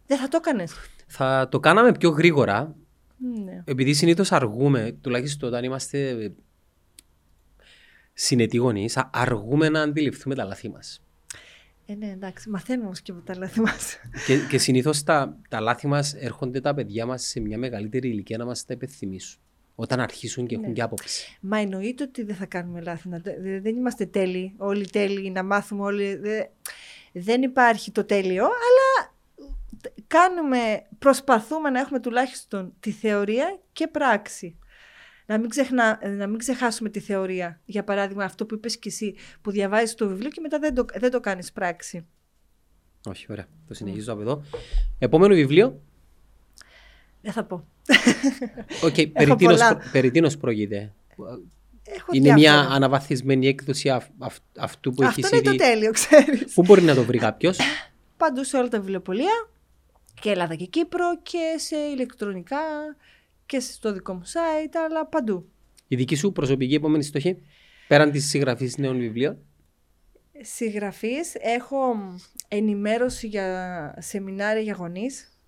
δεν 0.08 0.18
θα 0.18 0.28
το 0.28 0.38
έκανες. 0.42 0.74
Θα 1.12 1.48
το 1.52 1.60
κάναμε 1.60 1.92
πιο 1.92 2.10
γρήγορα, 2.10 2.76
Ναι. 3.46 3.64
επειδή 3.66 3.94
συνήθως 3.94 4.32
αργούμε, 4.32 4.98
τουλάχιστον 5.02 5.50
όταν 5.50 5.64
είμαστε 5.64 6.32
συνετοί 8.14 8.58
γονείς, 8.58 8.98
α- 8.98 9.10
αργούμε 9.14 9.70
να 9.70 9.82
αντιληφθούμε 9.82 10.36
τα 10.36 10.44
λάθη 10.44 10.70
μας. 10.70 11.04
Ε, 11.86 11.94
ναι, 11.96 12.10
εντάξει, 12.12 12.50
μαθαίνουμε 12.50 12.86
όμως 12.86 13.02
και 13.02 13.12
από 13.12 13.22
τα 13.22 13.38
λάθη 13.38 13.62
μας. 13.62 13.98
Και, 14.26 14.38
και 14.50 14.58
συνήθως 14.58 15.04
τα, 15.04 15.38
τα 15.50 15.60
λάθη 15.60 15.88
μας 15.88 16.14
έρχονται 16.14 16.62
τα 16.62 16.74
παιδιά 16.74 17.06
μας 17.06 17.24
σε 17.24 17.40
μια 17.40 17.58
μεγαλύτερη 17.58 18.10
ηλικία 18.10 18.38
να 18.38 18.46
μας 18.46 18.66
τα 18.66 18.74
υπενθυμίσουν. 18.74 19.40
Όταν 19.76 20.00
αρχίσουν 20.00 20.48
και 20.48 20.56
έχουν 20.56 20.68
Ναι. 20.68 20.74
και 20.74 20.82
άποψη. 20.82 21.38
Μα 21.42 21.58
εννοείται 21.58 22.04
ότι 22.04 22.24
δεν 22.24 22.36
θα 22.36 22.46
κάνουμε 22.46 22.82
λάθη. 22.82 23.10
να 23.10 23.22
το- 23.22 23.32
δε- 23.42 23.60
δεν 23.60 23.76
είμαστε 23.76 24.06
τέλειοι, 24.06 24.54
όλοι 24.58 24.88
τέλειοι, 24.90 25.32
να 25.36 25.44
μάθουμε 25.44 25.82
όλοι. 25.84 26.16
δε- 26.16 26.44
δεν 27.12 27.42
υπάρχει 27.42 27.92
το 27.92 28.04
τέλειο, 28.06 28.44
αλλά 28.44 29.09
κάνουμε, 30.08 30.86
προσπαθούμε 31.00 31.70
να 31.70 31.80
έχουμε 31.80 32.00
τουλάχιστον 32.00 32.74
τη 32.80 32.92
θεωρία 32.92 33.60
και 33.74 33.88
πράξη. 33.88 34.58
Να 35.26 35.38
μην, 35.40 35.50
ξεχνά, 35.50 36.00
να 36.18 36.28
μην 36.28 36.38
ξεχάσουμε 36.38 36.90
τη 36.90 37.00
θεωρία. 37.00 37.60
Για 37.66 37.84
παράδειγμα, 37.84 38.24
αυτό 38.24 38.46
που 38.46 38.56
είπες 38.56 38.78
και 38.78 38.90
εσύ, 38.90 39.16
που 39.42 39.52
διαβάζεις 39.52 39.94
το 39.96 40.08
βιβλίο 40.08 40.30
και 40.30 40.42
μετά 40.42 40.60
δεν 40.60 40.74
το, 40.74 40.86
δεν 40.96 41.12
το 41.12 41.20
κάνεις 41.20 41.52
πράξη. 41.52 42.06
Όχι, 43.06 43.26
ωραία. 43.30 43.46
Το 43.68 43.74
συνεχίζω 43.74 44.14
από 44.14 44.22
εδώ. 44.22 44.44
Επόμενο 45.00 45.34
βιβλίο. 45.36 45.82
Δεν 47.22 47.32
θα 47.32 47.44
πω. 47.44 47.68
Οκ, 48.84 48.94
περί, 48.94 49.36
τίνος, 49.36 49.38
πολλά. 49.58 49.76
προ- 49.78 49.92
περί 49.92 50.12
τίνος 50.12 50.38
πρόκειται. 50.38 50.94
Έχω 51.84 52.08
Είναι 52.12 52.34
μια 52.34 52.36
διάφορα. 52.36 52.76
αναβαθμισμένη 52.76 53.48
έκδοση 53.48 53.90
αυ- 53.90 54.10
αυ- 54.20 54.44
αυτού 54.60 54.94
που 54.94 55.04
Αυτό 55.06 55.20
έχει 55.26 55.36
είναι 55.36 55.44
το 55.44 55.50
ήδη. 55.50 55.60
τέλειο, 55.60 55.92
ξέρεις. 55.92 56.54
Πού 56.54 56.62
μπορεί 56.64 56.82
να 56.82 56.96
το 56.96 57.04
βρει 57.04 57.18
κάποιος; 57.18 57.58
Παντού 58.18 58.44
σε 58.44 58.58
όλα 58.58 58.68
τα 58.68 58.80
βιβλιοπωλεία 58.80 59.50
και 60.22 60.30
Ελλάδα 60.30 60.56
και 60.56 60.66
Κύπρο 60.66 61.20
και 61.22 61.56
σε 61.58 61.76
ηλεκτρονικά 61.76 62.58
και 63.46 63.60
στο 63.60 63.94
δικό 63.94 64.14
μου 64.14 64.24
site, 64.26 64.76
αλλά 64.86 65.06
παντού. 65.06 65.50
Η 65.88 65.96
δική 65.96 66.16
σου 66.16 66.32
προσωπική 66.32 66.74
επόμενη 66.74 67.04
στοχή, 67.04 67.38
πέραν 67.88 68.12
της 68.12 68.30
συγγραφής 68.30 68.78
νέων 68.78 68.98
βιβλίων; 69.00 69.38
Συγγραφής, 70.42 71.36
έχω 71.36 71.96
ενημέρωση 72.48 73.28
για 73.28 73.96
σεμινάρια 74.00 74.62
για 74.62 74.74
γονείς, 74.74 75.40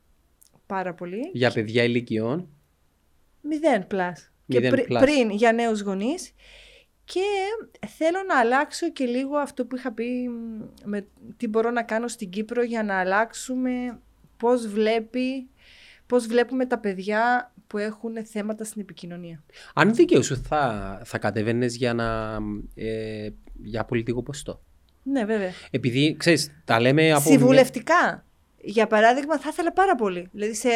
πάρα 0.66 0.94
πολύ. 0.94 1.30
για 1.34 1.52
παιδιά 1.52 1.84
ηλικιών; 1.84 2.50
Μηδέν 3.42 3.88
plus. 3.88 4.32
Και 4.48 4.58
Μηδέν 4.58 4.72
πρι- 4.72 4.86
plus. 4.86 5.02
πριν 5.04 5.30
για 5.30 5.52
νέους 5.54 5.82
γονείς. 5.82 6.34
Και 7.06 7.22
θέλω 7.88 8.18
να 8.28 8.40
αλλάξω 8.40 8.92
και 8.92 9.06
λίγο 9.06 9.38
αυτό 9.38 9.66
που 9.66 9.76
είχα 9.76 9.92
πει 9.92 10.30
μ, 10.30 10.62
με 10.84 11.08
τι 11.38 11.48
μπορώ 11.48 11.72
να 11.72 11.84
κάνω 11.84 12.08
στην 12.08 12.30
Κύπρο 12.30 12.64
για 12.64 12.84
να 12.84 13.00
αλλάξουμε 13.00 14.00
πώς 14.42 14.68
βλέπει, 14.68 15.50
πώς 16.06 16.26
βλέπουμε 16.28 16.66
τα 16.66 16.80
παιδιά, 16.80 17.54
που 17.68 17.78
έχουν 17.78 18.26
θέματα 18.26 18.64
στην 18.64 18.82
επικοινωνία. 18.82 19.44
Αν 19.74 19.94
δικαιούσου 19.96 20.38
θα, 20.38 21.02
θα 21.06 21.18
κατεβαίνεις 21.18 21.76
για, 21.76 21.94
να, 21.94 22.38
ε, 22.76 23.30
για 23.64 23.86
πολιτικό 23.86 24.24
ποστό; 24.24 24.62
Ναι, 25.04 25.26
βέβαια. 25.26 25.50
Επειδή, 25.72 26.16
ξέρεις, 26.20 26.62
τα 26.66 26.80
λέμε 26.80 27.12
από... 27.12 27.30
Συμβουλευτικά. 27.30 28.26
Για 28.64 28.88
παράδειγμα, 28.88 29.40
θα 29.40 29.50
ήθελα 29.52 29.74
πάρα 29.74 29.96
πολύ. 29.96 30.30
Δηλαδή, 30.32 30.56
σε... 30.56 30.70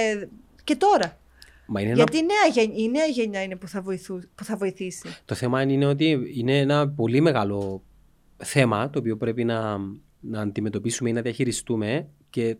και 0.63 0.75
τώρα. 0.75 1.19
Μα 1.67 1.81
είναι 1.81 1.93
Γιατί 1.93 2.17
ένα... 2.17 2.27
η 2.27 2.53
νέα, 2.53 2.63
γεν- 2.63 2.77
η 2.77 2.89
νέα 2.89 3.05
γενιά 3.05 3.43
είναι 3.43 3.55
που 3.55 3.67
θα, 3.67 3.81
βοηθού... 3.81 4.19
που 4.35 4.43
θα 4.43 4.55
βοηθήσει. 4.55 5.15
Το 5.25 5.35
θέμα 5.35 5.61
είναι 5.61 5.85
ότι 5.85 6.31
είναι 6.35 6.59
ένα 6.59 6.89
πολύ 6.89 7.21
μεγάλο 7.21 7.83
θέμα 8.37 8.89
το 8.89 8.99
οποίο 8.99 9.17
πρέπει 9.17 9.43
να, 9.43 9.77
να 10.19 10.41
αντιμετωπίσουμε 10.41 11.09
ή 11.09 11.13
να 11.13 11.21
διαχειριστούμε 11.21 12.07
και 12.29 12.57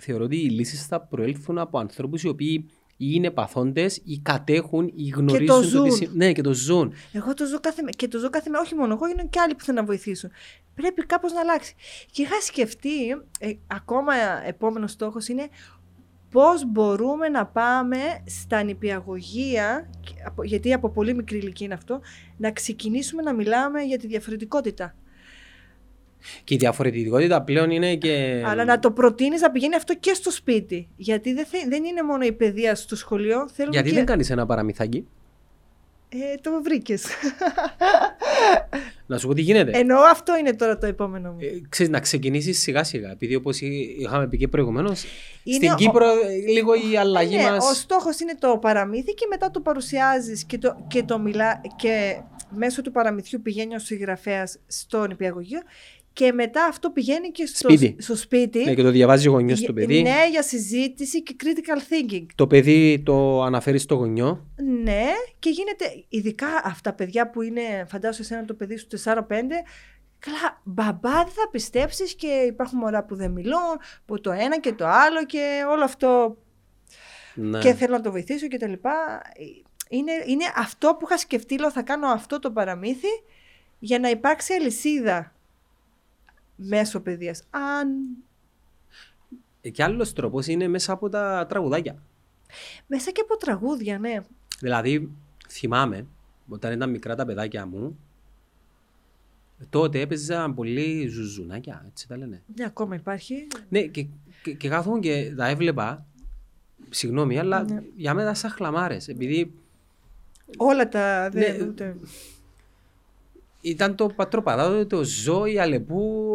θεωρώ 0.00 0.24
ότι 0.24 0.36
οι 0.36 0.48
λύσεις 0.50 0.86
θα 0.86 1.00
προέλθουν 1.00 1.58
από 1.58 1.78
ανθρώπους 1.78 2.22
οι 2.22 2.28
οποίοι 2.28 2.66
ή 3.00 3.06
είναι 3.10 3.30
παθόντες 3.30 4.00
ή 4.04 4.18
κατέχουν 4.18 4.92
ή 4.94 5.08
γνωρίζουν 5.08 5.62
ζουν. 5.62 5.84
τι 5.84 5.90
σι- 5.90 6.10
Ναι, 6.14 6.32
και 6.32 6.40
το 6.42 6.52
ζουν. 6.52 6.92
Εγώ 7.12 7.34
το 7.34 7.46
ζω 7.46 7.60
κάθε 7.60 7.82
μέρα. 7.82 7.92
Και 7.96 8.08
το 8.08 8.18
ζω 8.18 8.30
κάθε 8.30 8.50
μέρα. 8.50 8.62
Όχι 8.62 8.74
μόνο 8.74 8.92
εγώ, 8.94 9.06
είναι 9.08 9.26
και 9.30 9.40
άλλοι 9.40 9.54
που 9.54 9.64
θέλουν 9.64 9.80
να 9.80 9.86
βοηθήσουν. 9.86 10.30
Πρέπει 10.74 11.06
κάπως 11.06 11.32
να 11.32 11.40
αλλάξει. 11.40 11.74
Και 12.10 12.22
είχα 12.22 12.40
σκεφτεί, 12.40 13.08
ε, 13.38 13.52
ακόμα 13.66 14.12
επόμενος 14.46 14.90
στόχος 14.90 15.28
είναι 15.28 15.48
πώς 16.30 16.66
μπορούμε 16.66 17.28
να 17.28 17.46
πάμε 17.46 17.96
στα 18.26 18.62
νηπιαγωγεία, 18.62 19.90
και 20.00 20.12
από- 20.26 20.44
γιατί 20.44 20.72
από 20.72 20.90
πολύ 20.90 21.14
μικρή 21.14 21.38
ηλικία 21.38 21.66
είναι 21.66 21.74
αυτό, 21.74 22.00
να 22.36 22.50
ξεκινήσουμε 22.52 23.22
να 23.22 23.34
μιλάμε 23.34 23.80
για 23.82 23.98
τη 23.98 24.06
διαφορετικότητα. 24.06 24.94
Και 26.44 26.54
η 26.54 26.56
διαφορετικότητα 26.56 27.42
πλέον 27.42 27.70
είναι 27.70 27.94
και... 27.96 28.42
Αλλά 28.46 28.64
να 28.64 28.78
το 28.78 28.90
προτείνεις 28.90 29.40
να 29.40 29.50
πηγαίνει 29.50 29.74
αυτό 29.74 29.94
και 29.94 30.14
στο 30.14 30.30
σπίτι. 30.30 30.88
Γιατί 30.96 31.32
δεν, 31.32 31.46
θε- 31.46 31.68
δεν 31.68 31.84
είναι 31.84 32.02
μόνο 32.02 32.24
η 32.24 32.32
παιδεία 32.32 32.74
στο 32.74 32.96
σχολείο. 32.96 33.48
Θέλουμε 33.48 33.74
Γιατί 33.74 33.88
και... 33.88 33.94
δεν 33.94 34.04
κάνεις 34.04 34.30
ένα 34.30 34.46
παραμυθάκι; 34.46 35.06
Ε, 36.08 36.16
το 36.40 36.50
βρήκες. 36.62 37.04
Να 39.06 39.18
σου 39.18 39.26
πω 39.26 39.34
τι 39.34 39.40
γίνεται. 39.40 39.78
Εννοώ 39.78 40.00
αυτό 40.00 40.36
είναι 40.36 40.54
τώρα 40.54 40.78
το 40.78 40.86
επόμενο 40.86 41.30
μου. 41.32 41.38
Ε, 41.40 41.46
ξέρεις, 41.68 41.92
να 41.92 42.00
ξεκινήσεις 42.00 42.58
σιγά 42.60 42.84
σιγά. 42.84 43.10
Επειδή 43.10 43.34
όπως 43.34 43.60
είχαμε 43.98 44.28
πει 44.28 44.36
και 44.36 44.48
προηγουμένως, 44.48 45.04
Είναι 45.44 45.56
στην 45.56 45.70
ο- 45.70 45.74
Κύπρο 45.74 46.06
ε, 46.06 46.50
λίγο 46.52 46.72
η 46.92 46.96
αλλαγή 46.96 47.36
ναι, 47.36 47.42
μα. 47.42 47.56
Ο 47.56 47.72
στόχος 47.74 48.20
είναι 48.20 48.34
το 48.38 48.58
παραμύθι 48.60 49.14
και 49.14 49.26
μετά 49.30 49.50
το 49.50 49.60
παρουσιάζεις 49.60 50.44
και 50.44 50.58
το, 50.58 50.84
και 50.88 51.02
το 51.02 51.18
μιλά 51.18 51.60
και 51.76 52.20
μέσω 52.56 52.82
του 52.82 52.92
παραμυθιού 52.92 53.40
πηγαίνει 53.42 53.74
ο 53.74 53.78
συγγραφέας 53.78 54.58
στο 54.66 55.06
νηπιαγωγείο 55.06 55.60
και 56.18 56.32
μετά 56.32 56.64
αυτό 56.64 56.90
πηγαίνει 56.90 57.30
και 57.30 57.46
στο 57.46 57.68
Σπίτι. 57.72 57.96
στο 58.02 58.16
σπίτι. 58.16 58.64
Ναι, 58.64 58.74
και 58.74 58.82
το 58.82 58.90
διαβάζει 58.90 59.28
ο 59.28 59.30
γονιός 59.30 59.58
Για- 59.58 59.66
το 59.66 59.72
παιδί. 59.72 60.02
Ναι, 60.02 60.16
για 60.30 60.42
συζήτηση 60.42 61.22
και 61.22 61.36
critical 61.42 61.78
thinking. 61.78 62.26
Το 62.34 62.46
παιδί 62.46 63.02
το 63.04 63.42
αναφέρει 63.42 63.78
στο 63.78 63.94
γονιό. 63.94 64.46
Ναι, 64.82 65.04
και 65.38 65.50
γίνεται, 65.50 66.04
ειδικά 66.08 66.46
αυτά 66.64 66.90
τα 66.90 66.92
παιδιά 66.96 67.30
που 67.30 67.42
είναι, 67.42 67.60
φαντάζομαι 67.88 68.24
εσένα 68.24 68.44
το 68.44 68.54
παιδί 68.54 68.76
σου 68.76 68.86
4-5, 68.86 69.64
Καλά, 70.18 70.60
μπαμπά 70.64 71.10
δεν 71.24 71.32
θα 71.32 71.48
πιστέψεις 71.50 72.14
και 72.14 72.26
υπάρχουν 72.26 72.78
μωρά 72.78 73.04
που 73.04 73.16
δεν 73.16 73.30
μιλούν, 73.30 73.76
που 74.06 74.20
το 74.20 74.30
ένα 74.30 74.60
και 74.60 74.72
το 74.72 74.86
άλλο 74.86 75.24
και 75.26 75.64
όλο 75.70 75.84
αυτό 75.84 76.36
Ναι. 77.34 77.58
και 77.58 77.74
θέλω 77.74 77.92
να 77.96 78.00
το 78.00 78.10
βοηθήσω 78.10 78.46
και 78.46 78.56
τα 78.58 78.66
λοιπά. 78.68 79.22
Είναι, 79.88 80.12
είναι 80.26 80.44
αυτό 80.56 80.96
που 80.98 81.06
είχα 81.08 81.18
σκεφτεί, 81.18 81.58
λέω 81.58 81.70
θα 81.70 81.82
κάνω 81.82 82.06
αυτό 82.06 82.38
το 82.38 82.50
παραμύθι 82.50 83.08
για 83.78 83.98
να 83.98 84.08
υπάρξει 84.10 84.52
αλυσίδα 84.52 85.32
μέσω 86.58 87.00
παιδείας. 87.00 87.42
Αν 87.50 87.88
Ε, 89.60 89.70
Και 89.70 89.82
άλλος 89.82 90.12
τρόπος 90.12 90.46
είναι 90.46 90.68
μέσα 90.68 90.92
από 90.92 91.08
τα 91.08 91.46
τραγουδάκια. 91.48 92.02
μέσα 92.86 93.10
και 93.10 93.20
από 93.20 93.36
τραγούδια, 93.36 93.98
ναι. 93.98 94.16
Δηλαδή, 94.60 95.10
θυμάμαι 95.48 96.06
όταν 96.48 96.72
ήταν 96.72 96.90
μικρά 96.90 97.14
τα 97.14 97.24
παιδάκια 97.24 97.66
μου, 97.66 97.98
τότε 99.70 100.00
έπαιζαν 100.00 100.54
πολύ 100.54 101.06
ζουζουνάκια, 101.08 101.84
έτσι 101.86 102.08
τα 102.08 102.16
λένε. 102.16 102.42
Ναι, 102.56 102.64
ακόμα 102.64 102.94
υπάρχει. 102.94 103.46
Ναι, 103.68 103.82
και, 103.82 104.06
και, 104.42 104.52
και 104.54 104.68
κάθομαι 104.68 104.98
και 104.98 105.32
τα 105.36 105.46
έβλεπα. 105.46 106.06
Συγγνώμη, 106.90 107.38
αλλά 107.38 107.62
Ναι. 107.62 107.82
για 107.96 108.14
μένα 108.14 108.34
σαν 108.34 108.50
χλαμάρες. 108.50 109.08
Επειδή 109.08 109.52
Όλα 110.56 110.88
τα... 110.88 111.30
Ναι, 111.32 111.40
δεν- 111.56 111.68
ούτε- 111.68 111.96
ήταν 113.60 113.94
το 113.94 114.06
πατροπατάδο, 114.16 114.86
το 114.86 115.02
ζώο, 115.04 115.46
η 115.46 115.58
αλεπού, 115.58 116.30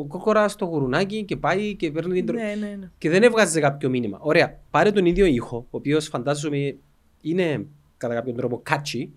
ο 0.00 0.04
κόκορα 0.04 0.48
στο 0.48 0.64
γουρουνάκι 0.64 1.24
και 1.24 1.36
πάει 1.36 1.74
και 1.74 1.90
παίρνει 1.90 2.14
την 2.14 2.26
τρο... 2.26 2.36
Ναι, 2.36 2.54
ναι, 2.60 2.76
ναι. 2.80 2.90
Και 2.98 3.10
δεν 3.10 3.22
έβγαζε 3.22 3.60
κάποιο 3.60 3.88
μήνυμα. 3.88 4.18
Ωραία, 4.20 4.58
πάρε 4.70 4.90
τον 4.92 5.06
ίδιο 5.06 5.26
ήχο, 5.26 5.56
ο 5.56 5.76
οποίος 5.76 6.06
φαντάζομαι 6.08 6.76
είναι 7.20 7.66
κατά 7.96 8.14
κάποιον 8.14 8.36
τρόπο 8.36 8.62
catchy 8.70 9.08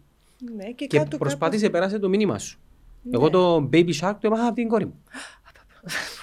ναι 0.56 0.64
και, 0.76 0.86
και 0.86 0.98
κάτω 0.98 1.18
προσπάθησε 1.18 1.69
πέρασε 1.69 1.99
το 1.99 2.10
μήνυμα 2.10 2.38
σου. 2.40 2.60
Ναι. 3.02 3.11
Εγώ 3.18 3.30
το 3.30 3.69
Baby 3.73 3.90
Shark 3.99 4.14
το 4.19 4.27
έμαθα 4.27 4.45
από 4.45 4.56
την 4.56 4.68
κόρη 4.68 4.86
μου. 4.86 4.94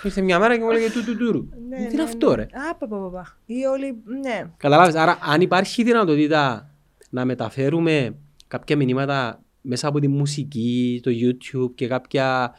Ήρθε 0.03 0.21
μια 0.21 0.39
μέρα 0.39 0.57
και 0.57 0.63
μου 0.63 0.71
έλεγε 0.71 0.91
του 0.91 1.05
του 1.05 1.17
τουρου. 1.17 1.49
κάπως- 1.49 1.65
Ναι, 1.69 1.77
Τι 1.77 1.83
ναι, 1.83 1.89
είναι 1.93 2.03
αυτό 2.03 2.29
ναι. 2.29 2.35
ρε; 2.35 2.43
Α, 2.43 2.75
πα, 2.79 2.87
πα, 2.89 2.97
πα, 2.97 3.09
πα. 3.09 3.37
Ή 3.47 3.65
όλοι, 3.65 3.97
ναι. 4.23 4.51
Καταλάβεις, 4.57 4.95
άρα 4.95 5.19
αν 5.23 5.41
υπάρχει 5.41 5.83
δυνατότητα 5.83 6.71
να 7.11 7.25
μεταφέρουμε 7.25 8.15
κάποια 8.49 8.77
μηνύματα 8.77 9.41
μέσα 9.67 9.89
από 9.89 10.01
τη 10.01 10.09
μουσική, 10.09 11.01
το 11.03 11.11
YouTube 11.11 11.75
και 11.75 11.87
κάποια 11.87 12.59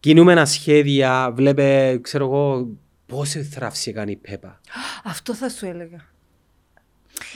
κινούμενα 0.00 0.44
σχέδια, 0.46 1.32
βλέπε, 1.34 1.98
ξέρω 2.02 2.24
εγώ, 2.24 2.68
πόση 3.06 3.42
θράψη 3.42 3.90
έκανε 3.90 4.10
η 4.10 4.16
Πέπα. 4.16 4.60
Αυτό 5.04 5.34
θα 5.34 5.48
σου 5.48 5.66
έλεγα. 5.66 6.12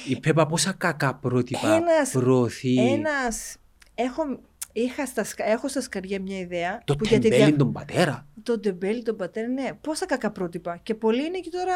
Η 0.09 0.21
Πέπα 0.21 0.47
πόσα 0.47 0.73
κακά 0.73 1.15
πρότυπα 1.15 1.75
Ένας- 1.75 2.11
προωθεί. 2.11 2.91
Ένας, 2.93 3.57
έχω, 3.95 4.23
είχα 4.73 5.07
στα, 5.07 5.25
σκα- 5.25 5.47
έχω 5.49 5.69
στα 5.69 5.81
σκαριά 5.81 6.21
μια 6.21 6.39
ιδέα. 6.39 6.83
Το 6.85 6.97
που 6.97 7.05
για 7.05 7.19
τη 7.19 7.29
τεμπέλι 7.29 7.45
δια- 7.49 7.57
τον 7.59 7.73
πατέρα. 7.73 8.27
Το 8.43 8.61
τεμπέλι, 8.61 9.03
τον 9.03 9.17
πατέρα, 9.17 9.49
ναι. 9.49 9.69
Πόσα 9.81 10.07
κακά 10.07 10.31
πρότυπα. 10.31 10.77
Και 10.83 10.95
πολλοί 10.95 11.25
είναι 11.27 11.39
και 11.39 11.51
τώρα. 11.51 11.75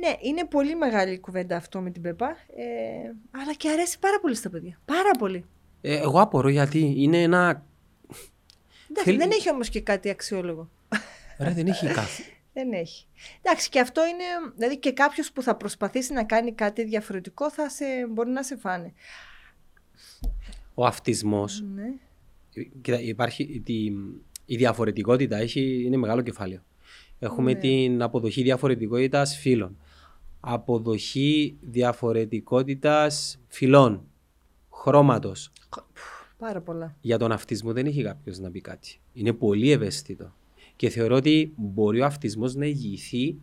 Ναι, 0.00 0.14
είναι 0.20 0.44
πολύ 0.46 0.76
μεγάλη 0.76 1.12
η 1.12 1.18
κουβέντα 1.18 1.56
αυτό 1.56 1.80
με 1.80 1.90
την 1.90 2.02
Πέπα. 2.02 2.26
Ε, 2.28 3.10
αλλά 3.30 3.54
και 3.56 3.68
αρέσει 3.70 3.98
πάρα 3.98 4.20
πολύ 4.20 4.34
στα 4.34 4.50
παιδιά. 4.50 4.80
Πάρα 4.84 5.10
πολύ. 5.18 5.44
Ε, 5.80 5.96
εγώ 5.98 6.20
απορώ 6.20 6.48
γιατί 6.48 6.94
είναι 6.96 7.22
ένα... 7.22 7.66
Εντάξει, 8.90 9.04
Θέλει- 9.04 9.18
δεν 9.18 9.30
έχει 9.30 9.50
όμως 9.50 9.68
και 9.68 9.80
κάτι 9.80 10.10
αξιόλογο. 10.10 10.70
Ρε, 11.38 11.50
δεν 11.50 11.66
έχει 11.66 11.86
κάθε. 11.98 12.22
Δεν 12.52 12.72
έχει. 12.72 13.06
Εντάξει, 13.42 13.68
και 13.68 13.80
αυτό 13.80 14.02
είναι. 14.06 14.52
Δηλαδή 14.56 14.78
και 14.78 14.92
κάποιος 14.92 15.32
που 15.32 15.42
θα 15.42 15.56
προσπαθήσει 15.56 16.12
να 16.12 16.24
κάνει 16.24 16.52
κάτι 16.52 16.84
διαφορετικό 16.84 17.50
θα 17.50 17.68
σε, 17.68 17.84
μπορεί 18.10 18.30
να 18.30 18.42
σε 18.42 18.56
φάνε. 18.56 18.92
Ο 20.74 20.86
αυτισμός 20.86 21.64
Ναι. 21.74 21.92
Κοίτα, 22.80 23.00
υπάρχει 23.00 23.62
τη, 23.64 23.84
η 24.46 24.56
διαφορετικότητα 24.56 25.36
έχει, 25.36 25.82
είναι 25.84 25.96
μεγάλο 25.96 26.22
κεφάλαιο. 26.22 26.60
Έχουμε 27.24 27.52
Ναι. 27.52 27.58
την 27.58 28.02
αποδοχή 28.02 28.42
διαφορετικότητας 28.42 29.36
φύλων. 29.38 29.76
Αποδοχή 30.40 31.56
διαφορετικότητας 31.60 33.38
φυλών. 33.48 34.02
Χρώματος. 34.72 35.52
Πάρα 36.38 36.60
πολλά. 36.60 36.96
Για 37.00 37.18
τον 37.18 37.32
αυτισμό 37.32 37.72
δεν 37.72 37.86
έχει 37.86 38.02
κάποιος 38.02 38.38
να 38.38 38.50
πει 38.50 38.60
κάτι. 38.60 39.00
Είναι 39.12 39.32
πολύ 39.32 39.70
ευαίσθητο. 39.70 40.32
Και 40.76 40.88
θεωρώ 40.88 41.16
ότι 41.16 41.52
μπορεί 41.56 42.00
ο 42.00 42.04
αυτισμός 42.04 42.54
να 42.54 42.66
ηγηθεί 42.66 43.36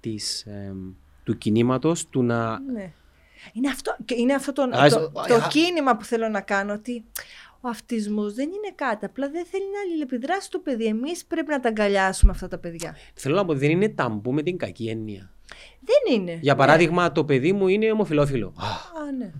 της, 0.00 0.46
εμ, 0.46 0.92
του 1.24 1.38
κινήματος 1.38 2.08
του 2.08 2.22
να... 2.22 2.60
Ναι. 2.60 2.92
Είναι 3.52 3.68
αυτό, 3.68 3.96
και 4.04 4.14
είναι 4.14 4.34
αυτό 4.34 4.52
το, 4.52 4.62
Α, 4.62 4.88
το, 4.88 4.98
α, 5.20 5.26
το 5.28 5.34
α. 5.34 5.48
κίνημα 5.48 5.96
που 5.96 6.04
θέλω 6.04 6.28
να 6.28 6.40
κάνω 6.40 6.72
ότι 6.72 7.04
ο 7.60 7.68
αυτισμός 7.68 8.34
δεν 8.34 8.46
είναι 8.46 8.72
κάτι, 8.74 9.04
απλά 9.04 9.30
δεν 9.30 9.44
θέλει 9.50 9.64
να 9.72 9.80
αλληλεπιδράσει 9.80 10.50
το 10.50 10.58
παιδί. 10.58 10.84
Εμείς 10.84 11.24
πρέπει 11.24 11.50
να 11.50 11.60
τα 11.60 11.68
αγκαλιάσουμε 11.68 12.32
αυτά 12.32 12.48
τα 12.48 12.58
παιδιά. 12.58 12.96
Θέλω 13.14 13.34
να 13.34 13.44
πω 13.44 13.54
δεν 13.54 13.70
είναι 13.70 13.88
ταμπού 13.88 14.32
με 14.32 14.42
την 14.42 14.56
κακή 14.56 14.88
έννοια. 14.88 15.30
Δεν 15.80 16.20
είναι. 16.20 16.38
Για 16.42 16.54
παράδειγμα, 16.54 17.12
το 17.12 17.24
παιδί 17.24 17.52
μου 17.52 17.68
είναι 17.68 17.90
ομοφιλόφιλο. 17.90 18.54
Α, 18.56 18.66
Α, 18.66 19.12
ναι. 19.18 19.32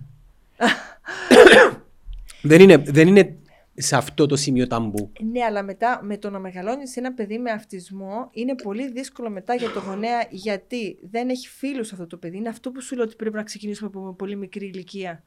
Δεν 2.41 2.61
είναι, 2.61 2.77
δεν 2.77 3.07
είναι 3.07 3.37
σε 3.79 3.95
αυτό 3.95 4.25
το 4.25 4.35
σημείο 4.35 4.67
ταμπού. 4.67 5.11
Ναι, 5.31 5.43
αλλά 5.43 5.63
μετά 5.63 5.99
με 6.03 6.17
το 6.17 6.29
να 6.29 6.39
μεγαλώνεις 6.39 6.97
ένα 6.97 7.13
παιδί 7.13 7.39
με 7.39 7.51
αυτισμό 7.51 8.29
είναι 8.31 8.55
πολύ 8.55 8.91
δύσκολο 8.91 9.29
μετά 9.29 9.55
για 9.55 9.71
το 9.71 9.79
γονέα 9.79 10.27
γιατί 10.29 10.97
δεν 11.11 11.29
έχει 11.29 11.47
φίλους 11.47 11.91
αυτό 11.91 12.07
το 12.07 12.17
παιδί. 12.17 12.37
Είναι 12.37 12.49
αυτό 12.49 12.71
που 12.71 12.81
σου 12.81 12.95
λέω 12.95 13.03
ότι 13.03 13.15
πρέπει 13.15 13.35
να 13.35 13.43
ξεκινήσουμε 13.43 13.89
από 13.93 14.13
πολύ 14.13 14.35
μικρή 14.35 14.65
ηλικία. 14.65 15.23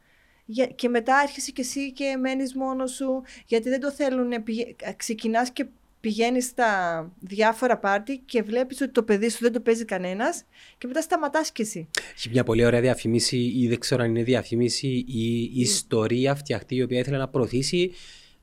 Για, 0.52 0.66
και 0.66 0.88
μετά 0.88 1.20
έρχεσαι 1.22 1.50
κι 1.50 1.60
εσύ 1.60 1.92
και 1.92 2.16
μένεις 2.20 2.54
μόνος 2.54 2.90
σου 2.90 3.22
γιατί 3.46 3.68
δεν 3.68 3.80
το 3.80 3.90
θέλουν. 3.92 4.42
Πηγε, 4.42 4.74
ξεκινάς 4.96 5.50
και 5.50 5.66
πηγαίνεις 6.00 6.44
στα 6.44 7.12
διάφορα 7.20 7.78
πάρτι 7.78 8.18
και 8.18 8.42
βλέπεις 8.42 8.80
ότι 8.80 8.92
το 8.92 9.02
παιδί 9.02 9.28
σου 9.28 9.38
δεν 9.40 9.52
το 9.52 9.60
παίζει 9.60 9.84
κανένας 9.84 10.44
και 10.78 10.86
μετά 10.86 11.00
σταματάς 11.00 11.52
κι 11.52 11.62
εσύ. 11.62 11.88
Έχει 12.16 12.28
μια 12.28 12.44
πολύ 12.44 12.64
ωραία 12.64 12.80
διαφήμιση 12.80 13.36
ή 13.36 13.68
δεν 13.68 13.78
ξέρω 13.78 14.02
αν 14.02 14.08
είναι 14.08 14.22
διαφήμιση 14.22 15.04
ή 15.06 15.50
ιστορία 15.54 16.34
φτιαχτή 16.34 16.74
η 16.74 16.82
οποία 16.82 16.98
ήθελε 16.98 17.16
να 17.16 17.28
προωθήσει 17.28 17.92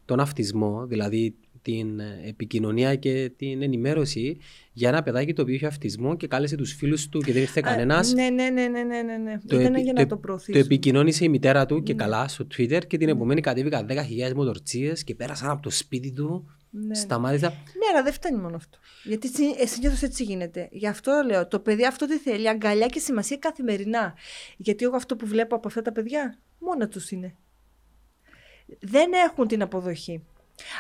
τον 0.06 0.20
αυτισμό, 0.20 0.86
δηλαδή 0.86 1.36
την 1.62 2.00
επικοινωνία 2.26 2.96
και 2.96 3.32
την 3.38 3.62
ενημέρωση 3.62 4.38
για 4.78 4.90
ένα 4.90 5.04
παιδάκι 5.04 5.34
το 5.34 5.42
οποίο 5.42 5.54
είχε 5.54 5.66
αυτισμό 5.66 6.16
και 6.16 6.28
κάλεσε 6.28 6.56
τους 6.56 6.74
φίλους 6.74 7.10
του 7.10 7.20
και 7.20 7.34
δεν 7.34 7.42
ήρθε 7.42 7.62
κανένας. 7.62 8.14
Ναι, 8.14 8.30
ναι, 8.30 8.50
ναι, 8.50 8.68
ναι, 8.68 8.84
ναι, 8.84 9.02
ναι, 9.02 9.18
ναι. 9.18 9.38
Το, 9.48 9.60
Ήταν 9.60 9.74
επι, 9.74 9.84
για 9.84 9.94
να 9.94 10.02
το, 10.02 10.08
το 10.08 10.18
προωθήσει. 10.18 10.52
Το 10.52 10.58
επικοινώνησε 10.58 11.24
η 11.24 11.30
μητέρα 11.30 11.66
του 11.66 11.84
και 11.84 11.94
ναι. 11.94 12.00
καλά 12.00 12.28
στο 12.28 12.48
Twitter 12.58 12.82
και 12.88 12.98
την 12.98 13.10
επομένη 13.10 13.42
κατέβηκαν 13.42 13.88
10.000 13.90 14.34
μοτορτσίες 14.36 15.04
και 15.04 15.16
πέρασαν 15.16 15.50
από 15.50 15.62
το 15.62 15.70
σπίτι 15.70 16.12
του. 16.12 16.52
Ναι. 16.70 16.96
Σταμάτησα. 16.96 17.50
Ναι, 17.50 17.86
αλλά 17.92 18.04
δεν 18.04 18.14
φτάνει 18.14 18.38
μόνο 18.38 18.56
αυτό. 18.56 18.78
Γιατί 19.04 19.28
συνήθω 19.68 20.06
έτσι 20.06 20.24
γίνεται. 20.24 20.68
Γι' 20.72 20.88
αυτό 20.88 21.24
λέω: 21.26 21.48
Το 21.48 21.60
παιδί 21.60 21.86
αυτό 21.86 22.06
τι 22.06 22.18
θέλει, 22.18 22.50
αγκαλιά 22.50 22.88
και 22.88 23.00
σημασία 23.00 23.38
καθημερινά. 23.38 24.14
Γιατί 24.58 24.86
εγώ 24.86 24.96
αυτό 24.96 25.16
που 25.16 25.28
βλέπω 25.28 25.56
από 25.56 25.68
αυτά 25.68 25.82
τα 25.82 25.92
παιδιά, 25.92 26.40
μόνα 26.60 26.88
τους 26.88 27.12
είναι. 27.12 27.36
Δεν 28.80 29.12
έχουν 29.30 29.48
την 29.48 29.62
αποδοχή. 29.62 30.24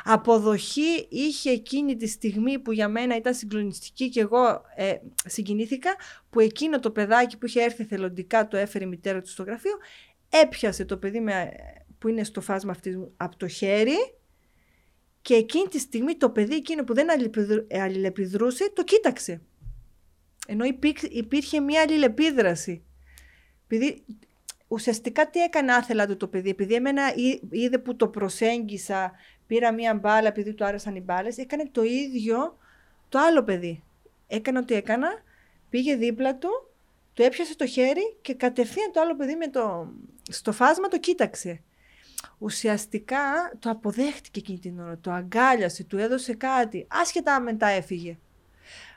Αποδοχή 0.03 1.07
είχε 1.09 1.49
εκείνη 1.49 1.95
τη 1.95 2.07
στιγμή 2.07 2.59
που 2.59 2.71
για 2.71 2.89
μένα 2.89 3.15
ήταν 3.15 3.33
συγκλονιστική 3.33 4.09
και 4.09 4.19
εγώ 4.19 4.61
ε, 4.75 4.95
συγκινήθηκα 5.25 5.95
που 6.29 6.39
εκείνο 6.39 6.79
το 6.79 6.91
παιδάκι 6.91 7.37
που 7.37 7.45
είχε 7.45 7.61
έρθει 7.61 7.83
θελοντικά 7.83 8.47
το 8.47 8.57
έφερε 8.57 8.83
η 8.83 8.87
μητέρα 8.87 9.21
του 9.21 9.29
στο 9.29 9.43
γραφείο 9.43 9.77
έπιασε 10.29 10.85
το 10.85 10.97
παιδί 10.97 11.19
με, 11.19 11.51
που 11.97 12.07
είναι 12.07 12.23
στο 12.23 12.41
φάσμα 12.41 12.71
αυτής 12.71 12.97
από 13.17 13.37
το 13.37 13.47
χέρι 13.47 14.17
και 15.21 15.33
εκείνη 15.33 15.67
τη 15.67 15.79
στιγμή 15.79 16.15
το 16.15 16.29
παιδί 16.29 16.55
εκείνο 16.55 16.83
που 16.83 16.93
δεν 16.93 17.07
αλληλεπιδρούσε 17.81 18.71
το 18.73 18.83
κοίταξε. 18.83 19.41
Ενώ 20.47 20.65
υπήρχε 21.09 21.59
μια 21.59 21.81
αλληλεπίδραση. 21.81 22.83
Επειδή 23.65 24.03
ουσιαστικά 24.67 25.29
τι 25.29 25.39
έκανε 25.39 25.73
άθελα 25.73 26.07
του 26.07 26.17
το 26.17 26.27
παιδί, 26.27 26.49
επειδή 26.49 26.73
εμένα 26.73 27.01
είδε 27.49 27.77
που 27.77 27.95
το 27.95 28.07
προσέγγισα, 28.07 29.11
πήρα 29.47 29.71
μία 29.71 29.93
μπάλα 29.93 30.27
επειδή 30.27 30.53
του 30.53 30.65
άρεσαν 30.65 30.95
οι 30.95 31.01
μπάλες, 31.01 31.37
έκανε 31.37 31.69
το 31.71 31.83
ίδιο 31.83 32.57
το 33.09 33.19
άλλο 33.19 33.43
παιδί. 33.43 33.83
Έκανε 34.27 34.59
ό,τι 34.59 34.73
έκανα, 34.73 35.07
πήγε 35.69 35.95
δίπλα 35.95 36.35
του, 36.35 36.49
του 37.13 37.21
έπιασε 37.21 37.55
το 37.55 37.65
χέρι 37.65 38.15
και 38.21 38.33
κατευθείαν 38.33 38.91
το 38.91 39.01
άλλο 39.01 39.15
παιδί 39.15 39.35
με 39.35 39.47
το, 39.47 39.91
στο 40.29 40.51
φάσμα 40.51 40.87
το 40.87 40.99
κοίταξε. 40.99 41.61
Ουσιαστικά 42.37 43.17
το 43.59 43.69
αποδέχτηκε 43.69 44.39
εκείνη 44.39 44.59
την 44.59 44.79
ώρα, 44.79 44.97
το 45.01 45.11
αγκάλιασε, 45.11 45.83
του 45.83 45.97
έδωσε 45.97 46.33
κάτι, 46.33 46.87
άσχετα 46.89 47.39
μετά 47.39 47.67
έφυγε. 47.67 48.17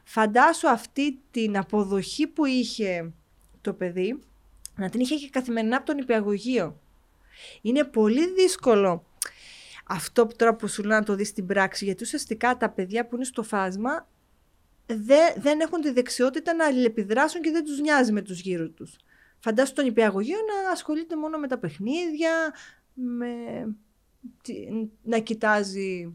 Φαντάσου 0.05 0.69
αυτή 0.69 1.19
την 1.31 1.59
αποδοχή 1.59 2.27
που 2.27 2.45
είχε 2.45 3.13
το 3.61 3.73
παιδί, 3.73 4.19
να 4.77 4.91
την 4.91 5.01
είχε 5.01 5.15
και 5.15 5.29
καθημερινά 5.29 5.77
από 5.77 5.87
τον 5.87 5.99
υπηαγωγείο. 5.99 6.81
Είναι 7.63 7.85
πολύ 7.85 8.33
δύσκολο 8.33 9.05
αυτό 9.93 10.27
που 10.27 10.37
τώρα 10.37 10.55
που 10.55 10.69
σου 10.69 10.83
λέω 10.83 10.99
να 10.99 11.05
το 11.05 11.15
δεις 11.15 11.29
στην 11.29 11.47
πράξη, 11.47 11.85
γιατί 11.85 12.03
ουσιαστικά 12.03 12.57
τα 12.57 12.71
παιδιά 12.71 13.07
που 13.07 13.15
είναι 13.15 13.25
στο 13.25 13.43
φάσμα 13.43 14.09
δεν, 14.87 15.35
δεν 15.37 15.61
έχουν 15.61 15.81
τη 15.81 15.91
δεξιότητα 15.91 16.55
να 16.55 16.67
αλληλεπιδράσουν 16.67 17.41
και 17.41 17.51
δεν 17.51 17.65
τους 17.65 17.81
νοιάζει 17.81 18.13
με 18.13 18.23
τους 18.23 18.41
γύρω 18.41 18.69
τους. 18.69 18.97
Φαντάσου 19.39 19.73
τον 19.73 19.87
υπηαγωγείο 19.87 20.37
να 20.37 20.71
ασχολείται 20.71 21.17
μόνο 21.17 21.39
με 21.39 21.47
τα 21.47 21.59
παιχνίδια, 21.59 22.31
με, 22.95 23.35
να 25.03 25.19
κοιτάζει 25.19 26.15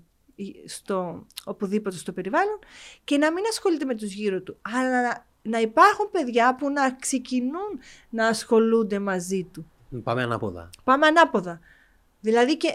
στο, 0.66 1.28
οπουδήποτε 1.46 1.98
στο 1.98 2.12
περιβάλλον 2.12 2.60
και 3.04 3.18
να 3.18 3.32
μην 3.32 3.44
ασχολείται 3.50 3.86
με 3.86 3.96
τους 3.96 4.12
γύρω 4.12 4.42
του. 4.42 4.58
Αλλά 4.62 5.02
να, 5.02 5.26
να 5.42 5.60
υπάρχουν 5.60 6.12
παιδιά 6.12 6.56
που 6.56 6.70
να 6.70 6.92
ξεκινούν 6.92 7.80
να 8.10 8.28
ασχολούνται 8.28 9.00
μαζί 9.00 9.44
του. 9.44 9.72
Πάμε 10.04 10.24
ανάποδα. 10.24 10.70
Πάμε 10.84 11.08
ανάποδα. 11.08 11.60
Δηλαδή 12.20 12.58
και 12.58 12.68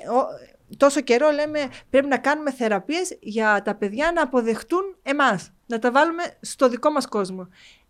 τόσο 0.76 1.01
καιρό 1.01 1.30
λέμε 1.30 1.68
πρέπει 1.90 2.06
να 2.06 2.18
κάνουμε 2.18 2.52
θεραπείες 2.52 3.18
για 3.20 3.62
τα 3.64 3.74
παιδιά 3.74 4.12
να 4.14 4.22
αποδεχτούν 4.22 4.97
εμάς. 5.02 5.52
Να 5.66 5.78
τα 5.78 5.90
βάλουμε 5.90 6.22
στο 6.40 6.68
δικό 6.68 6.90
μας 6.90 7.06
κόσμο. 7.06 7.48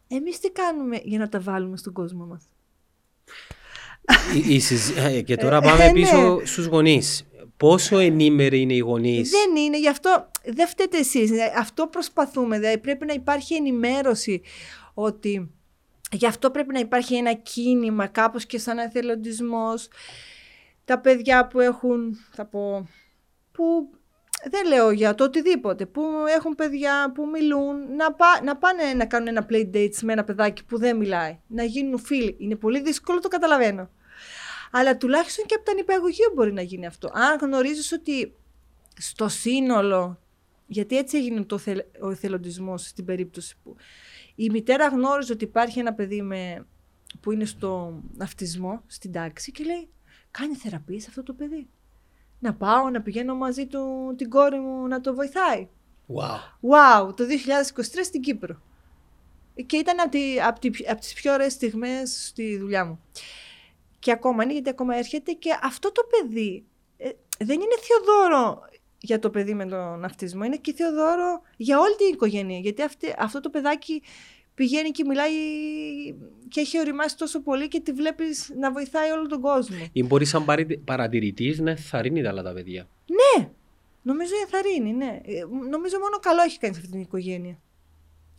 Εμείς 0.09 0.41
τι 0.41 0.51
κάνουμε 0.51 1.01
για 1.05 1.19
να 1.19 1.29
τα 1.29 1.41
βάλουμε 1.41 1.77
στον 1.77 1.93
κόσμο 1.93 2.25
μας; 2.27 2.49
Ε, 4.97 5.21
και 5.21 5.37
τώρα 5.37 5.61
πάμε 5.61 5.85
ε, 5.85 5.93
πίσω 5.93 6.35
ναι. 6.35 6.47
στους 6.47 6.67
γονείς. 6.67 7.25
Πόσο 7.57 7.99
ενήμεροι 7.99 8.61
είναι 8.61 8.75
οι 8.75 8.79
γονείς; 8.79 9.31
Δεν 9.31 9.57
είναι, 9.57 9.79
γι' 9.79 9.89
αυτό 9.89 10.31
δεν 10.45 10.69
φταίτε 10.69 10.99
εσείς. 10.99 11.31
Αυτό 11.59 11.87
προσπαθούμε. 11.87 12.59
Δηλαδή 12.59 12.79
πρέπει 12.79 13.07
να 13.07 13.13
υπάρχει 13.13 13.55
ενημέρωση 13.55 14.43
ότι 14.95 15.51
γι' 16.13 16.27
αυτό 16.27 16.51
πρέπει 16.51 16.73
να 16.73 16.79
υπάρχει 16.79 17.15
ένα 17.15 17.33
κίνημα, 17.33 18.07
κάπως 18.07 18.47
και 18.47 18.59
σαν 18.59 18.79
εθελοντισμός 18.79 19.89
τα 20.91 20.99
παιδιά 20.99 21.47
που 21.47 21.61
έχουν, 21.61 22.17
θα 22.33 22.45
πω, 22.45 22.89
που 23.53 23.91
δεν 24.51 24.67
λέω 24.67 24.91
για 24.91 25.15
το 25.15 25.25
οτιδήποτε, 25.25 25.87
που 25.87 26.03
έχουν 26.37 26.55
παιδιά 26.55 27.13
που 27.15 27.27
μιλούν, 27.27 27.95
να, 27.97 28.13
πά, 28.13 28.43
να 28.45 28.57
πάνε 28.57 28.95
να 28.97 29.07
κάνουν 29.07 29.29
ένα 29.29 29.47
play 29.51 29.71
dates 29.75 29.99
με 30.03 30.13
ένα 30.13 30.25
παιδάκι 30.25 30.65
που 30.65 30.79
δεν 30.79 30.97
μιλάει, 30.97 31.39
να 31.47 31.63
γίνουν 31.65 31.99
φίλοι. 31.99 32.37
Είναι 32.39 32.57
πολύ 32.57 32.81
δύσκολο, 32.81 33.21
το 33.21 33.29
καταλαβαίνω. 33.29 33.91
Αλλά 34.71 34.97
τουλάχιστον 34.97 35.47
και 35.47 35.55
από 35.55 35.65
τα 35.65 35.75
νηπιαγωγεία 35.75 36.27
μπορεί 36.35 36.53
να 36.53 36.63
γίνει 36.63 36.87
αυτό. 36.87 37.11
Αν 37.13 37.39
γνωρίζεις 37.41 37.93
ότι 37.93 38.35
στο 38.97 39.29
σύνολο, 39.29 40.21
γιατί 40.67 40.97
έτσι 40.97 41.17
έγινε 41.17 41.45
το, 41.45 41.59
ο 42.03 42.11
εθελοντισμός 42.11 42.87
στην 42.87 43.05
περίπτωση 43.05 43.57
που 43.63 43.77
η 44.35 44.51
μητέρα 44.51 44.89
γνώριζε 44.89 45.33
ότι 45.33 45.45
υπάρχει 45.45 45.79
ένα 45.79 45.95
παιδί 45.95 46.23
με, 46.23 46.67
που 47.21 47.33
είναι 47.33 47.45
στο 47.45 48.01
αυτισμό, 48.19 48.83
στην 48.87 49.13
τάξη 49.13 49.53
και 49.53 49.65
λέει 49.65 49.89
κάνει 50.31 50.55
θεραπεία 50.55 51.01
σε 51.01 51.07
αυτό 51.09 51.23
το 51.23 51.33
παιδί. 51.33 51.69
Να 52.39 52.55
πάω 52.55 52.91
να 52.91 53.03
πηγαίνω 53.03 53.35
μαζί 53.35 53.67
του 53.67 54.15
την 54.17 54.31
κόρη 54.31 54.59
μου 54.59 54.87
να 54.87 55.01
το 55.01 55.15
βοηθάει. 55.15 55.69
Wow. 56.15 56.69
Wow, 56.71 57.17
το 57.17 57.25
2023 57.75 57.83
στην 58.05 58.21
Κύπρο. 58.21 58.61
Και 59.67 59.77
ήταν 59.77 60.01
από, 60.01 60.11
τη, 60.11 60.41
από, 60.41 60.61
τη, 60.61 60.71
από 60.89 61.01
τις 61.01 61.13
πιο 61.13 61.33
ωραίες 61.33 61.53
στιγμές 61.53 62.27
στη 62.27 62.59
δουλειά 62.59 62.85
μου. 62.85 63.01
Και 63.99 64.13
ακόμα 64.13 64.43
είναι 64.43 64.53
γιατί 64.53 64.69
ακόμα 64.69 64.97
έρχεται 64.97 65.33
και 65.33 65.59
αυτό 65.63 65.93
το 65.93 66.03
παιδί 66.11 66.65
ε, 66.97 67.11
δεν 67.39 67.61
είναι 67.61 67.75
Θεοδόρο 67.81 68.69
για 69.01 69.19
το 69.19 69.31
παιδί 69.31 69.55
με 69.55 69.67
τον 69.67 70.05
αυτισμό, 70.05 70.45
είναι 70.45 70.57
και 70.57 70.73
Θεοδόρο 70.73 71.43
για 71.57 71.79
όλη 71.79 71.97
την 71.97 72.07
οικογένεια. 72.07 72.59
Γιατί 72.59 72.83
αυτή, 72.83 73.15
αυτό 73.19 73.41
το 73.41 73.51
παιδάκι 73.51 74.03
πηγαίνει 74.61 74.91
και 74.91 75.05
μιλάει 75.05 75.31
και 76.49 76.61
έχει 76.61 76.79
οριμάσει 76.79 77.17
τόσο 77.17 77.41
πολύ 77.41 77.69
και 77.69 77.81
τη 77.81 77.93
βλέπεις 77.93 78.53
να 78.59 78.73
βοηθάει 78.73 79.11
όλο 79.11 79.27
τον 79.27 79.41
κόσμο. 79.41 79.77
Ή 79.93 80.03
μπορεί 80.03 80.25
σαν 80.25 80.45
παρατηρητής 80.85 81.59
να 81.59 81.71
εθαρρύνει 81.71 82.23
τα 82.23 82.29
άλλα 82.29 82.43
τα 82.43 82.53
παιδιά. 82.53 82.89
Ναι, 83.07 83.49
νομίζω 84.03 84.33
εθαρρύνει, 84.47 84.93
ναι. 84.93 85.21
Ε, 85.25 85.45
νομίζω 85.71 85.99
μόνο 85.99 86.19
καλό 86.21 86.43
έχει 86.43 86.59
κάνει 86.59 86.75
σε 86.75 86.81
αυτή 86.81 86.93
την 86.93 87.01
οικογένεια. 87.01 87.59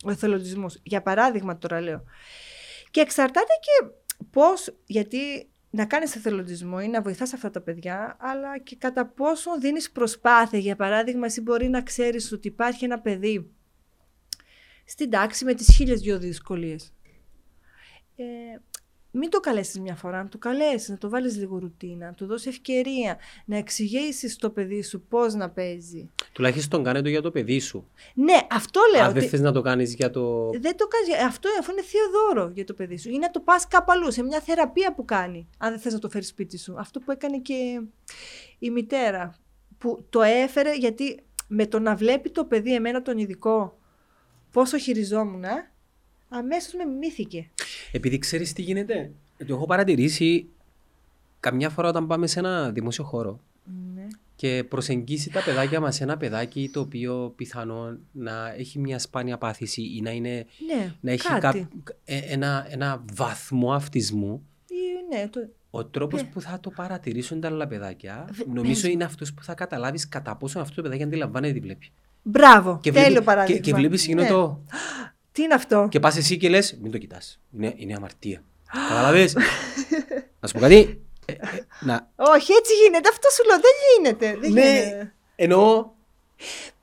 Ο 0.04 0.10
εθελοντισμός. 0.10 0.80
Για 0.82 1.02
παράδειγμα, 1.02 1.58
τώρα 1.58 1.80
λέω. 1.80 2.04
Και 2.90 3.00
εξαρτάται 3.00 3.52
και 3.60 3.90
πώς, 4.30 4.74
γιατί 4.86 5.18
να 5.70 5.84
κάνεις 5.84 6.16
εθελοντισμό 6.16 6.78
ή 6.82 6.88
να 6.88 7.02
βοηθάς 7.02 7.32
αυτά 7.32 7.50
τα 7.50 7.60
παιδιά, 7.60 8.16
αλλά 8.20 8.58
και 8.58 8.76
κατά 8.76 9.06
πόσο 9.06 9.58
δίνεις 9.58 9.90
προσπάθεια. 9.90 10.58
Για 10.58 10.76
παράδειγμα, 10.76 11.26
εσύ 11.26 11.40
μπορεί 11.40 11.68
να 11.68 11.82
ξέρεις 11.82 12.32
ότι 12.32 12.48
υπάρχει 12.48 12.84
ένα 12.84 12.98
παιδί 12.98 13.50
στην 14.84 15.10
τάξη 15.10 15.44
με 15.44 15.54
τις 15.54 15.74
χίλιες 15.74 16.00
δυο 16.00 16.18
δυσκολίες. 16.18 16.92
Ε, 18.16 18.24
μην 19.14 19.30
το 19.30 19.40
καλέσεις 19.40 19.80
μια 19.80 19.94
φορά, 19.94 20.22
να 20.22 20.28
το 20.28 20.38
καλέσεις, 20.38 20.88
να 20.88 20.98
το 20.98 21.08
βάλεις 21.08 21.36
λίγο 21.36 21.58
ρουτίνα, 21.58 22.06
να 22.06 22.12
του 22.12 22.26
δώσεις 22.26 22.46
ευκαιρία, 22.46 23.18
να 23.44 23.56
εξηγήσεις 23.56 24.32
στο 24.32 24.50
παιδί 24.50 24.82
σου 24.82 25.00
πώς 25.00 25.34
να 25.34 25.50
παίζει. 25.50 26.10
Τουλάχιστον 26.32 26.84
κάνε 26.84 27.02
το 27.02 27.08
για 27.08 27.22
το 27.22 27.30
παιδί 27.30 27.60
σου. 27.60 27.88
Ναι, 28.14 28.38
αυτό 28.50 28.80
λέω. 28.94 29.04
Αν 29.04 29.12
δεν 29.12 29.28
θες 29.28 29.40
να 29.40 29.52
το 29.52 29.60
κάνεις 29.60 29.94
για 29.94 30.10
το... 30.10 30.50
Δεν 30.50 30.76
το 30.76 30.86
κάνεις, 30.86 31.24
αυτό 31.26 31.48
αφού 31.60 31.72
είναι 31.72 31.82
θείο 31.82 32.00
δώρο 32.10 32.50
για 32.54 32.64
το 32.64 32.74
παιδί 32.74 32.98
σου. 32.98 33.10
Ή 33.10 33.18
να 33.18 33.30
το 33.30 33.40
πας 33.40 33.68
κάπου 33.68 33.92
αλλού, 33.92 34.12
σε 34.12 34.22
μια 34.22 34.40
θεραπεία 34.40 34.94
που 34.94 35.04
κάνει, 35.04 35.48
αν 35.58 35.70
δεν 35.70 35.80
θες 35.80 35.92
να 35.92 35.98
το 35.98 36.08
φέρεις 36.08 36.28
σπίτι 36.28 36.58
σου. 36.58 36.74
Αυτό 36.78 37.00
που 37.00 37.10
έκανε 37.10 37.38
και 37.38 37.82
η 38.58 38.70
μητέρα, 38.70 39.34
που 39.78 40.06
το 40.10 40.22
έφερε 40.22 40.74
γιατί 40.74 41.22
με 41.48 41.66
το 41.66 41.78
να 41.78 41.94
βλέπει 41.94 42.30
το 42.30 42.44
παιδί 42.44 42.74
εμένα 42.74 43.02
τον 43.02 43.18
ειδικό 43.18 43.78
πόσο 44.52 44.78
χειριζόμουν, 44.78 45.44
αμέσως 46.28 46.74
με 46.74 46.84
μιμήθηκε. 46.84 47.50
Επειδή 47.92 48.18
ξέρεις 48.18 48.52
τι 48.52 48.62
γίνεται, 48.62 49.12
το 49.46 49.54
έχω 49.54 49.66
παρατηρήσει 49.66 50.48
καμιά 51.40 51.70
φορά 51.70 51.88
όταν 51.88 52.06
πάμε 52.06 52.26
σε 52.26 52.38
ένα 52.38 52.70
δημόσιο 52.70 53.04
χώρο 53.04 53.40
ναι. 53.94 54.06
και 54.36 54.64
προσεγγίσει 54.68 55.30
τα 55.30 55.42
παιδάκια 55.42 55.80
μας 55.80 56.00
ένα 56.00 56.16
παιδάκι 56.16 56.70
το 56.72 56.80
οποίο 56.80 57.32
πιθανόν 57.36 58.00
να 58.12 58.54
έχει 58.56 58.78
μια 58.78 58.98
σπάνια 58.98 59.38
πάθηση 59.38 59.82
ή 59.82 60.00
να, 60.00 60.10
είναι, 60.10 60.46
ναι, 60.66 60.94
να 61.00 61.10
έχει 61.12 61.38
κά, 61.38 61.68
ε, 62.04 62.18
ένα, 62.18 62.66
ένα 62.70 63.04
βαθμό 63.12 63.72
αυτισμού. 63.72 64.46
Ναι, 65.08 65.28
το... 65.28 65.48
Ο 65.70 65.84
τρόπος 65.84 66.22
ναι. 66.22 66.28
που 66.28 66.40
θα 66.40 66.60
το 66.60 66.70
παρατηρήσουν 66.70 67.40
τα 67.40 67.48
άλλα 67.48 67.66
παιδάκια, 67.66 68.28
νομίζω 68.52 68.88
είναι 68.88 69.04
αυτός 69.04 69.34
που 69.34 69.42
θα 69.42 69.54
καταλάβεις 69.54 70.08
κατά 70.08 70.36
πόσο 70.36 70.60
αυτό 70.60 70.74
το 70.74 70.82
παιδάκι 70.82 71.02
αντιλαμβάνεται 71.02 71.52
τι 71.52 71.60
βλέπει. 71.60 71.90
Μπράβο, 72.22 72.78
και 72.82 72.92
τέλειο 72.92 73.22
παράδειγμα. 73.22 73.60
Και, 73.60 73.70
και 73.70 73.76
βλέπεις 73.76 74.02
εκείνο 74.02 74.22
ναι. 74.22 74.28
το. 74.28 74.60
Τι 75.32 75.42
είναι 75.42 75.54
αυτό; 75.54 75.86
Και 75.90 76.00
πας 76.00 76.16
εσύ 76.16 76.36
και 76.36 76.48
λες, 76.48 76.78
μην 76.82 76.92
το 76.92 76.98
κοιτάς. 76.98 77.40
Είναι, 77.56 77.74
είναι 77.76 77.94
αμαρτία. 77.94 78.42
Καταλαβέ. 78.88 79.30
να 80.40 80.48
σου 80.48 80.54
πω 80.54 80.60
κάτι. 80.60 81.00
Ε, 81.26 81.32
ε, 81.32 81.38
να... 81.80 82.08
Όχι, 82.16 82.52
έτσι 82.52 82.72
γίνεται. 82.82 83.08
Αυτό 83.08 83.28
σου 83.30 83.46
λέω. 83.46 83.56
Δεν 83.56 83.72
γίνεται. 83.96 84.38
Δεν 84.40 84.52
ναι, 84.52 85.12
εννοώ. 85.36 85.90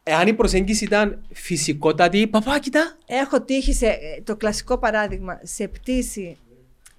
Εάν 0.04 0.28
η 0.28 0.34
προσέγγιση 0.34 0.84
ήταν 0.84 1.26
φυσικότατη, 1.34 2.28
παπά, 2.28 2.60
κοιτά. 2.60 2.98
Έχω 3.06 3.42
τύχει 3.42 3.74
σε, 3.74 3.86
ε, 3.86 4.22
το 4.24 4.36
κλασικό 4.36 4.78
παράδειγμα 4.78 5.40
σε 5.44 5.68
πτήση 5.68 6.38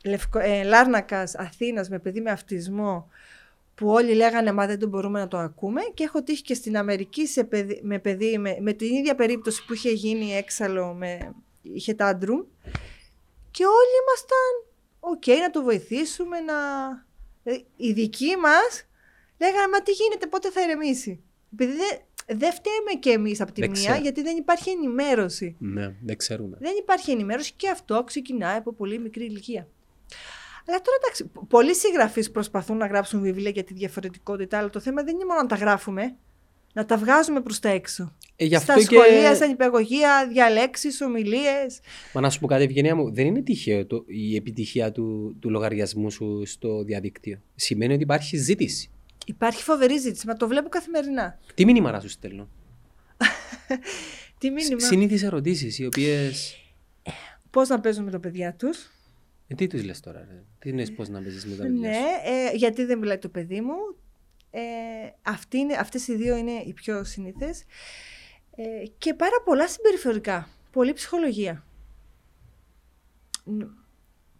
Λευκο, 0.04 0.38
ε, 0.38 0.62
Λάρνακας 0.62 1.34
Αθήνας 1.34 1.88
με 1.88 1.98
παιδί 1.98 2.20
με 2.20 2.30
αυτισμό 2.30 3.08
που 3.80 3.88
όλοι 3.88 4.14
λέγανε 4.14 4.52
μα 4.52 4.66
δεν 4.66 4.78
το 4.78 4.86
μπορούμε 4.86 5.18
να 5.18 5.28
το 5.28 5.38
ακούμε 5.38 5.80
και 5.94 6.04
έχω 6.04 6.22
τύχει 6.22 6.42
και 6.42 6.54
στην 6.54 6.76
Αμερική 6.76 7.26
σε 7.26 7.44
παιδί, 7.44 7.80
με 7.82 7.98
παιδί 7.98 8.38
με, 8.38 8.56
με 8.60 8.72
την 8.72 8.94
ίδια 8.94 9.14
περίπτωση 9.14 9.64
που 9.64 9.72
είχε 9.72 9.90
γίνει 9.90 10.34
έξαλλο 10.34 10.92
με, 10.92 11.34
είχε 11.62 11.94
tantrum 11.94 12.40
και 13.50 13.64
όλοι 13.64 13.94
ήμασταν 14.02 14.74
οκ 15.00 15.40
να 15.40 15.50
το 15.50 15.62
βοηθήσουμε 15.62 16.40
να... 16.40 16.54
Ε, 17.42 17.58
οι 17.76 17.92
δικοί 17.92 18.36
μας 18.36 18.86
λέγανε 19.38 19.68
μα 19.72 19.82
τι 19.82 19.92
γίνεται 19.92 20.26
πότε 20.26 20.50
θα 20.50 20.60
ηρεμήσει; 20.62 21.20
Επειδή 21.52 21.72
δεν, 21.72 21.98
δεν 22.38 22.52
φταίμε 22.52 23.00
και 23.00 23.10
εμείς 23.10 23.40
από 23.40 23.52
τη 23.52 23.60
Δεν 23.60 23.70
μία, 23.70 23.80
ξέρω. 23.80 24.00
γιατί 24.02 24.22
δεν 24.22 24.36
υπάρχει 24.36 24.70
ενημέρωση. 24.70 25.56
Ναι, 25.58 25.94
δεν 26.02 26.16
ξέρουμε. 26.16 26.56
Δεν 26.60 26.72
υπάρχει 26.78 27.10
ενημέρωση 27.10 27.52
και 27.56 27.68
αυτό 27.68 28.04
ξεκινάει 28.04 28.56
από 28.56 28.72
πολύ 28.72 28.98
μικρή 28.98 29.24
ηλικία. 29.24 29.68
Αλλά 30.66 30.80
τώρα 30.80 30.96
εντάξει, 31.02 31.24
πο- 31.24 31.46
πολλοί 31.46 31.74
συγγραφείς 31.74 32.30
προσπαθούν 32.30 32.76
να 32.76 32.86
γράψουν 32.86 33.20
βιβλία 33.20 33.50
για 33.50 33.64
τη 33.64 33.74
διαφορετικότητα, 33.74 34.58
αλλά 34.58 34.70
το 34.70 34.80
θέμα 34.80 35.02
δεν 35.02 35.14
είναι 35.14 35.24
μόνο 35.24 35.40
να 35.40 35.46
τα 35.46 35.56
γράφουμε, 35.56 36.16
να 36.72 36.84
τα 36.86 36.96
βγάζουμε 36.96 37.40
προς 37.40 37.58
τα 37.58 37.68
έξω. 37.68 38.14
Ε, 38.36 38.44
γι' 38.44 38.56
Στα 38.56 38.72
αυτό 38.74 38.94
σχολεία, 38.94 39.28
και... 39.28 39.34
στα 39.34 39.46
νηπιαγωγεία, 39.46 40.28
διαλέξεις, 40.32 41.00
ομιλίες. 41.00 41.80
Μα 42.12 42.20
να 42.20 42.30
σου 42.30 42.40
πω 42.40 42.46
κάτι, 42.46 42.64
Ευγενία 42.64 42.96
μου, 42.96 43.12
δεν 43.12 43.26
είναι 43.26 43.42
τυχαίο 43.42 43.86
το, 43.86 44.04
η 44.06 44.36
επιτυχία 44.36 44.92
του, 44.92 45.36
του 45.40 45.50
λογαριασμού 45.50 46.10
σου 46.10 46.42
στο 46.46 46.82
διαδίκτυο; 46.82 47.40
Σημαίνει 47.54 47.92
ότι 47.92 48.02
υπάρχει 48.02 48.36
ζήτηση. 48.36 48.90
Υπάρχει 49.26 49.62
φοβερή 49.62 49.98
ζήτηση, 49.98 50.26
μα 50.26 50.34
το 50.34 50.48
βλέπω 50.48 50.68
καθημερινά. 50.68 51.38
Τι 51.54 51.64
μήνυμα 51.64 51.90
να 51.90 52.00
σου 52.00 52.08
στέλνω; 52.08 52.48
Τι 54.38 54.50
μήνυμα; 54.50 54.80
Συνήθεις 54.80 55.22
ερωτήσεις, 55.22 55.78
οι 55.78 55.86
οποίε. 55.86 56.30
Πώς 57.50 57.68
να 57.68 57.80
παίζουν 57.80 58.04
με 58.04 58.10
τα 58.10 58.20
παιδιά 58.20 58.54
τους; 58.54 58.90
Ε, 59.50 59.54
τι 59.54 59.66
τους 59.66 59.84
λες 59.84 60.00
τώρα, 60.00 60.18
ρε; 60.30 60.42
Τι 60.58 60.68
είναι 60.68 60.86
πώς 60.90 61.08
να 61.08 61.20
παίζεις 61.22 61.46
με 61.46 61.56
τα 61.56 61.62
παιδιά 61.62 61.78
Ναι, 61.88 61.94
σου; 61.94 62.00
ε, 62.52 62.56
γιατί 62.56 62.84
δεν 62.84 62.98
μιλάει 62.98 63.18
το 63.18 63.28
παιδί 63.28 63.60
μου. 63.60 63.74
Ε, 64.50 64.60
αυτή 65.22 65.58
είναι, 65.58 65.74
αυτές 65.74 66.08
οι 66.08 66.14
δύο 66.14 66.36
είναι 66.36 66.52
οι 66.66 66.72
πιο 66.72 67.04
συνήθες. 67.04 67.64
Ε, 68.56 68.62
και 68.98 69.14
πάρα 69.14 69.42
πολλά 69.44 69.68
συμπεριφορικά. 69.68 70.48
Πολλή 70.72 70.92
ψυχολογία. 70.92 71.64
Ν- 73.44 73.70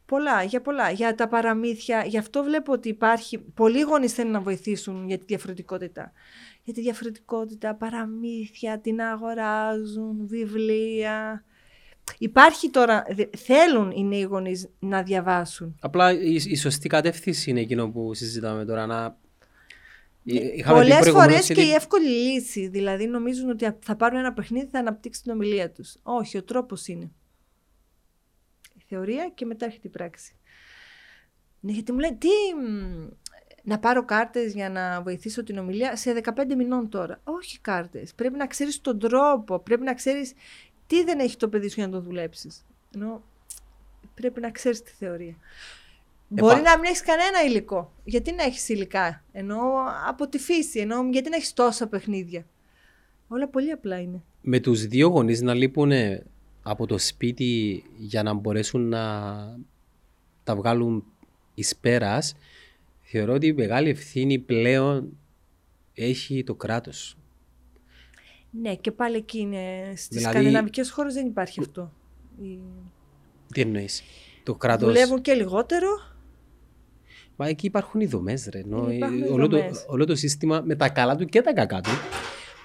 Πολλά, 0.07 0.43
για 0.43 0.61
πολλά. 0.61 0.91
Για 0.91 1.15
τα 1.15 1.29
παραμύθια. 1.29 2.05
Γι' 2.05 2.19
αυτό 2.19 2.43
βλέπω 2.43 2.73
ότι 2.73 2.89
υπάρχει. 2.89 3.39
Πολλοί 3.39 3.81
γονείς 3.81 4.13
θέλουν 4.13 4.33
να 4.33 4.41
βοηθήσουν 4.41 5.07
για 5.07 5.19
τη 5.19 5.25
διαφορετικότητα. 5.25 6.13
Για 6.63 6.75
τη 6.75 6.81
διαφορετικότητα, 6.81 7.75
παραμύθια, 7.75 8.79
την 8.81 9.01
αγοράζουν, 9.01 10.27
βιβλία. 10.27 11.45
Υπάρχει 12.19 12.71
τώρα. 12.71 13.05
δε- 13.11 13.29
Θέλουν 13.37 13.91
οι 13.91 14.05
νέοι 14.05 14.23
γονείς 14.23 14.69
να 14.79 15.03
διαβάσουν. 15.03 15.77
Απλά 15.81 16.13
η, 16.13 16.35
η 16.35 16.57
σωστή 16.57 16.89
κατεύθυνση 16.89 17.51
είναι 17.51 17.61
εκείνο 17.61 17.91
που 17.91 18.15
συζητάμε 18.15 18.65
τώρα. 18.65 18.87
Να... 18.87 19.05
Ε, 19.05 20.33
είχαμε 20.35 20.79
πει 20.81 20.87
Πολλές 20.89 20.99
προηγουμένως 20.99 21.33
φορές 21.35 21.47
και 21.47 21.53
ότι- 21.53 21.63
η 21.71 21.73
εύκολη 21.73 22.09
λύση. 22.09 22.69
Δηλαδή 22.69 23.07
νομίζουν 23.07 23.51
ότι 23.51 23.69
θα 23.81 23.97
πάρουν 23.97 24.19
ένα 24.19 24.33
παιχνίδι 24.33 24.69
θα 24.71 24.79
αναπτύξει 24.79 25.23
την 25.23 25.33
ομιλία 25.33 25.71
τους. 25.71 25.95
Όχι, 26.03 26.37
ο 26.37 26.43
τρόπος 26.45 26.87
είναι. 26.87 27.11
Η 28.79 28.83
θεωρία 28.89 29.31
και 29.35 29.45
μετά 29.45 29.65
έρχεται 29.67 29.87
η 29.87 29.91
πράξη. 29.91 30.35
Ναι, 31.61 31.73
γιατί 31.73 31.93
μου 31.93 31.99
λένε, 31.99 32.17
τι. 32.17 32.29
μ, 32.69 33.07
Να 33.63 33.79
πάρω 33.79 34.05
κάρτες 34.05 34.53
για 34.53 34.71
να 34.71 35.03
βοηθήσω 35.03 35.43
την 35.43 35.59
ομιλία 35.59 35.97
σε 35.97 36.13
15 36.25 36.55
μηνών 36.57 36.89
τώρα. 36.89 37.21
Όχι 37.25 37.59
κάρτες. 37.61 38.15
Πρέπει 38.15 38.37
να 38.37 38.47
ξέρεις 38.47 38.81
τον 38.81 38.99
τρόπο. 38.99 39.59
Πρέπει 39.59 39.83
να 39.83 39.95
ξέρεις 39.95 40.33
τι 40.91 41.05
δεν 41.05 41.19
έχει 41.19 41.37
το 41.37 41.49
παιδί 41.49 41.69
σου 41.69 41.75
για 41.75 41.87
να 41.87 41.93
το 41.93 42.01
δουλέψεις; 42.01 42.65
Ενώ 42.95 43.23
πρέπει 44.15 44.41
να 44.41 44.51
ξέρεις 44.51 44.83
τη 44.83 44.91
θεωρία. 44.99 45.35
Μπορεί 46.29 46.61
να 46.61 46.79
μην 46.79 46.85
έχεις 46.85 47.03
κανένα 47.03 47.43
υλικό. 47.47 47.93
Γιατί 48.05 48.33
να 48.33 48.43
έχεις 48.43 48.69
υλικά, 48.69 49.25
ενώ 49.33 49.59
από 50.07 50.29
τη 50.29 50.39
φύση, 50.39 50.79
ενώ 50.79 51.09
γιατί 51.11 51.31
να 51.31 51.37
έχεις 51.37 51.53
τόσα 51.53 51.87
παιχνίδια; 51.87 52.47
Όλα 53.29 53.49
πολύ 53.49 53.71
απλά 53.71 54.01
είναι. 54.01 54.23
με 54.41 54.61
τους 54.61 54.87
δύο 54.87 55.09
γονείς 55.09 55.41
να 55.41 55.55
λείπουν 55.55 55.93
από 56.63 56.87
το 56.87 56.99
σπίτι 56.99 57.83
για 57.97 58.23
να 58.23 58.33
μπορέσουν 58.33 58.89
να 58.89 59.05
τα 60.45 60.57
βγάλουν 60.57 61.05
εις 61.55 61.77
πέρας, 61.77 62.35
θεωρώ 63.03 63.33
ότι 63.33 63.47
η 63.47 63.53
μεγάλη 63.53 63.89
ευθύνη 63.89 64.39
πλέον 64.39 65.19
έχει 65.95 66.45
το 66.45 66.55
κράτος. 66.55 67.17
Ναι, 68.51 68.75
και 68.75 68.93
πάλι 68.93 69.17
εκεί 69.17 69.39
είναι. 69.39 69.93
Στις 69.97 70.09
Δηλαδή- 70.09 70.33
σκανδιναβικές 70.37 70.91
χώρες 70.91 71.15
δεν 71.15 71.27
υπάρχει 71.27 71.61
αυτό. 71.61 71.93
Οι- 72.43 72.59
Τι 73.53 73.61
εννοείς, 73.61 74.03
το 74.43 74.55
κράτος... 74.55 74.87
Δουλεύουν 74.93 75.21
και 75.21 75.33
λιγότερο. 75.33 75.89
Μα 77.37 77.47
εκεί 77.49 77.67
υπάρχουν 77.67 78.01
οι 78.01 78.07
δομές 78.07 78.49
ρε, 78.53 78.59
ενώ 78.59 78.91
Υπάρχουν 78.91 79.19
οι 79.23 79.29
όλο, 79.29 79.49
το, 79.49 79.57
δομές. 79.59 79.85
όλο 79.89 80.05
το 80.05 80.15
σύστημα 80.17 80.61
με 80.65 80.75
τα 80.77 80.89
καλά 80.89 81.17
του 81.17 81.25
και 81.25 81.41
τα 81.41 81.53
κακά 81.53 81.81
του. 81.81 81.91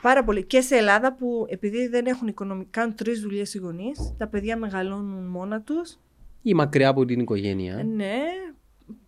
Πάρα 0.02 0.24
πολύ. 0.24 0.44
Και 0.44 0.62
σε 0.62 0.76
Ελλάδα 0.76 1.14
που 1.16 1.46
επειδή 1.50 1.88
δεν 1.88 2.06
έχουν 2.06 2.28
οικονομικά, 2.28 2.70
κάνουν 2.80 2.96
τρεις 2.96 3.22
δουλειές 3.22 3.54
οι 3.54 3.58
γονείς, 3.58 4.14
τα 4.18 4.28
παιδιά 4.28 4.58
μεγαλώνουν 4.58 5.26
μόνα 5.28 5.62
τους. 5.62 5.98
Ή 6.42 6.54
μακριά 6.54 6.90
από 6.90 7.06
την 7.06 7.20
οικογένεια. 7.20 7.84
Ναι, 7.84 8.18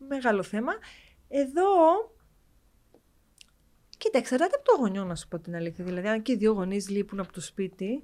μεγάλο 0.08 0.44
θέμα. 0.44 0.72
Εδώ. 1.28 1.66
Κοίτα, 3.98 4.18
εξαρτάται 4.18 4.56
από 4.56 4.66
το 4.66 4.78
γονιό, 4.80 5.04
να 5.04 5.16
σου 5.16 5.28
πω 5.28 5.40
την 5.40 5.56
αλήθεια. 5.56 5.86
Δηλαδή, 5.86 6.08
αν 6.08 6.22
και 6.22 6.32
οι 6.32 6.36
δύο 6.36 6.52
γονείς 6.52 6.90
λείπουν 6.90 7.20
από 7.20 7.34
το 7.34 7.42
σπίτι, 7.42 8.04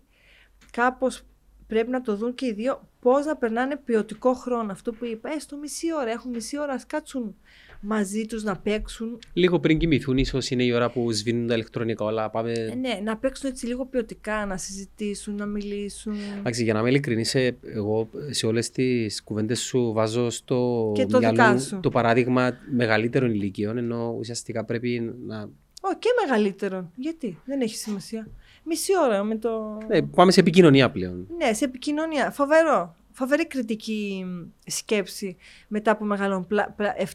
κάπως 0.71 1.21
πρέπει 1.67 1.89
να 1.89 2.01
το 2.01 2.15
δουν 2.15 2.35
και 2.35 2.45
οι 2.45 2.53
δύο 2.53 2.89
πώς 2.99 3.25
να 3.25 3.35
περνάνε 3.35 3.75
ποιοτικό 3.85 4.33
χρόνο. 4.33 4.71
Αυτό 4.71 4.91
που 4.91 5.05
είπα, 5.05 5.29
έστω 5.33 5.57
μισή 5.57 5.93
ώρα. 5.93 6.11
Έχουν 6.11 6.31
μισή 6.31 6.59
ώρα, 6.59 6.73
ας 6.73 6.85
κάτσουν 6.85 7.35
μαζί 7.79 8.25
τους 8.25 8.43
να 8.43 8.57
παίξουν. 8.57 9.19
Λίγο 9.33 9.59
πριν 9.59 9.77
κοιμηθούν, 9.77 10.17
ίσως 10.17 10.49
είναι 10.49 10.63
η 10.63 10.71
ώρα 10.71 10.91
που 10.91 11.11
σβήνουν 11.11 11.47
τα 11.47 11.53
ηλεκτρονικά 11.53 12.05
όλα. 12.05 12.29
Πάμε... 12.29 12.51
Ε, 12.51 12.75
ναι, 12.75 12.99
να 13.03 13.17
παίξουν 13.17 13.49
έτσι 13.49 13.65
λίγο 13.65 13.85
ποιοτικά, 13.85 14.45
να 14.45 14.57
συζητήσουν, 14.57 15.35
να 15.35 15.45
μιλήσουν. 15.45 16.15
Εντάξει, 16.37 16.63
για 16.63 16.73
να 16.73 16.79
είμαι 16.79 16.89
ειλικρινής, 16.89 17.35
ε, 17.35 17.57
εγώ 17.63 18.09
σε 18.29 18.45
όλες 18.45 18.69
τις 18.69 19.23
κουβέντες 19.23 19.59
σου 19.59 19.91
βάζω 19.93 20.29
στο 20.29 20.91
Και 20.95 21.05
το 21.05 21.17
μυαλό 21.17 21.35
δικά 21.35 21.51
μου 21.51 21.59
σου. 21.59 21.79
το 21.79 21.89
παράδειγμα 21.89 22.57
μεγαλύτερων 22.71 23.29
ηλικίων, 23.29 23.77
ενώ 23.77 24.15
ουσιαστικά 24.19 24.65
πρέπει 24.65 25.15
να... 25.25 25.49
Ω, 25.85 25.93
και 25.99 26.09
μεγαλύτερον. 26.25 26.91
Γιατί, 26.95 27.39
δεν 27.45 27.61
έχει 27.61 27.75
σημασία. 27.75 28.27
Μισή 28.63 28.91
ώρα 28.97 29.23
με 29.23 29.35
το. 29.35 29.77
Ε, 29.87 30.01
πάμε 30.15 30.31
σε 30.31 30.39
επικοινωνία 30.39 30.91
πλέον. 30.91 31.27
Ναι, 31.37 31.53
σε 31.53 31.65
επικοινωνία. 31.65 32.31
Φοβερό. 32.31 32.95
Φοβερή 33.11 33.47
κριτική 33.47 34.25
μ, 34.25 34.49
σκέψη 34.65 35.37
μετά 35.67 35.91
από 35.91 36.05
μεγαλών 36.05 36.47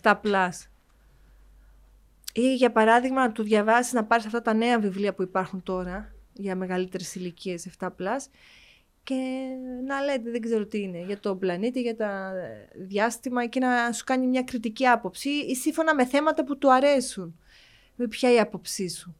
7 0.03 0.15
plus. 0.21 0.69
Ή 2.33 2.55
για 2.55 2.73
παράδειγμα 2.73 3.21
να 3.21 3.33
του 3.33 3.43
διαβάσεις 3.43 3.93
να 3.93 4.05
πάρεις 4.05 4.27
αυτά 4.27 4.43
τα 4.43 4.55
νέα 4.55 4.81
βιβλία 4.81 5.15
που 5.15 5.23
υπάρχουν 5.23 5.63
τώρα 5.63 6.13
για 6.33 6.57
μεγαλύτερες 6.57 7.15
ηλικίες 7.15 7.69
7 7.79 7.89
plus 7.97 8.31
και 9.03 9.15
να 9.87 10.01
λέτε 10.01 10.31
δεν 10.31 10.41
ξέρω 10.41 10.67
τι 10.67 10.81
είναι 10.81 11.05
για 11.07 11.21
τον 11.21 11.39
πλανήτη, 11.39 11.81
για 11.81 11.97
τα 11.97 12.33
ε, 12.37 12.69
διάστημα 12.75 13.47
και 13.47 13.61
να 13.61 13.93
σου 13.93 14.05
κάνει 14.05 14.27
μια 14.27 14.43
κριτική 14.43 14.87
άποψη 14.87 15.29
ή 15.29 15.55
σύμφωνα 15.55 15.95
με 15.95 16.07
θέματα 16.07 16.45
που 16.45 16.59
του 16.59 16.73
αρέσουν. 16.73 17.39
Με 17.99 18.09
ποια 18.09 18.33
η 18.33 18.39
άποψή 18.39 18.89
σου. 18.89 19.17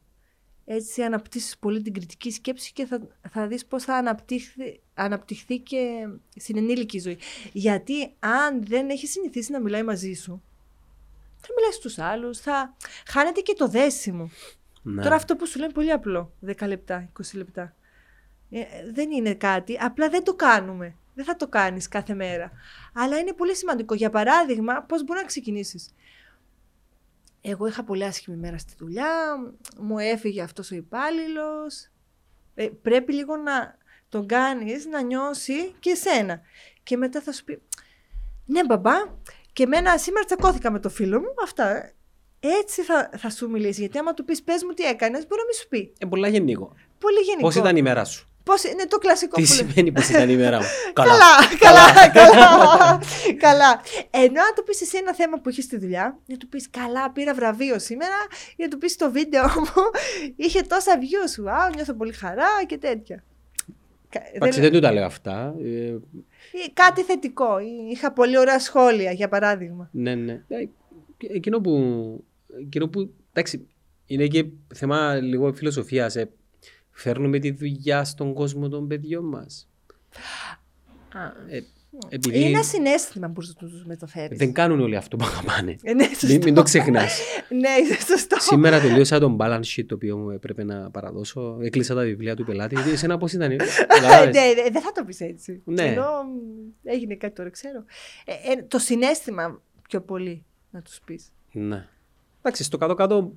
Έτσι 0.65 1.01
αναπτύσσεις 1.01 1.57
πολύ 1.57 1.81
την 1.81 1.93
κριτική 1.93 2.31
σκέψη 2.31 2.73
και 2.73 2.85
θα, 2.85 3.01
θα 3.29 3.47
δεις 3.47 3.65
πώς 3.65 3.83
θα 3.83 3.95
αναπτύχθει, 3.95 4.79
αναπτυχθεί 4.93 5.57
και 5.59 6.07
στην 6.35 6.57
ενήλικη 6.57 6.99
ζωή. 6.99 7.17
Γιατί 7.53 8.13
αν 8.19 8.65
δεν 8.65 8.89
έχει 8.89 9.07
συνηθίσει 9.07 9.51
να 9.51 9.59
μιλάει 9.59 9.83
μαζί 9.83 10.13
σου, 10.13 10.43
θα 11.37 11.47
μιλάει 11.55 11.71
στους 11.71 11.97
άλλους, 11.97 12.39
θα 12.39 12.75
χάνεται 13.07 13.41
και 13.41 13.53
το 13.53 13.67
δέσιμο. 13.67 14.29
Ναι. 14.81 15.01
Τώρα 15.01 15.15
αυτό 15.15 15.35
που 15.35 15.47
σου 15.47 15.59
λένε 15.59 15.71
πολύ 15.71 15.91
απλό, 15.91 16.31
10 16.47 16.67
λεπτά, 16.67 17.09
20 17.19 17.21
λεπτά. 17.33 17.75
Ε, 18.49 18.63
δεν 18.93 19.11
είναι 19.11 19.33
κάτι, 19.33 19.77
απλά 19.81 20.09
δεν 20.09 20.23
το 20.23 20.33
κάνουμε. 20.33 20.95
Δεν 21.13 21.25
θα 21.25 21.35
το 21.35 21.47
κάνεις 21.47 21.87
κάθε 21.87 22.13
μέρα. 22.13 22.51
Αλλά 22.93 23.17
είναι 23.17 23.33
πολύ 23.33 23.55
σημαντικό. 23.55 23.93
Για 23.93 24.09
παράδειγμα, 24.09 24.81
πώς 24.81 25.03
μπορεί 25.03 25.19
να 25.19 25.25
ξεκινήσεις. 25.25 25.93
Εγώ 27.41 27.67
είχα 27.67 27.83
πολύ 27.83 28.03
άσχημη 28.03 28.37
μέρα 28.37 28.57
στη 28.57 28.73
δουλειά, 28.77 29.37
μου 29.79 29.99
έφυγε 29.99 30.41
αυτός 30.41 30.71
ο 30.71 30.75
υπάλληλος. 30.75 31.89
Ε, 32.55 32.67
πρέπει 32.81 33.13
λίγο 33.13 33.37
να 33.37 33.77
τον 34.09 34.27
κάνεις 34.27 34.85
να 34.85 35.01
νιώσει 35.01 35.73
και 35.79 35.89
εσένα. 35.89 36.41
Και 36.83 36.97
μετά 36.97 37.21
θα 37.21 37.31
σου 37.31 37.43
πει, 37.43 37.61
ναι 38.45 38.65
μπαμπά, 38.65 38.93
και 39.53 39.63
εμένα 39.63 39.97
σήμερα 39.97 40.25
τσακώθηκα 40.25 40.71
με 40.71 40.79
το 40.79 40.89
φίλο 40.89 41.19
μου, 41.19 41.33
αυτά. 41.43 41.93
Έτσι 42.39 42.81
θα, 42.81 43.09
θα 43.17 43.29
σου 43.29 43.49
μιλήσει, 43.49 43.79
γιατί 43.79 43.97
άμα 43.97 44.13
του 44.13 44.25
πεις 44.25 44.43
πες 44.43 44.63
μου 44.63 44.73
τι 44.73 44.83
έκανες, 44.83 45.27
μπορεί 45.27 45.41
να 45.41 45.45
μην 45.45 45.55
σου 45.55 45.67
πει. 45.67 45.93
Ε, 45.97 46.05
πολλά 46.05 46.27
γενικό. 46.27 46.73
Πολύ 46.99 47.19
γενικό. 47.19 47.41
Πώς 47.41 47.55
ήταν 47.55 47.77
η 47.77 47.81
μέρα 47.81 48.05
σου; 48.05 48.28
Πώς, 48.49 48.63
είναι 48.63 48.85
το 48.87 48.97
κλασικό 48.97 49.35
Τι 49.35 49.41
που 49.47 49.53
λέμε. 49.55 49.69
σημαίνει 49.71 49.91
πως 49.91 50.09
ήταν 50.09 50.29
η 50.29 50.35
μέρα 50.35 50.57
μου; 50.57 50.65
Καλά, 50.99 51.15
καλά, 51.59 52.09
καλά. 52.13 52.99
καλά. 53.45 53.81
Ενώ 54.09 54.39
αν 54.41 54.53
του 54.55 54.63
πεις 54.63 54.81
εσύ 54.81 54.97
ένα 54.97 55.13
θέμα 55.15 55.39
που 55.39 55.49
έχει 55.49 55.61
στη 55.61 55.77
δουλειά, 55.77 56.19
να 56.25 56.37
του 56.37 56.47
πεις 56.47 56.69
Καλά, 56.69 57.11
πήρα 57.11 57.33
βραβείο 57.33 57.79
σήμερα, 57.79 58.15
ή 58.55 58.63
να 58.63 58.67
του 58.67 58.77
πεις 58.77 58.95
το 58.95 59.11
βίντεο 59.11 59.43
μου 59.43 59.83
είχε 60.35 60.61
τόσα 60.61 60.99
views 60.99 61.29
σου. 61.33 61.49
Α, 61.49 61.69
νιώθω 61.75 61.93
πολύ 61.93 62.13
χαρά 62.13 62.47
και 62.65 62.77
τέτοια. 62.77 63.23
Κα- 64.09 64.21
Εντάξει, 64.33 64.59
δεν- 64.59 64.69
δεν 64.71 64.79
του 64.81 64.87
τα 64.87 64.91
λέω 64.93 65.05
αυτά. 65.05 65.55
Ε, 65.63 65.67
ή 66.65 66.71
Κάτι 66.73 67.01
θετικό. 67.03 67.59
ή 67.59 67.89
Είχα 67.91 68.11
πολύ 68.13 68.37
ωραία 68.37 68.59
σχόλια, 68.59 69.11
για 69.11 69.27
παράδειγμα. 69.29 69.89
Ναι, 69.91 70.15
ναι. 70.15 70.33
Ε, 70.47 70.67
Εκείνο 71.33 71.59
που, 71.61 71.73
εκείνο 72.59 72.87
που, 72.87 73.13
εντάξει, 73.33 73.67
είναι 74.05 74.27
και 74.27 74.45
θέμα 74.75 75.15
λίγο 75.15 75.53
φιλοσοφίας. 75.53 76.15
Ε. 76.15 76.29
Φέρνουμε 76.99 77.39
τη 77.39 77.51
δουλειά 77.51 78.03
στον 78.03 78.33
κόσμο 78.33 78.69
των 78.69 78.87
παιδιών 78.87 79.25
μας. 79.25 79.69
Ε, 81.49 81.59
επειδή 82.09 82.39
Είναι 82.39 82.47
ένα 82.47 82.63
συνέστημα 82.63 83.29
που 83.29 83.41
τους 83.57 83.85
μεταφέρεις. 83.85 84.37
δεν 84.37 84.53
κάνουν 84.53 84.79
όλοι 84.79 84.95
αυτό 84.95 85.17
που 85.17 85.25
αγαπάνε. 85.25 85.75
Ε, 85.83 85.93
ναι, 85.93 86.05
μην, 86.07 86.15
σωστό. 86.15 86.37
μην 86.43 86.53
το 86.53 86.63
ξεχνάς. 86.63 87.19
ναι, 87.49 87.69
είναι 87.69 87.95
σωστό. 88.07 88.37
Σήμερα 88.39 88.79
τελείωσα 88.79 89.19
τον 89.19 89.37
balance 89.39 89.63
sheet 89.75 89.85
το 89.87 89.95
οποίο 89.95 90.17
μου 90.17 90.29
έπρεπε 90.29 90.63
να 90.63 90.91
παραδώσω. 90.91 91.57
Έκλεισα 91.61 91.95
τα 91.95 92.01
βιβλία 92.01 92.35
του 92.35 92.45
πελάτη. 92.45 92.75
Γιατί 92.75 92.89
εσένα 92.91 93.17
πώς 93.17 93.33
ήταν. 93.33 93.51
ε; 93.51 93.55
Ε, 93.55 93.57
Καταλάβες. 93.87 94.35
ναι, 94.35 94.41
ναι, 94.63 94.69
δεν 94.69 94.81
θα 94.81 94.91
το 94.91 95.03
πεις 95.03 95.19
έτσι. 95.19 95.61
Ναι. 95.65 95.83
Ενώ 95.83 96.03
μ, 96.03 96.89
έγινε 96.89 97.15
κάτι 97.15 97.35
τώρα, 97.35 97.49
ξέρω. 97.49 97.83
Ε, 98.25 98.51
ε, 98.51 98.63
το 98.67 98.79
συνέστημα 98.79 99.61
πιο 99.89 100.01
πολύ 100.01 100.45
να 100.69 100.81
τους 100.81 100.99
πεις. 101.05 101.31
Ναι. 101.51 101.87
Εντάξει, 102.39 102.63
στο 102.63 102.77
κάτω-κάτω 102.77 103.33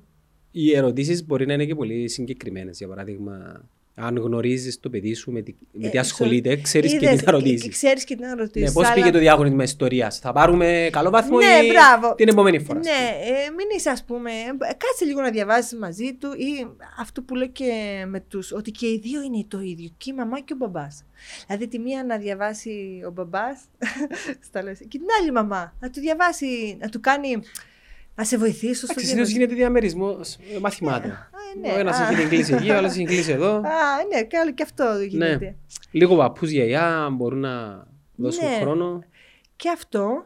οι 0.53 0.77
ερωτήσεις 0.77 1.27
μπορεί 1.27 1.47
να 1.47 1.53
είναι 1.53 1.65
και 1.65 1.75
πολύ 1.75 2.09
συγκεκριμένες. 2.09 2.79
Για 2.79 2.89
παράδειγμα, 2.89 3.65
αν 3.95 4.17
γνωρίζεις 4.17 4.81
το 4.81 4.91
παιδί 4.91 5.15
σου 5.15 5.31
με 5.33 5.43
τι, 5.43 5.55
με 5.73 5.89
τι 5.89 5.97
Ε, 5.97 6.01
ασχολείται, 6.01 6.57
ξέρεις 6.57 6.93
και 6.93 6.99
τι 6.99 7.05
Είδες, 7.05 7.21
θα 7.21 7.31
ρωτήσεις. 7.31 7.69
Ξέρεις 7.69 8.05
και 8.05 8.17
τι 8.17 8.23
να 8.23 8.35
ρωτήσεις. 8.35 8.69
Ναι, 8.69 8.83
πώς 8.83 8.93
πήγε 8.93 9.11
το 9.11 9.19
διάγωνισμα 9.19 9.63
ιστορίας; 9.63 10.19
Θα 10.19 10.33
πάρουμε 10.33 10.89
καλό 10.93 11.11
βαθμό 11.11 11.39
Ναι, 11.39 11.45
ή 11.65 11.69
μπράβο. 11.69 12.15
την 12.15 12.29
επόμενη 12.29 12.59
φορά. 12.61 12.79
Ναι, 12.79 12.91
ε, 12.91 13.51
μην 13.51 13.67
είσαι 13.77 13.91
ας 13.91 14.05
πούμε, 14.05 14.31
ε, 14.31 14.73
κάτσε 14.77 15.05
λίγο 15.05 15.21
να 15.21 15.31
διαβάσεις 15.31 15.79
μαζί 15.79 16.15
του 16.15 16.33
ή 16.33 16.67
αυτό 16.99 17.23
που 17.23 17.35
λέω 17.35 17.49
και 17.49 17.73
με 18.09 18.21
τους, 18.21 18.53
ότι 18.53 18.71
και 18.71 18.87
οι 18.87 18.99
δύο 19.03 19.23
είναι 19.23 19.45
το 19.49 19.61
ίδιο, 19.61 19.89
και 19.97 20.11
η 20.11 20.15
μαμά 20.15 20.41
και 20.41 20.53
ο 20.53 20.57
μπαμπάς. 20.57 21.05
Δηλαδή 21.47 21.69
τη 21.69 21.79
μία 21.79 22.05
να 22.05 22.17
διαβάσει 22.19 23.03
ο 23.07 23.11
μπαμπάς, 23.11 23.61
στα 24.47 24.63
λέω, 24.63 24.75
και 24.75 24.87
την 24.89 25.07
άλλη 25.21 25.33
μαμά, 25.33 25.75
να 25.81 25.91
του 25.91 26.01
διαβάσει, 26.01 26.77
να 26.81 26.89
του 26.89 27.01
κάνει, 27.01 27.29
να 28.15 28.25
σε 28.25 28.37
βοηθήσει 28.39 28.75
στο 28.75 28.87
Εντάξει, 28.91 29.07
συνήθως 29.07 29.29
διαβασμό. 29.29 29.37
γίνεται 29.39 29.55
διαμερισμός 29.55 30.35
ε, 30.57 30.59
μαθημάτων. 30.61 31.11
Α, 31.11 31.29
ναι, 31.61 31.73
Ο 31.73 31.79
ένας 31.79 31.97
α. 31.99 32.09
έχει 32.09 32.21
την 32.21 32.29
κλίση 32.29 32.55
εκεί, 32.55 32.71
ο 32.71 32.77
άλλος 32.77 32.91
έχει 32.91 32.99
την 32.99 33.07
κλίση 33.07 33.31
εδώ. 33.33 33.55
Α, 33.57 33.61
ναι, 34.15 34.23
και 34.23 34.37
άλλο 34.37 34.53
και 34.53 34.63
αυτό 34.63 34.85
γίνεται. 35.09 35.57
Λίγο 35.91 36.17
παππούς, 36.17 36.51
γιαγιά 36.51 37.09
μπορούν 37.13 37.39
να 37.39 37.87
δώσουν 38.17 38.49
Ναι. 38.49 38.59
χρόνο. 38.61 39.05
Και 39.57 39.71
αυτό, 39.75 40.25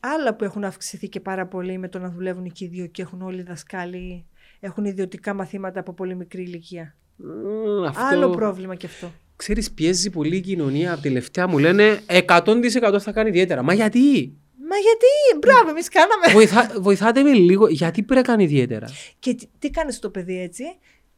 άλλα 0.00 0.34
που 0.34 0.44
έχουν 0.44 0.64
αυξηθεί 0.64 1.08
και 1.08 1.20
πάρα 1.20 1.46
πολύ 1.46 1.78
με 1.78 1.88
το 1.88 1.98
να 1.98 2.10
δουλεύουν 2.10 2.52
και 2.52 2.64
οι 2.64 2.68
δύο 2.68 2.86
και 2.86 3.02
έχουν 3.02 3.22
όλοι 3.22 3.40
οι 3.40 3.42
δασκάλοι, 3.42 4.26
έχουν 4.60 4.84
ιδιωτικά 4.84 5.34
μαθήματα 5.34 5.80
από 5.80 5.92
πολύ 5.92 6.14
μικρή 6.14 6.42
ηλικία. 6.42 6.94
Μμμ, 7.16 7.84
αυτό, 7.84 8.04
Άλλο 8.04 8.30
πρόβλημα 8.30 8.74
και 8.74 8.86
αυτό. 8.86 9.10
Ξέρεις, 9.36 9.70
πιέζει 9.72 10.10
πολύ 10.10 10.36
η 10.36 10.40
κοινωνία. 10.40 10.92
Από 10.92 11.02
τελευταία 11.02 11.46
μου 11.48 11.58
λένε 11.58 12.00
100% 12.26 12.96
θα 13.00 13.12
κάνει 13.12 13.28
ιδιαίτερα. 13.28 13.62
Μα 13.62 13.74
γιατί; 13.74 14.32
Μα 14.72 14.78
γιατί, 14.78 15.38
μπράβο, 15.38 15.70
εμείς 15.70 15.88
κάναμε. 15.88 16.32
Βοηθά, 16.32 16.80
βοηθάτε 16.80 17.22
με 17.22 17.32
λίγο. 17.32 17.68
Γιατί 17.68 18.02
πρέπει 18.02 18.20
να 18.20 18.26
κάνει 18.26 18.42
ιδιαίτερα; 18.42 18.88
και 19.18 19.34
τι, 19.34 19.46
τι 19.58 19.70
κάνεις 19.70 19.98
το 19.98 20.10
παιδί 20.10 20.40
έτσι, 20.40 20.64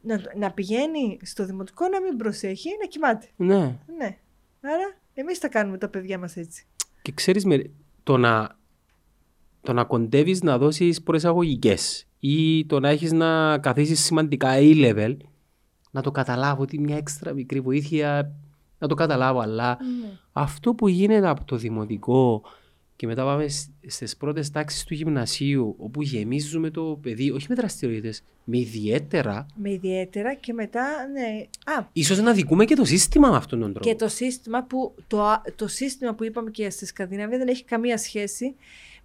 να, 0.01 0.21
να 0.37 0.51
πηγαίνει 0.51 1.19
στο 1.21 1.45
δημοτικό 1.45 1.87
να 1.87 2.01
μην 2.01 2.17
προσέχει, 2.17 2.69
να 2.81 2.87
κοιμάται. 2.87 3.27
Ναι. 3.35 3.79
Ναι. 3.97 4.17
Άρα, 4.61 4.97
εμείς 5.13 5.39
τα 5.39 5.47
κάνουμε 5.47 5.77
τα 5.77 5.87
παιδιά 5.87 6.17
μας 6.17 6.35
έτσι. 6.35 6.65
Και 7.01 7.11
ξέρεις, 7.11 7.45
με, 7.45 7.71
το, 8.03 8.17
να, 8.17 8.57
το 9.61 9.73
να 9.73 9.83
κοντεύεις 9.83 10.41
να 10.41 10.57
δώσεις 10.57 11.03
προεισαγωγικές 11.03 12.07
ή 12.19 12.65
το 12.65 12.79
να 12.79 12.89
έχεις 12.89 13.11
να 13.11 13.57
καθίσεις 13.57 14.03
σημαντικά 14.03 14.49
A-level, 14.57 15.17
να 15.91 16.01
το 16.01 16.11
καταλάβω 16.11 16.61
ότι 16.61 16.79
μια 16.79 16.97
έξτρα 16.97 17.33
μικρή 17.33 17.59
βοήθεια, 17.59 18.31
να 18.79 18.87
το 18.87 18.95
καταλάβω, 18.95 19.39
αλλά 19.39 19.77
αυτό 20.31 20.73
που 20.73 20.87
γίνεται 20.87 21.27
από 21.27 21.43
το 21.43 21.55
δημοτικό 21.55 22.43
και 22.95 23.07
μετά 23.07 23.23
πάμε 23.23 23.47
σ- 23.47 23.69
στις 23.87 24.17
πρώτες 24.17 24.51
τάξεις 24.51 24.83
του 24.83 24.93
γυμνασίου, 24.93 25.75
όπου 25.77 26.01
γεμίζουμε 26.01 26.69
το 26.69 26.99
παιδί, 27.01 27.31
όχι 27.31 27.45
με 27.49 27.55
δραστηριότητες, 27.55 28.23
με 28.43 28.57
ιδιαίτερα, 28.57 29.45
Με 29.55 29.71
ιδιαίτερα 29.71 30.33
και 30.33 30.53
μετά, 30.53 30.87
ναι. 31.11 31.45
Α, 31.79 31.85
ίσως 31.93 32.19
να 32.19 32.33
δικούμε 32.33 32.65
και 32.65 32.75
το 32.75 32.85
σύστημα 32.85 33.29
με 33.29 33.35
αυτόν 33.35 33.59
τον 33.59 33.73
τρόπο. 33.73 33.89
και 33.89 33.95
το 33.95 34.07
σύστημα 34.07 34.63
που, 34.63 34.95
το, 35.07 35.23
α- 35.23 35.41
το 35.55 35.67
σύστημα 35.67 36.13
που 36.13 36.23
είπαμε 36.23 36.49
και 36.51 36.69
στη 36.69 36.85
Σκανδιναβία 36.85 37.37
δεν 37.37 37.47
έχει 37.47 37.63
καμία 37.63 37.97
σχέση. 37.97 38.55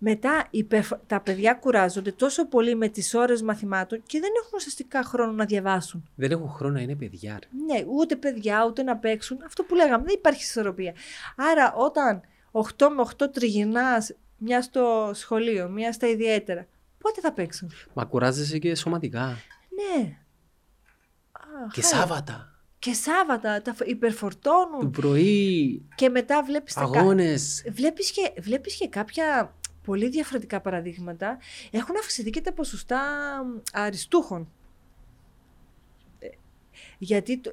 Μετά 0.02 0.46
υπερφ- 0.50 0.92
τα 1.06 1.20
παιδιά 1.20 1.54
κουράζονται 1.54 2.12
τόσο 2.12 2.46
πολύ 2.48 2.74
με 2.74 2.88
τις 2.88 3.14
ώρες 3.14 3.42
μαθημάτων 3.42 4.02
και 4.06 4.20
δεν 4.20 4.30
έχουν 4.42 4.50
ουσιαστικά 4.54 5.02
χρόνο 5.04 5.32
να 5.32 5.44
διαβάσουν. 5.44 6.08
Δεν 6.14 6.30
έχω 6.30 6.46
χρόνο 6.46 6.74
να 6.74 6.80
είναι 6.80 6.94
παιδιά. 6.94 7.38
ρε. 7.40 7.74
Ναι, 7.74 7.84
ούτε 7.98 8.16
παιδιά, 8.16 8.64
ούτε 8.68 8.82
να 8.82 8.96
παίξουν. 8.96 9.38
Αυτό 9.46 9.62
που 9.62 9.74
λέγαμε, 9.74 10.04
δεν 10.04 10.14
υπάρχει 10.14 10.42
ισορροπία. 10.42 10.94
Άρα, 11.36 11.74
όταν 11.76 12.20
8 12.52 12.62
με 12.96 13.02
8 13.18 13.30
τριγυρνάς, 13.32 14.14
μια 14.36 14.62
στο 14.62 15.10
σχολείο, 15.14 15.68
μια 15.68 15.92
στα 15.92 16.06
ιδιαίτερα, 16.08 16.66
πότε 16.98 17.20
θα 17.20 17.32
παίξουν; 17.32 17.70
Μα 17.94 18.04
κουράζεσαι 18.04 18.58
και 18.58 18.74
σωματικά. 18.74 19.24
Ναι. 19.26 20.16
Α, 21.32 21.42
Και 21.72 21.82
χάλια. 21.82 21.96
Σάββατα. 21.98 22.44
Και 22.78 22.92
Σάββατα, 22.92 23.62
τα 23.62 23.72
φ- 23.74 23.78
Το 23.78 23.84
υπερφορτώνουν. 23.88 24.90
πρωί, 24.90 25.82
Και 25.94 26.08
μετά 26.08 26.42
βλέπεις, 26.42 26.74
τα 26.74 26.80
κα- 26.92 27.00
αγώνες. 27.00 27.64
βλέπεις, 27.70 28.10
και, 28.10 28.32
βλέπεις 28.40 28.74
και 28.76 28.88
κάποια 28.88 29.54
πολύ 29.84 30.08
διαφορετικά 30.08 30.60
παραδείγματα. 30.60 31.38
Έχουν 31.70 31.96
αυξηθεί 31.96 32.30
και 32.30 32.40
τα 32.40 32.52
ποσοστά 32.52 33.00
μ, 33.44 33.58
αριστούχων. 33.72 34.48
Ε, 36.18 36.28
Γιατί 36.98 37.38
το- 37.38 37.52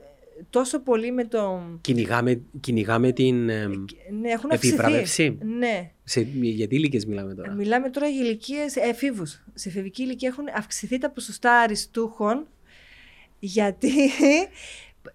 τόσο 0.50 0.80
πολύ 0.80 1.12
με 1.12 1.26
το... 1.26 1.62
Κυνηγάμε, 1.82 2.42
κυνηγάμε 2.60 3.12
την... 3.12 3.50
ε, 3.50 3.68
Ναι, 3.68 4.30
έχουν 4.30 4.52
αυξηθεί. 4.52 4.74
Επιβράβευση. 4.74 5.38
Ναι. 5.42 5.92
σε, 6.04 6.22
για 6.42 6.68
τι 6.68 6.76
ηλικίες 6.76 7.06
μιλάμε 7.06 7.34
τώρα; 7.34 7.52
Μιλάμε 7.52 7.90
τώρα 7.90 8.08
για 8.08 8.24
ηλικίες 8.26 8.76
εφήβους. 8.76 9.44
Σε 9.54 9.70
εφηβική 9.70 10.02
ηλικία 10.04 10.28
έχουν 10.30 10.46
αυξηθεί 10.56 10.98
τα 10.98 11.10
ποσοστά 11.10 11.54
αριστούχων. 11.54 12.48
Γιατί. 13.40 13.92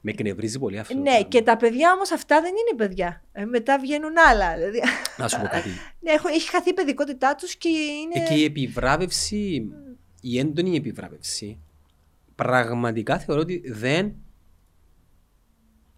Με 0.00 0.10
εκνευρίζει 0.10 0.58
πολύ 0.58 0.78
αυτό. 0.78 0.94
το 0.94 1.00
ναι, 1.00 1.10
πράγμα. 1.10 1.28
και 1.28 1.42
τα 1.42 1.56
παιδιά 1.56 1.92
όμως 1.92 2.10
αυτά 2.12 2.40
δεν 2.40 2.50
είναι 2.50 2.76
παιδιά. 2.86 3.22
Ε, 3.32 3.44
μετά 3.44 3.78
βγαίνουν 3.78 4.12
άλλα. 4.30 4.54
Δηλαδή, 4.56 4.80
Να 5.16 5.28
σου 5.28 5.40
πω 5.40 5.46
κάτι. 5.46 5.68
ναι, 6.00 6.10
έχουν- 6.12 6.30
έχει 6.30 6.48
χαθεί 6.50 6.68
η 6.70 6.72
παιδικότητά 6.72 7.34
τους 7.34 7.56
και 7.56 7.68
είναι. 7.68 8.24
Ε, 8.24 8.28
και 8.28 8.34
η 8.40 8.44
επιβράβευση, 8.44 9.70
η 10.20 10.38
έντονη 10.38 10.76
επιβράβευση, 10.76 11.58
πραγματικά 12.34 13.18
θεωρώ 13.18 13.40
ότι 13.40 13.62
δεν, 13.66 14.14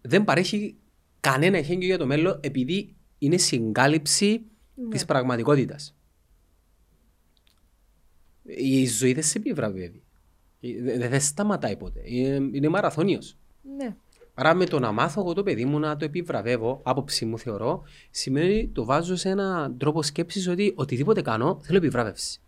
δεν 0.05 0.23
παρέχει 0.23 0.75
κανένα 1.19 1.57
εχέγγυο 1.57 1.85
για 1.87 1.97
το 1.97 2.05
μέλλον 2.05 2.39
επειδή 2.43 2.95
είναι 3.17 3.37
συγκάλυψη 3.37 4.41
Ναι. 4.75 4.87
της 4.89 5.05
πραγματικότητας. 5.05 5.95
Η 8.43 8.87
ζωή 8.87 9.13
δεν 9.13 9.23
σε 9.23 9.37
επιβραβεύει. 9.37 10.03
Ε, 10.61 10.81
Δεν 10.97 11.09
δεν 11.09 11.21
σταματάει 11.21 11.77
ποτέ. 11.77 12.01
Είναι, 12.05 12.49
είναι 12.51 12.69
μαραθώνιος. 12.69 13.37
Ναι. 13.77 13.95
Άρα 14.33 14.53
με 14.53 14.65
το 14.65 14.79
να 14.79 14.91
μάθω 14.91 15.21
εγώ 15.21 15.33
το 15.33 15.43
παιδί 15.43 15.65
μου 15.65 15.79
να 15.79 15.97
το 15.97 16.05
επιβραβεύω, 16.05 16.81
άποψη 16.83 17.25
μου 17.25 17.39
θεωρώ, 17.39 17.83
σημαίνει 18.11 18.67
το 18.67 18.85
βάζω 18.85 19.15
σε 19.15 19.29
έναν 19.29 19.77
τρόπο 19.77 20.03
σκέψης 20.03 20.47
ότι 20.47 20.73
οτιδήποτε 20.75 21.21
κάνω 21.21 21.59
θέλω 21.63 21.77
επιβράβευση. 21.77 22.39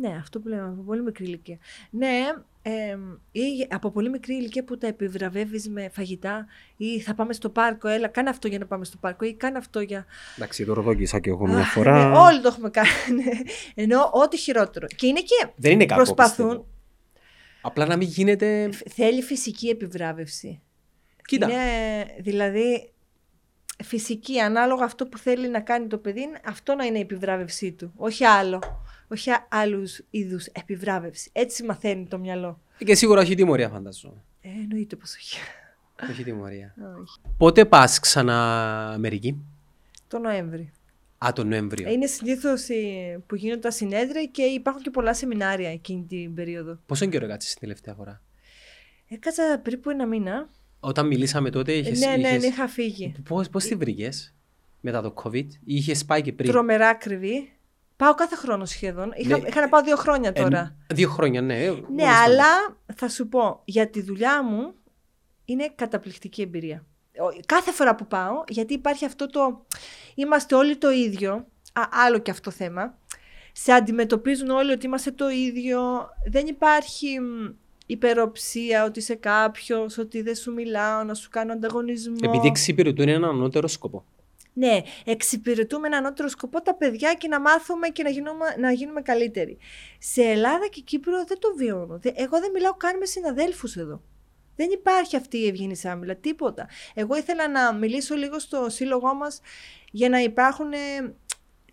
Ναι, 0.00 0.16
αυτό 0.20 0.40
που 0.40 0.48
λέμε 0.48 0.62
από 0.62 0.82
πολύ 0.82 1.02
μικρή 1.02 1.24
ηλικία. 1.24 1.58
Ναι, 1.90 2.20
ε, 2.62 2.96
ή 3.32 3.66
από 3.70 3.90
πολύ 3.90 4.10
μικρή 4.10 4.34
ηλικία 4.34 4.64
που 4.64 4.78
τα 4.78 4.86
επιβραβεύεις 4.86 5.68
με 5.68 5.88
φαγητά 5.92 6.46
ή 6.76 7.00
θα 7.00 7.14
πάμε 7.14 7.32
στο 7.32 7.48
πάρκο, 7.48 7.88
έλα, 7.88 8.08
κάνε 8.08 8.28
αυτό 8.30 8.48
για 8.48 8.58
να 8.58 8.66
πάμε 8.66 8.84
στο 8.84 8.96
πάρκο 8.96 9.24
ή 9.24 9.34
κάνε 9.34 9.58
αυτό 9.58 9.80
για. 9.80 10.06
Εντάξει, 10.36 10.64
το 10.64 10.72
ροδόκισα 10.72 11.18
και 11.18 11.30
εγώ 11.30 11.46
Αχ, 11.46 11.76
ναι, 11.76 12.18
όλοι 12.18 12.40
το 12.40 12.48
έχουμε 12.48 12.70
κάνει. 12.70 12.88
ναι. 13.22 13.30
Ενώ 13.74 14.10
ό,τι 14.12 14.36
χειρότερο. 14.36 14.86
Και 14.86 15.06
είναι 15.06 15.20
και. 15.20 15.48
Δεν 15.56 15.72
είναι 15.72 15.86
κακό. 15.86 16.02
Προσπαθούν. 16.02 16.46
πιστεύω. 16.46 16.66
Απλά 17.60 17.86
να 17.86 17.96
μην 17.96 18.08
γίνεται. 18.08 18.70
Θέλει 18.94 19.22
φυσική 19.22 19.68
επιβράβευση. 19.68 20.60
Κοίτα. 21.24 21.50
Είναι, 21.50 21.62
δηλαδή, 22.20 22.92
φυσική, 23.84 24.40
ανάλογα 24.40 24.84
αυτό 24.84 25.06
που 25.06 25.18
θέλει 25.18 25.48
να 25.48 25.60
κάνει 25.60 25.86
το 25.86 25.98
παιδί, 25.98 26.20
είναι 26.20 26.40
αυτό 26.44 26.74
να 26.74 26.84
είναι 26.84 26.98
η 26.98 27.00
επιβράβευσή 27.00 27.72
του. 27.72 27.92
Όχι 27.96 28.24
άλλο. 28.24 28.82
Όχι 29.12 29.30
άλλους 29.48 30.00
είδους 30.10 30.46
επιβράβευση. 30.46 31.30
Έτσι 31.32 31.64
μαθαίνει 31.64 32.06
το 32.06 32.18
μυαλό. 32.18 32.60
Και 32.84 32.94
σίγουρα 32.94 33.20
έχει 33.20 33.34
τιμωρία, 33.34 33.68
φαντάζομαι. 33.68 34.22
Ε, 34.40 34.48
εννοείται 34.48 34.96
πως 34.96 35.14
όχι. 35.14 35.38
Έχει 36.10 36.24
τιμωρία. 36.24 36.74
όχι. 37.02 37.20
Πότε 37.36 37.64
πας 37.64 37.98
ξανά 37.98 38.88
Αμερική, 38.92 39.44
Το 40.08 40.18
Νοέμβρη. 40.18 40.72
Α, 41.24 41.32
τον 41.34 41.48
Νοέμβριο. 41.48 41.90
Είναι 41.90 42.06
συνήθως 42.06 42.66
που 43.26 43.34
γίνονται 43.34 43.60
τα 43.60 43.70
συνέδρια 43.70 44.24
και 44.24 44.42
υπάρχουν 44.42 44.82
και 44.82 44.90
πολλά 44.90 45.14
σεμινάρια 45.14 45.70
εκείνη 45.70 46.04
την 46.08 46.34
περίοδο. 46.34 46.78
Πόσο 46.86 47.06
καιρό 47.06 47.26
κάτσε 47.26 47.50
την 47.50 47.60
τελευταία 47.60 47.94
φορά; 47.94 48.22
Έκατσα 49.08 49.60
περίπου 49.62 49.90
ένα 49.90 50.06
μήνα 50.06 50.48
Όταν 50.80 51.06
μιλήσαμε 51.06 51.50
τότε 51.50 51.72
είχες... 51.72 52.00
ναι, 52.00 52.06
ναι, 52.06 52.28
είχες... 52.28 52.40
ναι, 52.40 52.46
είχα 52.46 52.68
φύγει. 52.68 53.14
Πώς, 53.28 53.48
πώς 53.48 53.64
τη 53.64 53.74
βρήκες 53.74 54.34
μετά 54.80 55.02
το 55.02 55.14
COVID, 55.22 55.46
ή 55.48 55.60
είχες 55.64 56.04
πάει 56.04 56.22
και 56.22 56.32
πριν; 56.32 56.50
Τρομερά 56.50 56.88
ακριβή. 56.88 57.52
Πάω 58.02 58.14
κάθε 58.14 58.36
χρόνο 58.36 58.64
σχεδόν. 58.64 59.12
Είχα, 59.14 59.38
Ναι. 59.38 59.48
είχα 59.48 59.60
να 59.60 59.68
πάω 59.68 59.82
δύο 59.82 59.96
χρόνια 59.96 60.28
Ε, 60.34 60.42
τώρα. 60.42 60.76
δύο 60.94 61.08
χρόνια, 61.08 61.40
ναι. 61.42 61.54
Ναι, 61.54 61.66
Μόλις 61.70 61.84
πάμε. 61.86 62.02
αλλά 62.06 62.46
θα 62.94 63.08
σου 63.08 63.28
πω, 63.28 63.60
για 63.64 63.90
τη 63.90 64.02
δουλειά 64.02 64.42
μου 64.44 64.74
είναι 65.44 65.72
καταπληκτική 65.74 66.42
εμπειρία. 66.42 66.84
Ο- 67.18 67.40
Κάθε 67.46 67.72
φορά 67.72 67.94
που 67.94 68.06
πάω, 68.06 68.42
γιατί 68.48 68.74
υπάρχει 68.74 69.04
αυτό 69.04 69.26
το... 69.26 69.66
Είμαστε 70.14 70.54
όλοι 70.54 70.76
το 70.76 70.90
ίδιο, 70.90 71.32
α, 71.72 71.82
άλλο 71.90 72.18
και 72.18 72.30
αυτό 72.30 72.50
θέμα. 72.50 72.98
Σε 73.52 73.72
αντιμετωπίζουν 73.72 74.50
όλοι 74.50 74.72
ότι 74.72 74.86
είμαστε 74.86 75.10
το 75.10 75.28
ίδιο. 75.28 75.80
Δεν 76.30 76.46
υπάρχει 76.46 77.20
μ, 77.20 77.50
υπεροψία 77.86 78.84
ότι 78.84 78.98
είσαι 78.98 79.14
κάποιος, 79.14 79.98
ότι 79.98 80.22
δεν 80.22 80.34
σου 80.34 80.52
μιλάω, 80.52 81.02
να 81.04 81.14
σου 81.14 81.28
κάνω 81.30 81.52
ανταγωνισμό. 81.52 82.16
Επειδή 82.22 82.46
εξυπηρετούν 82.46 83.08
έναν 83.08 83.24
ανώτερο 83.30 83.68
σκοπό. 83.68 84.04
Ναι, 84.54 84.80
εξυπηρετούμε 85.04 85.86
έναν 85.86 86.04
ανώτερο 86.04 86.28
σκοπό 86.28 86.62
τα 86.62 86.74
παιδιά 86.74 87.14
και 87.14 87.28
να 87.28 87.40
μάθουμε 87.40 87.88
και 87.88 88.02
να 88.02 88.10
γίνουμε, 88.10 88.46
να 88.58 88.72
γίνουμε 88.72 89.00
καλύτεροι. 89.02 89.58
Σε 89.98 90.22
Ελλάδα 90.22 90.66
και 90.66 90.80
Κύπρο 90.80 91.24
δεν 91.24 91.38
το 91.38 91.54
βιώνω. 91.56 91.98
Δε- 91.98 92.12
Εγώ 92.14 92.40
δεν 92.40 92.50
μιλάω 92.50 92.74
καν 92.74 92.96
με 92.98 93.04
συναδέλφους 93.04 93.76
εδώ. 93.76 94.02
Δεν 94.56 94.70
υπάρχει 94.70 95.16
αυτή 95.16 95.38
η 95.38 95.46
ευγενή 95.46 95.80
άμυλα, 95.84 96.14
τίποτα. 96.16 96.68
Εγώ 96.94 97.16
ήθελα 97.16 97.48
να 97.48 97.74
μιλήσω 97.74 98.14
λίγο 98.14 98.38
στο 98.38 98.68
σύλλογό 98.68 99.14
μας 99.14 99.40
για 99.90 100.08
να 100.08 100.18
υπάρχουν 100.20 100.72
ε, 100.72 100.76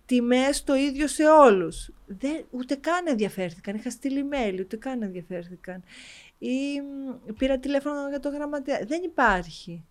τιμές 0.05 0.63
το 0.63 0.75
ίδιο 0.75 1.07
σε 1.07 1.23
όλους. 1.25 1.89
Δεν, 2.05 2.45
ούτε 2.51 2.75
καν 2.75 3.07
ενδιαφέρθηκαν. 3.07 3.75
Είχα 3.75 3.89
στείλει 3.89 4.25
mail, 4.31 4.55
ούτε 4.59 4.75
καν 4.77 5.01
ενδιαφέρθηκαν. 5.01 5.83
Ή 6.37 6.81
μ, 6.81 7.33
πήρα 7.37 7.57
τηλέφωνο 7.59 8.09
για 8.09 8.19
το 8.19 8.29
γραμματέα. 8.29 8.79
Δεν 8.87 9.03
υπάρχει. 9.03 9.85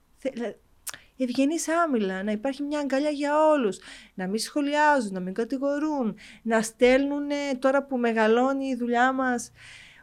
Θε- 1.19 1.28
ευγενής 1.28 1.69
άμυλα, 1.69 2.23
να 2.23 2.32
υπάρχει 2.32 2.62
μια 2.62 2.78
αγκαλιά 2.78 3.11
για 3.11 3.47
όλους, 3.49 3.78
να 4.15 4.27
μην 4.27 4.39
σχολιάζουν, 4.39 5.12
να 5.12 5.20
μην 5.20 5.35
κατηγορούν, 5.35 6.16
να 6.43 6.62
στέλνουν 6.62 7.27
τώρα 7.59 7.82
που 7.85 7.97
μεγαλώνει 7.97 8.66
η 8.66 8.77
δουλειά 8.77 9.12
μας 9.12 9.53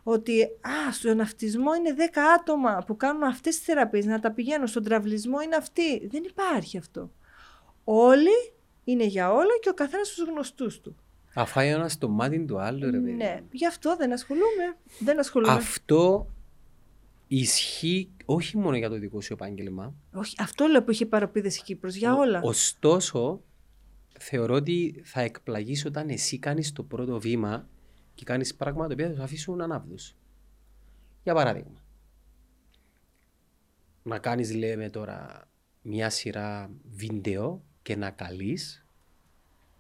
ότι 0.03 0.43
α, 0.43 0.91
στον 0.91 1.19
αυτισμό 1.19 1.73
είναι 1.75 1.95
10 2.13 2.19
άτομα 2.39 2.83
που 2.87 2.95
κάνουν 2.97 3.23
αυτές 3.23 3.55
τις 3.55 3.65
θεραπείες, 3.65 4.05
να 4.05 4.19
τα 4.19 4.31
πηγαίνουν, 4.31 4.67
στον 4.67 4.83
τραυλισμό 4.83 5.41
είναι 5.41 5.55
αυτοί. 5.55 6.07
Δεν 6.07 6.23
υπάρχει 6.23 6.77
αυτό. 6.77 7.11
Όλοι 7.83 8.53
είναι 8.83 9.03
για 9.03 9.31
όλα 9.31 9.57
και 9.61 9.69
ο 9.69 9.73
καθένας 9.73 10.07
στους 10.07 10.27
γνωστούς 10.27 10.81
του. 10.81 10.95
Αφάει 11.33 11.69
ένας 11.69 11.91
στο 11.91 12.07
μάτι 12.09 12.45
του 12.45 12.59
άλλου, 12.59 12.79
ρε 12.91 12.97
παιδί. 12.97 13.11
Ναι, 13.11 13.39
γι' 13.51 13.67
αυτό 13.67 13.95
δεν 13.95 14.13
ασχολούμαι. 14.13 14.77
Δεν 14.99 15.19
ασχολούμαι. 15.19 15.53
Αυτό 15.53 16.27
ισχύει 17.27 18.11
όχι 18.25 18.57
μόνο 18.57 18.75
για 18.75 18.89
το 18.89 18.99
δικό 18.99 19.21
σου 19.21 19.33
επάγγελμα. 19.33 19.95
Όχι, 20.13 20.35
αυτό 20.39 20.65
λέω 20.65 20.83
που 20.83 20.91
είχε 20.91 21.05
παραπίδες 21.05 21.57
η 21.57 21.61
Κύπρος, 21.63 21.95
για 21.95 22.15
όλα. 22.15 22.41
Ωστόσο, 22.43 23.43
θεωρώ 24.19 24.55
ότι 24.55 25.01
θα 25.05 25.21
εκπλαγείς 25.21 25.85
όταν 25.85 26.09
εσύ 26.09 26.39
κάνεις 26.39 26.71
το 26.71 26.83
πρώτο 26.83 27.19
βήμα 27.19 27.69
και 28.13 28.23
κάνεις 28.23 28.55
πράγματα 28.55 28.87
τα 28.87 28.93
οποία 28.93 29.09
θα 29.09 29.15
σου 29.15 29.23
αφήσουν 29.23 29.61
ανάπτους. 29.61 30.15
Για 31.23 31.33
παράδειγμα, 31.33 31.83
να 34.03 34.19
κάνεις 34.19 34.55
λέμε 34.55 34.89
τώρα 34.89 35.47
μια 35.81 36.09
σειρά 36.09 36.71
βίντεο 36.91 37.63
και 37.81 37.95
να 37.95 38.09
καλείς 38.09 38.85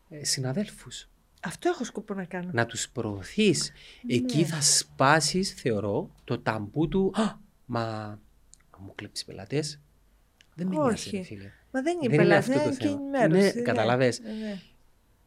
ε, 0.09 0.23
συναδέλφους. 0.23 1.09
Αυτό 1.45 1.69
έχω 1.69 1.83
σκοπό 1.83 2.13
να 2.13 2.23
κάνω. 2.25 2.49
Να 2.53 2.65
τους 2.65 2.89
προωθείς. 2.89 3.71
Εκεί 4.07 4.37
Ναι. 4.37 4.45
θα 4.45 4.61
σπάσεις, 4.61 5.53
θεωρώ, 5.53 6.09
το 6.23 6.39
ταμπού 6.39 6.87
του 6.87 7.11
«Α, 7.15 7.21
μα 7.65 7.83
να 8.71 8.77
μου 8.79 8.91
κλέψει 8.95 9.25
πελατές». 9.25 9.79
Δεν 10.55 10.67
με 10.67 10.75
νοιάζει, 10.75 10.93
Όχι. 10.93 11.17
ρε 11.17 11.23
φίλε. 11.23 11.51
Μα 11.71 11.81
δεν 11.81 11.93
είναι 12.01 12.09
Δεν 12.09 12.13
είναι 12.13 12.23
πελάτη, 12.23 12.51
αυτό 12.51 12.63
το 12.63 12.69
είναι 12.69 12.77
και 12.77 12.87
θέμα. 12.87 12.99
ενημέρωση. 13.23 13.55
Ναι, 13.55 13.61
καταλαβες. 13.61 14.19
Ναι, 14.19 14.29
ναι. 14.31 14.51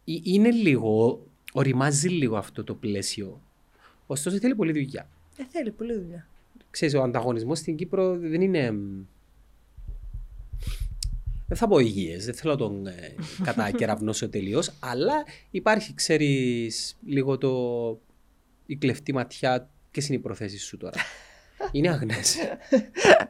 Ε, 0.04 0.20
Είναι 0.22 0.50
λίγο, 0.50 1.22
οριμάζει 1.52 2.08
λίγο 2.08 2.36
αυτό 2.36 2.64
το 2.64 2.74
πλαίσιο. 2.74 3.40
Ωστόσο 4.06 4.38
θέλει 4.38 4.54
πολλή 4.54 4.72
δουλειά. 4.72 5.08
Ε, 5.36 5.42
θέλει 5.48 5.70
πολλή 5.70 5.94
δουλειά. 5.94 6.26
Ξέρεις, 6.70 6.94
ο 6.94 7.02
ανταγωνισμός 7.02 7.58
στην 7.58 7.76
Κύπρο 7.76 8.18
δεν 8.18 8.40
είναι... 8.40 8.74
μ, 11.48 11.54
Δεν 11.54 11.56
θα 11.56 11.68
πω 11.68 11.78
υγιές, 11.78 12.24
δεν 12.24 12.34
θέλω 12.34 12.52
να 12.52 12.58
τον 12.58 12.86
ε, 12.86 13.14
κατακεραυνώσω 13.42 14.28
τελείως, 14.28 14.72
αλλά 14.80 15.24
υπάρχει, 15.50 15.94
ξέρεις, 15.94 16.98
λίγο 17.06 17.38
το... 17.38 17.50
η 18.66 18.76
κλεφτή 18.76 19.12
ματιά 19.12 19.70
και 19.90 20.02
είναι 20.06 20.16
οι 20.16 20.20
προθέσεις 20.20 20.64
σου 20.64 20.76
τώρα. 20.76 20.98
Είναι 21.72 21.88
αγνές. 21.88 22.36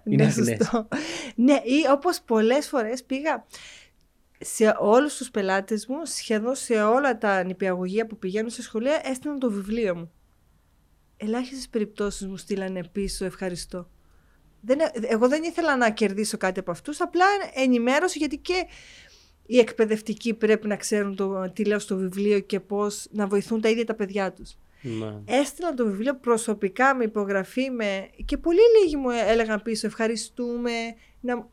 Είναι 0.04 0.24
ναι, 0.24 0.30
αγνές. 0.30 0.56
σωστό. 0.56 0.88
ναι, 1.34 1.52
ή 1.52 1.90
όπως 1.90 2.20
πολλές 2.20 2.68
φορές 2.68 3.04
πήγα 3.04 3.46
σε 4.40 4.76
όλους 4.78 5.16
τους 5.16 5.30
πελάτες 5.30 5.86
μου, 5.86 6.04
σχεδόν 6.04 6.54
σε 6.54 6.82
όλα 6.82 7.18
τα 7.18 7.42
νηπιαγωγεία 7.44 8.06
που 8.06 8.18
πηγαίνουν 8.18 8.50
σε 8.50 8.62
σχολεία, 8.62 9.00
έστειλαν 9.04 9.38
το 9.38 9.50
βιβλίο 9.50 9.96
μου. 9.96 10.12
Ελάχιστες 11.16 11.68
περιπτώσεις 11.68 12.26
μου 12.26 12.36
στείλανε 12.36 12.84
πίσω 12.92 13.24
ευχαριστώ. 13.24 13.90
Δεν, 14.60 14.78
εγώ 15.08 15.28
δεν 15.28 15.42
ήθελα 15.42 15.76
να 15.76 15.90
κερδίσω 15.90 16.36
κάτι 16.36 16.60
από 16.60 16.70
αυτούς, 16.70 17.00
απλά 17.00 17.24
ενημέρωση 17.54 18.18
γιατί 18.18 18.36
και 18.36 18.66
οι 19.46 19.58
εκπαιδευτικοί 19.58 20.34
πρέπει 20.34 20.66
να 20.66 20.76
ξέρουν 20.76 21.16
το, 21.16 21.52
τι 21.52 21.64
λέω 21.64 21.78
στο 21.78 21.96
βιβλίο 21.96 22.40
και 22.40 22.60
πώς 22.60 23.06
να 23.10 23.26
βοηθούν 23.26 23.60
τα 23.60 23.68
ίδια 23.68 23.84
τα 23.84 23.94
παιδιά 23.94 24.32
τους. 24.32 24.56
Ναι. 24.82 25.14
Έστειλαν 25.24 25.76
το 25.76 25.84
βιβλίο 25.84 26.16
προσωπικά 26.16 26.94
με 26.94 27.04
υπογραφή 27.04 27.70
με... 27.70 28.08
και 28.24 28.36
πολύ 28.36 28.60
λίγοι 28.80 28.96
μου 28.96 29.10
έλεγαν 29.10 29.62
πίσω 29.62 29.86
ευχαριστούμε 29.86 30.70
να... 31.20 31.48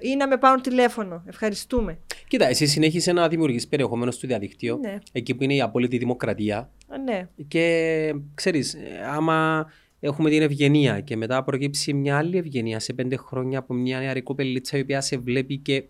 ή 0.00 0.16
να 0.16 0.28
με 0.28 0.36
πάρουν 0.36 0.62
τηλέφωνο 0.62 1.22
ευχαριστούμε. 1.26 1.98
Κοίτα, 2.28 2.46
εσύ 2.46 2.66
συνέχισε 2.66 3.12
να 3.12 3.28
δημιουργείς 3.28 3.68
περιεχόμενο 3.68 4.10
στο 4.10 4.26
διαδίκτυο, 4.26 4.78
Ναι, 4.80 4.98
εκεί 5.12 5.34
που 5.34 5.42
είναι 5.42 5.54
η 5.54 5.60
απόλυτη 5.60 5.98
δημοκρατία, 5.98 6.70
Α, 6.88 6.98
ναι. 6.98 7.28
Και 7.48 8.14
ξέρεις, 8.34 8.74
ε, 8.74 9.04
άμα 9.06 9.66
έχουμε 10.00 10.30
την 10.30 10.42
ευγενία 10.42 11.00
και 11.00 11.16
μετά 11.16 11.44
προκύψει 11.44 11.92
μια 11.92 12.18
άλλη 12.18 12.36
ευγενία 12.36 12.80
σε 12.80 12.92
πέντε 12.92 13.16
χρόνια 13.16 13.58
από 13.58 13.74
μια 13.74 13.98
νεαρή 13.98 14.22
κοπελίτσα 14.22 14.76
η 14.76 14.80
οποία 14.80 15.00
σε 15.00 15.16
βλέπει 15.18 15.58
και 15.58 15.84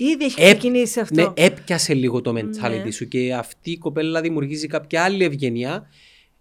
Ήδη 0.00 0.24
έχει 0.24 0.42
Ε, 0.42 0.44
ξεκινήσει 0.44 1.00
αυτό. 1.00 1.14
ναι, 1.14 1.44
έπιασε 1.44 1.94
λίγο 1.94 2.20
το 2.20 2.30
mentality 2.36 2.82
Ναι. 2.84 2.90
σου 2.90 3.08
και 3.08 3.34
αυτή 3.34 3.70
η 3.70 3.78
κοπέλα 3.78 4.20
δημιουργήσει 4.20 4.66
κάποια 4.66 5.04
άλλη 5.04 5.24
ευγενία, 5.24 5.86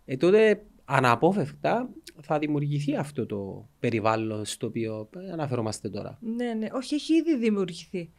ε, 0.05 0.17
τότε 0.17 0.61
αναπόφευκτα 0.85 1.89
θα 2.21 2.39
δημιουργηθεί 2.39 2.95
αυτό 2.95 3.25
το 3.25 3.67
περιβάλλον 3.79 4.45
στο 4.45 4.67
οποίο 4.67 5.09
ε, 5.27 5.31
αναφερόμαστε 5.31 5.89
τώρα. 5.89 6.17
Ναι, 6.21 6.53
ναι. 6.53 6.67
Όχι, 6.71 6.95
έχει 6.95 7.13
ήδη 7.13 7.37
δημιουργηθεί. 7.37 8.09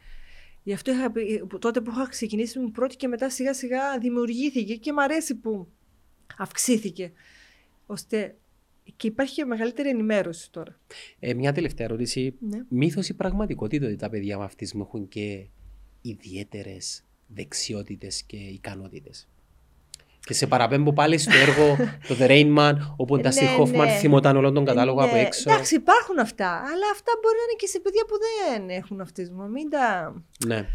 Γι' 0.63 0.73
αυτό 0.73 0.91
είχα 0.93 1.11
πει, 1.11 1.47
τότε 1.59 1.81
που 1.81 1.91
είχα 1.91 2.09
ξεκινήσει 2.09 2.59
μου 2.59 2.71
πρώτη 2.71 2.97
και 2.97 3.09
μετά 3.09 3.31
σιγά 3.31 3.55
σιγά 3.55 3.99
δημιουργήθηκε 4.01 4.75
και 4.75 4.93
μου 4.93 5.03
αρέσει 5.03 5.35
που 5.35 5.69
αυξήθηκε. 6.39 7.13
Ώστε 7.87 8.37
και 8.99 9.07
υπάρχει 9.07 9.35
και 9.35 9.45
μεγαλύτερη 9.45 9.89
ενημέρωση 9.89 10.51
τώρα. 10.51 10.79
Ε, 11.19 11.35
μια 11.35 11.53
τελευταία 11.53 11.87
ερώτηση. 11.87 12.35
Ναι. 12.41 12.59
Μύθος 12.69 13.09
ή 13.09 13.15
πραγματικότητα 13.15 13.87
ότι 13.87 13.97
τα 13.97 14.09
παιδιά 14.09 14.39
με 14.39 14.45
αυτισμό 14.45 14.85
έχουν 14.89 15.09
και 15.09 15.47
ιδιαίτερες 16.03 17.05
δεξιότητες 17.27 18.23
και 18.23 18.37
ικανότητες; 18.37 19.29
Και 20.21 20.35
σε 20.35 20.47
παραπέμπω 20.47 20.93
πάλι 20.93 21.19
στο 21.19 21.37
έργο 21.37 21.77
το 22.09 22.17
The 22.19 22.29
Rain 22.29 22.57
Man, 22.59 22.73
όπου 22.97 23.15
ο 23.15 23.17
Ναι, 23.17 23.23
Ντάστι 23.23 23.47
Χόφμαν 23.47 23.87
ναι. 23.87 23.99
θυμόταν 23.99 24.37
όλον 24.37 24.55
τον 24.55 24.65
κατάλογο 24.65 25.03
από 25.03 25.15
Ναι, 25.15 25.21
έξω. 25.21 25.51
Εντάξει, 25.51 25.75
υπάρχουν 25.75 26.19
αυτά. 26.19 26.49
Αλλά 26.51 26.91
αυτά 26.93 27.13
μπορεί 27.23 27.37
να 27.37 27.43
είναι 27.43 27.57
και 27.59 27.67
σε 27.67 27.81
παιδιά 27.81 28.05
που 28.09 28.17
δεν 28.19 28.69
έχουν 28.69 29.01
αυτισμό. 29.01 29.47
Μην 29.47 29.71
τα. 29.71 30.15
Ναι. 30.47 30.67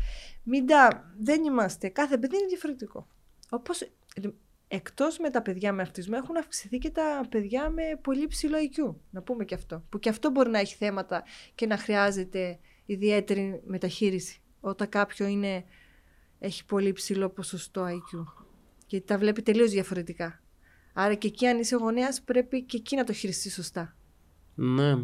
Μην 0.43 0.67
τα. 0.67 1.11
Δεν 1.19 1.43
είμαστε. 1.43 1.89
Κάθε 1.89 2.17
παιδί 2.17 2.35
είναι 2.35 2.47
διαφορετικό. 2.47 3.07
Όπω 3.49 3.71
εκτός 4.75 5.17
με 5.17 5.29
τα 5.29 5.41
παιδιά 5.41 5.73
με 5.73 5.81
αυτισμό, 5.81 6.17
έχουν 6.23 6.37
αυξηθεί 6.37 6.77
και 6.77 6.89
τα 6.89 7.25
παιδιά 7.29 7.69
με 7.69 7.83
πολύ 8.01 8.27
ψηλό 8.27 8.57
IQ. 8.57 8.95
Να 9.09 9.21
πούμε 9.21 9.45
και 9.45 9.55
αυτό. 9.55 9.83
Που 9.89 9.99
και 9.99 10.09
αυτό 10.09 10.29
μπορεί 10.29 10.49
να 10.49 10.59
έχει 10.59 10.75
θέματα 10.75 11.23
και 11.55 11.65
να 11.65 11.77
χρειάζεται 11.77 12.59
ιδιαίτερη 12.85 13.61
μεταχείριση. 13.65 14.41
Όταν 14.59 14.89
κάποιο 14.89 15.25
είναι, 15.25 15.63
έχει 16.39 16.65
πολύ 16.65 16.93
ψηλό 16.93 17.29
ποσοστό 17.29 17.85
IQ. 17.85 18.23
Γιατί 18.87 19.05
τα 19.05 19.17
βλέπει 19.17 19.41
τελείως 19.41 19.71
διαφορετικά. 19.71 20.41
Άρα 20.93 21.13
και 21.13 21.27
εκεί, 21.27 21.47
αν 21.47 21.59
είσαι 21.59 21.75
γονέας, 21.75 22.21
πρέπει 22.21 22.63
και 22.63 22.77
εκεί 22.77 22.95
να 22.95 23.03
το 23.03 23.13
χειριστείς 23.13 23.53
σωστά. 23.53 23.95
ναι. 24.55 24.95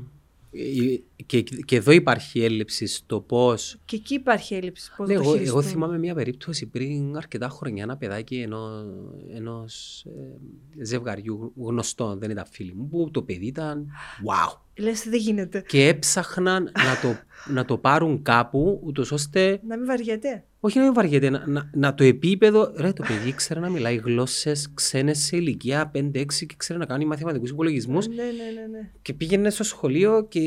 Ε, 0.51 1.23
Και, 1.25 1.41
και 1.41 1.75
εδώ 1.75 1.91
υπάρχει 1.91 2.43
έλλειψη 2.43 2.85
στο 2.87 3.21
πώ. 3.21 3.53
Και 3.85 3.95
εκεί 3.95 4.13
υπάρχει 4.13 4.53
έλλειψη. 4.55 4.91
Πώς 4.97 5.07
Ναι, 5.07 5.13
να 5.13 5.19
το 5.21 5.25
εγώ, 5.25 5.35
χειριστούν. 5.37 5.59
εγώ 5.59 5.69
θυμάμαι 5.69 5.97
μια 5.97 6.13
περίπτωση 6.13 6.65
πριν 6.65 7.17
αρκετά 7.17 7.49
χρόνια 7.49 7.83
ένα 7.83 7.97
παιδάκι 7.97 8.35
ενός 8.35 8.85
ενός, 9.33 10.05
ε, 10.05 10.83
ζευγαριού 10.85 11.53
γνωστών, 11.55 12.19
δεν 12.19 12.29
ήταν 12.29 12.45
φίλοι 12.51 12.73
μου, 12.73 12.87
που 12.87 13.09
το 13.11 13.21
παιδί 13.23 13.45
ήταν 13.45 13.87
wow. 14.25 14.57
Λες 14.79 15.03
δεν 15.09 15.19
γίνεται. 15.19 15.63
Και 15.67 15.87
έψαχναν 15.87 16.63
να 16.63 16.99
το 17.01 17.17
να 17.45 17.65
το 17.65 17.77
πάρουν 17.77 18.21
κάπου, 18.21 18.79
ούτως 18.83 19.11
ώστε. 19.11 19.59
Να 19.67 19.77
μην 19.77 19.85
βαριέται. 19.85 20.43
Όχι 20.59 20.77
να 20.77 20.83
μην 20.83 20.93
βαριέται, 20.93 21.29
να, 21.29 21.43
να, 21.47 21.69
να 21.73 21.93
το 21.93 22.03
επίπεδο. 22.03 22.73
Ρε, 22.77 22.93
το 22.93 23.03
παιδί 23.07 23.33
ξέρει 23.33 23.59
να 23.59 23.69
μιλάει 23.69 23.95
γλώσσες 23.95 24.71
ξένες 24.73 25.19
σε 25.19 25.37
ηλικία 25.37 25.91
5-6 25.95 26.25
και 26.25 26.55
ξέρει 26.57 26.79
να 26.79 26.85
κάνει 26.85 27.05
μαθηματικούς 27.05 27.49
υπολογισμούς. 27.49 28.07
Ναι, 28.07 28.15
ναι, 28.15 28.21
ναι. 28.21 28.77
ναι. 28.77 28.89
Και 29.01 29.13
πήγαινε 29.13 29.49
στο 29.49 29.63
σχολείο 29.63 30.25
και 30.29 30.41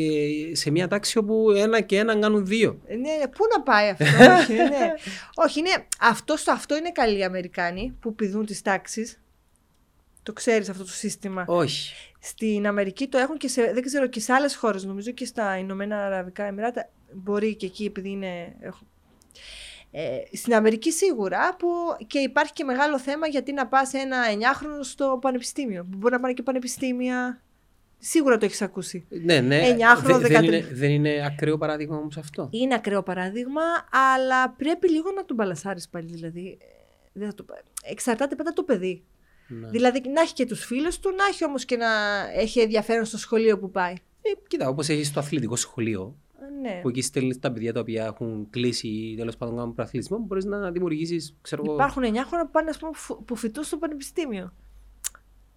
σε 0.53 0.71
μια 0.71 0.89
τάξη 0.89 1.19
όπου 1.19 1.51
ένα 1.51 1.81
και 1.81 1.99
ένα 1.99 2.19
κάνουν 2.19 2.47
δύο. 2.47 2.81
Ε, 2.87 2.95
Ναι, 2.95 3.01
ναι, 3.01 3.29
πού 3.29 3.45
να 3.57 3.63
πάει 3.63 3.89
αυτό. 3.89 4.05
όχι, 4.41 4.53
ναι. 4.53 4.93
όχι, 5.35 5.63
ναι. 5.63 5.73
Αυτό, 6.01 6.37
στο 6.37 6.53
αυτό 6.53 6.77
είναι 6.77 6.93
καλοί 6.93 7.19
οι 7.19 7.25
Αμερικάνοι 7.25 7.97
που 8.01 8.15
πηδούν 8.15 8.47
τις 8.47 8.63
τάξεις. 8.63 9.22
Το 10.23 10.33
ξέρεις 10.33 10.69
αυτό 10.69 10.83
το 10.85 10.91
σύστημα. 10.91 11.45
Όχι. 11.47 11.95
Στην 12.21 12.67
Αμερική 12.67 13.07
το 13.09 13.19
έχουν 13.19 13.37
και 13.37 13.49
σε, 13.49 13.73
δεν 13.73 13.83
ξέρω, 13.83 14.07
και 14.07 14.21
σε 14.21 14.33
άλλες 14.33 14.57
χώρες, 14.57 14.85
νομίζω 14.85 15.11
και 15.11 15.25
στα 15.25 15.57
Ηνωμένα 15.59 16.07
Αραβικά 16.07 16.45
Εμμυράτα, 16.45 16.89
μπορεί 17.13 17.55
και 17.57 17.67
εκεί 17.67 17.85
επειδή 17.85 18.09
είναι... 18.11 18.57
έχουν- 18.61 18.87
Ε, 19.95 20.19
στην 20.37 20.55
Αμερική 20.55 20.93
σίγουρα 20.93 21.57
που 21.57 21.69
και 22.07 22.19
υπάρχει 22.19 22.53
και 22.53 22.65
μεγάλο 22.65 22.99
θέμα 22.99 23.27
γιατί 23.27 23.53
να 23.53 23.67
πας 23.67 23.93
ένα 23.93 24.17
9χρονο 24.33 24.81
στο 24.83 25.19
πανεπιστήμιο. 25.21 25.83
που 25.91 25.97
Μπορεί 25.97 26.15
να 26.15 26.21
πάνε 26.21 26.33
και 26.33 26.43
πανεπιστήμια. 26.43 27.43
Σίγουρα 27.99 28.39
το 28.39 28.45
έχεις 28.45 28.63
ακούσει. 28.63 29.07
Ναι, 29.09 29.41
ναι. 29.41 29.59
Εννιάχρονο, 29.69 30.19
Δε- 30.19 30.29
δεν, 30.29 30.29
δεκατρι- 30.31 30.65
είναι, 30.65 30.75
δεν 30.75 30.91
είναι 30.91 31.25
ακραίο 31.27 31.59
παράδειγμα 31.59 31.97
όμως 31.97 32.17
αυτό. 32.17 32.49
Είναι 32.53 32.75
ακραίο 32.75 33.03
παράδειγμα, 33.03 33.61
αλλά 34.15 34.51
πρέπει 34.51 34.91
λίγο 34.91 35.11
να 35.13 35.25
τον 35.25 35.37
μπαλασάρεις 35.37 35.89
πάλι. 35.89 36.07
Δηλαδή, 36.07 36.59
Ε, 36.61 36.65
δεν 37.13 37.29
θα 37.29 37.35
το... 37.35 37.43
πα- 37.43 37.63
Εξαρτάται 37.83 38.35
πάντα 38.35 38.53
το 38.53 38.63
παιδί. 38.63 39.03
Ναι. 39.61 39.69
Δηλαδή 39.69 40.03
να 40.09 40.21
έχει 40.21 40.33
και 40.33 40.47
τους 40.47 40.65
φίλους 40.65 40.99
του, 40.99 41.11
να 41.17 41.25
έχει 41.25 41.45
όμως 41.45 41.65
και 41.65 41.77
να 41.77 41.89
έχει 42.35 42.61
ενδιαφέρον 42.61 43.05
στο 43.05 43.19
σχολείο 43.19 43.59
που 43.59 43.71
πάει. 43.71 43.93
Ε, 44.23 44.31
κοίτα, 44.49 44.69
όπως 44.69 44.89
έχεις 44.89 45.13
το 45.13 45.21
αθλητικό 45.21 45.57
σχολείο, 45.57 46.17
Ε, 46.45 46.69
Ναι. 46.69 46.81
που 46.83 46.89
εκεί 46.89 47.03
στέλνεις 47.03 47.39
τα 47.39 47.53
παιδιά 47.53 47.73
τα 47.73 47.81
οποία 47.81 48.05
έχουν 48.05 48.47
κλείσει 48.51 48.89
ή 48.89 49.17
τέλος 49.17 49.37
πάντων 49.37 49.57
κάνουν 49.57 49.75
προαθλητισμό, 49.75 50.19
μπορείς 50.19 50.45
να 50.45 50.71
δημιουργήσεις, 50.71 51.37
ξέρω 51.43 51.63
εγώ. 51.67 51.75
Υπάρχουν 51.75 52.03
9 52.05 52.25
χρόνια 52.27 52.45
που 52.45 52.51
πάνε 52.53 52.71
ας 52.71 52.79
πούμε, 52.79 52.91
φου- 52.95 53.25
που 53.25 53.37
φοιτούν 53.37 53.65
στο 53.65 53.77
πανεπιστήμιο. 53.77 54.53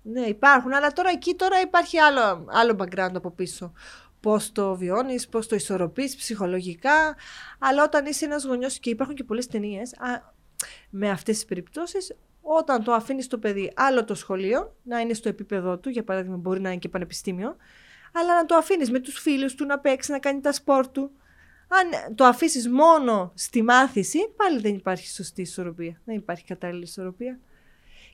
Ναι, 0.01 0.21
υπάρχουν, 0.21 0.73
αλλά 0.73 0.91
τώρα 0.91 1.09
εκεί 1.09 1.35
τώρα 1.35 1.61
υπάρχει 1.61 1.97
άλλο, 1.97 2.45
άλλο 2.49 2.75
background 2.79 3.11
από 3.13 3.31
πίσω. 3.31 3.71
Πώς 4.19 4.51
το 4.51 4.75
βιώνεις, 4.75 5.27
πώς 5.27 5.47
το 5.47 5.55
ισορροπείς 5.55 6.15
ψυχολογικά. 6.15 7.15
Αλλά 7.59 7.83
όταν 7.83 8.05
είσαι 8.05 8.25
ένας 8.25 8.45
γονιός 8.45 8.79
και 8.79 8.89
υπάρχουν 8.89 9.15
και 9.15 9.23
πολλές 9.23 9.47
ταινίες 9.47 9.93
με 10.89 11.09
αυτές 11.09 11.35
τις 11.35 11.45
περιπτώσεις, 11.45 12.15
όταν 12.47 12.83
το 12.83 12.93
αφήνεις 12.93 13.27
το 13.27 13.37
παιδί 13.37 13.71
άλλο 13.75 14.03
το 14.03 14.15
σχολείο, 14.15 14.75
να 14.83 14.99
είναι 14.99 15.13
στο 15.13 15.29
επίπεδό 15.29 15.77
του, 15.77 15.89
για 15.89 16.03
παράδειγμα, 16.03 16.37
μπορεί 16.37 16.59
να 16.59 16.69
είναι 16.69 16.79
και 16.79 16.89
πανεπιστήμιο, 16.89 17.55
αλλά 18.13 18.35
να 18.35 18.45
το 18.45 18.55
αφήνεις 18.55 18.91
με 18.91 18.99
τους 18.99 19.19
φίλους 19.19 19.55
του 19.55 19.65
να 19.65 19.79
παίξει, 19.79 20.11
να 20.11 20.19
κάνει 20.19 20.41
τα 20.41 20.51
σπορ 20.51 20.87
του. 20.87 21.11
Αν 21.67 22.15
το 22.15 22.25
αφήσεις 22.25 22.69
μόνο 22.69 23.31
στη 23.35 23.61
μάθηση, 23.63 24.19
πάλι 24.35 24.59
δεν 24.59 24.75
υπάρχει 24.75 25.07
σωστή 25.07 25.41
ισορροπία. 25.41 26.01
Δεν 26.05 26.15
υπάρχει 26.15 26.43
κατάλληλη 26.43 26.83
ισορροπία. 26.83 27.39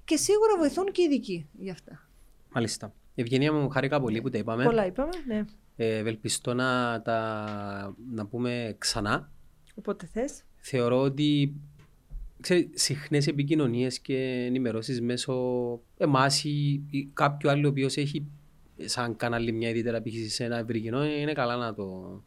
Και 0.05 0.15
σίγουρα 0.15 0.57
βοηθούν 0.57 0.91
και 0.91 1.01
οι 1.01 1.05
ειδικοί 1.05 1.47
για 1.57 1.71
αυτά. 1.71 2.07
Μάλιστα. 2.53 2.93
Ευγενία 3.15 3.53
μου, 3.53 3.69
χάρηκα 3.69 4.01
πολύ 4.01 4.21
που 4.21 4.29
τα 4.29 4.37
είπαμε. 4.37 4.63
Πολλά 4.63 4.85
είπαμε, 4.85 5.11
ναι. 5.27 5.45
Ε, 5.75 5.97
ευελπιστώ 5.97 6.53
να 6.53 7.01
τα 7.01 7.95
να 8.11 8.25
πούμε 8.25 8.75
ξανά. 8.77 9.31
Οπότε 9.75 10.09
θες. 10.13 10.43
Θεωρώ 10.57 11.01
ότι 11.01 11.53
ξέρεις, 12.41 12.67
συχνές 12.73 13.27
επικοινωνίες 13.27 13.99
και 13.99 14.43
ενημερώσεις 14.47 15.01
μέσω 15.01 15.33
εμάς 15.97 16.43
ή, 16.43 16.81
ή 16.89 17.09
κάποιου 17.13 17.49
άλλου 17.49 17.65
ο 17.65 17.69
οποίος 17.69 17.97
έχει 17.97 18.25
σαν 18.85 19.15
κανάλι 19.15 19.51
μια 19.51 19.69
ιδιαίτερα 19.69 20.01
π.χ. 20.01 20.31
σε 20.31 20.43
ένα 20.43 20.57
ευρύ 20.57 20.79
κοινό, 20.79 21.05
είναι 21.05 21.33
καλά 21.33 21.55
να 21.55 21.73
το 21.73 22.21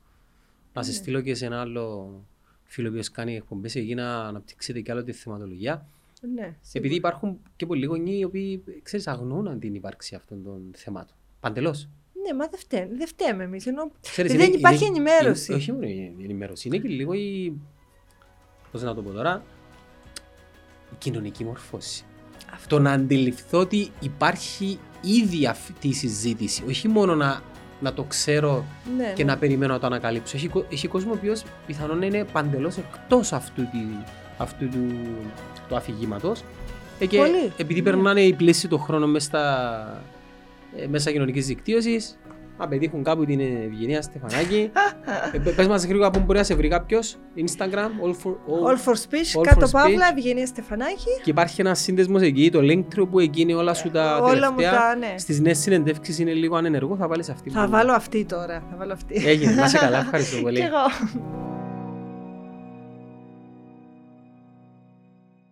να 0.72 0.82
σε 0.82 0.92
στείλω 0.92 1.20
και 1.20 1.34
σε 1.34 1.46
ένα 1.46 1.60
άλλο 1.60 2.24
φίλο 2.64 2.88
ο 2.88 2.90
οποίος 2.90 3.10
κάνει 3.10 3.36
εκπομπές 3.36 3.74
εκεί 3.74 3.94
να 3.94 4.18
αναπτύξετε 4.26 4.80
και 4.80 4.92
άλλο 4.92 5.02
τη 5.04 5.12
θεματολογία. 5.12 5.86
Ναι, 6.34 6.40
σίγουρα. 6.42 6.56
Επειδή 6.72 6.94
υπάρχουν 6.94 7.40
και 7.56 7.66
πολλοί 7.66 7.86
γονείς 7.86 8.18
οι 8.20 8.24
οποίοι 8.24 8.62
ξέρεις, 8.82 9.06
αγνοούν 9.06 9.58
την 9.58 9.74
ύπαρξη 9.74 10.14
αυτών 10.14 10.42
των 10.42 10.62
θεμάτων. 10.74 11.16
Παντελώς. 11.40 11.88
Ναι, 12.22 12.34
μα 12.36 12.48
δεν 12.48 12.58
φταίμε, 12.58 12.94
δεν 12.96 13.06
φταίμε 13.06 13.44
εμείς. 13.44 13.66
Ενώ... 13.66 13.90
Ξέρεις, 14.00 14.32
δεν 14.32 14.46
είναι- 14.46 14.56
υπάρχει 14.56 14.84
είναι- 14.84 14.94
ενημέρωση. 14.96 15.52
είναι- 15.52 15.60
όχι 15.60 15.72
μόνο 15.72 15.86
η 15.86 16.16
ενημέρωση, 16.22 16.68
είναι 16.68 16.78
και 16.78 16.88
λίγο 16.88 17.12
η. 17.12 17.52
Πώς 18.72 18.82
να 18.82 18.94
το 18.94 19.02
πω 19.02 19.10
τώρα. 19.10 19.44
Η 20.94 20.96
κοινωνική 20.98 21.44
μορφώση. 21.44 22.04
Αυτό. 22.54 22.76
Το 22.76 22.82
να 22.82 22.92
αντιληφθώ 22.92 23.58
ότι 23.58 23.90
υπάρχει 24.00 24.78
ήδη 25.00 25.46
αυτή 25.46 25.88
η 25.88 25.92
συζήτηση. 25.92 26.62
Όχι 26.68 26.88
μόνο 26.88 27.14
να, 27.14 27.40
να 27.80 27.92
το 27.92 28.02
ξέρω 28.02 28.64
Ναι, 28.96 29.12
και 29.14 29.24
ναι. 29.24 29.32
να 29.32 29.38
περιμένω 29.38 29.72
να 29.72 29.78
το 29.78 29.86
ανακαλύψω. 29.86 30.36
Έχει, 30.36 30.48
κο- 30.48 30.66
έχει 30.70 30.88
κόσμο 30.88 31.10
ο 31.10 31.14
οποίος 31.16 31.42
πιθανόν 31.66 31.98
να 31.98 32.06
είναι 32.06 32.24
παντελώς 32.32 32.76
εκτός 32.76 33.32
αυτού, 33.32 33.62
τη- 33.62 34.04
αυτού 34.38 34.68
του, 34.68 34.86
του 35.68 35.76
αφηγήματος. 35.76 36.42
Ε, 36.98 37.06
και 37.06 37.16
Πολύ. 37.16 37.52
επειδή 37.56 37.80
Ναι. 37.80 37.90
περνάνε 37.90 38.20
οι 38.20 38.32
πλαίσιοι 38.32 38.68
των 38.68 38.78
χρόνων 38.80 39.10
μέσα 39.10 39.26
στα 39.26 40.02
ε, 40.76 40.86
μέσα 40.86 41.10
κοινωνικής 41.10 41.46
δικτύωσης, 41.46 42.18
να 42.58 42.68
πετύχουν 42.68 43.02
κάπου 43.02 43.24
την 43.24 43.40
Ευγενία 43.40 44.02
Στεφανάκη. 44.02 44.70
ε, 45.32 45.38
πε- 45.38 45.54
πες 45.54 45.66
μας 45.66 45.84
γρήγορα 45.86 46.10
πού 46.10 46.20
μπορεί 46.20 46.38
να 46.38 46.44
σε 46.44 46.54
βρει 46.54 46.68
κάποιος. 46.68 47.16
Instagram, 47.36 47.74
all 48.04 48.10
for, 48.10 48.30
all, 48.30 48.68
All 48.70 48.88
for 48.88 48.92
speech, 48.94 49.38
All 49.40 49.42
κάτω 49.42 49.66
for 49.66 49.70
παύλα, 49.72 50.08
speech. 50.08 50.16
Ευγενία 50.16 50.46
Στεφανάκη. 50.46 51.04
Και 51.22 51.30
υπάρχει 51.30 51.60
ένας 51.60 51.80
σύνδεσμος 51.80 52.22
εκεί, 52.22 52.50
το 52.50 52.58
Linktree 52.62 53.08
που 53.10 53.18
εκεί 53.20 53.40
είναι 53.40 53.54
όλα 53.54 53.74
σου 53.74 53.90
τα 53.90 54.16
όλα 54.22 54.50
μου 54.52 54.56
τελευταία. 54.56 54.80
τα, 54.80 54.96
ναι. 54.96 55.14
Στις 55.18 55.40
νέες 55.40 55.58
συνεντεύξεις 55.58 56.18
είναι 56.18 56.32
λίγο 56.32 56.56
ανενεργό, 56.56 56.96
θα 56.96 57.08
βάλεις 57.08 57.28
αυτή. 57.28 57.50
Θα 57.50 57.64
που- 57.64 57.70
βάλω 57.70 57.92
αυτή 57.92 58.24
τώρα. 58.24 58.62
Θα 58.70 58.76
βάλω 58.76 58.92
αυτή. 58.92 59.22
Έγινε, 59.26 59.52
να 59.54 59.64
είσαι 59.64 59.78
καλά, 59.78 59.98
ευχαριστώ 60.04 60.36
πολύ. 60.42 60.58
Κι 60.60 60.66
εγώ. 60.66 61.22